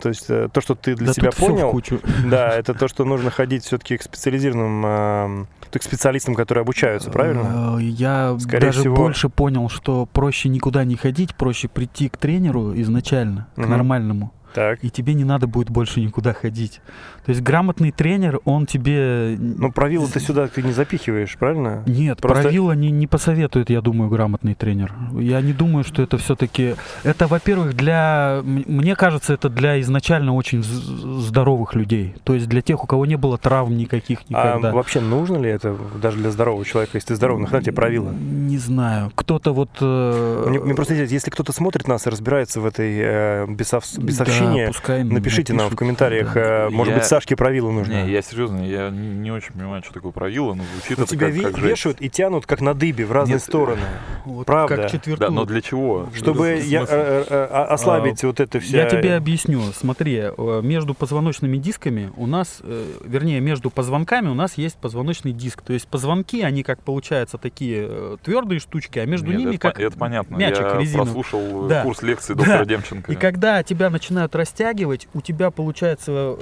то 0.02 0.08
есть 0.08 0.28
то, 0.28 0.62
что 0.62 0.76
ты 0.76 0.96
для 0.96 1.12
себя 1.12 1.32
понял, 1.32 1.78
да, 2.30 2.48
это 2.52 2.74
то, 2.74 2.88
что 2.88 3.04
нужно 3.04 3.30
ходить 3.30 3.66
все-таки 3.66 3.98
к 3.98 4.04
специализированным, 4.04 5.48
к 5.70 5.84
специалистам, 5.84 6.34
которые 6.34 6.62
обучаются, 6.62 7.10
правильно? 7.10 7.78
Я 7.82 8.38
Скорее 8.40 8.68
даже 8.68 8.80
всего- 8.80 8.96
больше 8.96 9.28
понял, 9.28 9.68
что 9.68 10.06
проще 10.06 10.48
никуда 10.48 10.86
не 10.86 10.96
ходить, 10.96 11.36
проще 11.36 11.68
прийти 11.68 12.08
к 12.08 12.16
тренеру 12.16 12.72
изначально, 12.74 13.48
к 13.58 13.68
нормальному. 13.68 14.32
Так. 14.58 14.80
и 14.84 14.90
тебе 14.90 15.14
не 15.14 15.24
надо 15.24 15.46
будет 15.46 15.70
больше 15.70 16.02
никуда 16.02 16.34
ходить. 16.34 16.82
То 17.26 17.30
есть 17.32 17.42
грамотный 17.44 17.92
тренер, 17.92 18.40
он 18.44 18.66
тебе... 18.66 19.36
Ну, 19.38 19.72
правила 19.72 20.08
ты 20.08 20.20
сюда 20.20 20.48
ты 20.48 20.64
не 20.64 20.72
запихиваешь, 20.72 21.38
правильно? 21.38 21.84
Нет, 21.86 22.20
Просто- 22.22 22.44
правила 22.44 22.72
не, 22.72 22.90
не 22.90 23.06
посоветует, 23.06 23.70
я 23.70 23.82
думаю, 23.82 24.10
грамотный 24.10 24.56
тренер. 24.56 24.94
Я 25.14 25.42
не 25.42 25.54
думаю, 25.54 25.84
что 25.84 26.02
это 26.02 26.18
все-таки... 26.18 26.74
Это, 27.04 27.28
во-первых, 27.28 27.76
для... 27.76 28.42
Мне 28.44 28.96
кажется, 28.96 29.34
это 29.34 29.50
для 29.50 29.80
изначально 29.82 30.34
очень 30.34 30.64
здоровых 30.64 31.76
людей. 31.76 32.16
То 32.24 32.34
есть 32.34 32.48
для 32.48 32.62
тех, 32.62 32.84
у 32.84 32.88
кого 32.88 33.06
не 33.06 33.16
было 33.18 33.38
травм 33.38 33.78
никаких 33.78 34.20
А 34.32 34.48
никогда. 34.58 34.72
вообще 34.74 35.02
нужно 35.02 35.38
ли 35.38 35.50
это 35.50 35.76
даже 36.02 36.18
для 36.18 36.32
здорового 36.32 36.66
человека, 36.66 36.98
если 36.98 37.10
ты 37.10 37.16
здоровый, 37.16 37.44
нахрена 37.44 37.64
тебе 37.64 37.74
правила? 37.74 38.10
Не 38.12 38.58
знаю. 38.58 39.12
Кто-то 39.16 39.54
вот... 39.54 39.70
э, 39.82 40.46
Мне, 40.48 40.60
мне 40.60 40.74
просто 40.74 40.94
интересно, 40.96 41.14
если 41.14 41.30
кто-то 41.30 41.52
смотрит 41.52 41.88
нас 41.88 42.08
и 42.08 42.10
разбирается 42.10 42.62
в 42.62 42.66
этой 42.66 42.98
э, 43.00 43.46
бесов- 43.48 44.00
бесовщине, 44.02 44.47
да, 44.56 44.68
пускай 44.68 45.04
напишите 45.04 45.54
нам 45.54 45.70
в 45.70 45.76
комментариях, 45.76 46.34
да. 46.34 46.68
э, 46.68 46.70
может 46.70 46.92
Я- 46.94 47.00
быть, 47.00 47.08
Сашке 47.08 47.36
правила 47.36 47.72
нужно. 47.72 47.92
Не, 48.04 48.12
я 48.12 48.22
серьезно, 48.22 48.60
я 48.66 48.90
не, 48.90 49.08
не 49.10 49.32
очень 49.32 49.54
понимаю, 49.54 49.84
что 49.84 49.94
такое 49.94 50.12
правило, 50.12 50.54
но 50.54 50.64
звучит 50.74 50.98
Ну, 50.98 51.04
это 51.04 51.12
тебя 51.12 51.28
как, 51.28 51.36
ви- 51.36 51.42
как 51.44 51.58
вешают 51.60 52.02
и 52.02 52.10
тянут, 52.10 52.46
как 52.46 52.62
на 52.62 52.74
дыбе, 52.74 53.06
в 53.06 53.12
разные 53.12 53.36
Нет, 53.36 53.44
стороны. 53.44 53.82
Вот 54.26 54.46
правда. 54.46 54.76
Как 54.76 54.86
Да, 54.86 54.90
четвертух. 54.90 55.30
но 55.30 55.46
для 55.46 55.62
чего? 55.62 56.10
Чтобы 56.16 56.60
я, 56.64 56.82
э, 56.82 56.86
э, 56.90 57.26
э, 57.30 57.44
ослабить 57.46 58.24
вот 58.24 58.40
это 58.40 58.60
все. 58.60 58.78
Я 58.78 58.86
тебе 58.90 59.16
объясню. 59.16 59.62
Смотри, 59.76 60.16
э, 60.38 60.62
между 60.64 60.94
позвоночными 60.94 61.58
дисками 61.58 62.12
у 62.18 62.26
нас, 62.28 62.60
э, 62.64 62.86
вернее, 63.06 63.40
между 63.40 63.70
позвонками 63.70 64.28
у 64.30 64.34
нас 64.34 64.58
есть 64.58 64.78
позвоночный 64.78 65.32
диск. 65.32 65.62
То 65.62 65.74
есть 65.74 65.88
позвонки, 65.88 66.42
они 66.42 66.64
как 66.64 66.82
получаются 66.84 67.38
такие 67.38 67.88
э, 67.90 68.18
твердые 68.24 68.60
штучки, 68.60 69.00
а 69.00 69.06
между 69.06 69.28
Нет, 69.32 69.40
ними 69.40 69.50
это, 69.52 69.60
как 69.60 69.76
по- 69.78 69.82
это 69.82 69.98
понятно. 69.98 70.36
мячик 70.36 70.62
я 70.64 70.78
резиновый. 70.80 71.06
прослушал 71.14 71.66
э, 71.66 71.70
Да. 71.70 71.84
курс 71.84 72.02
лекций 72.02 72.36
Да. 72.36 72.44
доктора 72.44 72.66
Демченко. 72.66 73.12
И 73.12 73.16
когда 73.16 73.64
тебя 73.64 73.90
начинают 73.90 74.27
растягивать, 74.36 75.08
у 75.14 75.22
тебя, 75.22 75.52
получается, 75.52 76.12
э, 76.12 76.38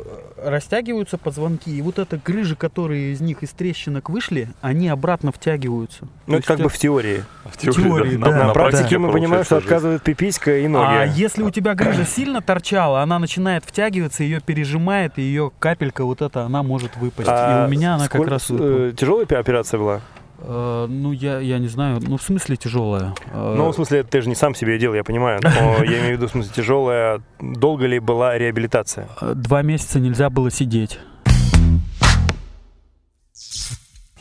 растягиваются 0.49 1.17
позвонки, 1.17 1.69
и 1.69 1.81
вот 1.81 1.99
это 1.99 2.17
грыжи, 2.23 2.55
которые 2.55 3.13
из 3.13 3.21
них 3.21 3.43
из 3.43 3.49
трещинок 3.51 4.09
вышли, 4.09 4.49
они 4.61 4.87
обратно 4.89 5.31
втягиваются. 5.31 6.07
Ну, 6.27 6.33
То 6.33 6.39
это 6.39 6.47
как 6.47 6.59
бы 6.59 6.69
в 6.69 6.77
теории. 6.77 7.23
В 7.45 7.57
теории, 7.57 7.83
теории, 7.83 8.15
да, 8.17 8.25
да. 8.25 8.31
На, 8.37 8.43
да, 8.47 8.53
практике 8.53 8.97
мы 8.97 9.11
понимаем, 9.11 9.43
что 9.43 9.55
жесть. 9.55 9.67
отказывает 9.67 10.01
пиписька 10.03 10.57
и 10.59 10.67
ноги. 10.67 10.95
А 10.95 11.05
если 11.05 11.43
у 11.43 11.51
тебя 11.51 11.75
грыжа 11.75 12.05
сильно 12.05 12.41
торчала, 12.41 13.01
она 13.01 13.19
начинает 13.19 13.63
втягиваться, 13.65 14.23
ее 14.23 14.39
пережимает, 14.41 15.17
и 15.17 15.21
ее 15.21 15.51
капелька 15.59 16.03
вот 16.05 16.21
эта, 16.21 16.43
она 16.43 16.63
может 16.63 16.95
выпасть. 16.97 17.29
А 17.31 17.63
и 17.63 17.67
у 17.67 17.71
меня 17.71 17.95
она 17.95 18.03
как 18.07 18.13
сколько- 18.15 18.31
раз 18.31 18.49
выпала. 18.49 18.87
э, 18.89 18.93
тяжелая 18.97 19.25
пи- 19.25 19.35
операция 19.35 19.79
была? 19.79 20.01
Э, 20.47 20.85
ну, 20.87 21.11
я, 21.11 21.39
я 21.39 21.57
не 21.57 21.67
знаю, 21.67 21.99
ну, 22.01 22.17
в 22.17 22.21
смысле 22.21 22.55
тяжелая. 22.55 23.15
Э, 23.31 23.55
Ну, 23.57 23.69
в 23.71 23.75
смысле, 23.75 24.03
ты 24.03 24.21
же 24.21 24.29
не 24.29 24.35
сам 24.35 24.53
себе 24.53 24.77
делал, 24.77 24.95
я 24.95 25.03
понимаю. 25.03 25.39
Но 25.43 25.49
я 25.83 25.99
имею 25.99 26.09
в 26.17 26.17
виду, 26.17 26.27
в 26.27 26.31
смысле, 26.31 26.51
тяжелая. 26.55 27.21
Долго 27.39 27.85
ли 27.87 27.99
была 27.99 28.37
реабилитация? 28.37 29.07
э, 29.21 29.33
Два 29.35 29.61
месяца 29.63 29.99
нельзя 29.99 30.29
было 30.29 30.51
сидеть. 30.51 30.99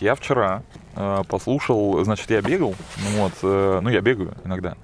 Я 0.00 0.14
вчера 0.16 0.62
э, 0.96 1.22
послушал, 1.28 2.02
значит, 2.04 2.28
я 2.30 2.42
бегал, 2.42 2.74
ну 2.98 3.22
вот, 3.22 3.32
э, 3.42 3.80
ну 3.80 3.88
я 3.88 4.00
бегаю 4.00 4.34
иногда. 4.44 4.74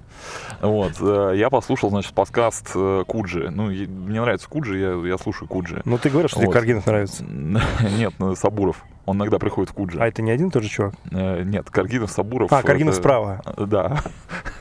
Вот, 0.61 0.93
э, 1.01 1.33
я 1.35 1.49
послушал, 1.49 1.89
значит, 1.89 2.13
подкаст 2.13 2.71
э, 2.75 3.03
Куджи. 3.05 3.49
Ну, 3.51 3.65
мне 3.65 4.21
нравится 4.21 4.47
Куджи, 4.47 4.77
я, 4.79 4.93
я 5.09 5.17
слушаю 5.17 5.47
Куджи. 5.49 5.81
Ну, 5.85 5.97
ты 5.97 6.09
говоришь, 6.09 6.31
что 6.31 6.39
тебе 6.39 6.47
Вот. 6.47 6.53
Каргинов 6.53 6.85
нравится. 6.87 7.23
Нет, 7.97 8.13
ну, 8.19 8.35
Сабуров. 8.35 8.83
Он 9.05 9.17
иногда 9.17 9.39
приходит 9.39 9.71
в 9.71 9.73
Куджи. 9.73 9.99
А 9.99 10.07
это 10.07 10.21
не 10.21 10.31
один 10.31 10.49
и 10.49 10.51
тот 10.51 10.63
же 10.63 10.69
чувак? 10.69 10.93
Э, 11.11 11.41
Нет, 11.43 11.69
Каргинов, 11.69 12.11
Сабуров. 12.11 12.53
А, 12.53 12.61
Каргинов 12.61 12.93
это- 12.93 13.01
справа. 13.01 13.41
Да. 13.57 13.97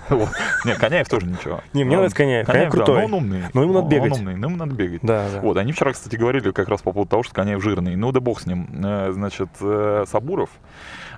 Нет, 0.64 0.78
Коняев 0.78 1.08
тоже 1.08 1.26
ничего. 1.26 1.60
Не, 1.72 1.84
мне 1.84 1.94
нравится 1.94 2.16
Коняев. 2.16 2.46
Коняев 2.46 2.70
крутой. 2.70 2.98
но 3.00 3.04
он 3.04 3.14
умный. 3.14 3.42
Но 3.54 3.62
ему 3.62 3.72
надо 3.74 3.88
бегать. 3.88 4.12
Он 4.12 4.18
умный, 4.18 4.36
но 4.36 4.46
ему 4.48 4.56
надо 4.56 4.74
бегать. 4.74 5.00
Да. 5.02 5.26
Вот, 5.42 5.56
они 5.56 5.72
вчера, 5.72 5.92
кстати, 5.92 6.16
говорили 6.16 6.50
как 6.50 6.68
раз 6.68 6.82
по 6.82 6.92
поводу 6.92 7.10
того, 7.10 7.22
что 7.22 7.34
Коняев 7.34 7.62
жирный. 7.62 7.96
Ну 7.96 8.10
да 8.12 8.20
бог 8.20 8.40
с 8.40 8.46
ним. 8.46 8.68
Э, 8.84 9.12
Значит, 9.12 9.48
э, 9.60 10.04
Сабуров 10.08 10.50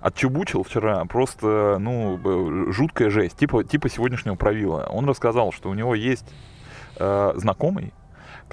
отчебучил 0.01 0.65
вчера 0.65 1.05
просто, 1.05 1.77
ну, 1.79 2.73
жуткая 2.73 3.09
жесть, 3.11 3.37
типа, 3.37 3.63
типа 3.65 3.89
сегодняшнего 3.89 4.35
правила. 4.35 4.89
Он 4.91 5.09
рассказал, 5.09 5.53
что 5.53 5.71
у 5.71 5.75
него 5.75 5.95
есть 5.95 6.27
э, 6.99 7.33
знакомый, 7.37 7.93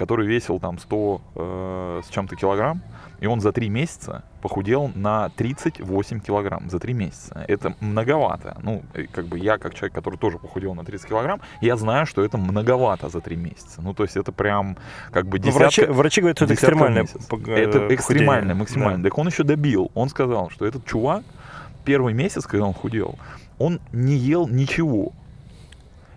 который 0.00 0.26
весил 0.26 0.58
там 0.58 0.78
100 0.78 1.20
э, 1.34 2.00
с 2.06 2.08
чем-то 2.08 2.34
килограмм, 2.34 2.80
и 3.20 3.26
он 3.26 3.40
за 3.42 3.52
три 3.52 3.68
месяца 3.68 4.22
похудел 4.40 4.90
на 4.94 5.28
38 5.28 6.20
килограмм 6.20 6.70
за 6.70 6.78
три 6.78 6.94
месяца. 6.94 7.44
Это 7.48 7.74
многовато. 7.80 8.56
Ну, 8.62 8.82
э, 8.94 9.04
как 9.12 9.26
бы 9.26 9.38
я, 9.38 9.58
как 9.58 9.74
человек, 9.74 9.94
который 9.94 10.16
тоже 10.16 10.38
похудел 10.38 10.74
на 10.74 10.84
30 10.84 11.06
килограмм, 11.06 11.42
я 11.60 11.76
знаю, 11.76 12.06
что 12.06 12.24
это 12.24 12.38
многовато 12.38 13.10
за 13.10 13.20
три 13.20 13.36
месяца. 13.36 13.82
Ну, 13.82 13.92
то 13.92 14.04
есть 14.04 14.16
это 14.16 14.32
прям 14.32 14.78
как 15.12 15.26
бы 15.26 15.38
десятка... 15.38 15.58
врачи, 15.58 15.84
врачи 15.84 16.20
говорят, 16.22 16.38
что 16.38 16.44
это 16.46 16.54
экстремальное 16.54 17.02
э, 17.04 17.52
Это 17.52 17.94
экстремально, 17.94 18.54
похудение. 18.54 18.54
максимально. 18.54 19.04
Так 19.04 19.18
он 19.18 19.26
еще 19.26 19.44
добил. 19.44 19.90
Он 19.94 20.08
сказал, 20.08 20.48
что 20.48 20.64
этот 20.64 20.86
чувак 20.86 21.24
первый 21.84 22.14
месяц, 22.14 22.46
когда 22.46 22.64
он 22.64 22.72
худел, 22.72 23.18
он 23.58 23.80
не 23.92 24.14
ел 24.14 24.48
ничего. 24.48 25.12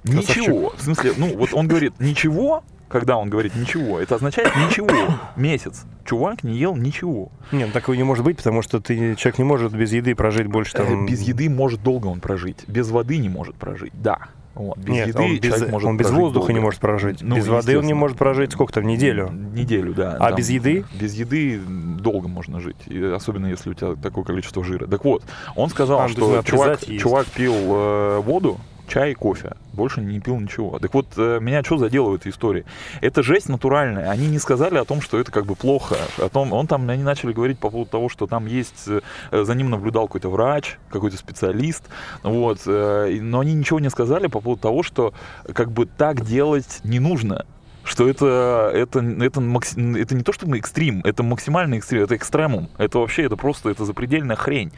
Красавчик. 0.04 0.38
Ничего. 0.38 0.74
В 0.78 0.82
смысле, 0.82 1.14
ну 1.18 1.38
вот 1.38 1.54
он 1.54 1.68
говорит 1.68 2.00
ничего, 2.00 2.64
когда 2.94 3.18
он 3.18 3.28
говорит 3.28 3.56
ничего, 3.56 4.00
это 4.00 4.16
означает 4.16 4.56
ничего. 4.56 4.88
Месяц. 5.36 5.86
Чувак 6.06 6.44
не 6.44 6.56
ел 6.56 6.76
ничего. 6.76 7.32
Нет, 7.52 7.70
ну, 7.70 7.74
такого 7.74 7.96
не 7.96 8.04
может 8.04 8.24
быть, 8.24 8.38
потому 8.38 8.62
что 8.62 8.80
ты, 8.80 9.16
человек 9.16 9.40
не 9.40 9.44
может 9.44 9.74
без 9.74 9.92
еды 9.92 10.14
прожить 10.14 10.46
больше 10.46 10.74
там... 10.74 11.08
Без 11.08 11.22
еды 11.22 11.50
может 11.50 11.82
долго 11.82 12.06
он 12.06 12.20
прожить. 12.20 12.66
Без 12.68 12.92
воды 12.92 13.18
не 13.18 13.30
может 13.30 13.56
прожить. 13.56 13.94
Да. 13.96 14.20
Вот. 14.54 14.78
Без 14.78 14.90
Нет, 14.90 15.08
еды 15.08 15.20
он 15.24 15.40
без, 15.40 15.68
может 15.68 15.90
он 15.90 15.98
без 15.98 16.12
воздуха 16.12 16.50
не 16.50 16.58
долго. 16.58 16.66
может 16.66 16.80
прожить. 16.80 17.24
Ну, 17.24 17.36
без 17.36 17.48
воды 17.48 17.80
он 17.80 17.86
не 17.86 17.96
может 17.96 18.16
прожить 18.16 18.52
сколько 18.52 18.74
там, 18.74 18.86
неделю. 18.86 19.32
Неделю, 19.32 19.96
да. 19.96 20.18
А 20.20 20.32
без 20.32 20.52
еды? 20.52 20.86
Без 20.94 21.16
еды 21.16 21.60
долго 21.60 22.28
можно 22.28 22.60
жить, 22.60 22.78
и 22.86 23.04
особенно 23.04 23.48
если 23.48 23.72
у 23.72 23.74
тебя 23.74 23.96
такое 23.96 24.24
количество 24.24 24.64
жира. 24.64 24.86
Так 24.86 25.04
вот, 25.04 25.24
он 25.56 25.70
сказал, 25.70 26.02
А, 26.02 26.10
что 26.10 26.44
чувак, 26.44 26.80
чувак 27.00 27.26
пил 27.26 27.56
э, 27.56 28.20
воду, 28.20 28.60
чай 28.94 29.12
и 29.12 29.16
кофе, 29.16 29.54
больше 29.74 30.02
не 30.02 30.20
пил 30.20 30.40
ничего. 30.40 30.78
Так 30.78 30.94
вот, 30.94 31.08
э, 31.18 31.40
меня 31.42 31.64
что 31.64 31.78
задело 31.78 32.10
в 32.10 32.16
этой 32.16 32.32
истории? 32.32 32.64
Это 33.02 33.24
жесть 33.24 33.50
натуральная. 33.50 34.12
Они 34.12 34.28
не 34.28 34.38
сказали 34.38 34.78
о 34.78 34.86
том, 34.86 35.02
что 35.02 35.20
это 35.20 35.32
как 35.32 35.46
бы 35.46 35.56
плохо. 35.56 35.98
О 36.20 36.30
том, 36.30 36.54
он 36.54 36.68
там, 36.68 36.88
они 36.88 37.02
начали 37.02 37.34
говорить 37.34 37.58
по 37.58 37.72
поводу 37.72 37.90
того, 37.90 38.10
что 38.10 38.28
там 38.28 38.46
есть, 38.46 38.88
э, 38.88 39.02
за 39.32 39.56
ним 39.56 39.72
наблюдал 39.72 40.08
какой-то 40.08 40.30
врач, 40.30 40.78
какой-то 40.90 41.18
специалист, 41.18 41.84
вот, 42.22 42.60
э, 42.68 43.18
но 43.20 43.40
они 43.40 43.54
ничего 43.54 43.80
не 43.80 43.90
сказали 43.90 44.28
по 44.28 44.42
поводу 44.42 44.62
того, 44.62 44.84
что 44.84 45.14
как 45.54 45.72
бы 45.72 45.88
так 45.88 46.24
делать 46.24 46.82
не 46.84 47.00
нужно 47.00 47.46
что 47.84 48.08
это, 48.08 48.72
это, 48.74 49.00
это, 49.00 49.42
это 49.42 50.16
не 50.16 50.24
то 50.24 50.32
чтобы 50.32 50.58
экстрим, 50.58 51.02
это 51.04 51.24
максимальный 51.24 51.78
экстрим, 51.78 52.04
это 52.04 52.16
экстремум. 52.16 52.70
Это 52.78 53.00
вообще, 53.00 53.24
это 53.24 53.36
просто, 53.36 53.70
это 53.70 53.86
запредельная 53.86 54.36
хрень. 54.36 54.72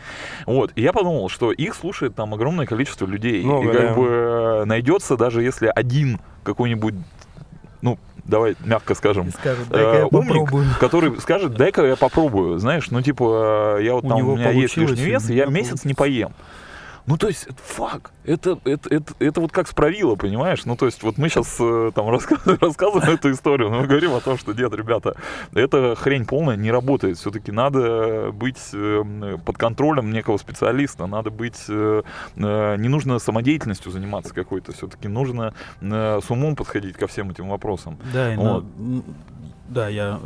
Вот. 0.45 0.71
И 0.75 0.81
я 0.81 0.91
подумал, 0.91 1.29
что 1.29 1.51
их 1.51 1.75
слушает 1.75 2.15
там 2.15 2.33
огромное 2.33 2.65
количество 2.65 3.05
людей. 3.05 3.43
Много, 3.43 3.69
и 3.69 3.73
как 3.73 3.81
да. 3.89 3.93
бы 3.93 4.07
э, 4.07 4.65
найдется, 4.65 5.17
даже 5.17 5.43
если 5.43 5.71
один 5.73 6.19
какой-нибудь, 6.43 6.95
ну, 7.81 7.99
давай 8.25 8.55
мягко 8.65 8.95
скажем, 8.95 9.29
Скажут, 9.31 9.67
э, 9.69 9.73
дай-ка 9.73 9.97
я 9.97 10.07
умник, 10.07 10.27
попробую. 10.27 10.65
который 10.79 11.21
скажет, 11.21 11.55
дай-ка 11.55 11.85
я 11.85 11.95
попробую, 11.95 12.57
знаешь, 12.59 12.89
ну 12.89 13.01
типа, 13.01 13.77
я 13.81 13.93
вот 13.93 14.05
У 14.05 14.09
там, 14.09 14.17
него 14.17 14.33
у 14.33 14.35
меня 14.35 14.51
есть 14.51 14.77
лишний 14.77 15.03
вес, 15.03 15.29
и 15.29 15.35
я 15.35 15.45
месяц 15.45 15.85
не 15.85 15.93
поем. 15.93 16.33
Ну, 17.07 17.17
то 17.17 17.27
есть, 17.27 17.43
это 17.43 17.57
фак. 17.63 18.11
Это, 18.23 18.57
это, 18.65 18.89
это, 18.93 19.13
это 19.19 19.41
вот 19.41 19.51
как 19.51 19.67
справило, 19.67 20.15
понимаешь? 20.15 20.65
Ну, 20.65 20.75
то 20.75 20.87
есть, 20.87 21.03
вот 21.03 21.17
мы 21.19 21.29
сейчас 21.29 21.55
там 21.93 22.09
рассказываем, 22.09 22.57
рассказываем 22.61 23.09
эту 23.13 23.31
историю, 23.31 23.69
но 23.69 23.81
мы 23.81 23.87
говорим 23.87 24.13
о 24.13 24.21
том, 24.21 24.37
что, 24.39 24.53
нет, 24.53 24.73
ребята, 24.73 25.15
эта 25.53 25.95
хрень 25.95 26.25
полная 26.25 26.55
не 26.55 26.71
работает. 26.71 27.17
Все-таки 27.17 27.51
надо 27.51 28.31
быть 28.31 28.59
э, 28.73 29.37
под 29.45 29.57
контролем 29.57 30.11
некого 30.11 30.37
специалиста, 30.37 31.05
надо 31.05 31.29
быть... 31.29 31.63
э, 31.69 32.01
э, 32.37 32.75
не 32.77 32.87
нужно 32.87 33.19
самодеятельностью 33.19 33.91
заниматься 33.91 34.33
какой-то, 34.33 34.71
все-таки 34.71 35.07
нужно 35.07 35.53
э, 35.81 36.19
с 36.25 36.29
умом 36.31 36.55
подходить 36.55 36.95
ко 36.97 37.05
всем 37.07 37.29
этим 37.29 37.49
вопросам. 37.49 37.99
Да, 38.13 38.33
и 38.33 38.35
на- 38.35 38.53
Вот. 38.55 38.65
да, 39.69 39.87
я 39.89 40.19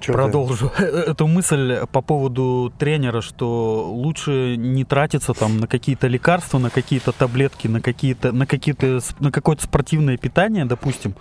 Чё 0.00 0.12
ты? 0.12 0.18
продолжу 0.18 0.72
эту 0.78 1.26
мысль 1.26 1.86
по 1.92 2.00
поводу 2.00 2.72
тренера, 2.78 3.20
что 3.20 3.88
лучше 3.90 4.56
не 4.56 4.84
тратиться 4.84 5.34
там 5.34 5.58
на 5.58 5.66
какие-то 5.66 6.06
лекарства, 6.08 6.58
на 6.58 6.70
какие-то 6.70 7.12
таблетки, 7.12 7.68
на 7.68 7.80
какие-то 7.80 8.32
на 8.32 8.46
какие-то 8.46 9.00
на 9.20 9.30
какое-то 9.30 9.62
спортивное 9.62 10.16
питание, 10.16 10.64
допустим. 10.64 11.14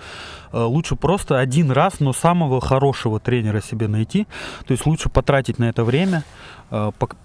Э, 0.51 0.63
Лучше 0.63 0.95
просто 0.95 1.39
один 1.39 1.71
раз, 1.71 1.99
но 1.99 2.13
самого 2.13 2.61
хорошего 2.61 3.19
тренера 3.19 3.61
себе 3.61 3.87
найти. 3.87 4.27
То 4.65 4.71
есть 4.71 4.85
лучше 4.85 5.09
потратить 5.09 5.59
на 5.59 5.65
это 5.65 5.83
время, 5.83 6.23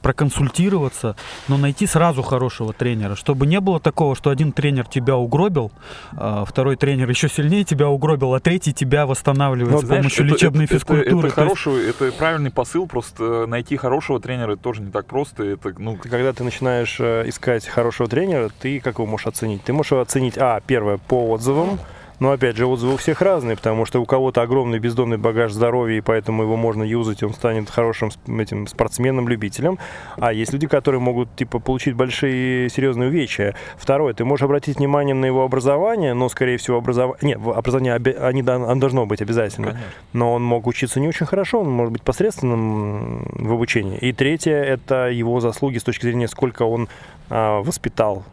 проконсультироваться, 0.02 1.16
но 1.48 1.56
найти 1.56 1.86
сразу 1.86 2.22
хорошего 2.22 2.72
тренера, 2.72 3.14
чтобы 3.14 3.46
не 3.46 3.60
было 3.60 3.80
такого, 3.80 4.14
что 4.14 4.30
один 4.30 4.52
тренер 4.52 4.86
тебя 4.86 5.16
угробил, 5.16 5.72
а 6.16 6.44
второй 6.44 6.76
тренер 6.76 7.08
еще 7.10 7.28
сильнее 7.28 7.64
тебя 7.64 7.88
угробил, 7.88 8.34
а 8.34 8.40
третий 8.40 8.72
тебя 8.72 9.06
восстанавливает 9.06 9.72
Ну, 9.74 9.80
с 9.82 9.84
Знаешь, 9.84 10.02
помощью 10.02 10.24
это- 10.26 10.34
лечебной 10.34 10.64
это- 10.64 10.74
физкультуры. 10.74 11.08
Это, 11.08 11.20
То 11.20 11.24
есть- 11.26 11.34
хороший, 11.34 11.88
это 11.90 12.12
правильный 12.12 12.50
посыл, 12.50 12.86
просто 12.86 13.46
найти 13.46 13.76
хорошего 13.76 14.20
тренера 14.20 14.52
это 14.52 14.62
тоже 14.62 14.82
не 14.82 14.90
так 14.90 15.06
просто. 15.06 15.44
Это, 15.44 15.72
ну, 15.78 15.96
Когда 15.96 16.32
ты 16.32 16.44
начинаешь 16.44 16.96
э, 17.00 17.24
искать 17.28 17.66
хорошего 17.66 18.08
тренера, 18.08 18.50
ты 18.60 18.80
как 18.80 18.94
его 18.94 19.06
можешь 19.06 19.26
оценить? 19.26 19.62
Ты 19.64 19.72
можешь 19.72 19.92
его 19.92 20.00
оценить, 20.00 20.36
а, 20.38 20.60
первое, 20.66 20.98
по 20.98 21.30
отзывам, 21.30 21.78
Но 22.20 22.30
опять 22.30 22.56
же, 22.56 22.66
отзывы 22.66 22.94
у 22.94 22.96
всех 22.96 23.22
разные, 23.22 23.56
потому 23.56 23.86
что 23.86 24.00
у 24.00 24.04
кого-то 24.04 24.42
огромный 24.42 24.78
бездонный 24.78 25.18
багаж 25.18 25.52
здоровья, 25.52 25.98
и 25.98 26.00
поэтому 26.00 26.42
его 26.42 26.56
можно 26.56 26.82
юзать, 26.82 27.22
он 27.22 27.34
станет 27.34 27.70
хорошим 27.70 28.10
этим 28.26 28.66
спортсменом, 28.66 29.28
любителем. 29.28 29.78
А 30.16 30.32
есть 30.32 30.52
люди, 30.52 30.66
которые 30.66 31.00
могут 31.00 31.34
типа 31.36 31.58
получить 31.58 31.94
большие 31.94 32.68
серьезные 32.70 33.08
увечья. 33.08 33.54
Второе, 33.76 34.14
ты 34.14 34.24
можешь 34.24 34.44
обратить 34.44 34.78
внимание 34.78 35.14
на 35.14 35.26
его 35.26 35.44
образование, 35.44 36.14
но, 36.14 36.28
скорее 36.28 36.58
всего, 36.58 36.78
образование... 36.78 37.36
Нет, 37.36 37.38
образование 37.44 37.94
обе- 37.94 38.16
они, 38.16 38.42
оно 38.42 38.74
должно 38.76 39.06
быть 39.06 39.20
обязательно. 39.20 39.68
Конечно. 39.68 39.88
Но 40.12 40.32
он 40.34 40.42
мог 40.44 40.66
учиться 40.66 41.00
не 41.00 41.08
очень 41.08 41.26
хорошо, 41.26 41.60
он 41.60 41.70
может 41.70 41.92
быть 41.92 42.02
посредственным 42.02 43.26
в 43.32 43.52
обучении. 43.52 43.98
И 43.98 44.12
третье, 44.12 44.56
это 44.62 45.08
его 45.08 45.40
заслуги 45.40 45.78
с 45.78 45.82
точки 45.82 46.02
зрения, 46.06 46.28
сколько 46.28 46.62
он 46.62 46.88
а, 47.30 47.60
воспитал 47.62 48.24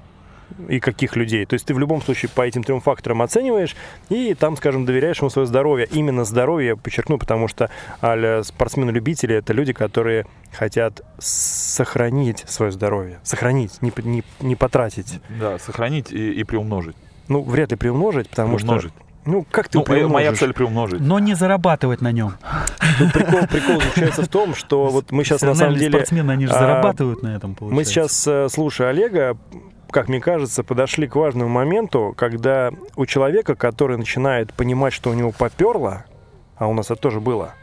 и 0.68 0.80
каких 0.80 1.16
людей. 1.16 1.46
То 1.46 1.54
есть 1.54 1.66
ты 1.66 1.74
в 1.74 1.80
любом 1.80 2.02
случае 2.02 2.30
по 2.34 2.42
этим 2.42 2.64
трем 2.64 2.82
факторам 2.82 3.22
оцениваешь 3.22 3.76
и 4.10 4.34
там, 4.34 4.58
скажем, 4.58 4.86
доверяешь 4.86 5.20
ему 5.20 5.30
свое 5.30 5.48
здоровье. 5.48 5.88
Именно 5.92 6.24
здоровье 6.24 6.70
я 6.70 6.76
подчеркну, 6.76 7.18
потому 7.18 7.48
что 7.48 7.70
а 8.02 8.42
спортсмены-любители 8.44 9.36
это 9.36 9.54
люди, 9.54 9.74
которые 9.74 10.26
хотят 10.52 11.02
сохранить 11.20 12.44
свое 12.48 12.72
здоровье. 12.72 13.20
Сохранить, 13.24 13.82
не, 13.82 13.92
не, 14.04 14.24
не 14.40 14.56
потратить. 14.56 15.20
Да, 15.30 15.60
сохранить 15.60 16.12
и, 16.12 16.34
и 16.34 16.44
приумножить. 16.44 16.96
Ну, 17.28 17.44
вряд 17.44 17.72
ли 17.72 17.78
приумножить, 17.78 18.30
потому 18.30 18.58
приумножить. 18.58 18.92
что... 18.92 19.06
Ну, 19.24 19.46
как 19.50 19.70
ты 19.70 19.78
Ну, 19.78 19.86
моя- 19.88 20.08
моя 20.08 20.10
приумножишь? 20.10 20.40
цель 20.40 20.54
приумножить. 20.54 21.00
Но 21.00 21.20
не 21.20 21.36
зарабатывать 21.36 22.02
на 22.02 22.12
нем. 22.12 22.34
Тут 22.98 23.14
прикол, 23.14 23.42
прикол 23.48 23.80
заключается 23.80 24.24
в 24.24 24.28
том, 24.28 24.56
что 24.56 24.88
вот 24.88 25.12
мы 25.12 25.24
сейчас 25.24 25.42
на 25.42 25.54
самом 25.54 25.76
деле... 25.76 25.92
спортсмены, 25.92 26.32
они 26.32 26.48
же 26.48 26.54
а, 26.54 26.60
зарабатывают 26.60 27.22
на 27.22 27.36
этом, 27.36 27.54
получается. 27.54 27.76
Мы 27.76 27.86
сейчас, 27.86 28.28
э, 28.28 28.50
слушая 28.50 28.90
Олега, 28.90 29.38
как 29.92 30.08
мне 30.08 30.20
кажется, 30.20 30.64
подошли 30.64 31.08
к 31.08 31.16
важному 31.16 31.50
моменту, 31.50 32.14
когда 32.18 32.72
у 32.96 33.06
человека, 33.06 33.56
который 33.56 33.98
начинает 33.98 34.54
понимать, 34.54 34.94
что 34.94 35.10
у 35.10 35.14
него 35.14 35.32
поперло, 35.32 36.06
а 36.56 36.68
у 36.68 36.74
нас 36.74 36.90
это 36.90 37.02
тоже 37.02 37.20
было, 37.20 37.54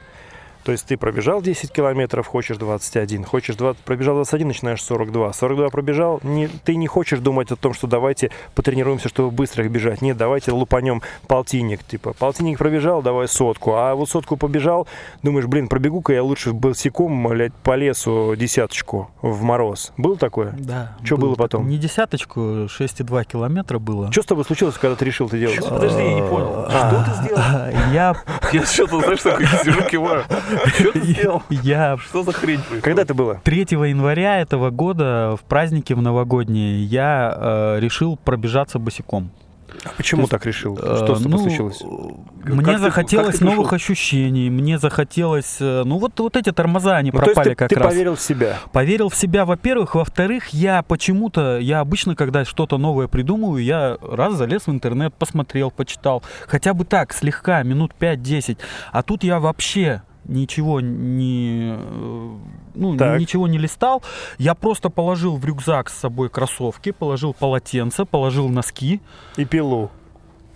то 0.69 0.73
есть 0.73 0.85
ты 0.85 0.99
пробежал 0.99 1.41
10 1.41 1.73
километров, 1.73 2.27
хочешь 2.27 2.59
21, 2.59 3.25
хочешь 3.25 3.57
20, 3.57 3.81
пробежал 3.85 4.17
21, 4.17 4.49
начинаешь 4.49 4.83
42, 4.83 5.33
42 5.33 5.71
пробежал, 5.71 6.21
не, 6.23 6.47
ты 6.47 6.77
не 6.77 6.87
хочешь 6.87 7.21
думать 7.21 7.51
о 7.51 7.57
том, 7.57 7.73
что 7.73 7.87
давайте 7.87 8.31
потренируемся, 8.55 9.09
чтобы 9.09 9.31
быстро 9.31 9.65
их 9.65 9.71
бежать, 9.71 10.03
нет, 10.03 10.19
давайте 10.19 10.53
лупанем 10.53 11.01
полтинник, 11.27 11.83
типа, 11.85 12.13
полтинник 12.13 12.59
пробежал, 12.59 13.01
давай 13.01 13.29
сотку, 13.29 13.77
а 13.77 13.95
вот 13.95 14.11
сотку 14.11 14.37
побежал, 14.37 14.87
думаешь, 15.23 15.47
блин, 15.47 15.69
пробегу-ка 15.69 16.13
я 16.13 16.23
лучше 16.23 16.53
босиком, 16.53 17.27
блядь, 17.27 17.55
по 17.55 17.75
лесу 17.75 18.37
десяточку 18.37 19.11
в 19.23 19.41
мороз. 19.41 19.95
Было 19.97 20.19
такое? 20.19 20.55
Да. 20.59 20.99
Чё 21.03 21.17
было 21.17 21.35
потом? 21.35 21.67
Не 21.67 21.79
десяточку, 21.79 22.41
6,2 22.41 23.25
километра 23.25 23.79
было. 23.79 24.13
Что 24.13 24.23
с 24.23 24.27
тобой 24.27 24.45
случилось, 24.45 24.75
когда 24.75 24.97
ты 24.97 25.07
решил 25.07 25.29
это 25.29 25.39
делать? 25.39 25.67
Подожди, 25.67 26.03
я 26.03 26.13
не 26.13 26.29
понял. 26.29 26.67
А. 26.69 26.91
Что 26.91 27.11
ты 27.11 27.23
сделал? 27.23 27.39
Я, 27.95 28.15
Я 28.53 28.67
что-то, 28.67 29.01
знаешь, 29.01 29.23
такой 29.23 29.47
сижу, 29.47 29.83
киваю. 29.83 30.25
Что 30.67 30.93
ты 30.93 31.01
сделал? 31.03 31.43
я 31.51 31.97
Что 31.99 32.23
за 32.23 32.33
хрень 32.33 32.59
происходит? 32.59 32.85
Когда 32.85 33.03
это 33.03 33.15
было? 33.15 33.41
3 33.45 33.61
января 33.71 34.41
этого 34.41 34.71
года 34.71 35.37
в 35.41 35.45
празднике 35.45 35.95
в 35.95 36.03
новогодние 36.03 36.85
я 36.85 37.35
э, 37.37 37.81
решил 37.81 38.17
пробежаться 38.17 38.79
босиком. 38.79 39.31
А 39.85 39.91
почему 39.99 40.23
То 40.23 40.29
так 40.31 40.47
решил? 40.47 40.79
Э, 40.81 40.97
Что 41.05 41.15
с 41.15 41.23
тобой 41.23 41.39
ну, 41.39 41.39
случилось? 41.41 41.83
Как 42.43 42.55
Мне 42.55 42.73
ты- 42.73 42.79
захотелось 42.79 43.27
как 43.33 43.39
ты 43.39 43.45
новых 43.45 43.69
пришел? 43.69 43.77
ощущений, 43.77 44.49
мне 44.49 44.79
захотелось... 44.79 45.59
э, 45.61 45.83
Ну 45.85 45.99
вот, 45.99 46.19
вот 46.21 46.37
эти 46.39 46.51
тормоза, 46.53 46.97
они 46.97 47.11
Ну, 47.13 47.19
то 47.19 47.25
есть 47.27 47.35
пропали 47.35 47.51
ты, 47.51 47.55
как 47.55 47.69
ты 47.69 47.75
раз. 47.77 47.87
поверил 47.93 48.15
в 48.17 48.21
себя. 48.21 48.57
Поверил 48.73 49.11
в 49.11 49.15
себя, 49.15 49.45
во-первых. 49.45 49.95
Во-вторых, 49.95 50.49
я 50.55 50.83
почему-то, 50.83 51.59
я 51.59 51.81
обычно, 51.81 52.17
когда 52.17 52.47
что-то 52.47 52.79
новое 52.79 53.09
придумываю, 53.09 53.63
я 53.63 53.99
раз 54.01 54.35
залез 54.35 54.67
в 54.67 54.71
интернет, 54.71 55.13
посмотрел, 55.15 55.71
почитал. 55.71 56.23
Хотя 56.47 56.73
бы 56.73 56.87
так, 56.87 57.13
слегка, 57.13 57.63
минут 57.63 57.93
5-10. 58.01 58.57
А 58.91 59.03
тут 59.03 59.23
я 59.23 59.39
вообще 59.39 60.03
ничего 60.29 60.81
не, 60.81 61.77
ну, 62.75 62.97
Так. 62.97 63.19
ничего 63.19 63.49
не 63.49 63.59
листал. 63.59 64.03
Я 64.39 64.55
просто 64.55 64.91
положил 64.91 65.37
в 65.37 65.45
рюкзак 65.45 65.89
с 65.91 65.99
собой 65.99 66.29
кроссовки, 66.29 66.93
положил 66.93 67.35
полотенце, 67.35 68.05
положил 68.05 68.49
носки. 68.49 69.01
И 69.37 69.45
пилу, 69.45 69.91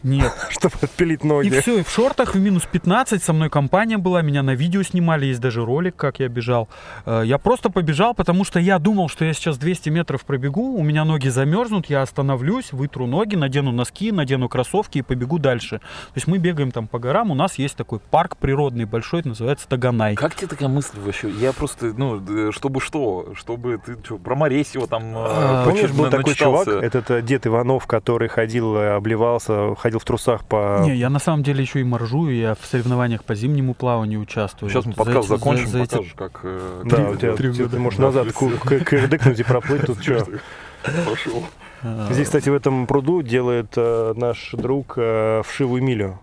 Нет, 0.03 0.33
чтобы 0.51 0.75
отпилить 0.81 1.25
и 1.25 1.27
ноги. 1.27 1.61
все, 1.61 1.79
и 1.79 1.83
в 1.83 1.91
шортах 1.91 2.35
в 2.35 2.39
минус 2.41 2.65
15 2.71 3.23
со 3.23 3.33
мной 3.33 3.51
компания 3.51 3.99
была, 3.99 4.23
меня 4.23 4.43
на 4.43 4.55
видео 4.55 4.83
снимали, 4.83 5.27
есть 5.27 5.41
даже 5.41 5.65
ролик, 5.65 5.97
как 5.97 6.21
я 6.21 6.29
бежал. 6.29 6.69
Э, 7.07 7.23
Я 7.25 7.39
просто 7.39 7.71
побежал, 7.71 8.15
потому 8.15 8.45
что 8.45 8.59
я 8.59 8.79
думал, 8.79 9.09
что 9.09 9.25
я 9.25 9.33
сейчас 9.33 9.59
200 9.59 9.91
метров 9.91 10.25
пробегу, 10.25 10.75
у 10.77 10.83
меня 10.83 11.05
ноги 11.05 11.29
замерзнут, 11.29 11.87
я 11.87 12.03
остановлюсь, 12.03 12.73
вытру 12.73 13.07
ноги, 13.07 13.37
надену 13.37 13.73
носки, 13.73 14.13
надену 14.13 14.49
кроссовки 14.49 14.99
и 14.99 15.03
побегу 15.03 15.39
дальше. 15.39 15.79
То 15.79 16.17
есть 16.17 16.27
мы 16.27 16.39
бегаем 16.39 16.71
там 16.71 16.87
по 16.89 16.99
горам, 16.99 17.31
у 17.31 17.35
нас 17.35 17.59
есть 17.59 17.77
такой 17.77 17.99
парк 18.01 18.37
природный 18.37 18.85
большой, 18.85 19.23
называется 19.25 19.69
Таганай. 19.69 20.15
Как 20.17 20.35
тебе 20.35 20.49
такая 20.49 20.69
мысль 20.69 20.99
вообще? 20.99 21.31
Я 21.31 21.53
просто, 21.53 21.93
ну, 21.97 22.53
чтобы 22.53 22.81
что? 22.81 23.33
Чтобы 23.35 23.79
ты 23.85 23.97
что, 24.05 24.19
про 24.19 24.35
Моресьева 24.35 24.87
там 24.87 25.03
э, 25.05 25.15
А, 25.17 25.65
Помнишь, 25.65 25.91
был 25.91 26.11
такой 26.11 26.35
чувак, 26.35 26.67
этот 26.69 27.11
э, 27.11 27.23
дед 27.23 27.47
Иванов, 27.47 27.87
который 27.87 28.29
ходил, 28.29 28.77
обливался, 28.77 29.75
ходил 29.77 29.92
в 29.99 30.05
трусах 30.05 30.45
по... 30.45 30.81
Не, 30.83 30.95
я 30.97 31.11
на 31.11 31.19
самом 31.19 31.43
деле 31.43 31.63
еще 31.63 31.81
и 31.81 31.85
моржую, 31.85 32.37
я 32.37 32.55
в 32.55 32.65
соревнованиях 32.67 33.25
по 33.25 33.35
зимнему 33.35 33.75
плаванию 33.75 34.21
участвую. 34.21 34.71
Сейчас 34.71 34.85
мы 34.87 34.93
за 34.93 34.97
подкаст 34.99 35.19
эти- 35.19 35.29
за- 35.29 35.37
закончим, 35.37 35.67
за 35.69 35.79
эти- 35.83 35.91
покажешь, 35.91 36.15
как... 36.15 36.41
э, 36.45 36.83
Да, 36.85 36.97
ты 36.97 37.03
у 37.11 37.17
тебя, 37.17 37.33
ты- 37.35 37.69
ты 37.69 37.79
можешь 37.79 37.99
Да, 37.99 38.07
назад 38.07 38.29
кырдыкнуть 38.85 39.41
и 39.41 39.43
проплыть 39.43 39.87
тут 39.87 40.03
что. 40.03 40.25
Пошел. 41.09 41.45
А, 41.85 42.09
Здесь, 42.13 42.27
кстати, 42.27 42.49
в 42.49 42.55
этом 42.55 42.87
пруду 42.87 43.23
делает 43.23 43.73
э, 43.77 44.15
наш 44.17 44.51
друг 44.53 44.95
э, 44.97 45.43
вшивую 45.45 45.83
милю. 45.83 46.19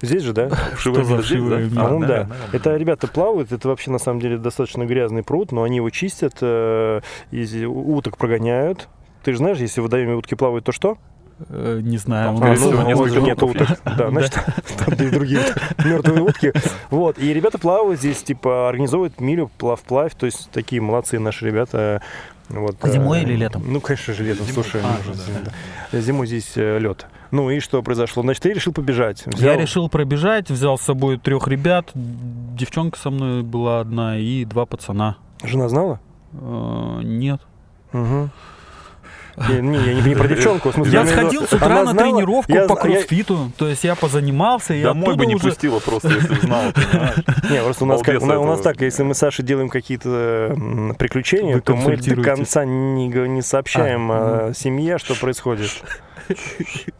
Здесь 0.00 0.22
же, 0.22 0.32
да? 0.32 0.48
За 0.48 0.56
вшивая 0.76 1.64
миля? 1.64 1.80
А, 1.80 1.88
ну 1.90 2.00
да. 2.00 2.06
наверное, 2.06 2.36
Это 2.52 2.76
ребята 2.76 3.06
плавают, 3.06 3.52
это 3.52 3.68
вообще 3.68 3.90
на 3.92 3.98
самом 3.98 4.20
деле 4.20 4.36
достаточно 4.38 4.84
грязный 4.84 5.22
пруд, 5.22 5.52
но 5.52 5.62
они 5.62 5.76
его 5.76 5.90
чистят, 5.90 6.38
э, 6.40 7.00
из- 7.30 7.54
уток 7.64 8.16
прогоняют. 8.16 8.88
Ты 9.22 9.32
же 9.32 9.38
знаешь, 9.38 9.58
если 9.58 9.80
в 9.80 9.84
водоеме 9.84 10.14
утки 10.14 10.34
плавают, 10.34 10.64
то 10.64 10.72
что? 10.72 10.98
Э, 11.48 11.80
Не 11.82 11.98
знаю. 11.98 12.36
Скорее 12.36 12.50
нас- 12.52 12.60
всего, 12.60 12.72
ну, 12.82 12.86
несколько 12.86 13.20
нет 13.20 13.42
уток. 13.42 13.68
Да, 13.84 14.08
значит, 14.10 14.32
там 14.78 14.94
есть 14.98 15.12
другие 15.12 15.40
мертвые 15.84 16.22
утки. 16.22 16.52
Вот, 16.90 17.18
и 17.18 17.32
ребята 17.32 17.58
плавают 17.58 18.00
здесь, 18.00 18.22
типа, 18.22 18.68
организовывают 18.68 19.20
милю 19.20 19.50
плав-плавь, 19.58 20.14
то 20.14 20.26
есть 20.26 20.50
такие 20.50 20.80
молодцы 20.82 21.18
наши 21.18 21.46
ребята. 21.46 22.02
Вот, 22.48 22.76
Зимой 22.84 23.20
э, 23.20 23.22
или 23.22 23.34
летом? 23.36 23.62
Ну, 23.66 23.80
конечно 23.80 24.12
же, 24.14 24.24
летом, 24.24 24.44
Зимой. 24.46 24.64
слушай. 24.64 24.80
А, 24.84 24.96
ну, 25.06 25.12
да. 25.14 25.50
да. 25.92 26.00
Зимой 26.00 26.26
здесь 26.26 26.52
лед. 26.56 27.06
Ну 27.30 27.48
и 27.48 27.60
что 27.60 27.82
произошло? 27.82 28.22
Значит, 28.22 28.42
ты 28.42 28.52
решил 28.52 28.74
побежать. 28.74 29.22
Я 29.26 29.32
Взял- 29.32 29.58
решил 29.58 29.88
пробежать, 29.88 30.50
взял 30.50 30.76
с 30.76 30.82
собой 30.82 31.18
трех 31.18 31.48
ребят, 31.48 31.90
девчонка 31.94 32.98
со 32.98 33.08
мной 33.10 33.42
была 33.42 33.80
одна 33.80 34.18
и 34.18 34.44
два 34.44 34.66
пацана. 34.66 35.16
Жена 35.42 35.68
знала? 35.70 35.98
Э, 36.34 37.00
Нет. 37.02 37.40
Угу. 37.94 38.28
Я, 39.48 39.60
не, 39.60 39.78
я 39.78 39.94
не, 39.94 40.02
не 40.02 40.14
про 40.14 40.28
девчонку, 40.28 40.70
в 40.70 40.74
смысле, 40.74 40.92
Я 40.92 41.06
сходил 41.06 41.46
с 41.46 41.52
утра 41.52 41.68
на 41.68 41.92
знала? 41.92 41.96
тренировку 41.96 42.52
Я 42.52 42.66
по 42.66 42.74
зна- 42.74 42.88
я- 42.90 42.96
кроссфиту, 42.96 43.50
то 43.56 43.66
есть 43.68 43.82
я 43.84 43.94
позанимался, 43.94 44.74
и 44.74 44.82
Домой 44.82 45.16
бы 45.16 45.24
не 45.26 45.36
уже... 45.36 45.48
пустила 45.48 45.78
просто, 45.80 46.08
если 46.08 46.34
бы 46.34 46.40
знала? 46.40 46.72
Не, 47.50 47.62
просто 47.62 47.84
у 47.84 47.86
нас, 47.86 48.02
как, 48.02 48.22
у, 48.22 48.26
нас, 48.26 48.38
у 48.38 48.44
нас 48.44 48.60
этого. 48.60 48.74
так, 48.74 48.82
если 48.82 49.02
мы 49.04 49.14
с 49.14 49.18
Сашей 49.18 49.44
делаем 49.44 49.68
какие-то 49.70 50.54
приключения, 50.98 51.60
то 51.60 51.74
мы 51.74 51.96
до 51.96 52.22
конца 52.22 52.64
не, 52.66 53.08
не 53.08 53.42
сообщаем 53.42 54.12
А, 54.12 54.48
о 54.48 54.54
семье, 54.54 54.98
что 54.98 55.14
происходит. 55.14 55.70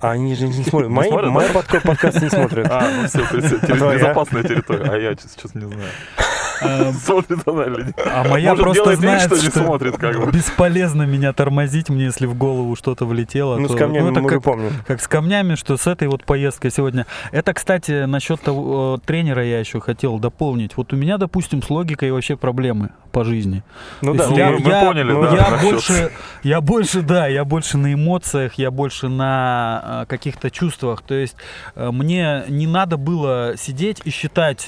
А 0.00 0.10
они 0.10 0.34
же 0.34 0.48
не 0.48 0.64
смотрят. 0.64 0.90
Мои, 0.90 1.08
смотрят, 1.08 1.30
мои 1.30 1.46
да? 1.46 1.54
подка- 1.60 1.80
подкасты 1.80 2.22
не 2.24 2.28
смотрят. 2.28 2.66
А, 2.68 2.88
ну 3.02 3.08
все, 3.08 3.24
то 3.24 3.36
есть 3.36 3.62
безопасная 3.68 4.42
территория. 4.42 4.90
А 4.90 4.96
я 4.98 5.14
сейчас 5.14 5.54
не 5.54 5.60
знаю. 5.66 5.88
Э, 6.64 6.92
Смотрит 6.92 7.40
она 7.46 7.64
или 7.64 7.82
нет? 7.86 8.00
А 8.04 8.24
моя 8.28 8.50
Может, 8.50 8.64
просто 8.64 8.82
делает 8.84 9.00
вид, 9.00 9.08
знает, 9.10 9.22
что 9.22 9.34
не 9.36 9.40
что 9.50 9.64
смотрит, 9.64 9.96
как 9.98 10.20
бы. 10.24 10.30
бесполезно 10.32 11.02
меня 11.02 11.32
тормозить 11.32 11.88
мне, 11.88 12.04
если 12.04 12.26
в 12.26 12.34
голову 12.34 12.76
что-то 12.76 13.04
влетело. 13.06 13.56
Ну, 13.56 13.68
то- 13.68 13.74
с 13.74 13.76
камнями 13.76 14.10
это 14.12 14.20
мы 14.20 14.28
как, 14.28 14.42
помним. 14.42 14.70
как 14.86 15.00
с 15.00 15.08
камнями, 15.08 15.54
что 15.54 15.76
с 15.76 15.86
этой 15.86 16.08
вот 16.08 16.24
поездкой 16.24 16.70
сегодня. 16.70 17.06
Это, 17.32 17.52
кстати, 17.54 18.04
насчет 18.04 18.40
того 18.40 18.98
э, 19.02 19.06
тренера 19.06 19.44
я 19.44 19.58
еще 19.60 19.80
хотел 19.80 20.18
дополнить. 20.18 20.76
Вот 20.76 20.92
у 20.92 20.96
меня, 20.96 21.18
допустим, 21.18 21.62
с 21.62 21.70
логикой 21.70 22.10
вообще 22.12 22.36
проблемы 22.36 22.90
по 23.12 23.24
жизни. 23.24 23.62
Ну 24.00 24.14
да, 24.14 24.24
есть 24.24 24.30
ну, 24.30 24.38
я, 24.38 24.50
мы- 24.50 24.58
мы 24.60 24.70
я- 24.70 24.80
поняли, 24.86 25.12
да, 25.12 25.34
я 25.56 25.58
больше, 25.62 26.10
я 26.42 26.60
больше, 26.60 27.02
да, 27.02 27.26
я 27.26 27.44
больше 27.44 27.76
на 27.78 27.92
эмоциях, 27.92 28.54
я 28.54 28.70
больше 28.70 29.08
на 29.08 30.02
э, 30.02 30.06
каких-то 30.08 30.50
чувствах. 30.50 31.02
То 31.02 31.14
есть 31.14 31.36
э, 31.74 31.90
мне 31.90 32.44
не 32.48 32.66
надо 32.66 32.96
было 32.96 33.54
сидеть 33.56 34.00
и 34.04 34.10
считать, 34.10 34.62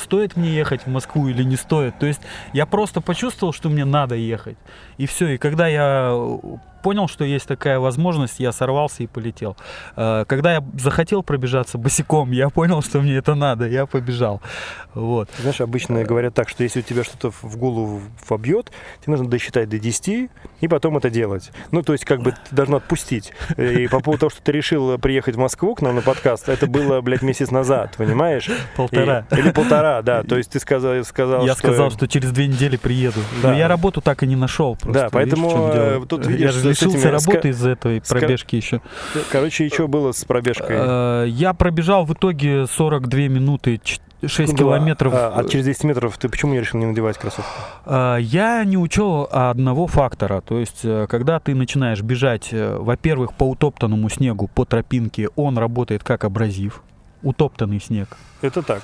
стоит 0.00 0.36
мне 0.36 0.50
ехать 0.54 0.82
в 0.86 0.88
Москву 0.88 1.15
или 1.28 1.42
не 1.42 1.56
стоит. 1.56 1.98
То 1.98 2.06
есть 2.06 2.20
я 2.52 2.66
просто 2.66 3.00
почувствовал, 3.00 3.52
что 3.52 3.68
мне 3.68 3.84
надо 3.84 4.14
ехать. 4.14 4.58
И 4.98 5.06
все. 5.06 5.28
И 5.28 5.38
когда 5.38 5.66
я 5.68 6.10
э, 6.12 6.38
понял, 6.86 7.08
что 7.08 7.24
есть 7.24 7.48
такая 7.48 7.80
возможность, 7.80 8.38
я 8.38 8.52
сорвался 8.52 9.02
и 9.02 9.08
полетел. 9.08 9.56
Э, 9.96 10.24
когда 10.28 10.52
я 10.52 10.64
захотел 10.78 11.24
пробежаться 11.24 11.78
босиком, 11.78 12.30
я 12.30 12.48
понял, 12.48 12.80
что 12.80 13.00
мне 13.00 13.16
это 13.16 13.34
надо, 13.34 13.66
я 13.66 13.86
побежал. 13.86 14.40
Вот. 14.94 15.28
Знаешь, 15.40 15.60
обычно 15.60 16.04
говорят 16.04 16.34
так, 16.34 16.48
что 16.48 16.62
если 16.62 16.78
у 16.78 16.82
тебя 16.82 17.02
что-то 17.02 17.32
в 17.32 17.56
голову 17.56 18.00
вобьет, 18.28 18.70
тебе 19.00 19.16
нужно 19.16 19.28
досчитать 19.28 19.68
до 19.68 19.80
10 19.80 20.30
и 20.60 20.68
потом 20.68 20.96
это 20.96 21.10
делать. 21.10 21.50
Ну, 21.72 21.82
то 21.82 21.92
есть, 21.92 22.04
как 22.04 22.22
бы 22.22 22.30
ты 22.30 22.54
должен 22.54 22.76
отпустить. 22.76 23.32
И 23.56 23.88
по 23.88 23.98
поводу 23.98 24.20
того, 24.20 24.30
что 24.30 24.42
ты 24.42 24.52
решил 24.52 24.96
приехать 24.98 25.34
в 25.34 25.38
Москву 25.38 25.74
к 25.74 25.82
нам 25.82 25.96
на 25.96 26.02
подкаст, 26.02 26.48
это 26.48 26.68
было, 26.68 27.00
блядь, 27.00 27.22
месяц 27.22 27.50
назад, 27.50 27.96
понимаешь? 27.98 28.48
Полтора. 28.76 29.26
И, 29.32 29.34
или 29.40 29.50
полтора, 29.50 30.02
да. 30.02 30.22
То 30.22 30.36
есть 30.36 30.52
ты 30.52 30.60
сказал, 30.60 31.04
сказал 31.04 31.44
Я 31.44 31.54
что... 31.54 31.66
сказал, 31.66 31.90
что 31.90 32.06
через 32.06 32.30
две 32.30 32.46
недели 32.46 32.76
приеду. 32.76 33.18
Да. 33.42 33.50
Но 33.50 33.58
я 33.58 33.66
работу 33.66 34.00
так 34.00 34.22
и 34.22 34.26
не 34.28 34.36
нашел. 34.36 34.76
Просто. 34.76 35.02
Да, 35.02 35.08
поэтому 35.10 35.48
видишь, 35.48 35.74
э, 35.74 36.06
тут 36.08 36.26
видишь, 36.26 36.40
я 36.40 36.52
лишился 36.84 37.10
работы 37.10 37.48
из-за 37.48 37.70
этой 37.70 38.00
пробежки 38.00 38.56
еще. 38.56 38.80
Короче, 39.30 39.66
и 39.66 39.68
что 39.68 39.88
было 39.88 40.12
с 40.12 40.24
пробежкой? 40.24 40.76
Э, 40.78 41.24
я 41.28 41.54
пробежал 41.54 42.04
в 42.04 42.12
итоге 42.12 42.66
42 42.66 43.20
минуты 43.28 43.80
6 44.24 44.52
ну, 44.52 44.58
километров. 44.58 45.12
А, 45.14 45.34
а 45.36 45.44
через 45.44 45.66
10 45.66 45.84
метров 45.84 46.16
ты 46.18 46.28
почему 46.28 46.52
не 46.52 46.60
решил 46.60 46.80
не 46.80 46.86
надевать 46.86 47.18
кроссовки? 47.18 47.50
А, 47.84 48.16
я 48.16 48.64
не 48.64 48.76
учел 48.76 49.28
одного 49.30 49.86
фактора. 49.86 50.40
То 50.40 50.58
есть, 50.58 50.80
э, 50.84 51.06
когда 51.08 51.38
ты 51.38 51.54
начинаешь 51.54 52.00
бежать, 52.00 52.48
э, 52.52 52.76
во-первых, 52.78 53.34
по 53.34 53.44
утоптанному 53.50 54.08
снегу, 54.08 54.48
по 54.48 54.64
тропинке, 54.64 55.28
он 55.36 55.58
работает 55.58 56.02
как 56.02 56.24
абразив. 56.24 56.82
Утоптанный 57.22 57.80
снег. 57.80 58.16
Это 58.40 58.62
так. 58.62 58.82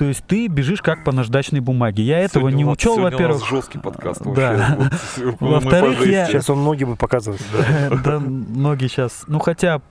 То 0.00 0.06
есть 0.06 0.24
ты 0.26 0.46
бежишь 0.46 0.80
как 0.80 1.04
по 1.04 1.12
наждачной 1.12 1.60
бумаге. 1.60 2.02
Я 2.02 2.20
этого 2.20 2.44
сегодня 2.44 2.56
не 2.56 2.64
учел, 2.64 2.98
во-первых. 2.98 3.46
жесткий 3.46 3.76
подкаст 3.76 4.22
Да. 4.22 4.78
Во-вторых, 5.40 6.06
я... 6.06 6.24
Сейчас 6.24 6.48
он 6.48 6.64
ноги 6.64 6.84
бы 6.84 6.96
показывает. 6.96 7.42
Да, 8.02 8.18
ноги 8.18 8.86
сейчас. 8.86 9.24
Ну, 9.26 9.38
хотя 9.40 9.82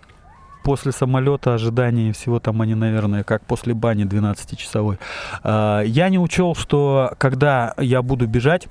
после 0.64 0.94
самолета 0.94 1.54
ожидания 1.54 2.12
всего 2.12 2.40
там 2.40 2.60
они, 2.64 2.74
наверное, 2.74 3.24
как 3.24 3.46
после 3.46 3.76
бани 3.76 4.04
12-часовой. 4.04 4.98
А, 5.44 5.82
я 5.82 6.10
не 6.10 6.18
учел, 6.18 6.56
что 6.56 7.14
когда 7.20 7.76
я 7.78 8.02
буду 8.02 8.26
бежать, 8.26 8.68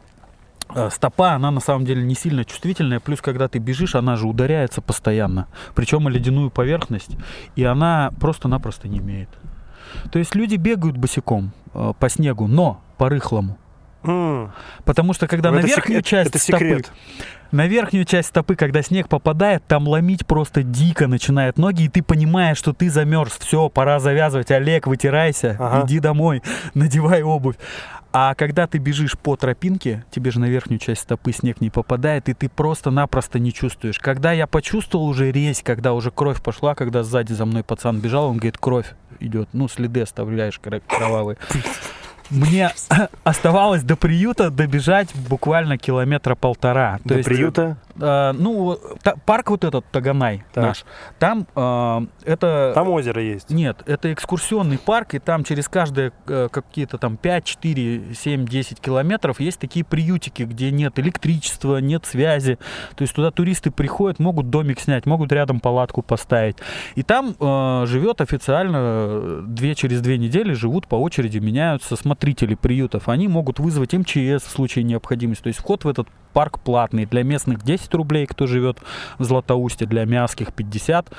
а, 0.70 0.91
стопа, 0.91 1.34
она 1.34 1.53
на 1.53 1.61
самом 1.61 1.84
деле 1.84 2.03
не 2.03 2.16
сильно 2.16 2.45
чувствительная, 2.45 2.99
плюс 2.99 3.20
когда 3.20 3.47
ты 3.47 3.61
бежишь, 3.61 3.95
она 3.95 4.16
же 4.16 4.26
ударяется 4.26 4.82
постоянно, 4.82 5.47
причем 5.76 6.09
о 6.09 6.11
ледяную 6.11 6.51
поверхность, 6.51 7.16
и 7.55 7.62
она 7.62 8.12
просто-напросто 8.18 8.89
не 8.89 8.99
имеет. 8.99 9.28
То 10.11 10.18
есть 10.18 10.34
люди 10.34 10.57
бегают 10.57 10.97
босиком 10.97 11.53
э, 11.74 11.93
по 11.99 12.09
снегу, 12.09 12.47
но 12.47 12.80
по 12.97 13.09
рыхлому. 13.09 13.59
Mm. 14.03 14.51
Потому 14.84 15.12
что 15.12 15.26
когда 15.26 15.51
ну, 15.51 15.61
на 15.61 15.66
верхнюю 15.66 16.01
сек... 16.01 16.07
часть 16.07 16.30
это 16.30 16.39
стопы, 16.39 16.82
на 17.51 17.66
верхнюю 17.66 18.05
часть 18.05 18.28
стопы, 18.28 18.55
когда 18.55 18.82
снег 18.82 19.09
попадает, 19.09 19.64
там 19.66 19.89
ломить 19.89 20.26
просто 20.26 20.62
дико 20.62 21.07
начинает 21.07 21.59
ноги, 21.59 21.84
и 21.84 21.89
ты 21.89 22.03
понимаешь, 22.03 22.59
что 22.59 22.72
ты 22.72 22.91
замерз. 22.91 23.39
Все, 23.39 23.68
пора 23.68 23.99
завязывать. 24.01 24.51
Олег, 24.51 24.86
вытирайся, 24.86 25.57
ага. 25.59 25.86
иди 25.86 25.99
домой, 25.99 26.43
надевай 26.74 27.22
обувь. 27.22 27.57
А 28.12 28.34
когда 28.34 28.66
ты 28.66 28.78
бежишь 28.78 29.18
по 29.18 29.36
тропинке, 29.36 30.05
тебе 30.11 30.30
же 30.30 30.41
на 30.41 30.47
верхнюю 30.47 30.78
часть 30.78 31.03
стопы 31.03 31.32
снег 31.32 31.61
не 31.61 31.68
попадает, 31.68 32.28
и 32.28 32.34
ты 32.34 32.49
просто-напросто 32.49 33.39
не 33.39 33.53
чувствуешь. 33.53 33.99
Когда 33.99 34.32
я 34.32 34.47
почувствовал 34.47 35.07
уже 35.07 35.30
резь, 35.30 35.62
когда 35.62 35.93
уже 35.93 36.11
кровь 36.11 36.43
пошла, 36.43 36.74
когда 36.74 37.03
сзади 37.03 37.32
за 37.32 37.45
мной 37.45 37.64
пацан 37.64 38.01
бежал, 38.01 38.26
он 38.26 38.39
говорит, 38.39 38.57
кровь 38.57 38.95
идет, 39.20 39.48
ну, 39.52 39.68
следы 39.68 40.02
оставляешь 40.02 40.60
кровавые. 40.60 41.36
Мне 42.30 42.70
оставалось 43.24 43.82
до 43.82 43.96
приюта 43.96 44.50
добежать 44.50 45.14
буквально 45.14 45.78
километра 45.78 46.34
полтора. 46.34 47.00
До 47.04 47.16
есть, 47.16 47.28
приюта? 47.28 47.78
Э, 48.01 48.32
ну, 48.32 48.78
та, 49.03 49.14
парк 49.24 49.51
вот 49.51 49.64
этот 49.64 49.84
Таганай 49.90 50.44
так. 50.53 50.64
наш, 50.64 50.84
там 51.18 51.46
э, 51.55 52.07
это... 52.24 52.72
Там 52.74 52.88
озеро 52.88 53.22
есть? 53.22 53.51
Нет, 53.51 53.82
это 53.86 54.12
экскурсионный 54.12 54.78
парк, 54.78 55.14
и 55.14 55.18
там 55.18 55.44
через 55.44 55.68
каждые 55.68 56.12
э, 56.26 56.49
какие-то 56.51 56.99
там 56.99 57.16
5, 57.16 57.44
4, 57.44 58.14
7, 58.14 58.46
10 58.46 58.80
километров 58.80 59.40
есть 59.40 59.59
такие 59.59 59.84
приютики, 59.84 60.42
где 60.42 60.70
нет 60.70 60.99
электричества, 60.99 61.78
нет 61.78 62.07
связи. 62.07 62.59
То 62.96 63.03
есть 63.03 63.14
туда 63.14 63.30
туристы 63.30 63.70
приходят, 63.70 64.18
могут 64.18 64.51
домик 64.51 64.80
снять, 64.80 65.07
могут 65.07 65.32
рядом 65.32 65.61
палатку 65.61 66.03
поставить. 66.03 66.57
И 66.94 67.03
там 67.03 67.34
э, 67.38 67.86
живет 67.86 68.20
официально 68.20 68.76
э, 68.80 69.42
две 69.46 69.74
через 69.74 70.01
две 70.01 70.18
недели 70.18 70.53
живут 70.53 70.86
по 70.86 70.96
очереди, 70.96 71.38
меняются 71.38 71.96
смотрители 71.96 72.55
приютов. 72.55 73.09
Они 73.09 73.28
могут 73.28 73.59
вызвать 73.59 73.92
МЧС 73.92 74.44
в 74.44 74.51
случае 74.51 74.84
необходимости. 74.84 75.42
То 75.44 75.49
есть 75.49 75.61
вход 75.61 75.84
в 75.84 75.88
этот 75.88 76.09
парк 76.39 76.61
платный. 76.61 77.05
Для 77.05 77.24
местных 77.24 77.64
10 77.64 77.93
рублей, 77.95 78.24
кто 78.24 78.47
живет 78.47 78.78
в 79.18 79.24
Златоусте, 79.24 79.86
для 79.86 80.05
Мягких 80.05 80.53
50, 80.53 81.11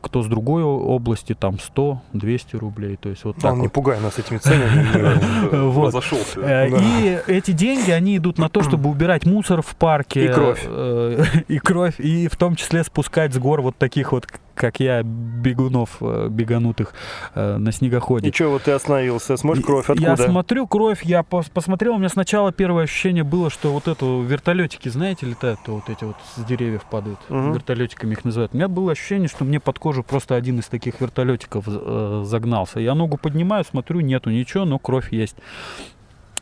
кто 0.00 0.22
с 0.22 0.26
другой 0.26 0.62
области 0.62 1.34
там 1.34 1.58
100, 1.58 2.00
200 2.12 2.54
рублей. 2.54 2.94
То 2.94 3.08
есть 3.08 3.24
вот 3.24 3.38
так 3.38 3.54
Он 3.54 3.60
не 3.60 3.66
пугай 3.66 3.98
нас 4.00 4.20
этими 4.20 4.38
ценами. 4.38 5.18
Вот. 5.68 5.94
Э, 6.36 6.68
и 6.68 7.18
эти 7.26 7.50
деньги, 7.50 7.90
они 7.90 8.18
идут 8.18 8.38
на 8.38 8.48
то, 8.48 8.62
чтобы 8.62 8.88
убирать 8.88 9.26
мусор 9.26 9.62
в 9.62 9.74
парке. 9.74 10.26
И 10.26 10.28
кровь. 10.28 10.62
Э, 10.64 11.24
и 11.48 11.58
кровь, 11.58 11.98
и 11.98 12.28
в 12.28 12.36
том 12.36 12.54
числе 12.54 12.84
спускать 12.84 13.34
с 13.34 13.38
гор 13.38 13.62
вот 13.62 13.76
таких 13.76 14.12
вот 14.12 14.28
как 14.58 14.80
я, 14.80 15.02
бегунов 15.02 15.98
э, 16.00 16.28
беганутых 16.28 16.92
э, 17.34 17.56
на 17.56 17.72
снегоходе. 17.72 18.28
И 18.28 18.32
что, 18.32 18.48
вот 18.48 18.64
ты 18.64 18.72
остановился, 18.72 19.36
смотришь 19.36 19.64
кровь, 19.64 19.88
откуда? 19.88 20.10
Я 20.10 20.16
смотрю 20.16 20.66
кровь, 20.66 21.04
я 21.04 21.22
пос 21.22 21.48
посмотрел, 21.48 21.94
у 21.94 21.98
меня 21.98 22.08
сначала 22.08 22.52
первое 22.52 22.84
ощущение 22.84 23.24
было, 23.24 23.50
что 23.50 23.72
вот 23.72 23.88
это 23.88 24.04
вертолетики, 24.68 24.88
знаете, 24.88 25.26
летают, 25.26 25.60
то 25.64 25.72
вот 25.72 25.88
эти 25.88 26.04
вот 26.04 26.16
с 26.36 26.44
деревьев 26.44 26.84
падают, 26.90 27.18
угу. 27.28 27.52
вертолетиками 27.52 28.12
их 28.12 28.24
называют. 28.24 28.52
У 28.54 28.56
меня 28.56 28.68
было 28.68 28.92
ощущение, 28.92 29.28
что 29.28 29.44
мне 29.44 29.60
под 29.60 29.78
кожу 29.78 30.02
просто 30.02 30.34
один 30.34 30.58
из 30.58 30.66
таких 30.66 31.00
вертолетиков 31.00 31.64
э, 31.66 32.22
загнался. 32.24 32.80
Я 32.80 32.94
ногу 32.94 33.16
поднимаю, 33.16 33.64
смотрю, 33.64 34.00
нету 34.00 34.30
ничего, 34.30 34.64
но 34.64 34.78
кровь 34.78 35.12
есть. 35.12 35.36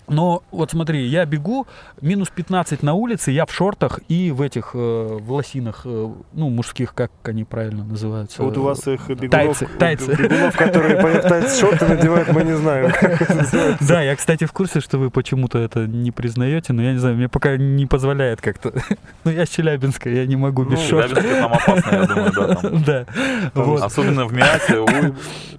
Но 0.09 0.43
вот 0.51 0.71
смотри, 0.71 1.07
я 1.07 1.25
бегу, 1.25 1.67
минус 2.01 2.29
15 2.29 2.83
на 2.83 2.95
улице, 2.95 3.31
я 3.31 3.47
в 3.47 3.53
шортах 3.53 4.01
и 4.09 4.31
в 4.31 4.41
этих, 4.41 4.71
э, 4.75 5.19
в 5.21 5.33
лосинах, 5.33 5.83
э, 5.85 6.13
ну, 6.33 6.51
мужских, 6.51 6.95
как 6.95 7.11
они 7.25 7.45
правильно 7.45 7.85
называются. 7.85 8.43
Вот 8.43 8.57
у 8.57 8.63
вас 8.63 8.87
их 8.87 9.09
бегунов, 9.09 9.59
тайцы, 9.59 9.69
тайцы. 9.79 10.15
бегунов 10.15 10.57
которые 10.57 10.97
тайцы 11.23 11.61
шорты 11.61 11.87
надевают, 11.87 12.33
мы 12.33 12.45
не 12.45 12.57
знаем. 12.57 12.93
Да, 13.81 14.01
я, 14.01 14.17
кстати, 14.17 14.45
в 14.45 14.53
курсе, 14.53 14.81
что 14.81 14.99
вы 14.99 15.11
почему-то 15.11 15.59
это 15.59 15.87
не 15.87 16.11
признаете, 16.11 16.73
но 16.73 16.83
я 16.83 16.93
не 16.93 16.99
знаю, 16.99 17.17
мне 17.17 17.29
пока 17.29 17.57
не 17.57 17.87
позволяет 17.87 18.41
как-то. 18.41 18.73
Ну, 19.25 19.33
я 19.33 19.45
с 19.45 19.49
Челябинска, 19.49 20.09
я 20.09 20.25
не 20.27 20.37
могу 20.37 20.65
без 20.65 20.79
ну, 20.79 20.87
шорт. 20.87 21.09
Челябинска 21.09 21.41
там 21.41 21.53
опасно, 21.53 21.95
я 21.95 22.07
думаю, 22.07 22.33
да. 22.33 22.55
Там. 22.55 22.83
Да. 22.87 23.07
Вот. 23.55 23.83
Особенно 23.83 24.27
в 24.27 24.33
Миасе, 24.33 24.79
ой, 24.79 25.15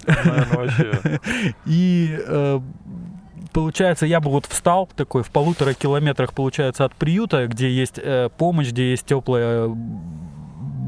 наверное, 0.08 0.48
вообще. 0.52 1.20
И 1.66 2.18
э, 2.26 2.60
получается, 3.58 4.06
я 4.06 4.20
бы 4.20 4.30
вот 4.30 4.46
встал 4.46 4.88
такой 4.96 5.24
в 5.24 5.32
полутора 5.32 5.74
километрах, 5.74 6.32
получается, 6.34 6.86
от 6.86 6.94
приюта, 6.94 7.48
где 7.48 7.72
есть 7.72 7.98
э, 7.98 8.30
помощь, 8.38 8.70
где 8.70 8.92
есть 8.92 9.08
теплая 9.08 9.76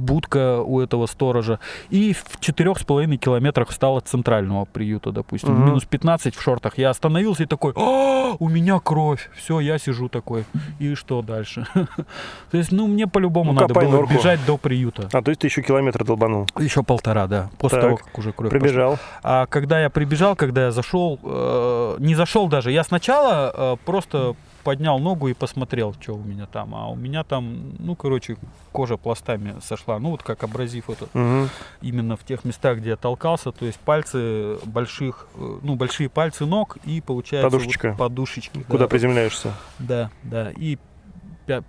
будка 0.10 0.62
у 0.62 0.80
этого 0.80 1.06
сторожа. 1.06 1.60
И 1.90 2.14
в 2.14 2.40
четырех 2.40 2.80
с 2.80 2.84
половиной 2.84 3.18
километрах 3.18 3.70
встал 3.70 3.98
от 3.98 4.08
центрального 4.08 4.66
приюта, 4.66 5.12
допустим. 5.12 5.54
Угу. 5.54 5.66
Минус 5.66 5.86
15 5.86 6.36
в 6.36 6.42
шортах. 6.42 6.78
Я 6.78 6.90
остановился 6.90 7.44
и 7.44 7.46
такой, 7.46 7.74
«А, 7.76 8.36
у 8.40 8.50
меня 8.50 8.80
кровь. 8.80 9.30
Все, 9.36 9.60
я 9.60 9.78
сижу 9.78 10.10
такой. 10.10 10.46
И 10.80 10.96
что 10.96 11.22
дальше? 11.22 11.68
То 12.52 12.58
есть, 12.58 12.72
ну, 12.72 12.88
мне 12.88 13.08
по-любому 13.08 13.54
ну, 13.54 13.62
надо 13.62 13.74
было 13.74 13.90
норку. 13.90 14.14
бежать 14.14 14.40
до 14.46 14.58
приюта. 14.58 15.10
А, 15.14 15.22
то 15.22 15.30
есть 15.30 15.42
ты 15.42 15.48
еще 15.48 15.62
километр 15.62 16.04
долбанул? 16.04 16.48
Еще 16.58 16.84
полтора, 16.84 17.28
да. 17.28 17.50
После 17.58 17.80
так, 17.80 17.90
того, 17.90 17.98
как 17.98 18.18
уже 18.18 18.32
кровь 18.32 18.50
Прибежал. 18.50 18.92
Пошла. 18.92 19.06
А 19.24 19.46
когда 19.46 19.80
я 19.80 19.90
прибежал, 19.90 20.36
когда 20.36 20.66
я 20.66 20.72
зашел, 20.72 21.20
э, 21.24 21.96
не 22.00 22.16
зашел 22.16 22.48
даже, 22.48 22.72
я 22.72 22.84
сначала 22.84 23.54
э, 23.54 23.78
просто 23.86 24.36
поднял 24.64 25.00
ногу 25.00 25.28
и 25.28 25.34
посмотрел, 25.34 25.96
что 26.00 26.14
у 26.14 26.24
меня 26.24 26.46
там. 26.46 26.76
А 26.76 26.88
у 26.88 26.96
меня 26.96 27.24
там, 27.24 27.76
ну, 27.80 27.96
короче, 27.96 28.38
кожа 28.72 28.98
пластами 28.98 29.56
сошла. 29.62 30.00
Ну, 30.00 30.12
вот 30.12 30.24
как 30.24 30.44
абразив 30.44 30.90
этот. 30.90 31.14
Угу. 31.16 31.50
Именно 31.82 32.18
в 32.18 32.24
тех 32.24 32.46
местах, 32.46 32.80
где 32.80 32.90
я 32.90 32.96
толкался. 32.96 33.52
То 33.52 33.66
есть 33.66 33.80
пальцы 33.80 34.58
больших, 34.66 35.28
э, 35.36 35.60
ну, 35.62 35.76
большие 35.76 36.10
пальцы 36.10 36.46
ног 36.46 36.78
и 36.86 37.02
получается 37.02 37.50
подушечка. 37.50 37.90
Вот 37.90 37.98
подушечки. 37.98 38.64
Куда 38.64 38.86
да, 38.86 38.88
приземляешься. 38.88 39.54
Да, 39.80 40.10
да. 40.24 40.52
И 40.52 40.78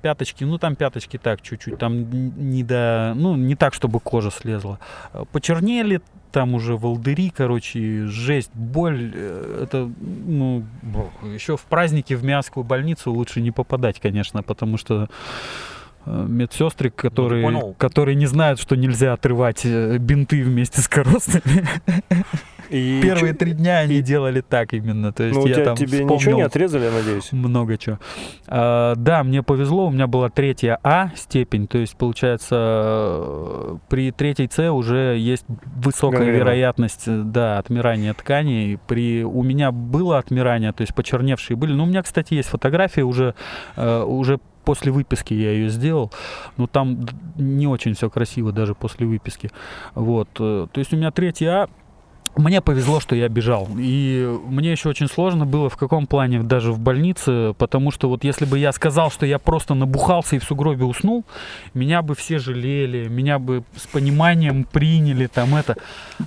пяточки, 0.02 0.44
ну 0.44 0.58
там 0.58 0.76
пяточки 0.76 1.18
так 1.18 1.42
чуть-чуть, 1.42 1.78
там 1.78 2.10
не 2.50 2.62
до, 2.62 3.12
ну 3.16 3.36
не 3.36 3.56
так, 3.56 3.74
чтобы 3.74 4.00
кожа 4.00 4.30
слезла. 4.30 4.78
Почернели, 5.32 6.00
там 6.32 6.54
уже 6.54 6.76
волдыри, 6.76 7.30
короче, 7.30 8.06
жесть, 8.06 8.50
боль. 8.54 9.12
Э, 9.14 9.64
это, 9.64 9.90
ну, 10.00 10.64
еще 11.24 11.56
в 11.56 11.62
празднике 11.62 12.16
в 12.16 12.24
Миасскую 12.24 12.64
больницу 12.64 13.12
лучше 13.12 13.40
не 13.40 13.50
попадать, 13.50 14.00
конечно, 14.00 14.42
потому 14.42 14.76
что 14.76 15.04
э, 15.04 15.06
медсестры, 16.06 16.90
которые, 16.90 17.48
ну, 17.48 17.74
которые 17.74 18.14
не 18.14 18.26
знают, 18.26 18.60
что 18.60 18.76
нельзя 18.76 19.12
отрывать 19.12 19.64
э, 19.64 19.98
бинты 19.98 20.42
вместе 20.42 20.80
с 20.80 20.88
коростами. 20.88 21.66
И 22.70 23.00
Первые 23.02 23.34
три 23.34 23.52
дня 23.52 23.78
они 23.78 24.00
делали 24.00 24.40
так 24.40 24.72
именно. 24.72 25.12
То 25.12 25.24
есть 25.24 25.36
ну, 25.36 25.46
я 25.46 25.54
тебя, 25.54 25.64
там 25.64 25.76
тебе 25.76 26.04
ничего 26.04 26.36
не 26.36 26.42
отрезали, 26.42 26.84
я 26.84 26.90
надеюсь? 26.92 27.32
Много 27.32 27.76
чего. 27.76 27.98
А, 28.46 28.94
да, 28.96 29.22
мне 29.24 29.42
повезло, 29.42 29.88
у 29.88 29.90
меня 29.90 30.06
была 30.06 30.30
третья 30.30 30.78
А 30.82 31.10
степень, 31.16 31.66
то 31.66 31.78
есть, 31.78 31.96
получается, 31.96 33.78
при 33.88 34.12
третьей 34.12 34.48
С 34.50 34.72
уже 34.72 35.16
есть 35.18 35.44
высокая 35.48 36.20
Гангрена. 36.20 36.38
вероятность 36.38 37.04
да, 37.06 37.58
отмирания 37.58 38.14
тканей. 38.14 38.78
При... 38.86 39.24
У 39.24 39.42
меня 39.42 39.72
было 39.72 40.18
отмирание, 40.18 40.72
то 40.72 40.82
есть 40.82 40.94
почерневшие 40.94 41.56
были. 41.56 41.72
Ну, 41.72 41.84
у 41.84 41.86
меня, 41.86 42.02
кстати, 42.02 42.34
есть 42.34 42.48
фотографии 42.48 43.00
уже, 43.00 43.34
э, 43.76 44.02
уже 44.02 44.38
после 44.64 44.92
выписки 44.92 45.34
я 45.34 45.52
ее 45.52 45.68
сделал, 45.68 46.12
но 46.56 46.66
там 46.66 47.06
не 47.36 47.66
очень 47.66 47.94
все 47.94 48.10
красиво 48.10 48.52
даже 48.52 48.74
после 48.74 49.06
выписки. 49.06 49.50
Вот. 49.94 50.28
Э, 50.38 50.66
то 50.70 50.78
есть 50.78 50.92
у 50.92 50.96
меня 50.96 51.10
третья 51.10 51.50
А, 51.50 51.68
мне 52.36 52.60
повезло, 52.60 53.00
что 53.00 53.16
я 53.16 53.28
бежал. 53.28 53.68
И 53.76 54.38
мне 54.46 54.70
еще 54.70 54.88
очень 54.88 55.08
сложно 55.08 55.46
было 55.46 55.68
в 55.68 55.76
каком 55.76 56.06
плане 56.06 56.42
даже 56.42 56.72
в 56.72 56.78
больнице, 56.78 57.54
потому 57.58 57.90
что 57.90 58.08
вот 58.08 58.24
если 58.24 58.44
бы 58.44 58.58
я 58.58 58.72
сказал, 58.72 59.10
что 59.10 59.26
я 59.26 59.38
просто 59.38 59.74
набухался 59.74 60.36
и 60.36 60.38
в 60.38 60.44
сугробе 60.44 60.84
уснул, 60.84 61.24
меня 61.74 62.02
бы 62.02 62.14
все 62.14 62.38
жалели, 62.38 63.08
меня 63.08 63.38
бы 63.38 63.64
с 63.76 63.86
пониманием 63.86 64.64
приняли 64.64 65.26
там 65.26 65.56
это. 65.56 65.76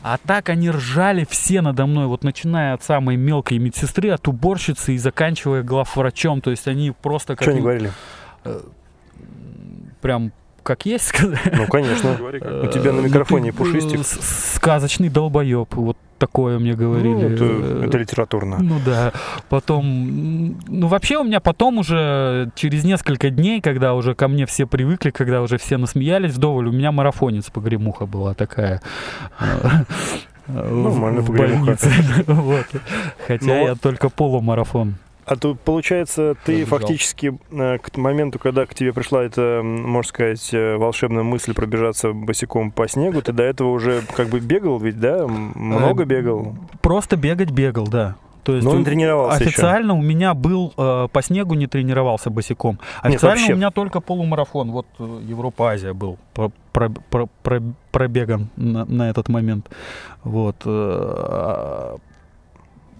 А 0.04 0.18
так 0.18 0.50
они 0.50 0.70
ржали 0.70 1.26
все 1.30 1.62
надо 1.62 1.86
мной, 1.86 2.08
вот 2.08 2.24
начиная 2.24 2.74
от 2.74 2.84
самой 2.84 3.16
мелкой 3.16 3.58
медсестры, 3.60 4.10
от 4.10 4.28
уборщицы 4.28 4.94
и 4.94 4.98
заканчивая 4.98 5.64
главврачом. 5.64 6.42
То 6.42 6.52
есть 6.52 6.68
они 6.68 6.92
просто 6.92 7.36
как... 7.36 7.44
Что 7.44 7.52
они 7.52 7.62
говорили? 7.62 7.92
Э, 8.46 8.62
прям 10.02 10.32
как 10.64 10.86
есть 10.86 11.08
сказать. 11.08 11.40
Ну, 11.54 11.68
конечно. 11.68 12.12
У 12.22 12.68
тебя 12.68 12.94
на 12.94 13.02
микрофоне 13.02 13.52
ну, 13.52 13.58
пушистик. 13.58 14.00
Сказочный 14.06 15.10
долбоеб. 15.10 15.74
Вот 15.76 15.98
такое 16.18 16.58
мне 16.58 16.74
говорили. 16.74 17.28
Ну, 17.28 17.30
это, 17.30 17.86
это 17.88 17.98
литературно. 17.98 18.58
Ну 18.62 18.80
да. 18.86 19.12
Потом, 19.50 20.58
ну 20.68 20.88
вообще 20.88 21.18
у 21.18 21.24
меня 21.26 21.42
потом 21.42 21.80
уже 21.80 22.50
через 22.56 22.86
несколько 22.86 23.30
дней, 23.30 23.60
когда 23.60 23.94
уже 23.94 24.16
ко 24.16 24.30
мне 24.30 24.46
все 24.46 24.66
привыкли, 24.66 25.10
когда 25.10 25.42
уже 25.42 25.58
все 25.58 25.78
насмеялись 25.78 26.34
вдоволь, 26.34 26.70
у 26.70 26.72
меня 26.72 26.94
марафонец 26.94 27.50
погремуха 27.50 28.06
была 28.06 28.34
такая. 28.34 28.82
Нормально 30.48 31.24
погремуха. 31.24 31.78
вот. 32.28 32.66
Хотя 33.28 33.46
Но... 33.46 33.54
я 33.54 33.76
только 33.76 34.10
полумарафон. 34.10 34.96
А 35.26 35.36
то, 35.36 35.56
получается, 35.56 36.36
ты 36.46 36.66
Пробежал. 36.66 36.80
фактически 36.80 37.38
э, 37.52 37.78
к 37.78 37.96
моменту, 37.98 38.40
когда 38.40 38.66
к 38.66 38.76
тебе 38.76 38.94
пришла 38.94 39.24
эта, 39.24 39.62
можно 39.64 40.10
сказать, 40.10 40.54
э, 40.54 40.76
волшебная 40.78 41.24
мысль 41.24 41.54
пробежаться 41.54 42.12
босиком 42.12 42.72
по 42.72 42.88
снегу, 42.88 43.22
ты 43.22 43.32
до 43.32 43.44
этого 43.44 43.70
уже 43.70 44.02
как 44.16 44.28
бы 44.28 44.40
бегал 44.40 44.80
ведь, 44.80 45.00
да? 45.00 45.26
Много 45.28 46.04
э, 46.04 46.06
бегал? 46.06 46.56
Просто 46.82 47.16
бегать 47.16 47.52
бегал, 47.52 47.88
да. 47.88 48.16
То 48.44 48.56
есть 48.56 48.66
Но 48.66 48.72
он 48.72 48.84
тренировался 48.84 49.38
официально 49.38 49.94
еще. 49.94 50.00
у 50.00 50.02
меня 50.02 50.34
был 50.34 50.74
э, 50.76 51.08
по 51.10 51.22
снегу 51.22 51.54
не 51.54 51.68
тренировался 51.68 52.30
босиком. 52.30 52.78
Официально 53.02 53.40
Нет, 53.40 53.52
у 53.52 53.56
меня 53.56 53.72
только 53.72 54.02
полумарафон. 54.02 54.72
Вот 54.72 54.86
Европа-Азия 55.00 55.94
был 55.94 56.18
про, 56.34 56.52
про, 56.74 56.90
про, 56.90 57.28
про, 57.42 57.62
пробеган 57.92 58.50
на, 58.58 58.84
на 58.84 59.10
этот 59.10 59.30
момент. 59.30 59.70
Вот. 60.26 60.58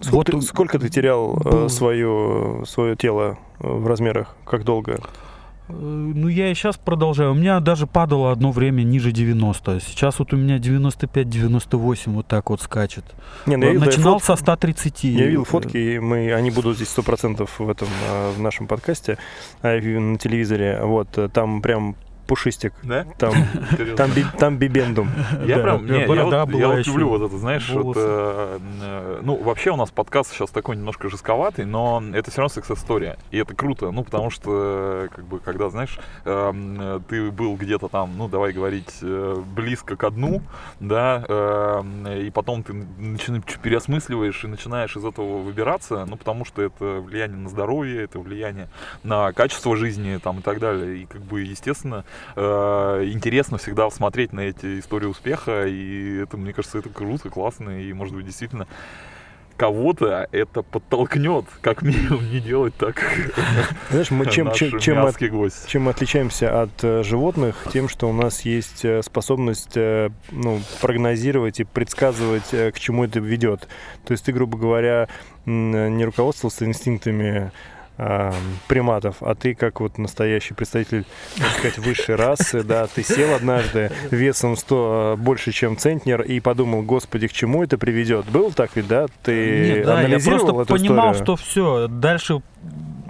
Сколько, 0.00 0.32
вот, 0.32 0.40
ты, 0.40 0.46
сколько 0.46 0.78
ты 0.78 0.88
терял 0.88 1.40
э, 1.44 1.68
свое, 1.68 2.64
свое 2.66 2.96
тело 2.96 3.38
э, 3.60 3.66
в 3.66 3.86
размерах? 3.86 4.36
Как 4.44 4.64
долго? 4.64 5.00
Э, 5.68 5.72
ну, 5.72 6.28
я 6.28 6.50
и 6.50 6.54
сейчас 6.54 6.76
продолжаю. 6.76 7.32
У 7.32 7.34
меня 7.34 7.60
даже 7.60 7.86
падало 7.86 8.32
одно 8.32 8.52
время 8.52 8.82
ниже 8.82 9.12
90. 9.12 9.80
Сейчас 9.80 10.18
вот 10.18 10.32
у 10.32 10.36
меня 10.36 10.58
95-98 10.58 12.12
вот 12.12 12.26
так 12.26 12.50
вот 12.50 12.60
скачет. 12.60 13.04
Не, 13.46 13.56
ну, 13.56 13.72
я 13.72 13.78
Начинал 13.78 14.18
фот... 14.18 14.38
со 14.38 14.42
130. 14.42 15.04
Я 15.04 15.26
видел 15.26 15.44
фотки, 15.44 15.76
и 15.76 15.98
мы, 15.98 16.32
они 16.34 16.50
будут 16.50 16.76
здесь 16.76 16.92
100% 16.96 17.48
в 17.58 17.68
этом, 17.68 17.88
в 18.36 18.40
нашем 18.40 18.66
подкасте 18.66 19.18
на 19.62 19.80
телевизоре. 20.18 20.80
Вот, 20.82 21.18
там 21.32 21.62
прям 21.62 21.96
пушистик. 22.26 22.72
Да? 22.82 23.06
Там, 23.18 23.34
там, 23.96 24.10
би, 24.12 24.24
там 24.38 24.56
бибендум. 24.56 25.10
Я 25.44 25.58
прям, 25.58 25.86
не, 25.86 26.00
я, 26.00 26.06
вот, 26.06 26.54
я 26.54 26.68
вот 26.68 26.86
люблю 26.86 27.08
вот 27.08 27.22
это, 27.22 27.38
знаешь, 27.38 27.68
вот, 27.70 27.96
э, 27.98 28.58
э, 28.82 29.20
ну, 29.22 29.36
вообще 29.36 29.70
у 29.70 29.76
нас 29.76 29.90
подкаст 29.90 30.32
сейчас 30.32 30.50
такой 30.50 30.76
немножко 30.76 31.08
жестковатый, 31.08 31.64
но 31.64 32.02
это 32.12 32.30
все 32.30 32.40
равно 32.40 32.54
секс-история. 32.54 33.18
И 33.30 33.38
это 33.38 33.54
круто, 33.54 33.90
ну, 33.90 34.04
потому 34.04 34.30
что, 34.30 35.08
как 35.14 35.24
бы, 35.24 35.40
когда, 35.40 35.70
знаешь, 35.70 35.98
э, 36.24 37.00
ты 37.08 37.30
был 37.30 37.56
где-то 37.56 37.88
там, 37.88 38.16
ну, 38.16 38.28
давай 38.28 38.52
говорить, 38.52 38.98
э, 39.02 39.42
близко 39.54 39.96
к 39.96 40.10
дну, 40.10 40.42
да, 40.80 41.24
э, 41.28 42.22
и 42.22 42.30
потом 42.30 42.62
ты 42.62 42.72
начинаешь, 42.72 43.44
переосмысливаешь 43.62 44.44
и 44.44 44.48
начинаешь 44.48 44.96
из 44.96 45.04
этого 45.04 45.38
выбираться, 45.38 46.04
ну, 46.06 46.16
потому 46.16 46.44
что 46.44 46.62
это 46.62 47.00
влияние 47.00 47.38
на 47.38 47.48
здоровье, 47.48 48.04
это 48.04 48.18
влияние 48.18 48.68
на 49.02 49.32
качество 49.32 49.76
жизни, 49.76 50.18
там, 50.22 50.38
и 50.38 50.42
так 50.42 50.58
далее. 50.58 51.02
И, 51.02 51.06
как 51.06 51.22
бы, 51.22 51.42
естественно, 51.42 52.04
э, 52.36 53.04
интересно 53.06 53.58
всегда 53.58 53.90
смотреть 53.90 54.32
на 54.32 54.40
эти 54.40 54.80
истории 54.80 55.06
успеха, 55.06 55.66
и 55.66 56.18
это, 56.18 56.36
мне 56.36 56.52
кажется, 56.52 56.78
это 56.78 56.88
круто, 56.88 57.30
классно, 57.30 57.80
и, 57.80 57.92
может 57.92 58.14
быть, 58.14 58.26
действительно 58.26 58.66
кого-то 59.56 60.26
это 60.32 60.62
подтолкнет, 60.62 61.44
как 61.60 61.82
минимум, 61.82 62.28
не 62.32 62.40
делать 62.40 62.74
так. 62.74 63.04
Знаешь, 63.90 64.10
мы 64.10 64.26
чем, 64.26 64.52
чем, 64.52 64.80
чем, 64.80 65.04
от, 65.04 65.16
чем 65.68 65.82
мы 65.82 65.90
отличаемся 65.92 66.62
от 66.62 66.82
э, 66.82 67.02
животных, 67.04 67.56
тем, 67.72 67.88
что 67.88 68.08
у 68.08 68.12
нас 68.12 68.40
есть 68.42 68.84
э, 68.84 69.00
способность 69.02 69.76
ну, 69.76 70.60
прогнозировать 70.80 71.60
и 71.60 71.64
предсказывать, 71.64 72.50
к 72.50 72.78
чему 72.78 73.04
это 73.04 73.20
ведет. 73.20 73.68
То 74.04 74.12
есть 74.12 74.24
ты, 74.24 74.32
грубо 74.32 74.58
говоря, 74.58 75.08
не 75.46 76.04
руководствовался 76.04 76.64
инстинктами 76.64 77.52
э, 77.98 78.32
приматов, 78.68 79.16
а 79.20 79.34
ты 79.34 79.54
как 79.54 79.80
вот 79.80 79.98
настоящий 79.98 80.54
представитель, 80.54 81.04
так 81.36 81.50
сказать, 81.50 81.78
высшей 81.78 82.14
расы, 82.14 82.62
да, 82.62 82.86
ты 82.86 83.02
сел 83.02 83.34
однажды 83.34 83.90
весом 84.10 84.56
100 84.56 85.16
больше, 85.18 85.52
чем 85.52 85.76
центнер 85.76 86.22
и 86.22 86.40
подумал, 86.40 86.82
господи, 86.82 87.28
к 87.28 87.32
чему 87.32 87.62
это 87.62 87.78
приведет? 87.78 88.26
Был 88.26 88.52
так 88.52 88.70
ведь, 88.74 88.88
да? 88.88 89.06
Ты 89.22 89.74
Нет, 89.76 89.86
да, 89.86 90.02
я 90.02 90.18
просто 90.18 90.52
понимал, 90.64 91.12
историю? 91.12 91.24
что 91.24 91.36
все, 91.36 91.88
дальше 91.88 92.42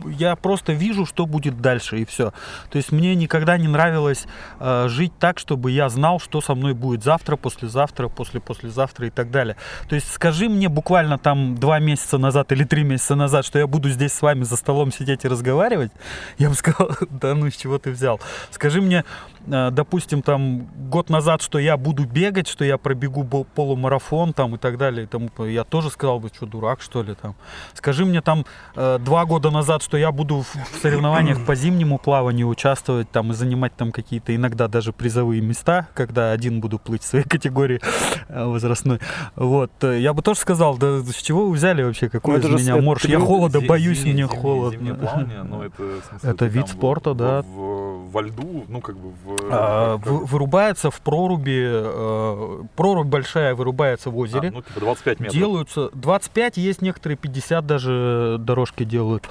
я 0.05 0.37
просто 0.37 0.73
вижу, 0.73 1.07
что 1.07 1.27
будет 1.27 1.61
дальше, 1.61 1.99
и 1.99 2.05
все. 2.05 2.33
То 2.71 2.79
есть 2.79 2.93
мне 2.93 3.15
никогда 3.15 3.57
не 3.59 3.69
нравилось 3.69 4.27
э, 4.61 4.89
жить 4.89 5.13
так, 5.19 5.39
чтобы 5.39 5.71
я 5.71 5.89
знал, 5.89 6.21
что 6.21 6.41
со 6.41 6.55
мной 6.55 6.75
будет 6.75 7.03
завтра, 7.03 7.37
послезавтра, 7.37 8.09
после-послезавтра 8.09 9.07
и 9.07 9.11
так 9.11 9.31
далее. 9.31 9.57
То 9.89 9.95
есть 9.95 10.13
скажи 10.13 10.49
мне 10.49 10.69
буквально 10.69 11.19
там 11.19 11.57
два 11.57 11.79
месяца 11.79 12.19
назад 12.19 12.53
или 12.53 12.65
три 12.65 12.85
месяца 12.85 13.15
назад, 13.15 13.45
что 13.45 13.59
я 13.59 13.67
буду 13.67 13.89
здесь 13.89 14.13
с 14.13 14.23
вами 14.23 14.45
за 14.45 14.57
столом 14.57 14.93
сидеть 14.93 15.25
и 15.25 15.29
разговаривать, 15.29 15.93
я 16.39 16.49
бы 16.49 16.55
сказал, 16.55 16.91
да 17.11 17.35
ну 17.35 17.51
с 17.51 17.57
чего 17.57 17.79
ты 17.79 17.91
взял. 17.91 18.21
Скажи 18.51 18.81
мне, 18.81 19.05
э, 19.47 19.71
допустим, 19.71 20.23
там 20.23 20.67
год 20.91 21.11
назад, 21.11 21.43
что 21.43 21.59
я 21.59 21.77
буду 21.77 22.05
бегать, 22.05 22.49
что 22.49 22.65
я 22.65 22.79
пробегу 22.79 23.25
полумарафон 23.25 24.33
там 24.33 24.55
и 24.55 24.59
так 24.59 24.79
далее, 24.79 25.05
и 25.05 25.07
тому, 25.07 25.31
я 25.45 25.65
тоже 25.65 25.91
сказал 25.91 26.21
бы, 26.21 26.29
что 26.35 26.47
дурак, 26.47 26.81
что 26.81 27.03
ли, 27.03 27.15
там. 27.15 27.35
Скажи 27.75 28.05
мне 28.05 28.21
там 28.21 28.45
э, 28.77 28.99
два 29.01 29.25
года 29.25 29.51
назад, 29.51 29.83
что 29.83 29.94
я 29.97 30.13
буду 30.13 30.45
в 30.45 30.77
соревнованиях 30.83 31.45
по 31.45 31.55
зимнему 31.55 31.99
плаванию 31.99 32.49
участвовать 32.49 33.11
там 33.11 33.33
и 33.33 33.35
занимать 33.35 33.75
там 33.77 33.93
какие-то 33.93 34.35
иногда 34.35 34.69
даже 34.69 34.93
призовые 34.93 35.41
места, 35.41 35.89
когда 35.95 36.33
один 36.33 36.61
буду 36.61 36.79
плыть 36.79 37.03
в 37.03 37.07
своей 37.07 37.25
категории 37.29 37.81
э, 38.29 38.45
возрастной. 38.45 39.01
Вот. 39.37 39.71
Э, 39.83 39.99
я 39.99 40.13
бы 40.13 40.23
тоже 40.23 40.41
сказал, 40.41 40.77
да 40.77 41.01
с 41.01 41.23
чего 41.23 41.47
вы 41.47 41.53
взяли 41.53 41.83
вообще, 41.83 42.09
какой 42.09 42.41
ну, 42.41 42.57
из 42.57 42.63
меня 42.63 42.81
морж? 42.81 43.05
Я 43.05 43.21
холода 43.21 43.61
боюсь, 43.61 44.05
мне 44.05 44.27
холодно. 44.27 44.95
Плавание, 45.05 45.43
но 45.43 45.65
это, 45.65 46.01
смысле, 46.09 46.31
это 46.31 46.47
вид 46.47 46.69
спорта, 46.69 47.15
да. 47.15 47.43
В, 47.43 48.11
во 48.11 48.23
льду, 48.23 48.65
ну 48.69 48.81
как 48.81 48.97
бы 48.97 49.11
в... 49.11 49.49
А, 49.51 49.97
в, 49.97 50.27
вырубается 50.27 50.91
в 50.91 51.01
проруби, 51.01 51.63
э, 51.67 52.63
прорубь 52.77 53.07
большая 53.07 53.55
вырубается 53.55 54.11
в 54.11 54.17
озере. 54.19 54.49
А, 54.49 54.53
ну 54.53 54.63
типа 54.63 54.81
25 54.81 55.21
метров. 55.21 55.37
Делаются, 55.37 55.91
25 55.95 56.57
есть 56.57 56.83
некоторые 56.83 57.17
50 57.17 57.67
даже 57.67 58.37
дорожки 58.39 58.85
делают. 58.85 59.29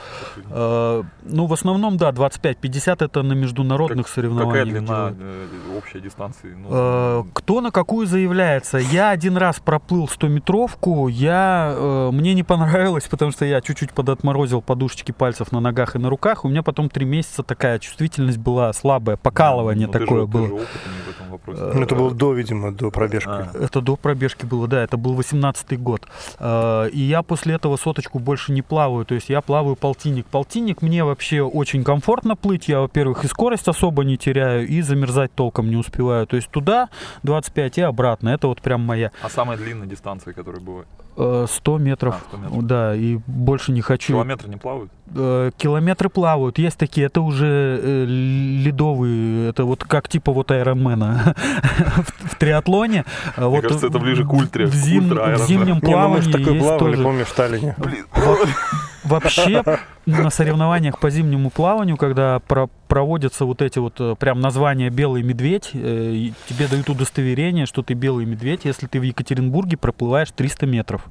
Э, 0.56 1.04
ну, 1.24 1.48
в 1.48 1.54
основном, 1.54 1.98
да, 1.98 2.12
25-50 2.12 3.04
это 3.04 3.24
на 3.24 3.34
международных 3.34 4.06
как, 4.06 4.14
соревнованиях. 4.14 4.54
Какая 4.54 4.66
длина 4.66 5.14
э, 5.20 5.78
общей 5.78 6.00
дистанции? 6.00 6.56
Ну, 6.56 6.68
э, 6.70 7.24
кто 7.34 7.60
на 7.62 7.72
какую 7.72 8.06
заявляется? 8.06 8.78
Я 8.78 9.10
один 9.10 9.36
раз 9.38 9.60
проплыл 9.60 10.06
100-метровку, 10.06 11.08
я, 11.08 11.76
мне 12.12 12.36
не 12.36 12.44
понравилось, 12.44 13.08
потому 13.08 13.32
что 13.32 13.46
я 13.46 13.62
чуть-чуть 13.62 13.94
подотморозил 13.94 14.62
подушечки 14.62 15.12
пальцев 15.12 15.52
на 15.52 15.60
ногах 15.60 15.96
и 15.96 16.00
на 16.00 16.10
руках, 16.10 16.46
у 16.46 16.50
меня 16.50 16.62
потом 16.62 16.88
три 16.88 17.06
месяца 17.06 17.42
такая 17.42 17.80
чувствительность 17.80 18.38
была 18.38 18.72
слабое 18.74 19.18
покалывание 19.18 19.88
Ну, 19.88 19.94
ты 19.94 20.00
же- 20.00 20.06
такое 20.06 20.22
ты 20.22 20.28
было. 20.28 20.48
же 20.48 20.66
Ну, 21.48 21.82
это 21.82 21.96
было 21.96 22.12
до, 22.12 22.34
видимо, 22.34 22.72
до 22.72 22.92
пробежки. 22.92 23.30
А. 23.30 23.50
Это 23.60 23.82
до 23.82 23.96
пробежки 23.96 24.46
было, 24.46 24.68
да, 24.68 24.84
это 24.84 24.98
был 24.98 25.16
18-й 25.20 25.78
год. 25.78 26.06
И 26.94 27.00
я 27.00 27.24
после 27.24 27.56
этого 27.56 27.78
соточку 27.78 28.20
больше 28.20 28.52
не 28.52 28.62
плаваю, 28.62 29.04
то 29.06 29.16
есть 29.16 29.30
я 29.30 29.42
плаваю 29.42 29.76
полтинник. 29.76 30.28
Полтинник 30.28 30.43
мне 30.82 31.04
вообще 31.04 31.42
очень 31.42 31.84
комфортно 31.84 32.36
плыть, 32.36 32.68
я, 32.68 32.82
во-первых, 32.82 33.24
и 33.24 33.28
скорость 33.28 33.68
особо 33.68 34.04
не 34.04 34.18
теряю, 34.18 34.68
и 34.68 34.82
замерзать 34.82 35.34
толком 35.34 35.70
не 35.70 35.76
успеваю. 35.78 36.28
То 36.28 36.36
есть 36.36 36.50
туда 36.50 36.90
25 37.24 37.78
и 37.78 37.82
обратно, 37.82 38.30
это 38.30 38.48
вот 38.48 38.62
прям 38.62 38.82
моя. 38.82 39.12
А 39.22 39.30
самая 39.30 39.58
длинная 39.58 39.88
дистанция, 39.88 40.34
которая 40.34 40.62
бывает? 40.62 40.88
Э, 41.16 41.46
100 41.48 41.78
метров, 41.78 42.16
А, 42.16 42.28
100 42.30 42.38
метров. 42.38 42.66
да, 42.68 42.96
и 42.96 43.20
больше 43.28 43.72
не 43.72 43.82
хочу. 43.82 44.14
Километры 44.14 44.50
не 44.50 44.58
плавают? 44.58 44.92
Э, 45.16 45.52
Километры 45.58 46.10
плавают, 46.10 46.58
есть 46.58 46.78
такие, 46.78 47.06
это 47.08 47.22
уже 47.22 47.80
э, 47.82 48.06
ледовые, 48.06 49.50
это 49.50 49.64
вот 49.66 49.84
как 49.84 50.08
типа 50.10 50.32
вот 50.32 50.50
Айронмена 50.52 51.36
в 52.24 52.36
триатлоне. 52.36 53.06
А 53.36 53.48
вот 53.48 53.62
кажется, 53.62 53.88
это 53.88 54.00
ближе 54.00 54.26
к 54.26 54.34
ультре, 54.34 54.66
В, 54.66 54.72
к 54.72 54.74
зим- 54.74 55.12
ультра 55.12 55.36
в 55.36 55.42
зимнем 55.48 55.80
Не, 55.84 55.96
ну 55.96 56.08
мы 56.10 56.22
же 56.22 56.30
плавании 56.30 56.32
такой 56.32 56.54
есть 56.56 56.66
плавали, 56.66 56.92
тоже. 56.94 57.04
помнишь, 57.04 57.28
в 57.28 57.36
Таллине. 57.36 57.76
Вообще 59.04 59.64
на 60.06 60.30
соревнованиях 60.30 61.00
по 61.00 61.10
зимнему 61.10 61.50
плаванию, 61.50 61.98
когда 61.98 62.40
про- 62.40 62.68
проводятся 62.88 63.46
вот 63.46 63.62
эти 63.62 63.80
вот 63.80 63.96
э, 64.00 64.16
прям 64.18 64.40
названия 64.40 64.90
«Белый 64.90 65.24
медведь», 65.24 65.72
э, 65.74 66.30
тебе 66.48 66.68
дают 66.68 66.90
удостоверение, 66.90 67.66
что 67.66 67.84
ты 67.84 67.94
белый 67.94 68.26
медведь, 68.26 68.62
если 68.66 68.88
ты 68.88 69.00
в 69.00 69.04
Екатеринбурге 69.04 69.78
проплываешь 69.78 70.32
300 70.32 70.66
метров. 70.66 71.06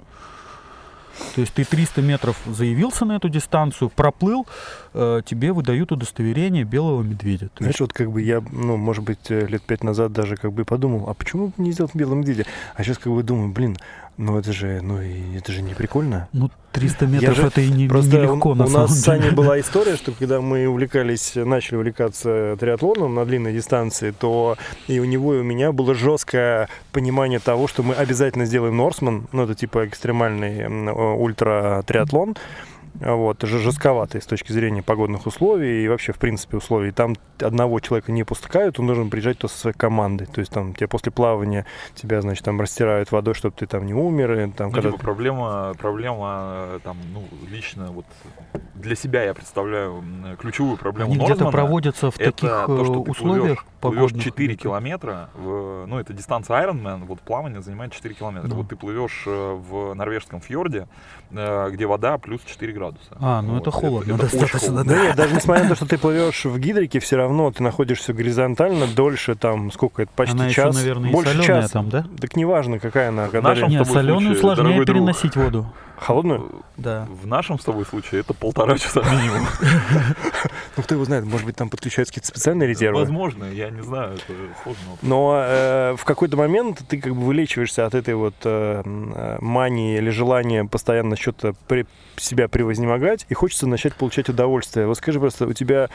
То 1.34 1.42
есть 1.42 1.54
ты 1.54 1.64
300 1.64 2.02
метров 2.02 2.36
заявился 2.46 3.04
на 3.04 3.16
эту 3.16 3.28
дистанцию, 3.28 3.90
проплыл, 3.90 4.46
э, 4.94 5.20
тебе 5.24 5.52
выдают 5.52 5.92
удостоверение 5.92 6.64
белого 6.64 7.02
медведя. 7.02 7.48
То 7.48 7.64
Знаешь, 7.64 7.80
вот 7.80 7.92
как 7.92 8.10
бы 8.10 8.22
я, 8.22 8.42
ну, 8.50 8.76
может 8.76 9.04
быть, 9.04 9.30
э, 9.30 9.46
лет 9.46 9.62
пять 9.62 9.84
назад 9.84 10.12
даже 10.12 10.36
как 10.36 10.52
бы 10.52 10.64
подумал, 10.64 11.08
а 11.08 11.14
почему 11.14 11.48
бы 11.48 11.52
не 11.58 11.72
сделать 11.72 11.94
белым 11.94 12.20
медведя? 12.20 12.44
А 12.74 12.82
сейчас 12.82 12.98
как 12.98 13.12
бы 13.12 13.22
думаю, 13.22 13.52
блин, 13.52 13.76
ну 14.16 14.38
это 14.38 14.52
же, 14.52 14.80
ну 14.82 15.00
и 15.00 15.36
это 15.36 15.52
же 15.52 15.62
не 15.62 15.74
прикольно. 15.74 16.28
Ну, 16.32 16.50
300 16.72 17.06
метров 17.06 17.36
же 17.36 17.46
это 17.46 17.60
и 17.60 17.70
не, 17.70 17.88
Просто 17.88 18.18
нелегко 18.18 18.50
у, 18.50 18.54
на 18.54 18.64
у 18.64 18.66
самом 18.68 18.82
нас 18.82 18.98
с. 18.98 19.02
Саней 19.02 19.30
была 19.30 19.60
история, 19.60 19.96
что 19.96 20.12
когда 20.12 20.40
мы 20.40 20.66
увлекались, 20.66 21.32
начали 21.34 21.76
увлекаться 21.76 22.56
триатлоном 22.58 23.14
на 23.14 23.24
длинной 23.24 23.52
дистанции, 23.52 24.10
то 24.10 24.56
и 24.88 24.98
у 24.98 25.04
него, 25.04 25.34
и 25.34 25.38
у 25.38 25.42
меня 25.44 25.72
было 25.72 25.94
жесткое 25.94 26.68
понимание 26.92 27.38
того, 27.38 27.68
что 27.68 27.82
мы 27.82 27.94
обязательно 27.94 28.44
сделаем 28.44 28.76
Норсман, 28.76 29.28
ну 29.32 29.44
это 29.44 29.54
типа 29.54 29.86
экстремальный 29.86 30.66
ультра-триатлон, 30.66 32.36
а 32.36 32.71
вот, 32.94 33.42
ж- 33.42 33.58
жестковатый 33.58 34.20
с 34.20 34.26
точки 34.26 34.52
зрения 34.52 34.82
погодных 34.82 35.26
условий 35.26 35.84
и 35.84 35.88
вообще, 35.88 36.12
в 36.12 36.18
принципе, 36.18 36.58
условий. 36.58 36.92
Там 36.92 37.14
одного 37.40 37.80
человека 37.80 38.12
не 38.12 38.22
пускают, 38.24 38.78
он 38.78 38.86
должен 38.86 39.10
приезжать 39.10 39.38
то 39.38 39.48
со 39.48 39.58
своей 39.58 39.76
командой. 39.76 40.26
То 40.26 40.40
есть 40.40 40.52
там 40.52 40.74
тебе 40.74 40.88
после 40.88 41.10
плавания 41.10 41.64
тебя, 41.94 42.20
значит, 42.20 42.44
там 42.44 42.60
растирают 42.60 43.10
водой, 43.10 43.34
чтобы 43.34 43.54
ты 43.58 43.66
там 43.66 43.86
не 43.86 43.94
умер. 43.94 44.32
И, 44.32 44.50
там, 44.52 44.68
Ну, 44.68 44.74
когда 44.74 44.90
типа, 44.90 45.02
проблема, 45.02 45.72
проблема, 45.78 46.52
э, 46.74 46.78
там, 46.84 46.98
ну, 47.12 47.24
лично 47.50 47.86
вот 47.92 48.04
для 48.74 48.94
себя 48.94 49.22
я 49.24 49.32
представляю 49.34 49.98
м, 49.98 50.36
ключевую 50.36 50.76
проблему 50.76 51.12
Они 51.12 51.24
где-то 51.24 51.50
проводятся 51.50 52.10
в 52.10 52.20
это 52.20 52.30
таких 52.32 52.50
то, 52.50 52.80
э, 52.80 52.84
что 52.84 53.02
ты 53.04 53.10
условиях 53.10 53.64
плывешь, 53.80 54.02
погодных. 54.10 54.22
4 54.24 54.54
километра, 54.56 55.30
в, 55.34 55.86
ну, 55.86 55.98
это 55.98 56.12
дистанция 56.12 56.62
Ironman, 56.66 57.04
вот 57.06 57.20
плавание 57.20 57.62
занимает 57.62 57.92
4 57.92 58.14
километра. 58.14 58.48
Да. 58.48 58.54
Вот 58.54 58.68
ты 58.68 58.76
плывешь 58.76 59.24
э, 59.26 59.52
в 59.54 59.94
норвежском 59.94 60.40
фьорде, 60.40 60.86
э, 61.30 61.70
где 61.70 61.86
вода 61.86 62.18
плюс 62.18 62.42
4 62.44 62.72
градуса. 62.72 62.81
А, 63.20 63.42
ну 63.42 63.58
это 63.58 63.70
холодно 63.70 64.14
очень 64.14 64.22
достаточно, 64.22 64.58
холодно. 64.58 64.84
Да 64.84 65.02
нет, 65.02 65.16
даже 65.16 65.34
несмотря 65.34 65.62
на 65.64 65.68
то, 65.70 65.76
что 65.76 65.86
ты 65.86 65.98
плывешь 65.98 66.44
в 66.44 66.58
гидрике, 66.58 66.98
все 67.00 67.16
равно 67.16 67.50
ты 67.50 67.62
находишься 67.62 68.12
горизонтально 68.12 68.86
дольше, 68.86 69.34
там, 69.34 69.70
сколько 69.70 70.02
это, 70.02 70.10
почти 70.14 70.34
Она 70.36 70.50
час. 70.50 70.74
еще, 70.74 70.78
наверное, 70.78 71.10
и 71.10 71.12
больше 71.12 71.32
соленая 71.32 71.62
часа. 71.62 71.72
там, 71.72 71.88
да? 71.90 72.04
Так 72.20 72.36
неважно, 72.36 72.78
какая 72.78 73.08
она. 73.10 73.28
Когда 73.28 73.50
нашем 73.50 73.68
Нет, 73.68 73.86
соленую 73.86 74.20
случае, 74.36 74.40
сложнее 74.40 74.74
друг, 74.76 74.86
переносить 74.86 75.36
воду. 75.36 75.66
Холодную? 76.02 76.50
Да. 76.76 77.06
В 77.10 77.26
нашем 77.26 77.60
с 77.60 77.64
тобой 77.64 77.86
случае 77.86 78.22
это 78.22 78.34
полтора 78.34 78.76
часа 78.78 79.02
минимум. 79.02 79.46
Ну, 80.74 80.82
кто 80.82 80.94
его 80.94 81.04
знает, 81.04 81.26
может 81.26 81.44
быть, 81.44 81.54
там 81.54 81.68
подключаются 81.68 82.14
какие-то 82.14 82.28
специальные 82.28 82.66
резервы. 82.66 83.00
Возможно, 83.00 83.44
я 83.44 83.68
не 83.68 83.82
знаю, 83.82 84.14
это 84.14 84.32
сложно. 84.62 84.82
Но 85.02 85.34
э, 85.44 85.94
в 85.98 86.04
какой-то 86.06 86.38
момент 86.38 86.82
ты 86.88 86.98
как 86.98 87.14
бы 87.14 87.20
вылечиваешься 87.20 87.84
от 87.84 87.94
этой 87.94 88.14
вот 88.14 88.34
э, 88.44 88.82
э, 88.82 89.38
мании 89.42 89.98
или 89.98 90.08
желания 90.08 90.64
постоянно 90.64 91.16
что-то 91.16 91.54
себя 92.16 92.48
превознемогать, 92.48 93.26
и 93.28 93.34
хочется 93.34 93.66
начать 93.66 93.94
получать 93.94 94.28
удовольствие. 94.28 94.86
Вот 94.86 94.96
скажи 94.96 95.20
просто, 95.20 95.46
у 95.46 95.52
тебя, 95.52 95.88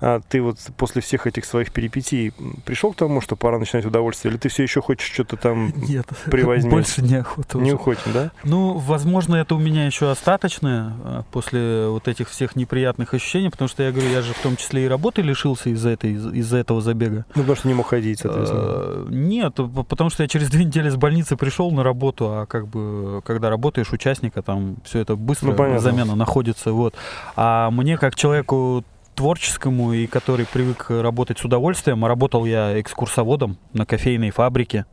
а, 0.00 0.20
ты 0.28 0.40
вот 0.40 0.58
после 0.76 1.02
всех 1.02 1.26
этих 1.26 1.44
своих 1.44 1.72
перипетий 1.72 2.32
пришел 2.64 2.92
к 2.92 2.96
тому, 2.96 3.20
что 3.20 3.36
пора 3.36 3.58
начинать 3.58 3.84
удовольствие, 3.84 4.32
или 4.32 4.38
ты 4.38 4.48
все 4.48 4.62
еще 4.62 4.80
хочешь 4.80 5.10
что-то 5.10 5.36
там 5.36 5.72
Нет, 5.88 6.06
Привозьми. 6.26 6.70
больше 6.70 7.02
неохота 7.02 7.58
не 7.58 7.72
уходить, 7.72 8.02
да? 8.12 8.30
Ну, 8.44 8.74
возможно, 8.78 9.36
это 9.36 9.53
у 9.54 9.58
меня 9.58 9.86
еще 9.86 10.10
остаточное 10.10 10.92
э, 11.04 11.22
после 11.32 11.88
вот 11.88 12.08
этих 12.08 12.28
всех 12.28 12.56
неприятных 12.56 13.14
ощущений, 13.14 13.50
потому 13.50 13.68
что 13.68 13.82
я 13.82 13.90
говорю, 13.92 14.10
я 14.10 14.22
же 14.22 14.32
в 14.34 14.38
том 14.42 14.56
числе 14.56 14.84
и 14.84 14.88
работы 14.88 15.22
лишился 15.22 15.70
из-за 15.70 15.90
этой, 15.90 16.12
из- 16.12 16.32
из-за 16.32 16.58
этого 16.58 16.80
забега. 16.80 17.24
Ну, 17.34 17.42
потому 17.42 17.56
что 17.56 17.68
не 17.68 17.74
мог 17.74 17.86
ходить, 17.88 18.20
соответственно. 18.20 18.62
Э, 18.66 19.06
Нет, 19.10 19.54
потому 19.88 20.10
что 20.10 20.22
я 20.22 20.28
через 20.28 20.50
две 20.50 20.64
недели 20.64 20.88
с 20.88 20.96
больницы 20.96 21.36
пришел 21.36 21.70
на 21.70 21.82
работу, 21.82 22.26
а 22.30 22.46
как 22.46 22.66
бы 22.68 23.22
когда 23.24 23.50
работаешь 23.50 23.92
участника, 23.92 24.42
там 24.42 24.76
все 24.84 25.00
это 25.00 25.16
быстро 25.16 25.48
Ну, 25.50 25.56
понятно. 25.56 25.80
замена 25.80 26.14
находится, 26.14 26.72
вот. 26.72 26.94
А 27.36 27.70
мне 27.70 27.96
как 27.96 28.14
человеку 28.14 28.84
творческому 29.14 29.92
и 29.92 30.06
который 30.08 30.44
привык 30.44 30.86
работать 30.90 31.38
с 31.38 31.44
удовольствием, 31.44 32.04
а 32.04 32.08
работал 32.08 32.44
я 32.44 32.80
экскурсоводом 32.80 33.58
на 33.72 33.86
кофейной 33.86 34.30
фабрике. 34.30 34.86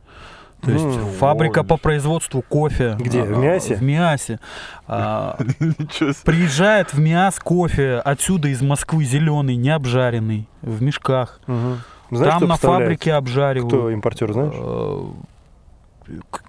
То 0.62 0.70
есть 0.70 0.84
М, 0.84 1.06
фабрика 1.18 1.60
ой, 1.60 1.66
по 1.66 1.76
производству 1.76 2.40
кофе. 2.40 2.96
Где, 2.98 3.22
в 3.24 3.32
А, 3.36 3.36
Миасе? 3.36 3.74
В 3.74 3.82
Миасе. 3.82 4.38
А. 4.86 5.36
Приезжает 6.24 6.92
в 6.94 6.98
Миас 7.00 7.38
кофе 7.40 7.96
отсюда 8.04 8.48
из 8.48 8.62
Москвы 8.62 9.04
зеленый, 9.04 9.56
не 9.56 9.70
обжаренный, 9.70 10.48
в 10.62 10.80
мешках. 10.82 11.40
Мгм. 11.46 11.78
Знаешь, 12.10 12.34
Там 12.38 12.48
на 12.48 12.56
фабрике 12.56 13.14
обжаривают. 13.14 13.72
Кто 13.72 13.90
импортер, 13.90 14.32
знаешь? 14.32 14.54
Э, 14.56 15.04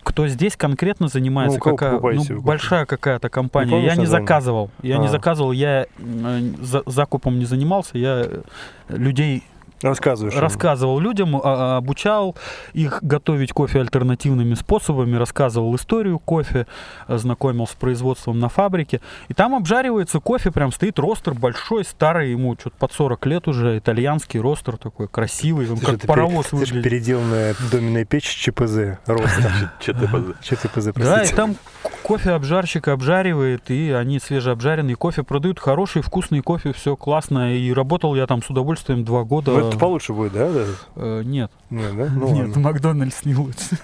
Кто 0.03 0.27
здесь 0.27 0.57
конкретно 0.57 1.07
занимается? 1.07 1.57
Ну, 1.63 1.75
какая, 1.75 1.99
ну, 1.99 2.41
большая 2.41 2.85
какая-то 2.85 3.29
компания. 3.29 3.71
помнишь 3.71 3.87
я 3.89 3.95
не 3.95 4.01
название? 4.01 4.27
заказывал. 4.27 4.71
Я 4.81 4.97
не 4.97 5.05
А. 5.07 5.09
заказывал, 5.09 5.51
я 5.53 5.85
э, 5.97 6.39
за- 6.59 6.83
закупом 6.85 7.39
не 7.39 7.45
занимался. 7.45 7.97
Я 7.97 8.23
э, 8.25 8.41
людей 8.89 9.43
Рассказываешь. 9.83 10.33
им. 10.35 10.39
рассказывал 10.41 10.99
людям, 10.99 11.35
а- 11.35 11.41
а, 11.43 11.77
обучал 11.77 12.35
их 12.73 12.99
готовить 13.03 13.51
кофе 13.53 13.79
альтернативными 13.81 14.53
способами, 14.53 15.15
рассказывал 15.17 15.75
историю 15.75 16.19
кофе, 16.19 16.65
э, 17.07 17.17
знакомил 17.17 17.67
с 17.67 17.71
производством 17.71 18.39
на 18.39 18.49
фабрике. 18.49 19.01
И 19.27 19.33
там 19.33 19.53
обжаривается 19.55 20.19
кофе, 20.19 20.51
прям 20.51 20.71
стоит 20.71 20.97
ростер 20.99 21.33
большой, 21.33 21.83
старый, 21.85 22.31
ему 22.31 22.55
что-то 22.59 22.75
под 22.77 22.91
40 22.93 23.25
лет 23.25 23.47
уже, 23.47 23.77
итальянский 23.77 24.39
ростер 24.39 24.77
такой 24.77 25.07
красивый, 25.07 25.69
он 25.69 25.77
Это 25.77 25.85
как 25.97 26.01
паровоз 26.07 26.47
пере- 26.47 26.63
это 26.63 26.73
выглядит. 26.73 26.83
переделанная 26.83 27.55
доменная 27.71 28.05
печь 28.05 28.23
ЧПЗ. 28.35 28.99
Роста. 29.05 29.71
ЧТПЗ. 29.79 30.35
ЧТПЗ, 30.41 30.87
Да, 30.95 31.23
и 31.23 31.27
там 31.33 31.55
кофе 32.03 32.31
обжарщик 32.31 32.89
обжаривает, 32.89 33.71
и 33.71 33.91
они 33.91 34.19
свежеобжаренный 34.19 34.95
кофе 34.95 35.23
продают, 35.23 35.59
хороший, 35.59 36.01
вкусный 36.01 36.41
кофе, 36.41 36.73
все 36.73 36.95
классно. 36.95 37.55
И 37.55 37.73
работал 37.73 38.15
я 38.15 38.27
там 38.27 38.43
с 38.43 38.49
удовольствием 38.49 39.03
два 39.03 39.23
года. 39.23 39.51
Ну, 39.51 39.69
это 39.69 39.77
получше 39.77 40.13
будет, 40.13 40.33
да? 40.33 40.51
да? 40.51 40.65
Э, 40.95 41.21
нет, 41.23 41.51
Нет, 41.69 41.95
да? 41.95 42.09
Ну, 42.13 42.33
нет, 42.33 42.47
ладно. 42.47 42.61
Макдональдс 42.61 43.25
не 43.25 43.35
лучше. 43.35 43.77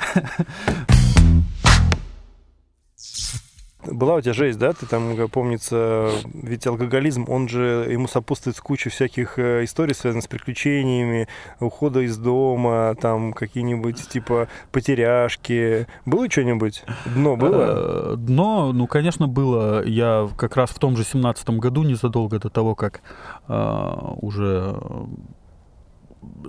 Была 3.91 4.17
у 4.17 4.21
тебя 4.21 4.33
жесть, 4.33 4.59
да? 4.59 4.73
Ты 4.73 4.87
там, 4.87 5.17
помнится, 5.29 6.11
ведь 6.33 6.67
алкоголизм, 6.67 7.25
он 7.29 7.49
же, 7.49 7.87
ему 7.91 8.09
сопутствует 8.09 8.57
с 8.57 8.61
кучей 8.61 8.91
всяких 8.91 9.39
э, 9.39 9.65
историй, 9.65 9.95
связанных 9.95 10.25
с 10.25 10.29
приключениями, 10.29 11.29
ухода 11.59 12.01
из 12.01 12.17
дома, 12.17 12.95
там 13.01 13.33
какие-нибудь, 13.33 14.09
типа, 14.09 14.49
потеряшки. 14.73 15.87
Было 16.07 16.31
что-нибудь? 16.31 16.85
Дно 17.07 17.37
было? 17.37 18.15
Э, 18.15 18.17
Дно, 18.17 18.73
ну, 18.73 18.87
конечно, 18.87 19.29
было. 19.29 19.85
Я 19.85 20.29
как 20.37 20.57
раз 20.57 20.71
в 20.71 20.79
том 20.79 20.97
же 20.97 21.05
семнадцатом 21.05 21.59
году, 21.59 21.83
незадолго 21.83 22.39
до 22.39 22.49
того, 22.49 22.75
как 22.75 23.03
э, 23.49 23.89
уже 24.21 24.77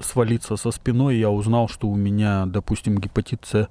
свалиться 0.02 0.58
со 0.58 0.72
спиной, 0.72 1.18
я 1.18 1.30
узнал, 1.30 1.68
что 1.68 1.88
у 1.88 1.96
меня, 1.96 2.46
допустим, 2.46 2.98
гепатит 2.98 3.46
С. 3.46 3.68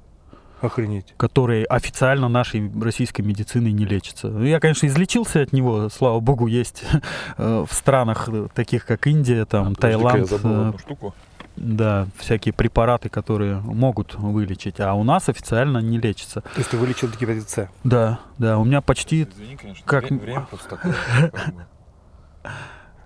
Охренеть. 0.60 1.14
который 1.16 1.64
официально 1.64 2.28
нашей 2.28 2.70
российской 2.82 3.22
медициной 3.22 3.72
не 3.72 3.84
лечится. 3.84 4.28
Ну, 4.28 4.44
Я, 4.44 4.60
конечно, 4.60 4.86
излечился 4.86 5.40
от 5.40 5.52
него, 5.52 5.88
слава 5.88 6.20
богу, 6.20 6.46
есть 6.46 6.84
э, 7.38 7.64
в 7.68 7.72
странах 7.72 8.28
э, 8.28 8.48
таких, 8.54 8.84
как 8.86 9.06
Индия, 9.06 9.44
там, 9.46 9.70
я 9.70 9.74
Таиланд, 9.74 10.28
забыл 10.28 10.50
э, 10.50 10.66
одну 10.68 10.78
штуку. 10.78 11.14
да, 11.56 12.06
всякие 12.18 12.52
препараты, 12.52 13.08
которые 13.08 13.60
могут 13.60 14.14
вылечить, 14.16 14.80
а 14.80 14.94
у 14.94 15.02
нас 15.02 15.28
официально 15.28 15.78
не 15.78 15.98
лечится. 15.98 16.40
То 16.42 16.58
есть 16.58 16.70
ты 16.70 16.76
вылечил 16.76 17.08
гепатит 17.08 17.48
С. 17.48 17.68
Да, 17.84 18.20
да, 18.38 18.58
у 18.58 18.64
меня 18.64 18.80
почти... 18.82 19.22
Извини, 19.24 19.56
конечно, 19.56 19.82
как- 19.86 20.10
вре- 20.10 20.18
время 20.18 20.46
просто 20.50 20.68
такое. 20.76 20.94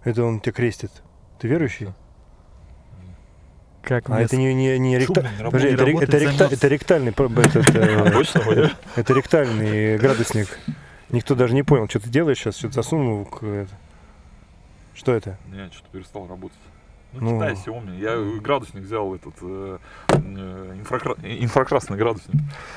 Это 0.05 0.23
он 0.25 0.41
тебя 0.41 0.53
крестит. 0.53 0.91
Ты 1.39 1.49
верующий? 1.49 1.89
Как 3.85 4.09
А 4.09 4.21
это 4.23 4.37
не, 4.37 4.55
не, 4.55 4.79
не 4.79 4.99
ректа- 4.99 5.29
Подожди, 5.45 5.69
это, 5.69 5.85
это, 5.85 6.17
ректа- 6.19 6.49
это 6.51 6.69
ректальный, 6.69 7.13
этот, 7.43 7.75
э, 7.75 8.11
Вадя? 8.47 8.71
это 8.97 9.13
ректальный 9.15 9.99
градусник. 9.99 10.59
Никто 11.11 11.35
даже 11.35 11.55
не 11.55 11.63
понял, 11.63 11.89
что 11.89 12.01
ты 12.01 12.09
делаешь 12.09 12.39
сейчас, 12.39 12.57
что-то 12.57 12.75
засунул. 12.75 13.29
Что 14.95 15.13
это? 15.15 15.37
Не, 15.53 15.67
что-то 15.71 15.89
перестал 15.93 16.27
работать. 16.27 16.59
Ну, 17.21 17.31
Ну. 17.33 17.41
Китай, 17.41 17.55
Xiaomi. 17.55 17.99
Я 18.01 18.41
градусник 18.41 18.83
взял 18.85 19.15
этот 19.15 19.35
э, 19.43 19.79
э, 20.09 20.75
инфракра- 20.83 21.17
инфракрасный 21.23 21.97
градусник. 21.97 22.35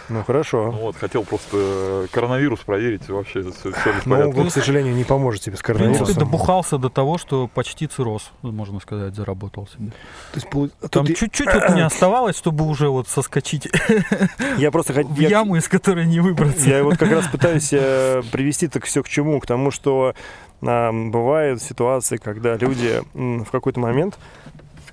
Ну 0.10 0.18
Ну 0.20 0.24
хорошо. 0.24 0.72
вот, 0.72 0.96
хотел 0.96 1.24
просто 1.24 1.58
э, 1.58 2.08
коронавирус 2.12 2.60
проверить, 2.62 3.08
вообще 3.10 3.42
все, 3.42 3.72
все 3.72 3.94
ли 3.94 4.00
в 4.00 4.06
Но 4.06 4.30
он, 4.30 4.48
к 4.50 4.52
сожалению, 4.52 4.94
не 4.96 5.04
поможет 5.04 5.42
тебе 5.42 5.56
с 5.56 5.60
В 5.60 5.64
принципе, 5.64 5.84
коронавирусом. 5.86 6.16
добухался 6.24 6.78
до 6.78 6.90
того, 6.90 7.18
что 7.18 7.48
почти 7.48 7.88
цирроз, 7.88 8.32
можно 8.42 8.80
сказать, 8.80 9.16
заработал 9.16 9.68
себе. 9.68 9.92
То 10.32 10.36
есть, 10.36 10.50
пол- 10.50 10.70
Там 10.90 11.06
тут 11.06 11.10
я- 11.10 11.16
чуть-чуть 11.16 11.54
вот 11.54 11.70
не 11.76 11.82
оставалось, 11.86 12.38
чтобы 12.38 12.66
уже 12.66 12.90
вот 12.90 13.08
соскочить 13.08 13.68
я 14.58 14.72
просто 14.72 14.94
хот- 14.94 15.08
в 15.08 15.20
я- 15.20 15.30
яму, 15.30 15.56
из 15.56 15.68
которой 15.68 16.06
не 16.06 16.20
выбраться. 16.20 16.68
Я 16.70 16.84
вот 16.84 16.98
как 16.98 17.12
раз 17.12 17.28
пытаюсь 17.28 17.70
э, 17.72 18.22
привести 18.32 18.68
так 18.68 18.86
все 18.86 19.04
к 19.04 19.10
чему? 19.10 19.40
К 19.40 19.46
тому, 19.46 19.72
что 19.72 20.14
а, 20.16 20.16
бывают 20.62 21.62
ситуации, 21.62 22.18
когда 22.18 22.55
люди 22.55 23.01
в 23.14 23.49
какой-то 23.51 23.80
момент 23.80 24.18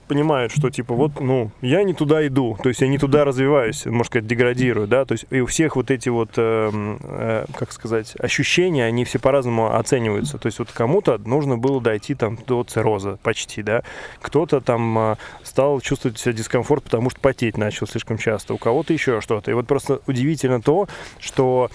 понимают, 0.07 0.53
что 0.53 0.71
типа 0.71 0.95
вот, 0.95 1.21
ну, 1.21 1.51
я 1.61 1.83
не 1.83 1.95
туда 1.95 2.27
иду, 2.27 2.57
то 2.62 2.69
есть 2.69 2.81
я 2.81 2.89
не 2.89 2.99
туда 2.99 3.25
развиваюсь, 3.25 3.87
можно 3.87 4.05
сказать, 4.05 4.27
деградирую, 4.27 4.87
да, 4.87 5.05
то 5.05 5.12
есть 5.12 5.27
и 5.31 5.41
у 5.41 5.47
всех 5.47 5.77
вот 5.77 5.91
эти 5.91 6.09
вот, 6.09 6.31
э, 6.37 6.71
э, 7.03 7.47
как 7.57 7.73
сказать, 7.73 8.15
ощущения, 8.19 8.85
они 8.85 9.05
все 9.05 9.19
по-разному 9.19 9.75
оцениваются, 9.75 10.39
то 10.39 10.47
есть 10.47 10.59
вот 10.59 10.71
кому-то 10.73 11.19
нужно 11.19 11.57
было 11.57 11.81
дойти 11.81 12.15
там 12.15 12.39
до 12.47 12.65
цирроза 12.65 13.19
почти, 13.23 13.62
да, 13.62 13.83
кто-то 14.21 14.61
там 14.61 14.99
а, 14.99 15.19
стал 15.43 15.81
чувствовать 15.81 16.19
себя 16.19 16.33
дискомфорт, 16.33 16.85
потому 16.85 17.11
что 17.11 17.21
потеть 17.21 17.57
начал 17.57 17.87
слишком 17.87 18.19
часто, 18.19 18.55
у 18.55 18.59
кого-то 18.59 18.93
еще 18.93 19.21
что-то, 19.21 19.51
и 19.51 19.55
вот 19.55 19.67
просто 19.67 20.01
удивительно 20.07 20.61
то, 20.61 20.89
что 21.19 21.71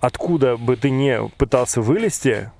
откуда 0.00 0.56
бы 0.56 0.76
ты 0.76 0.90
не 0.90 1.20
пытался 1.36 1.80
вылезти, 1.80 2.50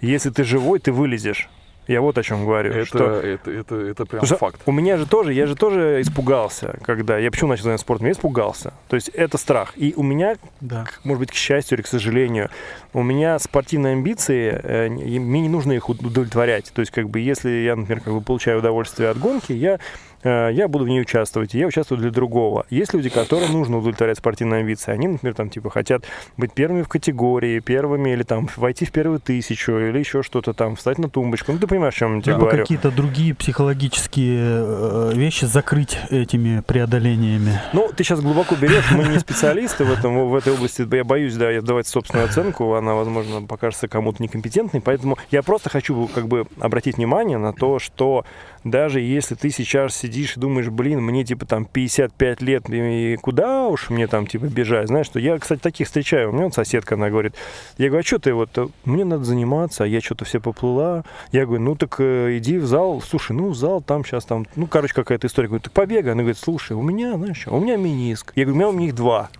если 0.00 0.30
ты 0.30 0.44
живой, 0.44 0.78
ты 0.78 0.92
вылезешь. 0.92 1.48
Я 1.86 2.00
вот 2.00 2.16
о 2.16 2.22
чем 2.22 2.46
говорю. 2.46 2.72
Это, 2.72 2.86
что 2.86 3.04
это, 3.20 3.50
это, 3.50 3.74
это 3.74 4.06
прям 4.06 4.20
Потому 4.22 4.24
что 4.26 4.36
факт. 4.38 4.62
У 4.64 4.72
меня 4.72 4.96
же 4.96 5.04
тоже, 5.04 5.34
я 5.34 5.46
же 5.46 5.54
тоже 5.54 6.00
испугался, 6.00 6.78
когда 6.82 7.18
я 7.18 7.30
почему 7.30 7.50
начал 7.50 7.64
заниматься 7.64 7.84
спортом, 7.84 8.06
я 8.06 8.12
испугался. 8.12 8.72
То 8.88 8.96
есть 8.96 9.10
это 9.10 9.36
страх. 9.36 9.74
И 9.76 9.92
у 9.94 10.02
меня, 10.02 10.36
Да. 10.62 10.84
к- 10.84 11.04
может 11.04 11.20
быть, 11.20 11.30
к 11.30 11.34
счастью 11.34 11.76
или 11.76 11.82
к 11.82 11.86
сожалению, 11.86 12.48
у 12.94 13.02
меня 13.02 13.38
спортивные 13.38 13.92
амбиции, 13.92 14.58
э, 14.62 14.88
не- 14.88 15.18
мне 15.18 15.42
не 15.42 15.50
нужно 15.50 15.72
их 15.72 15.90
удовлетворять. 15.90 16.72
То 16.74 16.80
есть, 16.80 16.90
как 16.90 17.10
бы, 17.10 17.20
если 17.20 17.50
я, 17.50 17.76
например, 17.76 18.00
как 18.02 18.14
бы 18.14 18.22
получаю 18.22 18.60
удовольствие 18.60 19.10
от 19.10 19.18
гонки, 19.18 19.52
я 19.52 19.78
я 20.24 20.68
буду 20.68 20.84
в 20.84 20.88
ней 20.88 21.00
участвовать, 21.00 21.54
и 21.54 21.58
я 21.58 21.66
участвую 21.66 22.00
для 22.00 22.10
другого. 22.10 22.66
Есть 22.70 22.94
люди, 22.94 23.08
которым 23.08 23.52
нужно 23.52 23.78
удовлетворять 23.78 24.18
спортивные 24.18 24.60
амбиции. 24.60 24.92
Они, 24.92 25.08
например, 25.08 25.34
там, 25.34 25.50
типа, 25.50 25.70
хотят 25.70 26.04
быть 26.36 26.52
первыми 26.52 26.82
в 26.82 26.88
категории, 26.88 27.60
первыми, 27.60 28.10
или 28.10 28.22
там 28.22 28.48
войти 28.56 28.84
в 28.84 28.92
первую 28.92 29.20
тысячу, 29.20 29.72
или 29.72 29.98
еще 29.98 30.22
что-то 30.22 30.52
там, 30.54 30.76
встать 30.76 30.98
на 30.98 31.08
тумбочку. 31.08 31.52
Ну, 31.52 31.58
ты 31.58 31.66
понимаешь, 31.66 31.94
о 31.94 31.98
чем 31.98 32.16
я 32.16 32.22
тебе 32.22 32.36
говорю. 32.36 32.62
какие-то 32.62 32.90
другие 32.90 33.34
психологические 33.34 34.38
э, 34.40 35.12
вещи 35.14 35.44
закрыть 35.44 35.98
этими 36.10 36.60
преодолениями. 36.60 37.60
Ну, 37.72 37.90
ты 37.94 38.04
сейчас 38.04 38.20
глубоко 38.20 38.54
берешь, 38.54 38.90
мы 38.90 39.04
не 39.08 39.18
специалисты 39.18 39.84
в, 39.84 39.92
этом, 39.92 40.28
в 40.28 40.34
этой 40.34 40.52
области, 40.52 40.86
я 40.94 41.04
боюсь, 41.04 41.34
да, 41.36 41.60
давать 41.60 41.86
собственную 41.86 42.26
оценку, 42.26 42.74
она, 42.74 42.94
возможно, 42.94 43.42
покажется 43.42 43.88
кому-то 43.88 44.22
некомпетентной, 44.22 44.80
поэтому 44.80 45.18
я 45.30 45.42
просто 45.42 45.70
хочу 45.70 46.08
как 46.14 46.28
бы 46.28 46.46
обратить 46.60 46.96
внимание 46.96 47.38
на 47.38 47.52
то, 47.52 47.78
что 47.78 48.24
даже 48.64 49.00
если 49.00 49.34
ты 49.34 49.50
сейчас 49.50 49.94
сидишь 49.94 50.36
и 50.36 50.40
думаешь, 50.40 50.68
блин, 50.68 51.02
мне 51.02 51.24
типа 51.24 51.46
там 51.46 51.66
55 51.66 52.42
лет, 52.42 52.68
и 52.70 53.16
куда 53.20 53.68
уж 53.68 53.90
мне 53.90 54.06
там 54.06 54.26
типа 54.26 54.46
бежать, 54.46 54.88
знаешь, 54.88 55.06
что 55.06 55.20
я, 55.20 55.38
кстати, 55.38 55.60
таких 55.60 55.86
встречаю, 55.86 56.30
у 56.30 56.32
меня 56.32 56.44
вот 56.44 56.54
соседка, 56.54 56.94
она 56.94 57.10
говорит, 57.10 57.34
я 57.78 57.88
говорю, 57.88 58.00
а 58.00 58.06
что 58.06 58.18
ты 58.18 58.32
вот, 58.32 58.56
э, 58.56 58.68
мне 58.84 59.04
надо 59.04 59.24
заниматься, 59.24 59.84
а 59.84 59.86
я 59.86 60.00
что-то 60.00 60.24
все 60.24 60.40
поплыла, 60.40 61.04
я 61.30 61.44
говорю, 61.44 61.62
ну 61.62 61.74
так 61.76 61.96
э, 61.98 62.38
иди 62.38 62.58
в 62.58 62.66
зал, 62.66 63.02
слушай, 63.06 63.32
ну 63.32 63.50
в 63.50 63.56
зал 63.56 63.82
там 63.82 64.04
сейчас 64.04 64.24
там, 64.24 64.46
ну, 64.56 64.66
короче, 64.66 64.94
какая-то 64.94 65.26
история, 65.26 65.48
говорю, 65.48 65.62
так 65.62 65.72
побегай, 65.72 66.12
она 66.12 66.22
говорит, 66.22 66.38
слушай, 66.38 66.72
у 66.72 66.82
меня, 66.82 67.16
знаешь, 67.16 67.42
что, 67.42 67.54
у 67.54 67.60
меня 67.60 67.76
миниск, 67.76 68.32
я 68.34 68.44
говорю, 68.44 68.54
у 68.54 68.58
меня 68.58 68.68
у 68.68 68.80
них 68.80 68.94
два. 68.94 69.30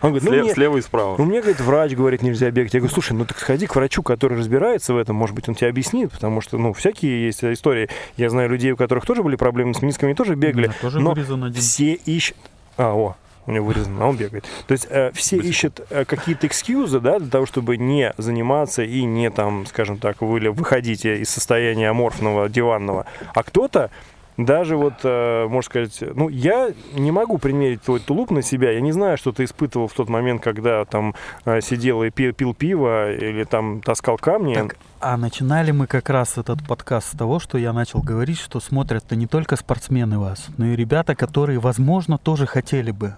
Он 0.00 0.10
говорит, 0.10 0.28
ну, 0.28 0.34
Сле- 0.34 0.42
мне- 0.42 0.54
Слева 0.54 0.76
и 0.76 0.80
справа. 0.82 1.16
ну, 1.18 1.24
мне, 1.24 1.40
говорит, 1.40 1.60
врач 1.60 1.92
говорит, 1.92 2.22
нельзя 2.22 2.50
бегать. 2.50 2.72
Я 2.74 2.80
говорю, 2.80 2.92
слушай, 2.94 3.12
ну 3.14 3.24
так 3.24 3.38
сходи 3.38 3.66
к 3.66 3.74
врачу, 3.74 4.02
который 4.02 4.38
разбирается 4.38 4.94
в 4.94 4.98
этом, 4.98 5.16
может 5.16 5.34
быть, 5.34 5.48
он 5.48 5.54
тебе 5.54 5.68
объяснит, 5.70 6.12
потому 6.12 6.40
что, 6.40 6.56
ну, 6.58 6.72
всякие 6.72 7.26
есть 7.26 7.42
истории. 7.42 7.88
Я 8.16 8.30
знаю 8.30 8.48
людей, 8.48 8.70
у 8.72 8.76
которых 8.76 9.04
тоже 9.06 9.22
были 9.22 9.36
проблемы 9.36 9.74
с 9.74 9.82
менисками, 9.82 10.10
они 10.10 10.16
тоже 10.16 10.34
У 10.34 10.36
бегали. 10.36 10.66
меня 10.68 10.74
тоже 10.80 11.00
но 11.00 11.10
вырезан 11.12 11.44
один. 11.44 11.60
Все 11.60 11.92
ищут... 11.94 12.36
А, 12.76 12.92
о, 12.94 13.16
у 13.46 13.50
него 13.50 13.66
вырезано, 13.66 14.04
а 14.04 14.08
он 14.08 14.16
бегает. 14.16 14.44
То 14.66 14.72
есть 14.72 14.86
э, 14.90 15.10
все 15.14 15.36
сих 15.36 15.44
ищут 15.44 15.80
э, 15.90 16.04
какие-то 16.04 16.46
экскьюзы, 16.46 17.00
да, 17.00 17.18
для 17.18 17.30
того, 17.30 17.46
чтобы 17.46 17.76
не 17.76 18.12
заниматься 18.18 18.82
и 18.84 19.02
не, 19.04 19.30
там, 19.30 19.66
скажем 19.66 19.98
так, 19.98 20.20
вы, 20.20 20.38
выходить 20.50 21.04
из 21.06 21.28
состояния 21.30 21.88
аморфного, 21.90 22.48
диванного. 22.48 23.06
А 23.34 23.42
кто-то 23.42 23.90
даже 24.38 24.76
вот, 24.76 24.94
э, 25.02 25.48
можно 25.48 25.68
сказать, 25.68 26.04
ну, 26.14 26.28
я 26.28 26.70
не 26.94 27.10
могу 27.10 27.38
примерить 27.38 27.82
твой 27.82 27.98
тулуп 27.98 28.30
на 28.30 28.40
себя. 28.40 28.70
Я 28.70 28.80
не 28.80 28.92
знаю, 28.92 29.18
что 29.18 29.32
ты 29.32 29.44
испытывал 29.44 29.88
в 29.88 29.92
тот 29.92 30.08
момент, 30.08 30.40
когда 30.40 30.84
там 30.84 31.16
э, 31.44 31.60
сидел 31.60 32.04
и 32.04 32.10
пил, 32.10 32.32
пил 32.32 32.54
пиво 32.54 33.12
или 33.12 33.42
там 33.42 33.80
таскал 33.80 34.16
камни. 34.16 34.54
Так, 34.54 34.76
а 35.00 35.16
начинали 35.16 35.72
мы 35.72 35.88
как 35.88 36.08
раз 36.08 36.38
этот 36.38 36.64
подкаст 36.64 37.14
с 37.14 37.16
того, 37.16 37.40
что 37.40 37.58
я 37.58 37.72
начал 37.72 38.00
говорить, 38.00 38.38
что 38.38 38.60
смотрят-то 38.60 39.16
не 39.16 39.26
только 39.26 39.56
спортсмены 39.56 40.20
вас, 40.20 40.46
но 40.56 40.66
и 40.66 40.76
ребята, 40.76 41.16
которые, 41.16 41.58
возможно, 41.58 42.16
тоже 42.16 42.46
хотели 42.46 42.92
бы. 42.92 43.16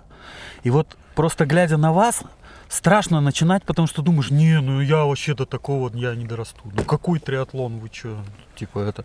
И 0.62 0.70
вот 0.70 0.96
просто 1.14 1.44
глядя 1.44 1.76
на 1.76 1.92
вас, 1.92 2.22
страшно 2.70 3.20
начинать, 3.20 3.64
потому 3.64 3.86
что 3.88 4.00
думаешь, 4.00 4.30
не, 4.30 4.60
ну 4.60 4.80
я 4.80 5.04
вообще 5.04 5.34
до 5.34 5.44
такого 5.44 5.90
я 5.94 6.14
не 6.14 6.24
дорасту. 6.24 6.60
Ну 6.64 6.84
какой 6.84 7.18
триатлон, 7.18 7.78
вы 7.78 7.90
чё? 7.90 8.16
Типа 8.54 8.78
это. 8.78 9.04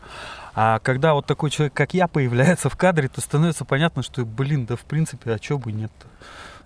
А 0.53 0.79
когда 0.79 1.13
вот 1.13 1.25
такой 1.25 1.49
человек, 1.49 1.73
как 1.73 1.93
я, 1.93 2.07
появляется 2.07 2.69
в 2.69 2.77
кадре, 2.77 3.09
то 3.09 3.19
становится 3.19 3.65
понятно, 3.65 4.03
что, 4.03 4.23
блин, 4.23 4.65
да 4.65 4.75
в 4.75 4.81
принципе, 4.81 5.31
а 5.33 5.39
чё 5.39 5.57
бы 5.57 5.71
нет 5.71 5.91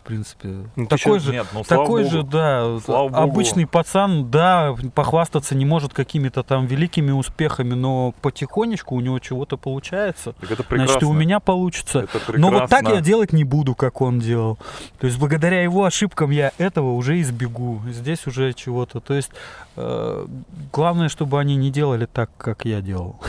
В 0.04 0.08
принципе, 0.10 0.50
Ну, 0.76 0.88
такой 0.88 1.20
же, 1.20 1.32
Нет, 1.32 1.48
ну, 1.54 1.64
такой 1.64 2.04
богу. 2.04 2.16
же, 2.16 2.24
да, 2.24 2.80
Слава 2.84 3.10
богу. 3.10 3.22
обычный 3.22 3.68
пацан, 3.68 4.32
да, 4.32 4.76
похвастаться 4.96 5.56
не 5.56 5.66
может 5.66 5.94
какими-то 5.94 6.42
там 6.42 6.66
великими 6.66 7.12
успехами, 7.12 7.74
но 7.74 8.14
потихонечку 8.22 8.96
у 8.96 9.02
него 9.02 9.20
чего-то 9.20 9.58
получается. 9.58 10.34
Так 10.40 10.52
это 10.52 10.64
прекрасно. 10.64 10.94
Значит, 10.94 11.04
и 11.04 11.06
у 11.06 11.14
меня 11.14 11.40
получится. 11.40 12.08
Но 12.30 12.50
вот 12.50 12.70
так 12.70 12.90
я 12.90 13.02
делать 13.02 13.34
не 13.34 13.44
буду, 13.44 13.76
как 13.76 14.02
он 14.02 14.20
делал. 14.20 14.58
То 15.00 15.08
есть 15.08 15.20
благодаря 15.20 15.62
его 15.62 15.84
ошибкам 15.84 16.32
я 16.32 16.52
этого 16.58 16.94
уже 16.94 17.20
избегу. 17.22 17.82
Здесь 17.90 18.26
уже 18.26 18.54
чего-то. 18.54 19.02
То 19.02 19.14
есть 19.14 19.32
э, 19.76 20.26
главное, 20.74 21.10
чтобы 21.10 21.40
они 21.40 21.56
не 21.56 21.72
делали 21.72 22.06
так, 22.06 22.32
как 22.38 22.66
я 22.66 22.82
делал. 22.82 23.20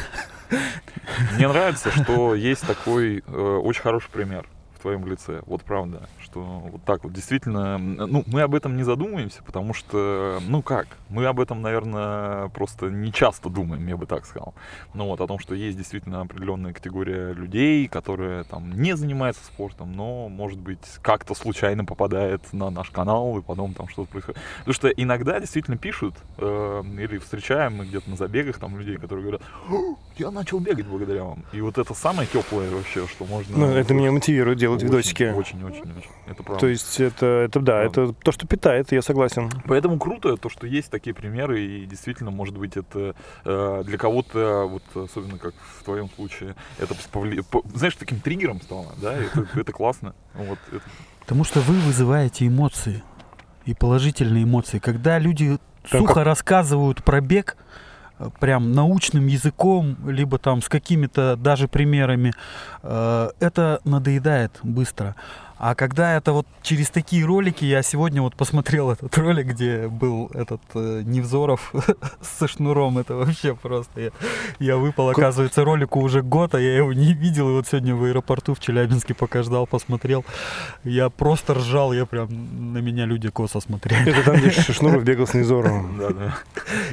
Мне 1.37 1.49
нравится, 1.49 1.91
что 1.91 2.35
есть 2.35 2.67
такой 2.67 3.23
э, 3.27 3.61
очень 3.63 3.83
хороший 3.83 4.11
пример 4.11 4.47
в 4.81 4.83
твоем 4.83 5.07
лице. 5.07 5.43
Вот 5.45 5.63
правда, 5.63 6.09
что 6.23 6.41
вот 6.41 6.83
так 6.85 7.05
вот 7.05 7.13
действительно, 7.13 7.77
ну, 7.79 8.25
мы 8.27 8.41
об 8.41 8.55
этом 8.55 8.77
не 8.77 8.83
задумываемся, 8.83 9.43
потому 9.43 9.75
что, 9.75 10.41
ну 10.49 10.63
как, 10.63 10.87
мы 11.11 11.27
об 11.27 11.39
этом, 11.39 11.61
наверное, 11.61 12.49
просто 12.49 12.87
не 12.87 13.13
часто 13.13 13.51
думаем, 13.51 13.87
я 13.87 13.97
бы 13.97 14.07
так 14.07 14.25
сказал. 14.25 14.55
Ну 14.95 15.07
вот, 15.07 15.21
о 15.21 15.27
том, 15.27 15.39
что 15.39 15.55
есть 15.55 15.77
действительно 15.77 16.23
определенная 16.23 16.73
категория 16.73 17.35
людей, 17.35 17.89
которые 17.89 18.45
там 18.45 18.73
не 18.81 18.97
занимаются 18.97 19.45
спортом, 19.45 19.93
но, 19.93 20.29
может 20.29 20.59
быть, 20.59 20.79
как-то 21.03 21.35
случайно 21.35 21.85
попадает 21.85 22.41
на 22.53 22.71
наш 22.71 22.91
канал, 22.91 23.39
и 23.39 23.43
потом 23.43 23.75
там 23.75 23.89
что-то 23.89 24.11
происходит. 24.11 24.41
Потому 24.61 24.75
что 24.75 24.89
иногда 24.89 25.41
действительно 25.41 25.77
пишут, 25.77 26.15
э, 26.39 26.83
или 26.99 27.19
встречаем 27.19 27.77
мы 27.77 27.87
где-то 27.87 28.09
на 28.09 28.17
забегах 28.17 28.59
там 28.59 28.79
людей, 28.79 28.97
которые 28.97 29.23
говорят, 29.25 29.43
«О, 29.69 29.97
я 30.17 30.31
начал 30.31 30.61
бегать 30.61 30.87
благодаря 30.87 31.25
вам. 31.25 31.45
И 31.53 31.61
вот 31.61 31.79
это 31.79 31.95
самое 31.95 32.29
теплое 32.29 32.71
вообще, 32.71 33.07
что 33.07 33.25
можно... 33.25 33.57
Ну, 33.57 33.67
это 33.67 33.95
меня 33.95 34.13
мотивирует 34.13 34.59
делать 34.59 34.70
Очень, 34.77 34.87
видосики. 34.87 35.23
Очень, 35.37 35.63
очень, 35.65 35.81
очень. 35.83 36.11
Это 36.27 36.43
правда. 36.43 36.61
То 36.61 36.67
есть 36.69 37.01
это, 37.01 37.27
это 37.27 37.61
да, 37.61 37.81
Правда. 37.83 38.03
это 38.03 38.13
то, 38.13 38.33
что 38.33 38.47
питает, 38.47 38.93
я 38.93 39.03
согласен. 39.03 39.51
Поэтому 39.67 39.99
круто 39.99 40.37
то, 40.37 40.49
что 40.49 40.67
есть 40.67 40.91
такие 40.91 41.15
примеры, 41.15 41.61
и 41.63 41.87
действительно, 41.87 42.31
может 42.31 42.57
быть, 42.57 42.77
это 42.77 43.15
э, 43.45 43.83
для 43.87 43.99
кого-то, 43.99 44.67
вот 44.67 45.05
особенно 45.05 45.39
как 45.39 45.55
в 45.79 45.85
твоем 45.85 46.09
случае, 46.11 46.55
это 46.79 46.95
повли- 47.13 47.43
по- 47.43 47.63
знаешь, 47.75 47.97
таким 47.97 48.21
триггером 48.21 48.61
стало, 48.61 48.87
да, 49.01 49.15
это, 49.15 49.47
это 49.55 49.73
классно. 49.73 50.15
Вот, 50.35 50.59
это- 50.73 50.83
Потому 51.21 51.45
что 51.45 51.61
вы 51.61 51.75
вызываете 51.81 52.47
эмоции. 52.47 53.03
И 53.67 53.75
положительные 53.75 54.45
эмоции. 54.45 54.79
Когда 54.79 55.19
люди 55.19 55.59
Там 55.91 56.01
сухо 56.07 56.25
рассказывают 56.25 57.05
про 57.05 57.21
бег, 57.21 57.57
прям 58.39 58.73
научным 58.73 59.27
языком, 59.27 59.97
либо 60.07 60.39
там 60.39 60.63
с 60.63 60.69
какими-то 60.69 61.37
даже 61.37 61.69
примерами, 61.69 62.33
э, 62.83 63.31
это 63.41 63.81
надоедает 63.85 64.53
быстро. 64.63 65.15
А 65.63 65.75
когда 65.75 66.17
это 66.17 66.33
вот 66.33 66.47
через 66.63 66.89
такие 66.89 67.23
ролики, 67.23 67.67
я 67.67 67.83
сегодня 67.83 68.23
вот 68.23 68.35
посмотрел 68.35 68.91
этот 68.93 69.17
ролик, 69.19 69.49
где 69.49 69.89
был 69.89 70.31
этот 70.33 70.63
э, 70.73 71.03
Невзоров 71.05 71.75
со 72.39 72.49
шнуром, 72.49 72.97
это 72.97 73.15
вообще 73.15 73.55
просто. 73.55 74.01
Я, 74.01 74.11
я 74.59 74.77
выпал, 74.79 75.11
оказывается, 75.11 75.63
ролику 75.63 76.01
уже 76.01 76.23
год, 76.23 76.55
а 76.55 76.61
я 76.61 76.79
его 76.79 76.95
не 76.95 77.13
видел, 77.13 77.51
и 77.51 77.53
вот 77.53 77.67
сегодня 77.67 77.95
в 77.95 78.03
аэропорту 78.05 78.55
в 78.55 78.61
Челябинске 78.61 79.13
пока 79.13 79.43
ждал, 79.43 79.67
посмотрел. 79.67 80.25
Я 80.83 81.11
просто 81.11 81.53
ржал, 81.53 81.93
я 81.93 82.07
прям, 82.07 82.73
на 82.73 82.79
меня 82.79 83.05
люди 83.05 83.29
косо 83.29 83.61
смотрели. 83.61 84.13
Это 84.13 84.23
там, 84.23 84.37
где 84.37 84.51
Шнуров 84.73 85.05
бегал 85.05 85.27
с 85.27 85.35
Невзоровым. 85.35 85.99
Да, 85.99 86.09
да. 86.09 86.39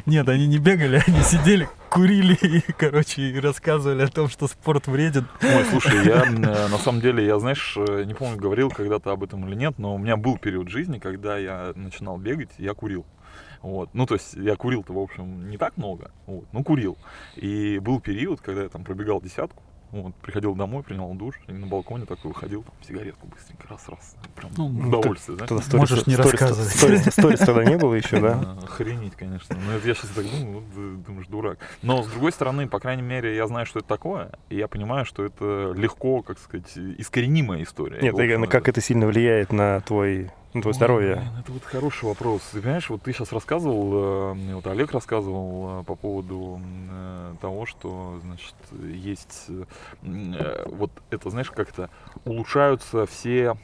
Нет, 0.06 0.28
они 0.28 0.46
не 0.46 0.58
бегали, 0.58 1.02
они 1.08 1.22
сидели, 1.22 1.70
курили 1.90 2.34
и, 2.42 2.62
короче, 2.74 3.22
и 3.22 3.40
рассказывали 3.40 4.04
о 4.04 4.10
том, 4.10 4.28
что 4.28 4.50
спорт 4.50 4.88
вреден. 4.88 5.26
Ой, 5.42 5.66
слушай, 5.70 6.06
я 6.06 6.26
э, 6.26 6.68
на 6.68 6.78
самом 6.78 7.00
деле, 7.00 7.26
я, 7.26 7.40
знаешь, 7.40 7.76
э, 7.78 8.04
не 8.04 8.14
помню, 8.14 8.36
говорил 8.36 8.57
когда-то 8.76 9.12
об 9.12 9.24
этом 9.24 9.48
или 9.48 9.56
нет, 9.56 9.76
но 9.78 9.96
у 9.96 9.98
меня 9.98 10.18
был 10.18 10.38
период 10.38 10.70
жизни, 10.70 11.00
когда 11.00 11.38
я 11.38 11.74
начинал 11.76 12.18
бегать, 12.18 12.50
я 12.58 12.74
курил. 12.74 13.06
Вот. 13.62 13.90
Ну, 13.94 14.06
то 14.06 14.16
есть 14.16 14.34
я 14.34 14.56
курил-то, 14.56 14.94
в 14.94 15.00
общем, 15.00 15.50
не 15.50 15.58
так 15.58 15.78
много, 15.78 16.12
вот, 16.26 16.46
но 16.52 16.64
курил. 16.64 16.98
И 17.36 17.80
был 17.80 18.00
период, 18.00 18.42
когда 18.42 18.64
я 18.64 18.70
там 18.70 18.84
пробегал 18.84 19.22
десятку, 19.22 19.62
вот, 19.92 20.14
приходил 20.16 20.54
домой, 20.56 20.84
принял 20.84 21.14
душ, 21.14 21.36
и 21.48 21.52
на 21.52 21.68
балконе 21.68 22.06
такой 22.06 22.30
выходил, 22.32 22.64
там, 22.64 22.74
сигаретку 22.88 23.28
быстренько, 23.28 23.68
раз-раз. 23.70 24.16
Прям 24.36 24.52
Ну, 24.58 24.66
удовольствие, 24.88 25.36
знаешь. 25.38 25.50
Тогда 25.50 25.64
сторис- 25.64 25.78
Можешь 25.80 26.08
не 26.08 26.14
сторис- 26.16 26.32
рассказывать. 26.32 26.72
сторис- 26.72 27.12
Сторис 27.12 27.40
тогда 27.40 27.64
не 27.66 27.78
было 27.78 27.94
еще, 27.94 28.20
да? 28.22 28.58
Охренеть, 28.64 29.16
конечно. 29.16 29.56
Но 29.66 29.74
это 29.74 29.88
я 29.88 29.94
сейчас 29.96 30.10
так 30.12 30.26
думаю, 30.26 30.64
вот, 30.74 31.04
думаешь, 31.04 31.28
дурак. 31.28 31.60
Но 31.82 32.04
с 32.04 32.08
другой 32.08 32.32
стороны, 32.32 32.68
по 32.68 32.80
крайней 32.80 33.02
мере, 33.04 33.36
я 33.36 33.48
знаю, 33.48 33.66
что 33.66 33.80
это 33.80 33.88
такое, 33.88 34.32
и 34.50 34.58
я 34.58 34.68
понимаю, 34.68 35.06
что 35.06 35.24
это 35.26 35.74
легко, 35.76 36.22
как 36.22 36.40
сказать, 36.40 36.78
искоренимая 36.98 37.64
история. 37.64 38.00
Нет, 38.02 38.16
как 38.50 38.68
это 38.68 38.82
сильно 38.82 39.08
влияет 39.08 39.52
на 39.52 39.80
твой, 39.82 40.30
на 40.58 40.62
твое 40.62 40.74
здоровье? 40.74 41.16
блин, 41.16 41.30
это 41.40 41.52
вот 41.52 41.64
хороший 41.64 42.06
вопрос. 42.06 42.42
Ты 42.52 42.62
понимаешь, 42.62 42.90
вот 42.90 43.02
ты 43.02 43.14
сейчас 43.14 43.32
рассказывал, 43.32 44.34
э, 44.34 44.54
вот 44.54 44.68
Олег 44.68 44.92
рассказывал 44.92 45.82
э, 45.82 45.84
по 45.84 45.96
поводу 45.96 46.62
э, 46.92 47.34
того, 47.42 47.66
что, 47.66 48.20
значит, 48.24 48.56
есть 48.82 49.50
вот 50.02 50.92
это, 51.10 51.30
знаешь, 51.30 51.52
как-то 51.52 51.90
улучшаются 52.26 53.06
все 53.06 53.56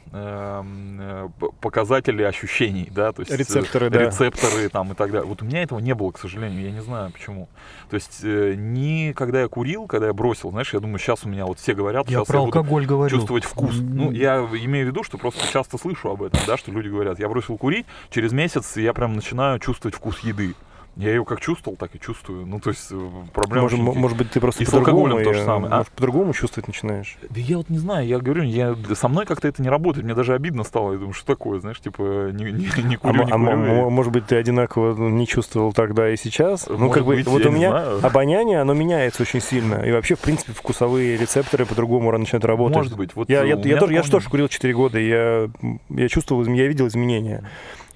показатели 1.60 2.22
ощущений, 2.22 2.88
да, 2.90 3.12
то 3.12 3.20
есть 3.20 3.32
Рецепторы, 3.32 3.90
да. 3.90 4.00
рецепторы 4.00 4.68
там 4.68 4.92
и 4.92 4.94
так 4.94 5.10
далее. 5.10 5.26
Вот 5.26 5.42
у 5.42 5.44
меня 5.44 5.62
этого 5.62 5.78
не 5.78 5.94
было, 5.94 6.10
к 6.12 6.18
сожалению, 6.18 6.62
я 6.62 6.70
не 6.70 6.82
знаю 6.82 7.12
почему. 7.12 7.48
То 7.90 7.96
есть 7.96 8.22
ни 8.22 9.12
когда 9.12 9.42
я 9.42 9.48
курил, 9.48 9.86
когда 9.86 10.06
я 10.06 10.12
бросил, 10.12 10.50
знаешь, 10.50 10.72
я 10.72 10.80
думаю, 10.80 10.98
сейчас 10.98 11.24
у 11.24 11.28
меня 11.28 11.46
вот 11.46 11.58
все 11.58 11.74
говорят, 11.74 12.08
Я 12.08 12.18
сейчас 12.18 12.26
про 12.26 12.38
я 12.38 12.44
буду 12.44 12.58
алкоголь 12.58 12.86
говорю. 12.86 13.16
чувствовать 13.16 13.44
вкус. 13.44 13.74
Ну, 13.80 14.10
я 14.12 14.38
имею 14.38 14.86
в 14.86 14.88
виду, 14.90 15.02
что 15.02 15.18
просто 15.18 15.46
часто 15.52 15.78
слышу 15.78 16.10
об 16.10 16.22
этом, 16.22 16.40
да, 16.46 16.56
что 16.56 16.70
люди 16.70 16.83
говорят, 16.90 17.18
я 17.18 17.28
бросил 17.28 17.56
курить, 17.56 17.86
через 18.10 18.32
месяц 18.32 18.76
я 18.76 18.92
прям 18.92 19.14
начинаю 19.14 19.58
чувствовать 19.58 19.94
вкус 19.94 20.20
еды. 20.20 20.54
Я 20.96 21.10
ее 21.10 21.24
как 21.24 21.40
чувствовал, 21.40 21.76
так 21.76 21.94
и 21.94 22.00
чувствую. 22.00 22.46
Ну, 22.46 22.60
то 22.60 22.70
есть 22.70 22.86
э, 22.92 23.08
проблема 23.32 23.62
Может, 23.62 23.80
очень- 23.80 23.98
может 24.00 24.16
быть, 24.16 24.30
ты 24.30 24.40
просто 24.40 24.62
И 24.62 24.66
с 24.66 24.72
алкоголем 24.72 25.24
то 25.24 25.32
же 25.34 25.44
самое, 25.44 25.72
а? 25.72 25.76
может, 25.78 25.92
по-другому 25.92 26.32
чувствовать 26.32 26.68
начинаешь? 26.68 27.16
Да 27.28 27.40
я 27.40 27.56
вот 27.56 27.68
не 27.68 27.78
знаю, 27.78 28.06
я 28.06 28.18
говорю, 28.20 28.42
я, 28.44 28.76
со 28.94 29.08
мной 29.08 29.26
как-то 29.26 29.48
это 29.48 29.60
не 29.60 29.68
работает, 29.68 30.04
мне 30.04 30.14
даже 30.14 30.34
обидно 30.34 30.62
стало. 30.62 30.92
Я 30.92 30.98
думаю, 30.98 31.12
что 31.12 31.26
такое, 31.26 31.58
знаешь, 31.58 31.80
типа, 31.80 32.30
не, 32.32 32.44
не, 32.44 32.82
не 32.84 32.94
А, 32.94 32.98
курю, 32.98 33.24
не 33.24 33.32
а 33.32 33.34
м- 33.34 33.44
курю. 33.44 33.64
и- 33.64 33.68
м- 33.86 33.92
может 33.92 34.12
быть, 34.12 34.26
ты 34.26 34.36
одинаково 34.36 34.94
ну, 34.94 35.08
не 35.08 35.26
чувствовал 35.26 35.72
тогда 35.72 36.10
и 36.10 36.16
сейчас? 36.16 36.68
ну, 36.68 36.78
Может 36.78 36.94
как 36.94 37.04
бы, 37.06 37.16
быть, 37.16 37.26
вот 37.26 37.44
у 37.44 37.48
не 37.48 37.54
меня 37.56 37.70
знаю. 37.70 38.06
обоняние, 38.06 38.60
оно 38.60 38.72
меняется 38.74 39.22
очень 39.22 39.40
сильно. 39.40 39.76
И 39.84 39.90
вообще, 39.90 40.14
в 40.14 40.20
принципе, 40.20 40.52
вкусовые 40.52 41.16
рецепторы 41.16 41.66
по-другому 41.66 42.16
начинают 42.16 42.44
работать. 42.44 42.76
Может 42.76 42.96
быть. 42.96 43.16
Вот 43.16 43.28
Я, 43.28 43.42
э, 43.44 43.48
я, 43.48 43.56
я 43.56 43.76
тоже, 43.78 43.92
я 43.94 44.02
же 44.04 44.10
тоже 44.12 44.28
курил 44.30 44.46
4 44.48 44.72
года, 44.74 45.00
и 45.00 45.08
я, 45.08 45.48
я 45.90 46.08
чувствовал, 46.08 46.44
я 46.44 46.66
видел 46.68 46.86
изменения. 46.86 47.42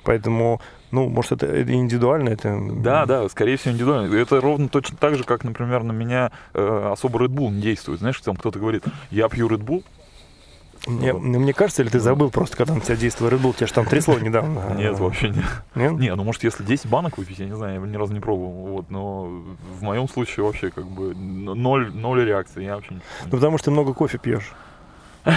Поэтому, 0.09 0.63
ну, 0.91 1.07
может, 1.11 1.33
это, 1.33 1.71
индивидуально, 1.71 2.31
это... 2.31 2.59
Да, 2.77 3.05
да, 3.05 3.29
скорее 3.29 3.59
всего, 3.59 3.75
индивидуально. 3.75 4.15
Это 4.17 4.41
ровно 4.41 4.71
точно 4.71 4.97
так 4.97 5.17
же, 5.17 5.25
как, 5.25 5.45
например, 5.45 5.83
на 5.83 5.93
меня 5.93 6.33
э, 6.55 6.91
особо 6.91 7.19
Red 7.19 7.29
Bull 7.29 7.51
не 7.51 7.61
действует. 7.61 8.01
Знаешь, 8.01 8.19
там 8.23 8.35
кто-то 8.35 8.59
говорит, 8.59 8.85
я 9.11 9.29
пью 9.29 9.49
Red 9.51 9.63
Bull. 9.63 9.85
Мне, 10.87 11.13
мне 11.13 11.53
кажется, 11.53 11.83
или 11.83 11.91
ты 11.91 12.01
забыл 12.01 12.31
просто, 12.31 12.57
когда 12.57 12.75
на 12.75 12.81
тебя 12.81 12.97
действовал 12.97 13.31
Red 13.33 13.43
Bull, 13.43 13.55
тебя 13.55 13.67
же 13.67 13.75
там 13.75 13.85
трясло 13.85 14.19
недавно. 14.19 14.77
Нет, 14.79 14.99
вообще 14.99 15.29
нет. 15.29 15.45
Нет? 15.75 15.93
Не, 15.99 16.15
ну 16.15 16.25
может, 16.25 16.43
если 16.43 16.65
10 16.65 16.87
банок 16.87 17.19
выпить, 17.19 17.39
я 17.39 17.45
не 17.45 17.55
знаю, 17.55 17.79
я 17.79 17.87
ни 17.87 17.97
разу 17.97 18.15
не 18.15 18.21
пробовал. 18.21 18.69
Вот, 18.69 18.91
но 18.91 19.25
в 19.79 19.83
моем 19.83 20.09
случае 20.09 20.47
вообще 20.47 20.71
как 20.71 20.87
бы 20.87 21.15
ноль, 21.15 21.93
ноль 21.93 22.25
реакции. 22.25 22.65
Я 22.65 22.77
вообще 22.77 22.95
не... 22.95 23.01
Ну, 23.27 23.31
потому 23.33 23.59
что 23.59 23.67
ты 23.67 23.73
много 23.73 23.93
кофе 23.93 24.17
пьешь. 24.17 24.53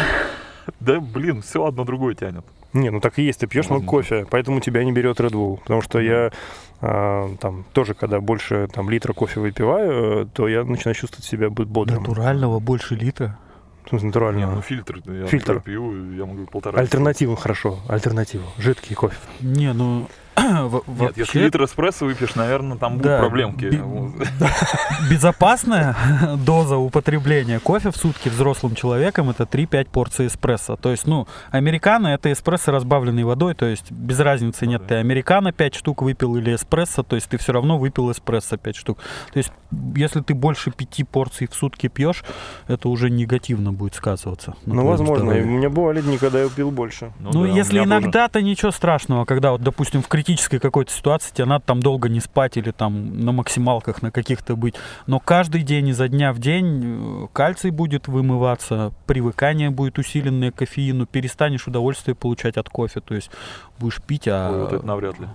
Да, 0.80 1.00
блин, 1.00 1.42
все 1.42 1.66
одно 1.66 1.84
другое 1.84 2.14
тянет. 2.14 2.46
Не, 2.74 2.90
ну 2.90 3.00
так 3.02 3.20
и 3.20 3.24
есть, 3.24 3.40
ты 3.42 3.48
пьешь 3.48 3.70
много 3.70 3.86
кофе, 3.86 4.26
поэтому 4.30 4.60
тебя 4.62 4.84
не 4.84 4.92
берет 4.92 5.20
Red 5.20 5.32
Bull. 5.32 5.60
Потому 5.62 5.82
что 5.82 6.00
я 6.00 6.32
а, 6.80 7.30
там 7.40 7.66
тоже, 7.74 7.94
когда 7.94 8.20
больше 8.22 8.68
там 8.74 8.90
литра 8.90 9.14
кофе 9.14 9.40
выпиваю, 9.40 10.26
то 10.28 10.48
я 10.48 10.64
начинаю 10.64 10.96
чувствовать 10.96 11.26
себя 11.26 11.50
бодрым. 11.50 12.04
Натурального 12.04 12.60
больше 12.60 12.96
литра. 12.96 13.38
В 13.86 13.90
смысле, 13.90 14.06
Не, 14.06 14.08
натурального. 14.10 14.56
ну 14.56 14.62
фильтр, 14.62 15.02
я 15.06 15.26
Фильтр. 15.26 15.60
пью, 15.60 16.14
я 16.14 16.26
могу 16.26 16.46
полтора. 16.46 16.80
Альтернативу 16.80 17.36
хорошо, 17.36 17.80
альтернативу. 17.90 18.46
Жидкий 18.58 18.96
кофе. 18.96 19.18
Не, 19.42 19.74
ну 19.74 20.08
Нет, 20.88 21.18
если 21.18 21.40
литр 21.40 21.64
эспрессо 21.66 22.06
выпьешь, 22.06 22.36
наверное, 22.36 22.78
там 22.78 22.94
будут 22.94 23.06
Да, 23.08 23.20
проблемки. 23.20 23.66
безопасная 25.10 25.96
доза 26.46 26.78
употребления 26.78 27.60
кофе 27.60 27.92
в 27.92 27.98
сутки 27.98 28.30
взрослым 28.30 28.76
человеком 28.76 29.30
это 29.30 29.44
3-5 29.44 29.88
порций 29.92 30.28
эспрессо. 30.28 30.76
То 30.76 30.92
есть, 30.92 31.08
ну, 31.08 31.28
американо 31.52 32.08
это 32.08 32.32
эспрессо 32.32 32.72
разбавленный 32.72 33.24
водой, 33.24 33.56
то 33.56 33.66
есть 33.66 33.92
без 33.92 34.20
разницы 34.20 34.66
Ну 34.66 34.72
нет, 34.72 34.88
ты 34.88 34.96
американо 34.96 35.52
5 35.52 35.76
штук 35.76 36.02
выпил 36.02 36.36
или 36.38 36.56
эспрессо, 36.56 37.04
то 37.04 37.16
есть 37.16 37.30
ты 37.30 37.38
все 37.38 37.52
равно 37.54 37.78
выпил 37.78 38.12
эспрессо 38.12 38.58
5 38.58 38.76
штук. 38.76 39.00
То 39.34 39.38
есть, 39.38 39.52
если 39.96 40.22
ты 40.22 40.34
больше 40.34 40.72
5 40.72 41.08
порций 41.10 41.48
в 41.48 41.54
сутки 41.56 41.88
пьешь, 41.88 42.24
это 42.68 42.90
уже 42.90 43.10
негативно 43.10 43.72
будет 43.74 43.96
сказываться. 43.96 44.56
Ну, 44.66 44.86
возможно. 44.86 45.32
У 45.32 45.46
меня 45.46 45.70
бывали 45.70 46.02
дни, 46.02 46.18
когда 46.18 46.42
я 46.42 46.50
пил 46.50 46.72
больше. 46.72 47.12
Ну, 47.20 47.32
да, 47.32 47.40
у 47.40 47.46
если 47.46 47.74
меня 47.80 47.84
тоже. 47.86 48.00
иногда, 48.02 48.28
то 48.28 48.42
ничего 48.42 48.72
страшного, 48.72 49.26
когда 49.26 49.52
вот, 49.52 49.62
допустим, 49.62 50.02
в 50.02 50.08
критической 50.22 50.60
какой-то 50.60 50.92
ситуации 50.92 51.34
тебе 51.34 51.46
надо 51.46 51.66
там 51.66 51.80
долго 51.80 52.08
не 52.08 52.20
спать 52.20 52.56
или 52.56 52.70
там 52.70 53.20
на 53.20 53.32
максималках 53.32 54.04
на 54.04 54.12
каких-то 54.12 54.56
быть. 54.56 54.76
Но 55.08 55.20
каждый 55.20 55.64
день 55.64 55.88
изо 55.88 56.08
дня 56.08 56.32
в 56.32 56.38
день 56.38 57.24
э, 57.24 57.28
кальций 57.34 57.72
будет 57.72 58.08
вымываться, 58.08 58.94
привыкание 59.08 59.72
будет 59.72 59.98
усиленное 59.98 60.52
к 60.52 60.56
кофеину, 60.56 61.08
перестанешь 61.08 61.68
удовольствие 61.68 62.14
получать 62.14 62.58
от 62.58 62.70
кофе, 62.70 63.02
то 63.02 63.16
есть 63.16 63.32
будешь 63.80 64.00
пить, 64.02 64.28
а... 64.28 64.52
Ой, 64.52 64.60
вот 64.62 64.74
это 64.74 64.86
навряд 64.86 65.20
ли. 65.20 65.28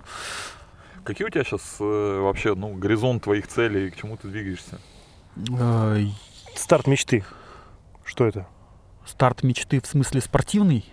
Какие 1.03 1.27
у 1.27 1.29
тебя 1.29 1.43
сейчас 1.43 1.77
вообще, 1.79 2.55
ну, 2.55 2.73
горизонт 2.73 3.23
твоих 3.23 3.47
целей, 3.47 3.91
к 3.91 3.97
чему 3.97 4.15
ты 4.15 4.29
двигаешься? 4.29 4.79
э, 5.59 6.05
Старт 6.55 6.87
мечты. 6.87 7.25
Что 8.05 8.25
это? 8.25 8.47
старт 9.05 9.43
мечты 9.43 9.81
в 9.81 9.87
смысле 9.87 10.21
спортивный? 10.21 10.85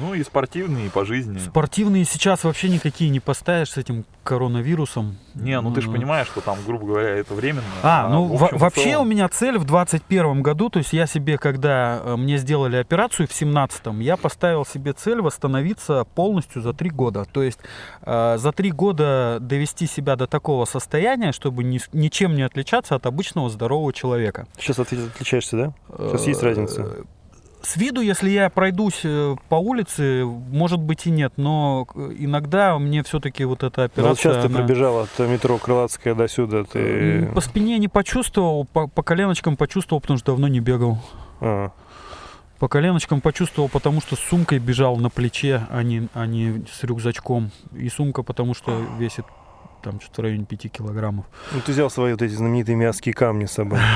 Ну, 0.00 0.14
и 0.14 0.22
спортивный, 0.24 0.86
и 0.86 0.88
по 0.88 1.04
жизни. 1.04 1.38
Спортивные 1.38 2.04
сейчас 2.04 2.44
вообще 2.44 2.68
никакие 2.68 3.10
не 3.10 3.20
поставишь 3.20 3.70
с 3.70 3.76
этим 3.76 4.04
коронавирусом. 4.24 5.16
Не, 5.34 5.60
ну 5.60 5.72
ты 5.72 5.80
же 5.80 5.90
понимаешь, 5.90 6.26
что 6.28 6.40
там, 6.40 6.58
грубо 6.66 6.86
говоря, 6.86 7.08
это 7.10 7.34
временно. 7.34 7.62
А, 7.82 8.08
ну 8.08 8.24
в 8.24 8.38
во- 8.38 8.46
общем 8.46 8.58
вообще 8.58 8.82
целом- 8.84 9.06
у 9.06 9.10
меня 9.10 9.28
цель 9.28 9.58
в 9.58 9.64
21 9.64 10.42
году, 10.42 10.68
то 10.70 10.78
есть 10.78 10.92
я 10.92 11.06
себе, 11.06 11.38
когда 11.38 12.00
э, 12.02 12.16
мне 12.16 12.38
сделали 12.38 12.76
операцию 12.76 13.28
в 13.28 13.32
17 13.32 14.00
я 14.00 14.16
поставил 14.16 14.64
себе 14.64 14.92
цель 14.92 15.20
восстановиться 15.20 16.04
полностью 16.14 16.62
за 16.62 16.72
три 16.72 16.90
года. 16.90 17.24
То 17.30 17.42
есть 17.42 17.58
э, 18.02 18.36
за 18.38 18.52
три 18.52 18.70
года 18.72 19.38
довести 19.40 19.86
себя 19.86 20.16
до 20.16 20.26
такого 20.26 20.64
состояния, 20.64 21.32
чтобы 21.32 21.62
ни 21.64 21.80
ничем 21.92 22.34
не 22.34 22.42
отличаться 22.42 22.94
от 22.94 23.06
обычного 23.06 23.48
здорового 23.50 23.92
человека. 23.92 24.46
Сейчас 24.58 24.78
от- 24.78 24.92
отличаешься, 24.92 25.56
да? 25.56 25.72
Сейчас 26.08 26.26
есть 26.26 26.42
Э, 26.42 26.46
разница? 26.46 26.86
С 27.66 27.76
виду, 27.76 28.00
если 28.00 28.30
я 28.30 28.48
пройдусь 28.48 29.00
э, 29.02 29.34
по 29.48 29.56
улице, 29.56 30.24
может 30.24 30.78
быть 30.78 31.06
и 31.06 31.10
нет, 31.10 31.32
но 31.36 31.88
э, 31.96 32.12
иногда 32.18 32.78
мне 32.78 33.02
все-таки 33.02 33.44
вот 33.44 33.64
эта 33.64 33.80
Ну, 33.80 33.84
операция... 33.86 34.08
вот 34.08 34.18
сейчас 34.18 34.36
ты 34.36 34.46
она- 34.46 34.58
пробежал 34.58 34.98
от 35.00 35.18
метро 35.18 35.58
Крылатская 35.58 36.14
до 36.14 36.28
сюда, 36.28 36.62
ты... 36.62 36.78
М, 36.78 37.34
По 37.34 37.40
спине 37.40 37.78
не 37.78 37.88
почувствовал, 37.88 38.66
по, 38.66 38.86
по 38.86 39.02
коленочкам 39.02 39.56
почувствовал, 39.56 40.00
потому 40.00 40.16
что 40.18 40.26
давно 40.32 40.46
не 40.46 40.60
бегал. 40.60 40.98
А, 41.40 41.72
По 42.60 42.68
коленочкам 42.68 43.20
почувствовал, 43.20 43.68
потому 43.68 44.00
что 44.00 44.14
с 44.14 44.20
сумкой 44.20 44.60
бежал 44.60 44.96
на 44.98 45.10
плече, 45.10 45.66
а 45.68 45.82
не, 45.82 46.06
а 46.14 46.24
не 46.26 46.64
с 46.72 46.84
рюкзачком. 46.84 47.50
И 47.76 47.88
сумка, 47.88 48.22
потому 48.22 48.54
что 48.54 48.80
весит 48.98 49.24
там 49.82 50.00
что-то 50.00 50.22
в 50.22 50.24
районе 50.24 50.44
5 50.44 50.72
килограммов. 50.72 51.26
ну 51.52 51.60
ты 51.60 51.72
взял 51.72 51.90
свои 51.90 52.12
вот 52.12 52.22
эти 52.22 52.32
знаменитые 52.32 52.76
мясские 52.76 53.14
камни 53.14 53.46
с 53.46 53.52
собой. 53.52 53.78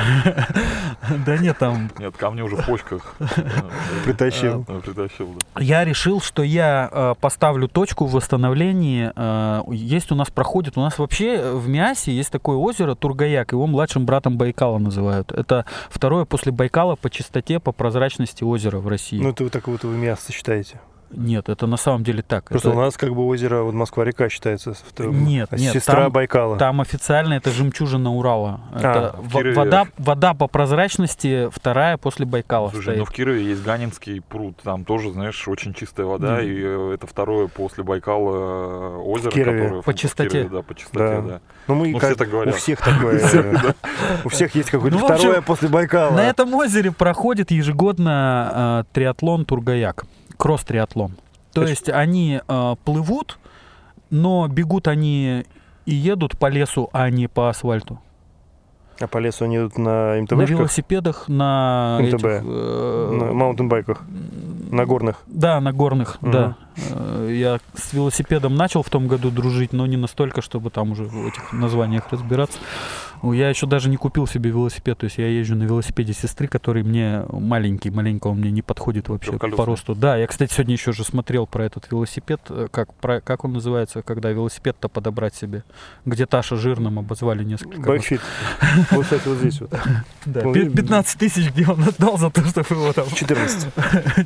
Да 1.27 1.39
нет, 1.39 1.59
там... 1.59 1.91
Нет, 1.99 2.17
камни 2.17 2.43
уже 2.43 2.57
в 2.57 2.67
почках. 2.67 3.15
Притащил. 4.05 4.65
Э, 4.69 4.81
Притащил, 4.81 5.35
да. 5.55 5.61
Я 5.61 5.85
решил, 5.85 6.21
что 6.21 6.43
я 6.43 6.89
э, 6.93 7.15
поставлю 7.21 7.69
точку 7.69 8.07
в 8.07 8.13
восстановлении. 8.13 9.11
Э, 9.17 9.63
есть 9.73 10.13
у 10.13 10.15
нас, 10.15 10.31
проходит, 10.31 10.77
у 10.77 10.81
нас 10.81 10.99
вообще 10.99 11.37
э, 11.37 11.55
в 11.55 11.69
Миасе 11.69 12.13
есть 12.13 12.31
такое 12.31 12.57
озеро 12.57 12.95
Тургаяк, 12.95 13.53
его 13.53 13.67
младшим 13.67 14.07
братом 14.07 14.37
Байкала 14.37 14.79
называют. 14.79 15.33
Это 15.33 15.65
второе 15.89 16.25
после 16.25 16.53
Байкала 16.53 16.97
по 16.97 17.11
чистоте, 17.11 17.59
по 17.59 17.73
прозрачности 17.73 18.45
озера 18.45 18.79
в 18.79 18.87
России. 18.87 19.21
Ну 19.21 19.31
это 19.31 19.45
вы 19.45 19.51
так 19.51 19.67
вот 19.67 19.83
вы 19.83 19.97
мясо 19.97 20.33
считаете. 20.33 20.81
Нет, 21.13 21.49
это 21.49 21.67
на 21.67 21.77
самом 21.77 22.05
деле 22.05 22.23
так. 22.23 22.45
Просто 22.45 22.69
Это- 22.69 22.79
у 22.79 22.81
нас 22.81 22.97
как 22.97 23.15
бы 23.15 23.27
озеро, 23.27 23.63
вот 23.63 23.75
Москва-река 23.75 24.29
считается 24.29 24.75
вторым. 24.75 25.25
Нет, 25.25 25.49
а 25.51 25.57
нет, 25.57 25.73
Сестра 25.73 26.03
там- 26.05 26.13
Байкала. 26.13 26.57
Там 26.57 26.81
официально 26.81 27.35
это 27.35 27.51
жемчужина 27.51 28.13
Урала. 28.15 28.61
Это 28.75 29.17
в 29.19 29.37
Кирове- 29.37 29.55
вода, 29.55 29.87
вода 29.99 30.35
по 30.35 30.47
прозрачности 30.47 31.49
вторая 31.53 31.97
после 31.97 32.27
Байкала 32.27 32.71
Слушай, 32.71 32.83
стоит. 32.83 32.99
ну 32.99 33.05
в 33.05 33.11
Кирове 33.11 33.45
есть 33.45 33.63
Ганинский 33.65 34.21
пруд, 34.21 34.57
там 34.63 34.85
тоже, 34.85 35.11
знаешь, 35.13 35.49
очень 35.49 35.75
чистая 35.75 36.07
вода, 36.07 36.35
Мгм. 36.37 36.41
и 36.45 36.61
э, 36.63 36.93
это 36.95 37.07
второе 37.07 37.49
после 37.49 37.83
Байкала 37.83 38.37
э, 38.37 38.97
озеро, 38.99 39.31
Кирове. 39.33 39.63
которое... 39.63 39.83
в- 39.83 39.85
По 39.85 39.93
в 39.93 39.95
чистоте. 39.97 40.31
Кирове, 40.31 40.49
да, 40.57 40.63
по 40.63 40.75
чистоте, 40.75 40.99
Да. 40.99 41.21
да. 41.23 41.41
Ну, 41.67 41.75
мы 41.75 41.89
Ну, 41.89 41.99
как- 41.99 42.11
все 42.11 42.19
так 42.19 42.31
говорят. 42.31 42.55
У 42.55 42.59
всех 42.59 42.81
такое. 42.81 43.21
У 44.25 44.29
всех 44.29 44.55
есть 44.55 44.71
какое-то 44.71 44.97
Ну, 44.97 45.03
в 45.03 45.13
второе 45.13 45.41
после 45.43 45.69
Байкала. 45.69 46.15
На 46.15 46.29
этом 46.29 46.53
озере 46.55 46.93
проходит 46.93 47.51
ежегодно 47.51 48.85
э, 48.85 48.93
триатлон 48.93 49.45
Тургаяк, 49.45 50.05
кросс-триатлон. 50.41 51.13
То 51.53 51.63
есть 51.65 51.89
они 51.89 52.41
э, 52.47 52.75
плывут, 52.85 53.39
но 54.11 54.49
бегут 54.49 54.89
они 54.89 55.45
и 55.87 55.95
едут 55.95 56.39
по 56.39 56.47
лесу, 56.51 56.89
а 56.93 57.11
не 57.11 57.29
по 57.29 57.49
асфальту. 57.49 58.01
А 59.01 59.07
по 59.07 59.19
лесу 59.19 59.45
они 59.47 59.57
идут 59.57 59.79
на 59.79 60.15
На 60.15 60.23
МТБшках, 60.23 60.51
велосипедах, 60.51 61.29
на 61.29 61.99
МТБ. 62.03 62.15
этих, 62.15 62.25
э, 62.45 63.11
на 63.13 63.33
маунтенбайках, 63.33 64.03
на 64.71 64.85
горных. 64.87 65.23
Да, 65.27 65.61
на 65.61 65.73
горных, 65.73 66.19
Мгм. 66.21 66.31
да. 66.33 66.57
Э, 66.91 67.29
Я 67.33 67.61
с 67.75 67.93
велосипедом 67.93 68.55
начал 68.55 68.83
в 68.83 68.91
том 68.91 69.07
году 69.09 69.31
дружить, 69.31 69.73
но 69.73 69.87
не 69.87 69.97
настолько, 69.97 70.43
чтобы 70.43 70.71
там 70.71 70.93
уже 70.93 71.05
в 71.05 71.27
этих 71.27 71.53
названиях 71.53 72.11
разбираться. 72.11 72.59
Я 73.23 73.51
еще 73.51 73.67
даже 73.67 73.91
не 73.91 73.99
купил 73.99 74.27
себе 74.27 74.49
велосипед, 74.49 74.97
то 74.97 75.05
есть 75.05 75.19
я 75.19 75.27
езжу 75.29 75.55
на 75.55 75.65
велосипеде 75.65 76.15
сестры, 76.15 76.49
который 76.49 76.83
мне 76.83 77.23
маленький, 77.31 77.91
маленько 77.91 78.29
он 78.29 78.39
мне 78.39 78.51
не 78.51 78.63
подходит 78.63 79.11
вообще 79.11 79.33
по 79.59 79.67
росту. 79.67 79.95
Да, 79.95 80.17
я, 80.17 80.27
кстати, 80.27 80.55
сегодня 80.55 80.73
еще 80.75 80.93
же 80.93 81.05
смотрел 81.05 81.47
про 81.47 81.67
этот 81.67 81.91
велосипед, 81.91 82.41
э, 82.49 82.69
как, 82.71 82.95
про, 82.95 83.21
как 83.21 83.45
он 83.45 83.53
называется, 83.53 84.01
когда 84.01 84.31
велосипед-то 84.31 84.89
подобрать 84.89 85.35
себе, 85.35 85.65
где 86.07 86.25
Таша 86.25 86.57
жирным 86.57 86.99
обозвали 86.99 87.45
несколько 87.45 87.77
раз. 87.93 88.05
Вот, 88.91 89.03
кстати, 89.05 89.29
вот 89.29 89.37
здесь 89.39 89.61
вот. 89.61 89.71
Да, 90.25 90.41
Ну, 90.45 90.55
пи- 90.55 90.63
и- 90.67 90.71
15 90.71 91.19
тысяч, 91.19 91.51
где 91.51 91.67
он 91.67 91.83
отдал 91.83 92.17
за 92.17 92.31
то, 92.31 92.43
чтобы 92.47 92.69
его 92.71 92.93
там 92.95 93.05
14. 93.15 93.69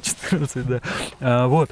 14, 0.02 0.66
да. 0.68 0.80
А, 1.20 1.46
вот. 1.48 1.68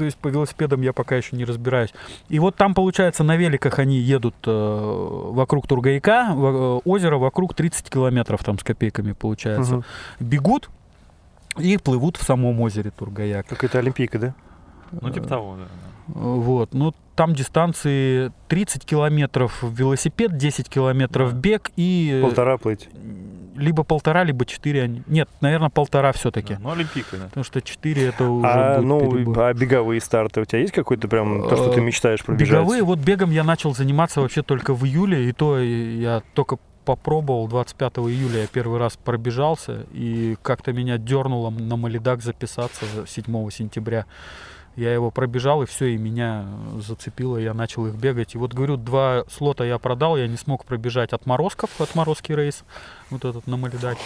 Э, 0.00 0.04
то 0.04 0.04
есть 0.06 0.16
по 0.16 0.28
велосипедам 0.28 0.80
я 0.80 0.92
пока 0.92 1.16
еще 1.16 1.36
не 1.36 1.44
разбираюсь. 1.44 1.92
И 2.30 2.38
вот 2.38 2.56
там, 2.56 2.74
получается, 2.74 3.22
на 3.22 3.36
великах 3.36 3.78
они 3.78 3.98
едут 3.98 4.34
э, 4.46 4.50
вокруг 4.50 5.66
Тургаяка, 5.66 6.30
во- 6.34 6.78
э, 6.84 6.88
озеро 6.88 7.18
вокруг 7.18 7.54
30 7.54 7.90
километров 7.90 8.42
там 8.42 8.58
с 8.58 8.62
копейками 8.64 9.12
получается. 9.12 9.74
Мгм. 9.74 9.84
Бегут 10.20 10.70
и 11.58 11.76
плывут 11.76 12.16
в 12.16 12.22
самом 12.24 12.60
озере 12.60 12.90
Тургаяк. 12.90 13.46
Какая-то 13.46 13.78
олимпийка, 13.78 14.18
да? 14.18 14.34
Ну, 14.92 15.10
типа 15.10 15.28
того, 15.28 15.56
да. 15.56 15.64
Вот. 16.14 16.72
Ну, 16.74 16.94
там 17.16 17.34
дистанции 17.34 18.32
30 18.48 18.84
километров 18.84 19.62
велосипед, 19.62 20.36
10 20.36 20.68
километров 20.68 21.34
бег 21.34 21.70
и... 21.76 22.10
э, 22.18 22.22
Полтора 22.22 22.56
плыть. 22.58 22.88
Либо 23.56 23.82
полтора, 23.84 24.24
либо 24.24 24.46
четыре. 24.46 25.02
Нет, 25.06 25.28
наверное, 25.42 25.68
полтора 25.68 26.12
все-таки. 26.12 26.54
Да, 26.54 26.60
Ну, 26.62 26.70
Олимпийка, 26.70 27.16
да. 27.18 27.24
Потому 27.26 27.44
что 27.44 27.60
4 27.60 28.06
это 28.06 28.24
уже 28.24 28.46
А, 28.48 28.76
будет 28.76 28.86
ну, 28.88 29.12
перебор. 29.12 29.38
а 29.40 29.52
беговые 29.52 30.00
старты 30.00 30.40
у 30.40 30.44
тебя 30.46 30.60
есть 30.60 30.72
какой-то 30.72 31.08
прям 31.08 31.46
то, 31.48 31.56
что 31.56 31.70
ты 31.72 31.80
Э, 31.80 31.82
мечтаешь 31.82 32.24
пробежать? 32.24 32.52
Беговые, 32.58 32.82
вот 32.82 32.98
бегом 33.00 33.30
я 33.30 33.44
начал 33.44 33.74
заниматься 33.74 34.22
вообще 34.22 34.42
только 34.42 34.72
в 34.72 34.84
июле, 34.86 35.28
и 35.28 35.32
то 35.32 35.58
я 35.58 36.22
только 36.34 36.56
попробовал 36.86 37.46
25 37.48 37.98
июля 37.98 38.40
я 38.42 38.46
первый 38.46 38.78
раз 38.78 38.96
пробежался, 38.96 39.84
и 39.92 40.36
как-то 40.40 40.72
меня 40.72 40.96
дернуло 40.96 41.50
на 41.50 41.76
Малидак 41.76 42.22
записаться 42.22 42.86
7 43.06 43.50
сентября. 43.50 44.06
Я 44.80 44.94
его 44.94 45.10
пробежал, 45.10 45.62
и 45.62 45.66
все, 45.66 45.88
и 45.88 45.98
меня 45.98 46.46
зацепило, 46.78 47.36
я 47.36 47.52
начал 47.52 47.86
их 47.86 47.96
бегать. 47.96 48.34
И 48.34 48.38
вот, 48.38 48.54
говорю, 48.54 48.78
два 48.78 49.24
слота 49.30 49.62
я 49.62 49.78
продал, 49.78 50.16
я 50.16 50.26
не 50.26 50.38
смог 50.38 50.64
пробежать 50.64 51.12
отморозков, 51.12 51.82
отморозки 51.82 52.32
рейс, 52.32 52.64
вот 53.10 53.26
этот 53.26 53.46
на 53.46 53.58
Малидаке, 53.58 54.00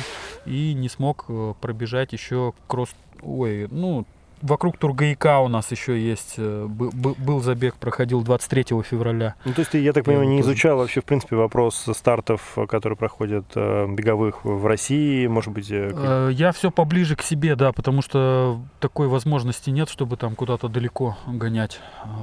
и 0.47 0.75
не 0.75 0.89
смог 0.89 1.27
э, 1.29 1.55
пробежать 1.61 2.12
еще 2.12 2.55
кросс... 2.66 2.91
Ой, 3.22 3.68
ну, 3.70 4.05
вокруг 4.45 4.76
Тургаяка 4.78 5.40
у 5.40 5.49
нас 5.49 5.70
еще 5.72 5.99
есть, 5.99 6.34
э, 6.36 6.66
бы- 6.68 6.90
бы- 6.90 7.14
был 7.18 7.40
забег, 7.40 7.74
проходил 7.76 8.22
23 8.22 8.82
февраля. 8.82 9.34
Ну, 9.45 9.53
то 9.55 9.61
есть 9.61 9.72
ты, 9.72 9.78
я 9.78 9.92
так 9.92 10.05
понимаю, 10.05 10.28
не 10.28 10.40
изучал 10.42 10.76
вообще, 10.78 11.01
в 11.01 11.05
принципе, 11.05 11.34
вопрос 11.36 11.86
стартов, 11.92 12.57
которые 12.68 12.97
проходят 12.97 13.45
э, 13.57 13.86
беговых 13.88 14.45
в 14.45 14.66
России, 14.66 15.26
может 15.26 15.53
быть, 15.53 15.68
э, 15.70 16.30
Я 16.32 16.53
все 16.53 16.70
поближе 16.70 17.16
к 17.16 17.22
себе, 17.22 17.57
да, 17.57 17.72
потому 17.72 18.03
что 18.03 18.61
такой 18.80 19.09
возможности 19.09 19.70
нет, 19.70 19.88
чтобы 19.88 20.16
там 20.16 20.34
куда-то 20.34 20.68
далеко 20.68 21.16
гонять 21.26 21.80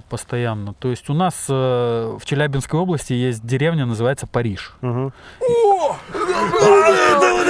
постоянно. 0.10 0.74
То 0.76 0.90
есть 0.90 1.10
у 1.10 1.14
нас 1.14 1.48
э, 1.50 2.18
в 2.20 2.26
Челябинской 2.26 2.80
области 2.80 3.14
есть 3.14 3.46
деревня, 3.46 3.86
называется 3.86 4.28
Париж. 4.28 4.74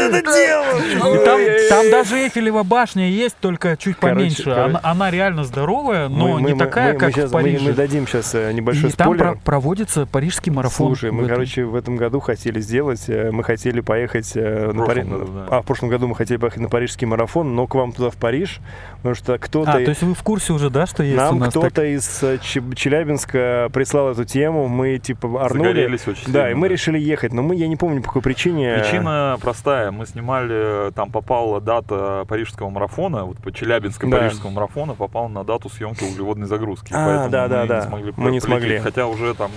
Мгм. 0.10 1.16
И 1.22 1.26
там, 1.26 1.40
там 1.70 1.92
даже 1.92 2.18
Эйфелева 2.18 2.64
башня 2.64 3.08
есть, 3.10 3.38
только 3.40 3.78
чуть 3.78 3.98
Короче, 3.98 4.16
поменьше. 4.16 4.44
короче. 4.44 4.62
Она, 4.62 4.80
она 4.84 5.12
реально 5.12 5.44
здоровая, 5.44 6.10
но 6.10 6.38
Мы- 6.38 6.42
не 6.42 6.54
мы- 6.54 6.60
такая, 6.60 6.88
мы- 6.88 6.94
мы 6.94 7.00
как 7.00 7.14
в 7.16 7.18
мы- 7.26 7.30
Париже. 7.30 7.60
Мы, 7.66 7.74
дадим 7.74 8.08
сейчас 8.08 8.34
небольшой 8.34 8.90
И 8.90 8.94
там 8.94 9.08
спойлер. 9.08 9.24
про- 9.34 9.40
проводится 9.44 10.06
парижский 10.06 10.52
марафон. 10.52 10.88
Слушай, 10.88 11.12
мы, 11.12 11.24
этом. 11.24 11.36
короче, 11.36 11.64
в 11.66 11.76
этом 11.76 11.96
году 11.98 12.20
хотели 12.20 12.60
сделать, 12.60 13.04
э, 13.08 13.32
мы 13.32 13.44
хотели 13.44 13.80
поехать 13.82 14.32
э, 14.36 14.72
на 14.74 14.86
Пари- 14.86 15.02
году, 15.04 15.26
да. 15.34 15.48
А, 15.50 15.62
в 15.62 15.66
прошлом 15.66 15.90
году 15.90 16.08
мы 16.08 16.16
хотели 16.16 16.38
поехать 16.38 16.62
на 16.62 16.70
парижский 16.70 17.08
марафон, 17.08 17.56
но 17.56 17.68
к 17.68 17.76
вам 17.76 17.92
туда 17.92 18.10
в 18.10 18.16
Париж, 18.16 18.60
потому 18.98 19.16
что 19.16 19.38
кто-то... 19.38 19.72
А, 19.72 19.74
то 19.74 19.80
есть 19.90 20.02
вы 20.02 20.14
в 20.14 20.24
курсе 20.24 20.54
уже, 20.54 20.70
да, 20.70 20.86
что 20.86 21.04
есть 21.04 21.16
у 21.16 21.20
Нам 21.20 21.40
кто-то 21.50 21.70
так- 21.70 21.86
из 21.86 22.22
э, 22.24 22.38
Че- 22.42 22.62
Челябинска 22.76 23.70
прислал 23.74 24.12
эту 24.12 24.26
тему, 24.26 24.68
мы 24.68 24.98
типа 25.00 25.44
орнули. 25.46 25.68
Загорелись 25.70 26.08
очень 26.08 26.32
Да, 26.32 26.52
и 26.52 26.54
мы 26.54 26.68
решили 26.68 27.00
ехать, 27.00 27.34
но 27.34 27.42
мы, 27.42 27.56
я 27.56 27.68
не 27.68 27.76
помню, 27.76 28.02
по 28.02 28.08
какой 28.08 28.22
причине. 28.22 28.78
Причина 28.82 29.38
простая. 29.42 29.91
Мы 29.92 30.06
снимали, 30.06 30.92
там 30.92 31.12
попала 31.12 31.60
дата 31.62 32.26
парижского 32.28 32.70
марафона, 32.70 33.26
вот 33.26 33.38
по 33.38 33.52
Челябинскому 33.52 34.12
Да. 34.12 34.20
парижскому 34.20 34.54
марафону 34.54 34.96
попала 34.96 35.28
на 35.28 35.44
дату 35.44 35.70
съемки 35.70 36.04
углеводной 36.04 36.48
загрузки. 36.48 36.94
А, 36.94 37.06
поэтому 37.06 37.30
да, 37.30 37.48
да, 37.48 37.62
мы 37.62 37.68
да. 37.68 37.76
не 37.80 37.82
смогли 37.88 38.14
Мы 38.18 38.32
не 38.32 38.40
смогли. 38.40 38.78
Хотя 38.80 39.08
уже 39.08 39.34
там 39.34 39.52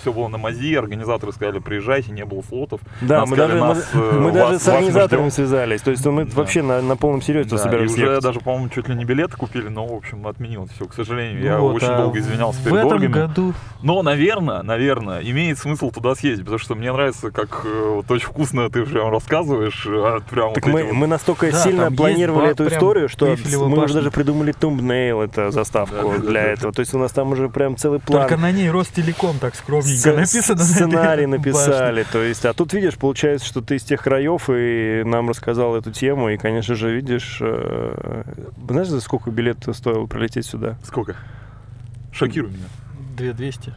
все 0.00 0.12
было 0.12 0.28
на 0.28 0.38
мази, 0.38 0.74
организаторы 0.74 1.32
сказали, 1.32 1.58
приезжайте, 1.58 2.12
не 2.12 2.24
было 2.24 2.42
слотов. 2.42 2.80
Да, 3.00 3.20
Нас 3.20 3.30
мы 3.30 3.36
сказали, 3.36 3.58
даже, 3.60 3.64
нас, 3.74 3.90
мы, 3.94 4.00
э, 4.00 4.12
мы 4.12 4.24
вас- 4.30 4.34
даже 4.34 4.58
с 4.58 4.62
ждем. 4.62 5.30
связались. 5.30 5.82
То 5.82 5.90
есть 5.90 6.06
мы 6.06 6.24
Да. 6.24 6.30
вообще 6.36 6.62
на, 6.62 6.80
на 6.82 6.96
полном 6.96 7.22
серьезе 7.22 7.50
Да, 7.50 7.56
и 7.56 7.58
собирались 7.58 7.92
уже 7.92 8.02
ехать. 8.06 8.22
даже, 8.22 8.40
по-моему, 8.40 8.68
чуть 8.68 8.88
ли 8.88 8.94
не 8.94 9.04
билеты 9.04 9.36
купили, 9.36 9.68
но, 9.68 9.86
в 9.86 9.92
общем, 9.94 10.26
отменилось 10.26 10.70
все, 10.70 10.86
к 10.86 10.94
сожалению. 10.94 11.40
Ну 11.40 11.46
Я 11.46 11.58
вот, 11.58 11.74
очень 11.76 11.88
а 11.88 11.96
долго 11.98 12.18
извинялся 12.18 12.60
В 12.60 12.64
перед 12.64 12.76
этом 12.78 12.92
оргами. 12.92 13.12
году 13.12 13.54
Но, 13.82 14.02
наверное, 14.02 14.62
наверное, 14.62 15.20
имеет 15.22 15.58
смысл 15.58 15.90
туда 15.90 16.14
съездить, 16.14 16.44
потому 16.44 16.58
что 16.58 16.74
мне 16.74 16.92
нравится, 16.92 17.30
как 17.30 17.62
э, 17.64 17.92
вот 17.96 18.10
очень 18.10 18.26
вкусно 18.26 18.68
ты 18.70 18.84
прям 18.84 19.10
рассказываешь. 19.10 19.79
Прям 19.84 20.52
Так 20.54 20.64
вот 20.66 20.72
мы, 20.72 20.80
эти 20.80 20.86
вот- 20.88 20.94
мы 20.96 21.06
настолько 21.06 21.50
Да, 21.50 21.58
сильно 21.58 21.90
планировали 21.92 22.50
эту 22.50 22.66
историю, 22.68 23.08
что 23.08 23.26
мы 23.26 23.84
уже 23.84 23.94
даже 23.94 24.10
придумали 24.10 24.54
Thumbnail, 24.54 25.24
это 25.24 25.50
заставку 25.50 25.94
Да, 25.96 26.02
да, 26.02 26.08
да, 26.10 26.18
для 26.18 26.42
да. 26.42 26.48
этого. 26.48 26.72
То 26.72 26.80
есть 26.80 26.94
у 26.94 26.98
нас 26.98 27.12
там 27.12 27.32
уже 27.32 27.48
прям 27.48 27.76
целый 27.76 28.00
план. 28.00 28.22
только 28.28 28.36
на 28.40 28.50
ней 28.52 28.70
Ростелеком 28.70 29.38
так 29.38 29.54
скромненько 29.54 30.12
написано. 30.12 30.58
на 30.58 30.64
Сценарий 30.64 31.26
башне. 31.26 31.26
написали. 31.26 32.04
То 32.12 32.22
есть, 32.22 32.44
а 32.44 32.52
тут 32.52 32.72
видишь, 32.72 32.96
получается, 32.96 33.46
что 33.46 33.60
ты 33.60 33.76
из 33.76 33.82
тех 33.82 34.02
краев 34.02 34.48
и 34.50 35.02
нам 35.04 35.28
рассказал 35.28 35.76
эту 35.76 35.90
тему. 35.92 36.30
И, 36.30 36.36
конечно 36.36 36.74
же, 36.74 36.92
видишь, 36.94 37.38
э, 37.40 38.22
знаешь, 38.68 38.88
за 38.88 39.00
сколько 39.00 39.30
билет 39.30 39.58
стоило 39.72 40.06
прилететь 40.06 40.46
сюда? 40.46 40.76
Сколько? 40.84 41.16
Шокируй 42.12 42.50
меня. 42.50 42.66
2200. 43.16 43.72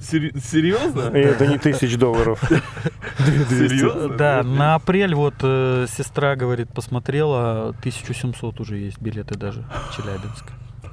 Серьезно? 0.00 1.10
Это 1.16 1.46
не 1.46 1.58
тысяч 1.58 1.96
долларов. 1.96 2.40
Серьезно? 3.48 4.16
Да, 4.16 4.42
на 4.42 4.74
апрель 4.76 5.14
вот 5.14 5.34
э, 5.42 5.86
сестра, 5.88 6.36
говорит, 6.36 6.68
посмотрела, 6.72 7.70
1700 7.80 8.60
уже 8.60 8.76
есть 8.76 9.00
билеты 9.00 9.36
даже 9.36 9.64
в 9.90 9.96
Челябинск. 9.96 10.46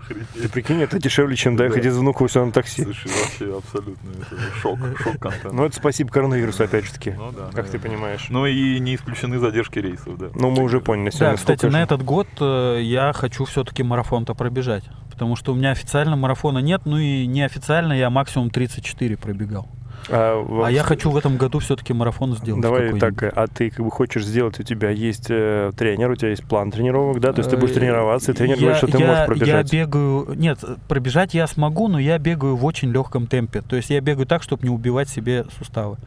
Ты 0.07 0.49
прикинь, 0.49 0.81
это 0.81 0.99
дешевле, 0.99 1.35
чем 1.35 1.55
доехать 1.55 1.83
Да. 1.83 1.89
из 1.89 1.97
Внуково 1.97 2.45
на 2.45 2.51
такси. 2.51 2.83
Слушай, 2.83 3.11
вообще 3.11 3.57
абсолютно 3.57 4.09
это 4.11 4.41
шок, 4.61 4.79
шок 5.03 5.19
контент. 5.19 5.53
Ну, 5.53 5.65
это 5.65 5.75
спасибо 5.75 6.09
коронавирусу, 6.11 6.63
опять 6.63 6.85
же 6.85 6.93
таки. 6.93 7.11
Ну 7.11 7.31
да, 7.31 7.45
Как 7.53 7.65
ты 7.67 7.77
наверное. 7.77 7.79
понимаешь. 7.79 8.25
Ну 8.29 8.45
и 8.45 8.79
не 8.79 8.95
исключены 8.95 9.39
задержки 9.39 9.79
рейсов, 9.79 10.17
да. 10.17 10.27
Ну, 10.35 10.51
мы 10.51 10.63
уже 10.63 10.79
поняли. 10.81 11.11
Да, 11.17 11.33
кстати, 11.35 11.57
столько 11.59 11.67
на 11.73 11.79
же. 11.79 11.83
этот 11.85 12.03
год 12.03 12.27
э, 12.39 12.79
я 12.81 13.13
хочу 13.13 13.45
все-таки 13.45 13.83
марафон-то 13.83 14.33
пробежать. 14.33 14.83
Потому 15.11 15.35
что 15.35 15.53
у 15.53 15.55
меня 15.55 15.71
официально 15.71 16.15
марафона 16.15 16.59
нет, 16.59 16.81
ну 16.85 16.97
и 16.97 17.25
неофициально 17.25 17.93
я 17.93 18.09
максимум 18.09 18.49
34 18.49 19.15
пробегал. 19.17 19.69
А, 20.09 20.65
А 20.65 20.71
я 20.71 20.83
хочу 20.83 21.09
в 21.09 21.17
этом 21.17 21.37
году 21.37 21.59
все-таки 21.59 21.93
марафон 21.93 22.35
сделать. 22.35 22.61
Давай 22.61 22.97
так, 22.99 23.23
а 23.35 23.47
ты 23.47 23.69
как 23.69 23.83
бы 23.85 23.91
хочешь 23.91 24.25
сделать, 24.25 24.59
у 24.59 24.63
тебя 24.63 24.89
есть 24.89 25.27
э, 25.29 25.71
тренер, 25.77 26.11
у 26.11 26.15
тебя 26.15 26.29
есть 26.29 26.43
план 26.43 26.71
тренировок, 26.71 27.19
да? 27.19 27.33
То 27.33 27.39
есть 27.39 27.49
ты 27.49 27.57
будешь 27.57 27.71
Э, 27.75 27.79
тренироваться, 27.79 28.31
и 28.31 28.35
тренер 28.35 28.55
я- 28.55 28.59
говорит, 28.61 28.77
что 28.77 28.87
ты 28.87 28.97
я- 28.99 29.07
можешь 29.07 29.25
пробежать. 29.25 29.73
Я 29.73 29.85
бегаю... 29.85 30.33
Нет, 30.35 30.59
пробежать 30.87 31.33
я 31.33 31.47
смогу, 31.47 31.87
но 31.87 31.99
я 31.99 32.17
бегаю 32.19 32.55
в 32.55 32.65
очень 32.65 32.91
легком 32.91 33.27
темпе. 33.27 33.61
То 33.61 33.75
есть 33.75 33.89
я 33.89 33.99
бегаю 34.01 34.25
так, 34.27 34.43
чтобы 34.43 34.63
не 34.63 34.69
убивать 34.69 35.09
себе 35.09 35.45
суставы. 35.57 35.97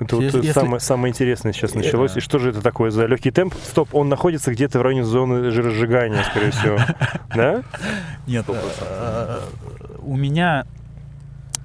Это 0.00 0.16
вот 0.16 0.24
Если- 0.24 0.50
самое, 0.52 0.80
самое 0.80 1.10
интересное 1.12 1.52
сейчас 1.52 1.74
началось. 1.74 2.16
И 2.16 2.20
что 2.20 2.38
же 2.38 2.50
это 2.50 2.62
такое 2.62 2.90
за 2.90 3.04
легкий 3.04 3.30
темп? 3.30 3.54
Стоп, 3.62 3.94
он 3.94 4.08
находится 4.08 4.50
где-то 4.50 4.78
в 4.78 4.82
районе 4.82 5.04
зоны 5.04 5.50
жиросжигания, 5.50 6.22
скорее 6.24 6.50
всего. 6.52 6.78
Да? 7.34 7.62
Нет, 8.26 8.46
э, 8.48 9.38
у 10.02 10.16
меня, 10.16 10.64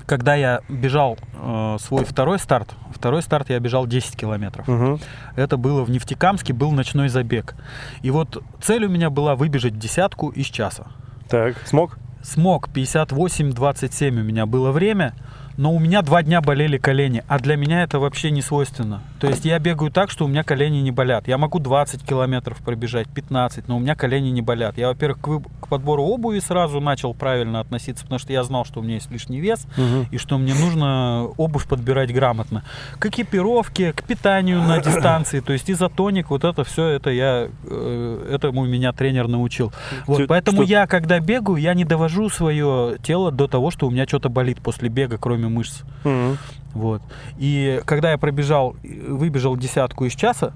когда 0.06 0.36
я 0.36 0.62
бежал 0.70 1.18
э, 1.34 1.78
свой 1.80 2.06
второй 2.06 2.40
старт, 2.40 2.74
второй 2.94 3.22
старт 3.22 3.50
я 3.50 3.60
бежал 3.60 3.88
10 3.88 4.16
километров. 4.16 4.68
Мгм. 4.68 5.00
Это 5.36 5.58
было 5.58 5.84
в 5.84 5.90
Нефтекамске, 5.90 6.54
был 6.54 6.72
ночной 6.72 7.10
забег. 7.10 7.56
И 8.02 8.12
вот 8.12 8.42
цель 8.62 8.86
у 8.86 8.90
меня 8.90 9.10
была 9.10 9.36
выбежать 9.36 9.78
десятку 9.78 10.30
из 10.30 10.48
часа. 10.48 10.88
Так, 11.30 11.56
смог? 11.66 11.98
Смог, 12.24 12.70
58-27 12.70 14.10
у 14.10 14.24
меня 14.24 14.46
было 14.46 14.72
время, 14.72 15.14
но 15.58 15.74
у 15.74 15.80
меня 15.80 16.02
два 16.02 16.24
дня 16.24 16.42
болели 16.42 16.78
колени, 16.78 17.24
а 17.28 17.40
для 17.40 17.56
меня 17.56 17.84
это 17.84 18.00
вообще 18.00 18.32
не 18.32 18.42
свойственно. 18.42 19.02
То 19.20 19.28
есть 19.28 19.46
я 19.46 19.60
бегаю 19.60 19.92
так, 19.92 20.10
что 20.10 20.26
у 20.26 20.28
меня 20.28 20.44
колени 20.44 20.78
не 20.78 20.92
болят. 20.92 21.28
Я 21.28 21.38
могу 21.38 21.60
20 21.60 22.04
километров 22.04 22.58
пробежать, 22.58 23.08
15, 23.10 23.68
но 23.68 23.78
у 23.78 23.80
меня 23.80 23.96
колени 23.96 24.30
не 24.30 24.42
болят. 24.42 24.78
Я, 24.78 24.90
во-первых, 24.90 25.20
к, 25.22 25.65
к 25.66 25.68
подбору 25.68 26.04
обуви 26.04 26.40
сразу 26.40 26.80
начал 26.80 27.14
правильно 27.14 27.60
относиться, 27.60 28.04
потому 28.04 28.20
что 28.20 28.32
я 28.32 28.44
знал, 28.44 28.66
что 28.66 28.80
у 28.80 28.84
меня 28.84 28.96
есть 28.96 29.10
лишний 29.12 29.40
вес, 29.40 29.66
Мгм. 29.78 30.08
и 30.12 30.18
что 30.18 30.38
мне 30.38 30.54
нужно 30.54 31.28
обувь 31.38 31.68
подбирать 31.68 32.14
грамотно. 32.14 32.64
К 33.00 33.08
экипировке, 33.08 33.92
к 33.94 34.04
питанию 34.04 34.62
на 34.62 34.80
дистанции, 34.80 35.40
то 35.40 35.54
есть 35.54 35.70
изотоник, 35.72 36.30
вот 36.30 36.44
это 36.44 36.64
все, 36.64 36.86
это 36.88 37.10
я, 37.10 37.50
э, 37.64 38.30
этому 38.32 38.66
меня 38.66 38.94
тренер 38.94 39.28
научил. 39.28 39.72
Вот, 40.08 40.18
Ты- 40.18 40.28
поэтому 40.28 40.64
что- 40.64 40.72
я, 40.72 40.88
когда 40.88 41.20
бегаю, 41.20 41.58
я 41.58 41.74
не 41.74 41.84
довожу 41.86 42.30
свое 42.30 42.98
тело 43.04 43.32
до 43.32 43.48
того, 43.48 43.72
что 43.72 43.88
у 43.88 43.92
меня 43.92 44.06
что-то 44.08 44.30
болит 44.30 44.60
после 44.62 44.90
бега, 44.90 45.18
кроме 45.18 45.48
мышц. 45.48 45.82
Мгм. 46.04 46.38
Вот. 46.74 47.02
И 47.38 47.82
когда 47.86 48.12
я 48.12 48.18
пробежал, 48.18 48.76
э, 48.84 48.88
выбежал 49.08 49.56
десятку 49.58 50.06
из 50.06 50.14
часа, 50.14 50.54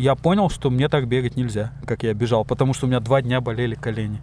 я 0.00 0.14
понял, 0.14 0.50
что 0.50 0.70
мне 0.70 0.88
так 0.88 1.06
бегать 1.06 1.36
нельзя, 1.36 1.72
как 1.86 2.02
я 2.02 2.14
бежал, 2.14 2.44
потому 2.44 2.74
что 2.74 2.86
у 2.86 2.88
меня 2.88 3.00
два 3.00 3.22
дня 3.22 3.40
болели 3.40 3.74
колени. 3.74 4.20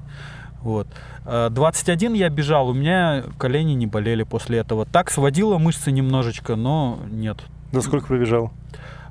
Вот. 0.61 0.87
А 1.25 1.49
21 1.49 2.13
я 2.13 2.29
бежал, 2.29 2.69
у 2.69 2.73
меня 2.73 3.23
колени 3.37 3.73
не 3.73 3.85
болели 3.87 4.23
после 4.23 4.57
этого. 4.59 4.85
Так 4.85 5.11
сводило 5.11 5.57
мышцы 5.57 5.91
немножечко, 5.91 6.55
но 6.55 6.99
нет. 7.09 7.37
За 7.71 7.81
сколько 7.81 8.07
пробежал? 8.07 8.51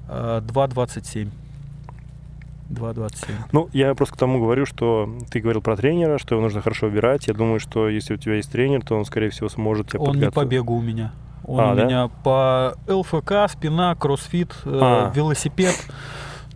А, 0.09 0.40
2.27. 0.40 1.30
2.27. 2.70 3.30
Ну, 3.52 3.68
я 3.72 3.94
просто 3.94 4.14
к 4.16 4.18
тому 4.18 4.40
говорю, 4.40 4.66
что 4.66 5.09
ты 5.30 5.40
говорил 5.40 5.62
про 5.62 5.76
тренера, 5.76 6.18
что 6.18 6.34
его 6.34 6.43
нужно 6.43 6.62
хорошо 6.62 6.86
выбирать. 6.86 7.28
Я 7.28 7.34
думаю, 7.34 7.60
что 7.60 7.88
если 7.88 8.14
у 8.14 8.16
тебя 8.16 8.34
есть 8.34 8.51
тренер, 8.51 8.84
то 8.84 8.97
он, 8.97 9.05
скорее 9.05 9.30
всего, 9.30 9.48
сможет 9.48 9.90
тебя 9.90 10.01
Он 10.01 10.18
не 10.18 10.30
по 10.30 10.44
бегу 10.44 10.74
у 10.76 10.82
меня. 10.82 11.12
Он 11.44 11.60
А, 11.60 11.72
у 11.72 11.76
да? 11.76 11.84
меня 11.84 12.09
по 12.24 12.74
ЛФК, 12.88 13.48
спина, 13.48 13.94
кроссфит, 13.94 14.52
э, 14.64 14.78
А. 14.82 15.12
велосипед. 15.14 15.76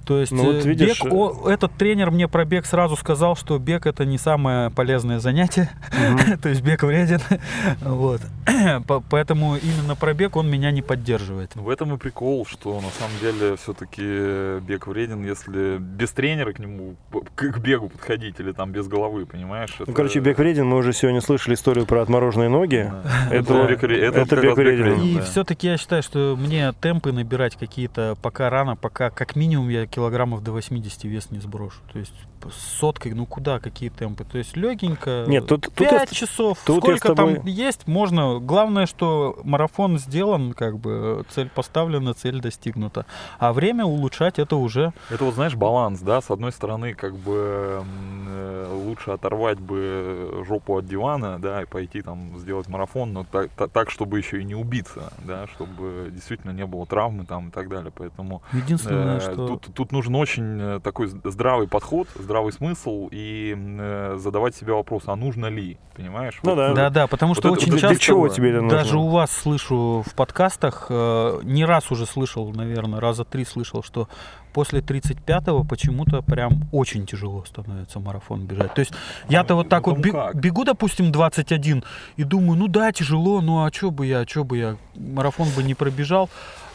То 0.04 0.18
есть 0.20 0.32
Ну, 0.32 0.44
вот 0.44 0.64
э, 0.64 0.68
видишь, 0.68 1.02
бег, 1.02 1.12
о- 1.12 1.48
этот 1.50 1.72
тренер 1.74 2.10
мне 2.10 2.26
про 2.28 2.44
бег 2.44 2.66
сразу 2.66 2.96
сказал, 2.96 3.36
что 3.36 3.58
бег 3.58 3.86
это 3.86 4.04
не 4.04 4.18
самое 4.18 4.70
полезное 4.70 5.20
занятие, 5.20 5.70
Мгм. 5.92 6.38
то 6.42 6.48
есть 6.48 6.62
бег 6.62 6.82
вреден, 6.82 7.20
вот. 7.80 8.20
По- 8.86 9.00
Поэтому 9.08 9.56
именно 9.56 9.94
про 9.96 10.14
бег 10.14 10.36
он 10.36 10.50
меня 10.50 10.70
не 10.70 10.82
поддерживает. 10.82 11.54
В 11.54 11.68
этом 11.68 11.94
и 11.94 11.98
прикол, 11.98 12.46
что 12.46 12.74
на 12.80 12.90
самом 12.90 13.18
деле 13.20 13.56
все-таки 13.56 14.60
бег 14.60 14.86
вреден, 14.86 15.24
если 15.24 15.78
без 15.78 16.10
тренера 16.10 16.52
к 16.52 16.58
нему, 16.58 16.96
к 17.34 17.50
к 17.52 17.58
бегу 17.58 17.88
подходить 17.88 18.38
или 18.40 18.52
там 18.52 18.72
без 18.72 18.86
головы, 18.88 19.26
понимаешь? 19.26 19.74
Ну, 19.78 19.84
Это- 19.84 19.92
короче, 19.92 20.20
бег 20.20 20.38
вреден. 20.38 20.66
Мы 20.66 20.76
уже 20.78 20.92
сегодня 20.92 21.20
слышали 21.20 21.54
историю 21.54 21.86
про 21.86 22.02
отмороженные 22.02 22.48
ноги. 22.48 22.90
Да. 22.90 23.28
Это 23.30 23.54
Это 23.54 23.66
бег 23.68 23.84
это 23.84 24.20
это 24.20 24.36
бег 24.36 24.56
вреден. 24.56 24.84
вреден, 24.84 25.02
И 25.04 25.14
да. 25.16 25.22
все-таки 25.22 25.66
я 25.68 25.76
считаю, 25.76 26.02
что 26.02 26.36
мне 26.38 26.72
темпы 26.80 27.12
набирать 27.12 27.56
какие-то 27.56 28.16
пока 28.22 28.50
рано, 28.50 28.76
пока 28.76 29.10
как 29.10 29.36
минимум 29.36 29.68
я 29.68 29.86
килограммов 30.00 30.42
до 30.42 30.52
80 30.52 31.04
вес 31.04 31.30
не 31.30 31.40
сброшу. 31.40 31.80
То 31.92 31.98
есть 31.98 32.14
с 32.48 32.78
соткой, 32.78 33.12
ну 33.12 33.26
куда, 33.26 33.58
какие 33.60 33.90
темпы? 33.90 34.24
То 34.24 34.38
есть 34.38 34.56
легенько. 34.56 35.24
Нет, 35.28 35.46
тут- 35.46 35.62
тут 35.62 35.74
5 35.74 35.92
я 35.92 36.06
с- 36.06 36.10
часов. 36.10 36.58
тут 36.64 36.78
Сколько 36.78 37.14
там 37.14 37.34
тобой- 37.36 37.52
есть, 37.52 37.86
можно. 37.86 38.38
Главное, 38.40 38.86
что 38.86 39.38
марафон 39.44 39.98
сделан, 39.98 40.52
как 40.52 40.78
бы 40.78 41.24
цель 41.30 41.48
поставлена, 41.48 42.14
цель 42.14 42.40
достигнута. 42.40 43.04
А 43.38 43.52
время 43.52 43.84
улучшать 43.84 44.38
это 44.38 44.56
уже. 44.56 44.92
Это 45.10 45.24
вот, 45.24 45.34
знаешь, 45.34 45.54
баланс, 45.54 46.00
да, 46.00 46.20
с 46.20 46.30
одной 46.30 46.52
стороны, 46.52 46.94
как 46.94 47.14
бы 47.16 47.82
э, 48.26 48.66
лучше 48.86 49.10
оторвать 49.10 49.58
бы 49.58 50.44
жопу 50.46 50.76
от 50.78 50.86
дивана, 50.86 51.38
да, 51.38 51.62
и 51.62 51.66
пойти 51.66 52.02
там 52.02 52.38
сделать 52.38 52.68
марафон, 52.68 53.12
но 53.12 53.24
так, 53.24 53.50
та- 53.50 53.66
так, 53.68 53.90
чтобы 53.90 54.18
еще 54.18 54.40
и 54.40 54.44
не 54.44 54.54
убиться, 54.54 55.12
да, 55.24 55.46
чтобы 55.48 56.08
действительно 56.10 56.52
не 56.52 56.66
было 56.66 56.86
травмы 56.86 57.24
там 57.24 57.48
и 57.48 57.50
так 57.50 57.68
далее, 57.68 57.92
поэтому 57.94 58.42
Единственное, 58.52 59.18
э, 59.18 59.20
что. 59.20 59.46
тут, 59.48 59.68
тут 59.74 59.92
нужен 59.92 60.14
очень 60.14 60.58
э, 60.60 60.80
такой 60.82 61.06
здравый 61.08 61.68
подход, 61.68 62.08
здравый 62.30 62.52
смысл 62.52 63.08
и 63.10 63.56
э, 63.58 64.14
задавать 64.16 64.54
себе 64.54 64.72
вопрос, 64.72 65.02
а 65.06 65.16
нужно 65.16 65.46
ли, 65.46 65.78
понимаешь? 65.96 66.38
Ну 66.44 66.54
да. 66.54 66.72
Да, 66.74 66.88
да, 66.90 67.06
потому 67.08 67.34
что 67.34 67.48
вот 67.48 67.58
это- 67.58 67.62
очень 67.64 67.72
вот 67.72 67.80
Для 67.80 67.88
часто. 67.88 68.04
чего 68.04 68.28
тебе 68.28 68.50
это 68.50 68.60
нужно? 68.62 68.78
Даже 68.78 68.98
у 68.98 69.08
вас 69.08 69.32
слышу 69.32 70.04
в 70.06 70.14
подкастах, 70.14 70.86
э, 70.90 71.40
не 71.42 71.64
раз 71.64 71.90
уже 71.90 72.06
слышал, 72.06 72.52
наверное, 72.52 73.00
раза 73.00 73.24
три 73.24 73.44
слышал, 73.44 73.82
что 73.82 74.08
после 74.52 74.80
35-го 74.80 75.64
почему-то 75.64 76.22
прям 76.22 76.68
очень 76.70 77.04
тяжело 77.04 77.44
становится 77.48 77.98
марафон 77.98 78.46
бежать. 78.46 78.74
То 78.74 78.80
есть 78.80 78.92
я-то 79.28 79.56
вот 79.56 79.68
так 79.68 79.86
ну, 79.86 79.94
вот 79.94 80.00
бе- 80.00 80.12
как. 80.12 80.36
бегу, 80.36 80.64
допустим, 80.64 81.10
21 81.10 81.82
и 82.16 82.22
думаю, 82.22 82.56
ну 82.60 82.68
да, 82.68 82.92
тяжело, 82.92 83.40
ну 83.40 83.64
а 83.64 83.70
чё 83.72 83.90
бы 83.90 84.06
я, 84.06 84.24
чё 84.24 84.44
бы 84.44 84.56
я, 84.56 84.76
марафон 84.94 85.48
бы 85.56 85.64
не 85.64 85.74
пробежал. 85.74 86.30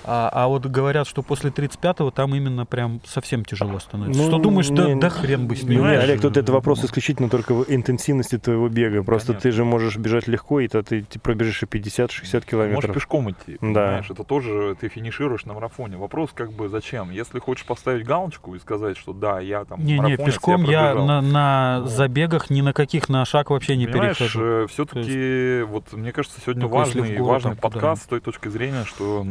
А, 0.07 0.29
а 0.31 0.47
вот 0.47 0.65
говорят, 0.67 1.07
что 1.07 1.21
после 1.23 1.49
35-го 1.49 2.11
там 2.11 2.35
именно 2.35 2.65
прям 2.65 3.01
совсем 3.05 3.43
тяжело 3.43 3.79
становится. 3.79 4.21
Ну, 4.21 4.27
что 4.27 4.37
думаешь, 4.37 4.67
да, 4.69 4.85
не- 4.93 4.99
да 4.99 5.09
хрен 5.09 5.47
бы 5.47 5.55
с 5.55 5.63
Не, 5.63 5.75
ним. 5.77 5.87
не? 5.87 5.95
Олег, 5.95 6.21
тут 6.21 6.37
это 6.37 6.51
вопрос 6.51 6.83
исключительно 6.85 7.29
только 7.29 7.53
в 7.53 7.65
интенсивности 7.67 8.37
твоего 8.37 8.69
бега. 8.69 9.03
Просто 9.03 9.27
Конечно. 9.33 9.49
ты 9.49 9.55
же 9.55 9.65
можешь 9.65 9.97
бежать 9.97 10.27
легко, 10.27 10.59
и 10.59 10.67
то 10.67 10.83
ты, 10.83 11.01
ты 11.03 11.19
пробежишь 11.19 11.63
и 11.63 11.65
50-60 11.65 12.33
Можешь 12.33 12.45
километров. 12.49 12.93
пешком 12.93 13.31
идти, 13.31 13.53
Да. 13.53 13.57
понимаешь? 13.59 14.09
Это 14.11 14.23
тоже 14.23 14.75
ты 14.79 14.87
финишируешь 14.89 15.45
на 15.45 15.53
марафоне. 15.53 15.97
Вопрос 15.97 16.29
как 16.33 16.51
бы 16.53 16.69
зачем? 16.69 17.09
Если 17.11 17.39
хочешь 17.39 17.65
поставить 17.65 18.05
галочку 18.05 18.53
и 18.55 18.59
сказать, 18.59 18.97
что 18.97 19.13
да, 19.13 19.39
я 19.39 19.65
там 19.65 19.79
Не-не, 19.83 19.97
марафонец, 20.01 20.25
пешком 20.33 20.63
я 20.65 20.91
пробежал. 20.91 21.07
на, 21.07 21.21
на 21.21 21.79
Вот. 21.81 21.89
забегах 21.91 22.49
ни 22.49 22.61
на 22.61 22.73
каких 22.73 23.09
на 23.09 23.25
шаг 23.25 23.49
вообще 23.49 23.75
не 23.75 23.87
Понимаешь, 23.87 24.17
перехожу. 24.17 24.67
все-таки 24.67 25.63
вот 25.63 25.91
мне 25.93 26.11
кажется 26.11 26.39
сегодня 26.41 26.61
Только 26.63 26.73
важный, 26.75 27.21
важный 27.21 27.55
подкаст 27.55 28.03
с 28.03 28.05
той 28.05 28.19
точки 28.19 28.47
зрения, 28.49 28.83
что 28.85 29.23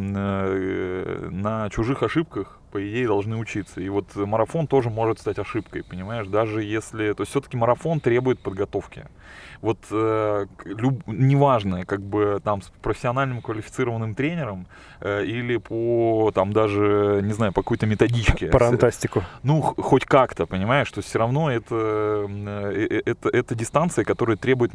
э, 0.65 1.29
на 1.31 1.69
чужих 1.71 2.03
ошибках 2.03 2.59
по 2.73 2.83
идее 2.89 3.07
должны 3.07 3.37
учиться. 3.37 3.81
И 3.81 3.89
вот 3.89 4.17
марафон 4.17 4.67
тоже 4.67 4.91
может 4.91 5.21
стать 5.21 5.39
ошибкой, 5.39 5.85
понимаешь? 5.85 6.27
Даже 6.27 6.63
если, 6.63 7.13
то 7.13 7.23
есть 7.23 7.31
все-таки 7.31 7.57
марафон 7.57 8.01
требует 8.01 8.41
подготовки. 8.41 9.07
Вот 9.61 9.79
э, 9.91 10.47
люб- 10.65 11.07
неважно, 11.07 11.87
как 11.87 12.03
бы 12.03 12.41
там 12.43 12.63
с 12.63 12.69
профессиональным 12.83 13.43
квалифицированным 13.43 14.15
тренером 14.15 14.67
или 15.05 15.59
по 15.59 16.33
там 16.35 16.53
даже 16.53 17.21
не 17.23 17.33
знаю 17.33 17.53
по 17.53 17.63
какой-то 17.63 17.87
методичке. 17.87 18.47
По 18.47 18.59
рантастику. 18.59 19.23
Ну, 19.43 19.61
хоть 19.61 20.05
как-то, 20.05 20.47
понимаешь, 20.47 20.89
что 20.89 21.03
все 21.03 21.19
равно 21.19 21.51
это, 21.51 21.75
э, 21.75 22.87
э, 22.91 23.03
это, 23.05 23.29
это 23.29 23.55
дистанция, 23.55 24.05
которая 24.05 24.37
требует 24.37 24.73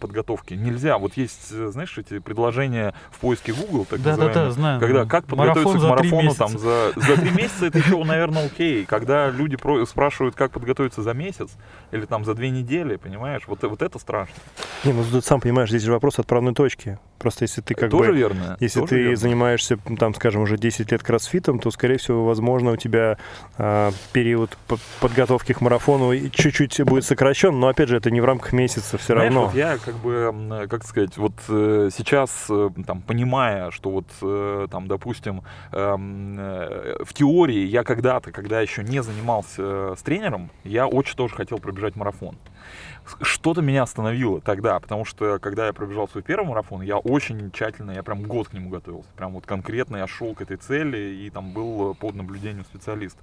подготовки. 0.00 0.54
Нельзя, 0.54 0.98
вот 0.98 1.16
есть, 1.16 1.48
э, 1.52 1.68
знаешь, 1.72 1.96
эти 1.98 2.18
предложения 2.18 2.94
в 3.10 3.18
поиске 3.20 3.52
Google, 3.52 3.84
так 3.84 4.02
Да-да-да, 4.02 4.26
называемые, 4.26 4.52
знаю. 4.52 4.80
когда 4.80 5.04
да. 5.04 5.10
как 5.10 5.26
подготовиться 5.26 5.86
Марафон 5.86 6.08
к 6.08 6.12
марафону 6.12 6.34
там 6.34 6.58
за, 6.58 6.92
за 6.96 7.16
три 7.16 7.30
месяца, 7.30 7.66
это 7.66 7.78
еще, 7.78 8.02
наверное, 8.04 8.46
окей. 8.46 8.84
Когда 8.84 9.30
люди 9.30 9.56
про- 9.56 9.84
спрашивают, 9.86 10.34
как 10.34 10.52
подготовиться 10.52 11.02
за 11.02 11.14
месяц 11.14 11.50
или 11.90 12.04
там 12.04 12.24
за 12.24 12.34
две 12.34 12.50
недели, 12.50 12.96
понимаешь, 12.96 13.42
вот, 13.46 13.62
вот 13.62 13.82
это 13.82 13.98
страшно. 13.98 14.34
Не, 14.84 14.92
ну 14.92 15.04
тут 15.10 15.24
сам 15.24 15.40
понимаешь, 15.40 15.70
здесь 15.70 15.82
же 15.82 15.92
вопрос 15.92 16.18
отправной 16.18 16.54
точки. 16.54 16.98
Просто 17.18 17.44
если 17.44 17.60
ты 17.60 17.74
как 17.74 17.90
тоже 17.90 18.12
бы... 18.12 18.18
верно. 18.18 18.56
Если 18.60 18.80
тоже 18.80 18.90
ты 18.90 18.96
верно. 19.00 19.16
занимаешься, 19.16 19.78
там, 19.98 20.14
скажем, 20.14 20.42
уже 20.42 20.58
10 20.58 20.92
лет 20.92 21.02
кроссфитом, 21.02 21.58
то, 21.58 21.70
скорее 21.70 21.96
всего, 21.98 22.24
возможно, 22.24 22.72
у 22.72 22.76
тебя 22.76 23.16
а, 23.56 23.92
период 24.12 24.56
по- 24.68 24.78
подготовки 25.00 25.52
к 25.52 25.60
марафону 25.60 26.14
чуть-чуть 26.30 26.82
будет 26.84 27.04
сокращен, 27.04 27.58
но, 27.58 27.68
опять 27.68 27.88
же, 27.88 27.96
это 27.96 28.10
не 28.10 28.20
в 28.20 28.24
рамках 28.24 28.52
месяца 28.52 28.98
все 28.98 29.14
Знаешь, 29.14 29.32
равно. 29.32 29.46
вот 29.46 29.54
я 29.54 29.78
как 29.78 29.94
бы, 29.96 30.66
как 30.68 30.84
сказать, 30.84 31.16
вот 31.16 31.32
э, 31.48 31.88
сейчас, 31.94 32.46
э, 32.50 32.70
там, 32.86 33.00
понимая, 33.02 33.70
что 33.70 33.90
вот, 33.90 34.06
э, 34.20 34.66
там, 34.70 34.86
допустим, 34.88 35.42
эм, 35.72 36.36
э, 36.38 36.96
в 37.04 37.12
теории 37.14 37.64
я 37.66 37.84
когда-то, 37.84 38.32
когда 38.32 38.60
еще 38.60 38.82
не 38.82 39.02
занимался 39.02 39.62
э, 39.62 39.94
с 39.98 40.02
тренером, 40.02 40.50
я 40.64 40.86
очень 40.86 41.16
тоже 41.16 41.34
хотел 41.34 41.58
пробежать 41.58 41.96
марафон. 41.96 42.36
Что-то 43.22 43.60
меня 43.60 43.82
остановило 43.82 44.40
тогда, 44.40 44.78
потому 44.80 45.04
что 45.04 45.38
когда 45.38 45.66
я 45.66 45.72
пробежал 45.72 46.08
свой 46.08 46.22
первый 46.22 46.48
марафон, 46.48 46.82
я 46.82 46.98
очень 46.98 47.50
тщательно, 47.50 47.92
я 47.92 48.02
прям 48.02 48.22
год 48.22 48.48
к 48.48 48.52
нему 48.52 48.70
готовился. 48.70 49.08
Прям 49.16 49.32
вот 49.32 49.46
конкретно 49.46 49.96
я 49.98 50.06
шел 50.06 50.34
к 50.34 50.40
этой 50.40 50.56
цели 50.56 50.98
и 50.98 51.30
там 51.30 51.52
был 51.52 51.94
под 51.94 52.14
наблюдением 52.14 52.64
специалист. 52.64 53.18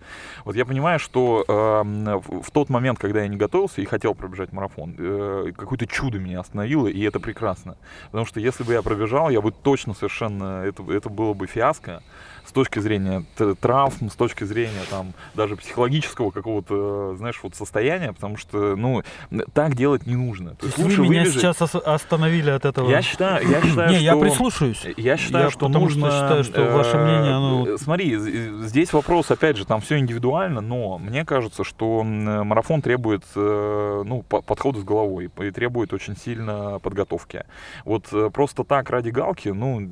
Вот 0.46 0.56
я 0.56 0.66
понимаю, 0.66 1.00
что 1.00 1.44
э, 1.48 2.22
в 2.42 2.52
тот 2.52 2.70
момент, 2.70 3.00
когда 3.00 3.22
я 3.22 3.28
не 3.28 3.38
готовился 3.38 3.82
и 3.82 3.86
хотел 3.86 4.14
пробежать 4.16 4.52
марафон, 4.52 4.96
э, 4.98 5.52
какое-то 5.56 5.88
чудо 5.88 6.20
меня 6.20 6.40
остановило, 6.40 6.88
и 6.88 7.02
это 7.02 7.20
прекрасно. 7.20 7.76
Потому 8.06 8.26
что 8.26 8.40
если 8.40 8.64
бы 8.64 8.74
я 8.74 8.82
пробежал, 8.82 9.30
я 9.30 9.42
бы 9.42 9.52
точно 9.52 9.94
совершенно, 9.94 10.64
это, 10.64 10.84
это 10.92 11.10
было 11.10 11.34
бы 11.34 11.48
фиаско 11.48 12.04
с 12.52 12.54
точки 12.54 12.80
зрения 12.80 13.24
травм, 13.62 14.10
с 14.10 14.16
точки 14.16 14.44
зрения 14.44 14.82
там 14.90 15.14
даже 15.36 15.56
психологического 15.56 16.32
какого-то, 16.32 17.16
знаешь, 17.16 17.40
вот 17.42 17.56
состояния, 17.56 18.12
потому 18.12 18.36
что, 18.36 18.76
ну, 18.76 19.04
так 19.54 19.76
делать 19.76 20.06
не 20.06 20.18
нужно. 20.18 20.56
То 20.56 20.66
есть 20.66 20.78
лучше 20.78 20.98
вы 20.98 21.08
меня 21.08 21.22
выбежать... 21.22 21.40
сейчас 21.40 21.62
остановили 21.62 22.50
от 22.50 22.66
этого. 22.66 22.90
Я 22.90 23.02
считаю, 23.02 23.48
я 23.48 23.62
считаю, 23.62 23.90
не, 23.92 23.96
что... 23.96 24.04
я 24.04 24.18
прислушаюсь. 24.18 24.86
Я 24.98 25.16
считаю, 25.16 25.46
я 25.46 25.50
что 25.50 25.70
нужно... 25.70 26.12
Что 26.12 26.20
считаю, 26.20 26.44
что 26.44 26.78
ваше 26.78 26.98
мнение, 26.98 27.32
оно... 27.36 27.68
Э, 27.68 27.78
смотри, 27.78 28.18
здесь 28.18 28.92
вопрос, 28.92 29.32
опять 29.32 29.56
же, 29.56 29.66
там 29.66 29.80
все 29.80 29.98
индивидуально, 29.98 30.60
но 30.60 30.98
мне 30.98 31.24
кажется, 31.24 31.64
что 31.64 32.04
марафон 32.04 32.82
требует, 32.82 33.24
э, 33.34 34.04
ну, 34.06 34.24
подхода 34.24 34.82
с 34.82 34.84
головой 34.84 35.32
и 35.40 35.52
требует 35.52 35.94
очень 35.94 36.18
сильно 36.18 36.80
подготовки. 36.80 37.46
Вот 37.86 38.08
э, 38.12 38.30
просто 38.30 38.66
так 38.66 38.90
ради 38.90 39.10
галки, 39.10 39.48
ну, 39.48 39.90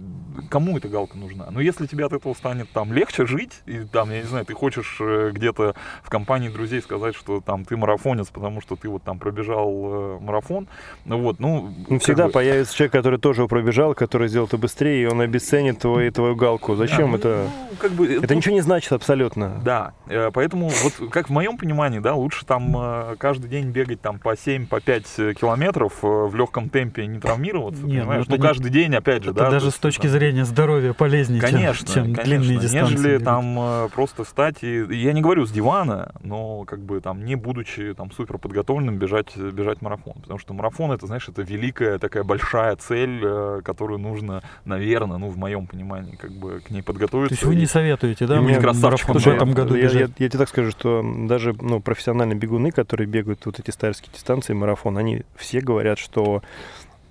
кому 0.50 0.78
эта 0.78 0.90
галка 0.90 1.18
нужна? 1.18 1.48
Ну, 1.52 1.62
если 1.62 1.86
тебе 1.86 2.06
от 2.06 2.12
этого 2.12 2.34
станет 2.50 2.70
там 2.72 2.92
легче 2.94 3.28
жить, 3.28 3.62
и 3.68 3.80
там, 3.80 4.10
я 4.10 4.22
не 4.22 4.28
знаю, 4.28 4.44
ты 4.44 4.56
хочешь 4.56 4.98
э, 5.00 5.30
где-то 5.32 5.76
в 6.02 6.10
компании 6.10 6.50
друзей 6.50 6.82
сказать, 6.82 7.16
что 7.16 7.42
там 7.42 7.64
ты 7.64 7.78
марафонец, 7.78 8.30
потому 8.30 8.60
что 8.60 8.76
ты 8.76 8.90
вот 8.90 9.04
там 9.04 9.20
пробежал 9.20 9.70
э, 9.72 10.18
марафон, 10.20 10.68
ну 11.06 11.20
вот, 11.20 11.40
ну... 11.40 11.72
ну 11.88 12.00
всегда 12.00 12.26
бы... 12.26 12.32
появится 12.32 12.76
человек, 12.76 12.94
который 12.94 13.20
тоже 13.20 13.48
пробежал, 13.48 13.94
который 13.94 14.30
сделал 14.30 14.48
это 14.48 14.58
быстрее, 14.58 15.04
и 15.04 15.06
он 15.06 15.22
обесценит 15.22 15.78
твою, 15.78 16.12
твою 16.12 16.36
галку. 16.36 16.76
Зачем 16.76 17.12
да, 17.12 17.18
это? 17.18 17.50
Ну, 17.70 17.78
как 17.78 17.92
бы, 17.92 18.12
это 18.12 18.34
ну, 18.34 18.38
ничего 18.38 18.56
не 18.56 18.62
значит 18.62 18.92
абсолютно. 18.94 19.62
Да, 19.64 19.94
э, 20.08 20.32
поэтому 20.34 20.70
вот 20.70 21.12
как 21.12 21.30
в 21.30 21.32
моем 21.32 21.56
понимании, 21.56 22.00
да, 22.00 22.16
лучше 22.16 22.46
там 22.48 23.16
каждый 23.20 23.48
день 23.48 23.70
бегать 23.70 24.02
там 24.02 24.18
по 24.18 24.36
7, 24.36 24.66
по 24.66 24.82
5 24.82 25.04
километров 25.40 26.00
в 26.02 26.34
легком 26.36 26.70
темпе 26.70 27.06
не 27.06 27.20
травмироваться, 27.20 27.84
Нет, 27.84 28.02
понимаешь? 28.02 28.26
Ну, 28.28 28.38
ну 28.38 28.42
каждый 28.42 28.68
не... 28.68 28.74
день, 28.74 28.96
опять 28.96 29.24
же, 29.24 29.32
это 29.32 29.40
да. 29.40 29.52
даже 29.52 29.70
с 29.70 29.76
точки 29.76 30.08
зрения 30.08 30.46
здоровья 30.46 30.94
полезнее, 30.94 31.42
конечно, 31.42 31.86
чем, 31.88 32.06
чем 32.06 32.16
конечно, 32.16 32.29
длинные 32.38 32.60
дистанции. 32.60 32.94
Нежели 32.94 33.12
бегать. 33.12 33.26
там 33.26 33.60
э, 33.60 33.90
просто 33.94 34.24
встать 34.24 34.64
и... 34.64 34.86
Я 34.90 35.14
не 35.14 35.22
говорю 35.22 35.46
с 35.46 35.52
дивана, 35.52 36.14
но 36.22 36.64
как 36.66 36.80
бы 36.80 37.02
там 37.02 37.26
не 37.26 37.36
будучи 37.36 37.94
там 37.94 38.12
супер 38.12 38.38
подготовленным 38.38 38.98
бежать, 38.98 39.36
бежать 39.36 39.82
марафон. 39.82 40.14
Потому 40.22 40.40
что 40.40 40.54
марафон 40.54 40.92
это, 40.92 41.08
знаешь, 41.08 41.28
это 41.28 41.42
великая 41.42 42.00
такая 42.00 42.24
большая 42.24 42.76
цель, 42.76 43.22
э, 43.24 43.62
которую 43.64 44.00
нужно, 44.00 44.42
наверное, 44.66 45.18
ну 45.18 45.30
в 45.30 45.38
моем 45.38 45.68
понимании, 45.68 46.16
как 46.16 46.32
бы 46.32 46.62
к 46.66 46.70
ней 46.70 46.82
подготовиться. 46.82 47.30
То 47.30 47.40
есть 47.40 47.46
вы 47.46 47.56
не 47.56 47.66
советуете, 47.66 48.28
да, 48.28 48.42
мне 48.42 48.60
марафон 48.60 49.18
в 49.18 49.28
этом 49.28 49.54
году 49.54 49.76
я, 49.76 49.90
я, 49.90 50.02
я 50.02 50.08
тебе 50.08 50.30
так 50.30 50.50
скажу, 50.50 50.72
что 50.72 51.04
даже 51.28 51.56
ну, 51.60 51.80
профессиональные 51.80 52.38
бегуны, 52.38 52.72
которые 52.72 53.08
бегают 53.08 53.46
вот 53.46 53.60
эти 53.60 53.72
старские 53.72 54.12
дистанции, 54.14 54.54
марафон, 54.54 54.98
они 54.98 55.24
все 55.36 55.62
говорят, 55.62 56.00
что 56.00 56.42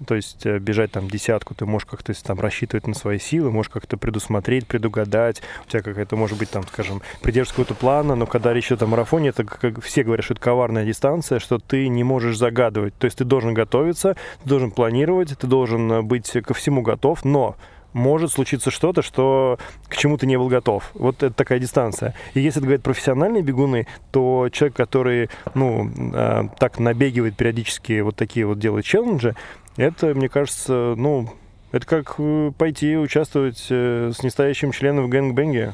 то 0.07 0.15
есть 0.15 0.47
э, 0.47 0.59
бежать 0.59 0.93
там 0.93 1.09
десятку, 1.09 1.55
ты 1.55 1.67
можешь 1.67 1.87
как-то 1.87 2.13
там 2.23 2.41
рассчитывать 2.41 2.87
на 2.87 2.95
свои 2.95 3.19
силы, 3.19 3.51
можешь 3.51 3.71
как-то 3.71 3.97
предусмотреть, 3.97 4.67
предугадать. 4.67 5.43
У 5.67 5.71
тебя 5.71 5.83
какая-то, 5.83 6.17
может 6.17 6.39
быть, 6.39 6.51
там, 6.51 6.63
скажем, 6.67 7.03
придерживаться 7.23 7.55
какого-то 7.55 7.75
плана, 7.75 8.15
но 8.15 8.27
когда 8.27 8.53
речь 8.53 8.67
идет 8.69 8.83
о 8.83 8.87
марафоне, 8.87 9.31
это 9.31 9.45
как 9.45 9.83
все 9.83 10.05
говорят, 10.05 10.25
что 10.25 10.35
это 10.35 10.43
коварная 10.43 10.85
дистанция, 10.85 11.39
что 11.39 11.59
ты 11.59 11.89
не 11.89 12.05
можешь 12.05 12.37
загадывать. 12.37 12.95
То 12.99 13.07
есть 13.07 13.19
ты 13.19 13.25
должен 13.25 13.55
готовиться, 13.55 14.17
ты 14.43 14.49
должен 14.49 14.71
планировать, 14.71 15.37
ты 15.37 15.47
должен 15.47 15.91
э, 15.93 16.03
быть 16.03 16.31
ко 16.31 16.55
всему 16.55 16.83
готов, 16.83 17.25
но 17.25 17.57
может 17.93 18.31
случиться 18.31 18.71
что-то, 18.71 19.03
что 19.03 19.59
к 19.89 19.97
чему 19.97 20.17
ты 20.19 20.27
не 20.27 20.37
был 20.37 20.49
готов. 20.49 20.91
Вот 20.95 21.23
это 21.23 21.35
такая 21.35 21.59
дистанция. 21.59 22.15
И 22.35 22.41
если 22.41 22.61
говорить 22.61 22.83
профессиональные 22.83 23.43
бегуны, 23.43 23.87
то 24.11 24.49
человек, 24.53 24.77
который, 24.77 25.31
ну, 25.55 25.91
э, 26.15 26.45
так 26.59 26.79
набегивает 26.79 27.37
периодически 27.37 28.01
вот 28.01 28.17
такие 28.17 28.47
вот 28.47 28.59
делает 28.59 28.85
челленджи, 28.85 29.35
это, 29.79 30.15
мне 30.15 30.29
кажется, 30.29 30.95
ну, 30.97 31.31
это 31.73 31.87
как 31.87 32.15
э, 32.19 32.53
пойти 32.57 32.97
участвовать 32.97 33.67
э, 33.71 34.13
с 34.15 34.23
нестоящим 34.23 34.73
членом 34.73 35.07
в 35.07 35.09
гэнгбэнге. 35.09 35.73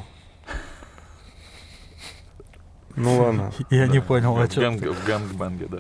Ну 2.97 3.18
ладно. 3.18 3.52
Я 3.70 3.86
не 3.86 4.01
понял, 4.01 4.36
о 4.39 4.47
чем. 4.47 4.76
В 4.76 5.06
гэнгбэнге, 5.06 5.66
да. 5.66 5.78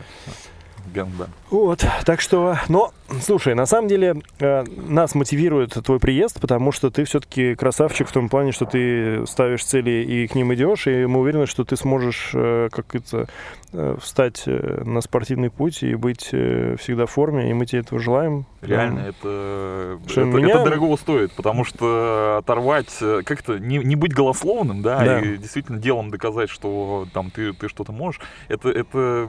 Gangbang. 0.92 1.30
Вот, 1.50 1.86
так 2.04 2.20
что, 2.20 2.58
но, 2.68 2.92
слушай, 3.20 3.54
на 3.54 3.66
самом 3.66 3.88
деле 3.88 4.16
э, 4.40 4.64
нас 4.88 5.14
мотивирует 5.14 5.70
твой 5.84 6.00
приезд, 6.00 6.40
потому 6.40 6.72
что 6.72 6.90
ты 6.90 7.04
все-таки 7.04 7.54
красавчик 7.54 8.08
в 8.08 8.12
том 8.12 8.28
плане, 8.28 8.52
что 8.52 8.64
ты 8.64 9.26
ставишь 9.26 9.64
цели 9.64 10.04
и 10.04 10.26
к 10.26 10.34
ним 10.34 10.52
идешь, 10.54 10.86
и 10.86 11.06
мы 11.06 11.20
уверены, 11.20 11.46
что 11.46 11.64
ты 11.64 11.76
сможешь, 11.76 12.30
э, 12.34 12.68
как 12.72 12.86
говорится, 12.88 13.28
э, 13.72 13.96
встать 14.00 14.42
э, 14.46 14.82
на 14.84 15.00
спортивный 15.00 15.50
путь 15.50 15.82
и 15.82 15.94
быть 15.94 16.30
э, 16.32 16.76
всегда 16.80 17.06
в 17.06 17.10
форме, 17.10 17.50
и 17.50 17.54
мы 17.54 17.66
тебе 17.66 17.80
этого 17.80 18.00
желаем. 18.00 18.46
Реально, 18.60 19.02
да. 19.02 19.08
это, 19.08 19.98
это, 20.08 20.20
меня... 20.24 20.54
это 20.54 20.64
дорого 20.64 20.96
стоит, 20.96 21.32
потому 21.32 21.64
что 21.64 22.38
оторвать, 22.38 22.96
э, 23.00 23.22
как-то 23.24 23.58
не, 23.58 23.78
не 23.78 23.96
быть 23.96 24.12
голословным, 24.12 24.82
да, 24.82 25.04
да, 25.04 25.20
и 25.20 25.36
действительно 25.36 25.78
делом 25.78 26.10
доказать, 26.10 26.50
что 26.50 27.06
там 27.12 27.30
ты, 27.30 27.52
ты 27.52 27.68
что-то 27.68 27.92
можешь, 27.92 28.20
это, 28.48 28.70
это 28.70 29.28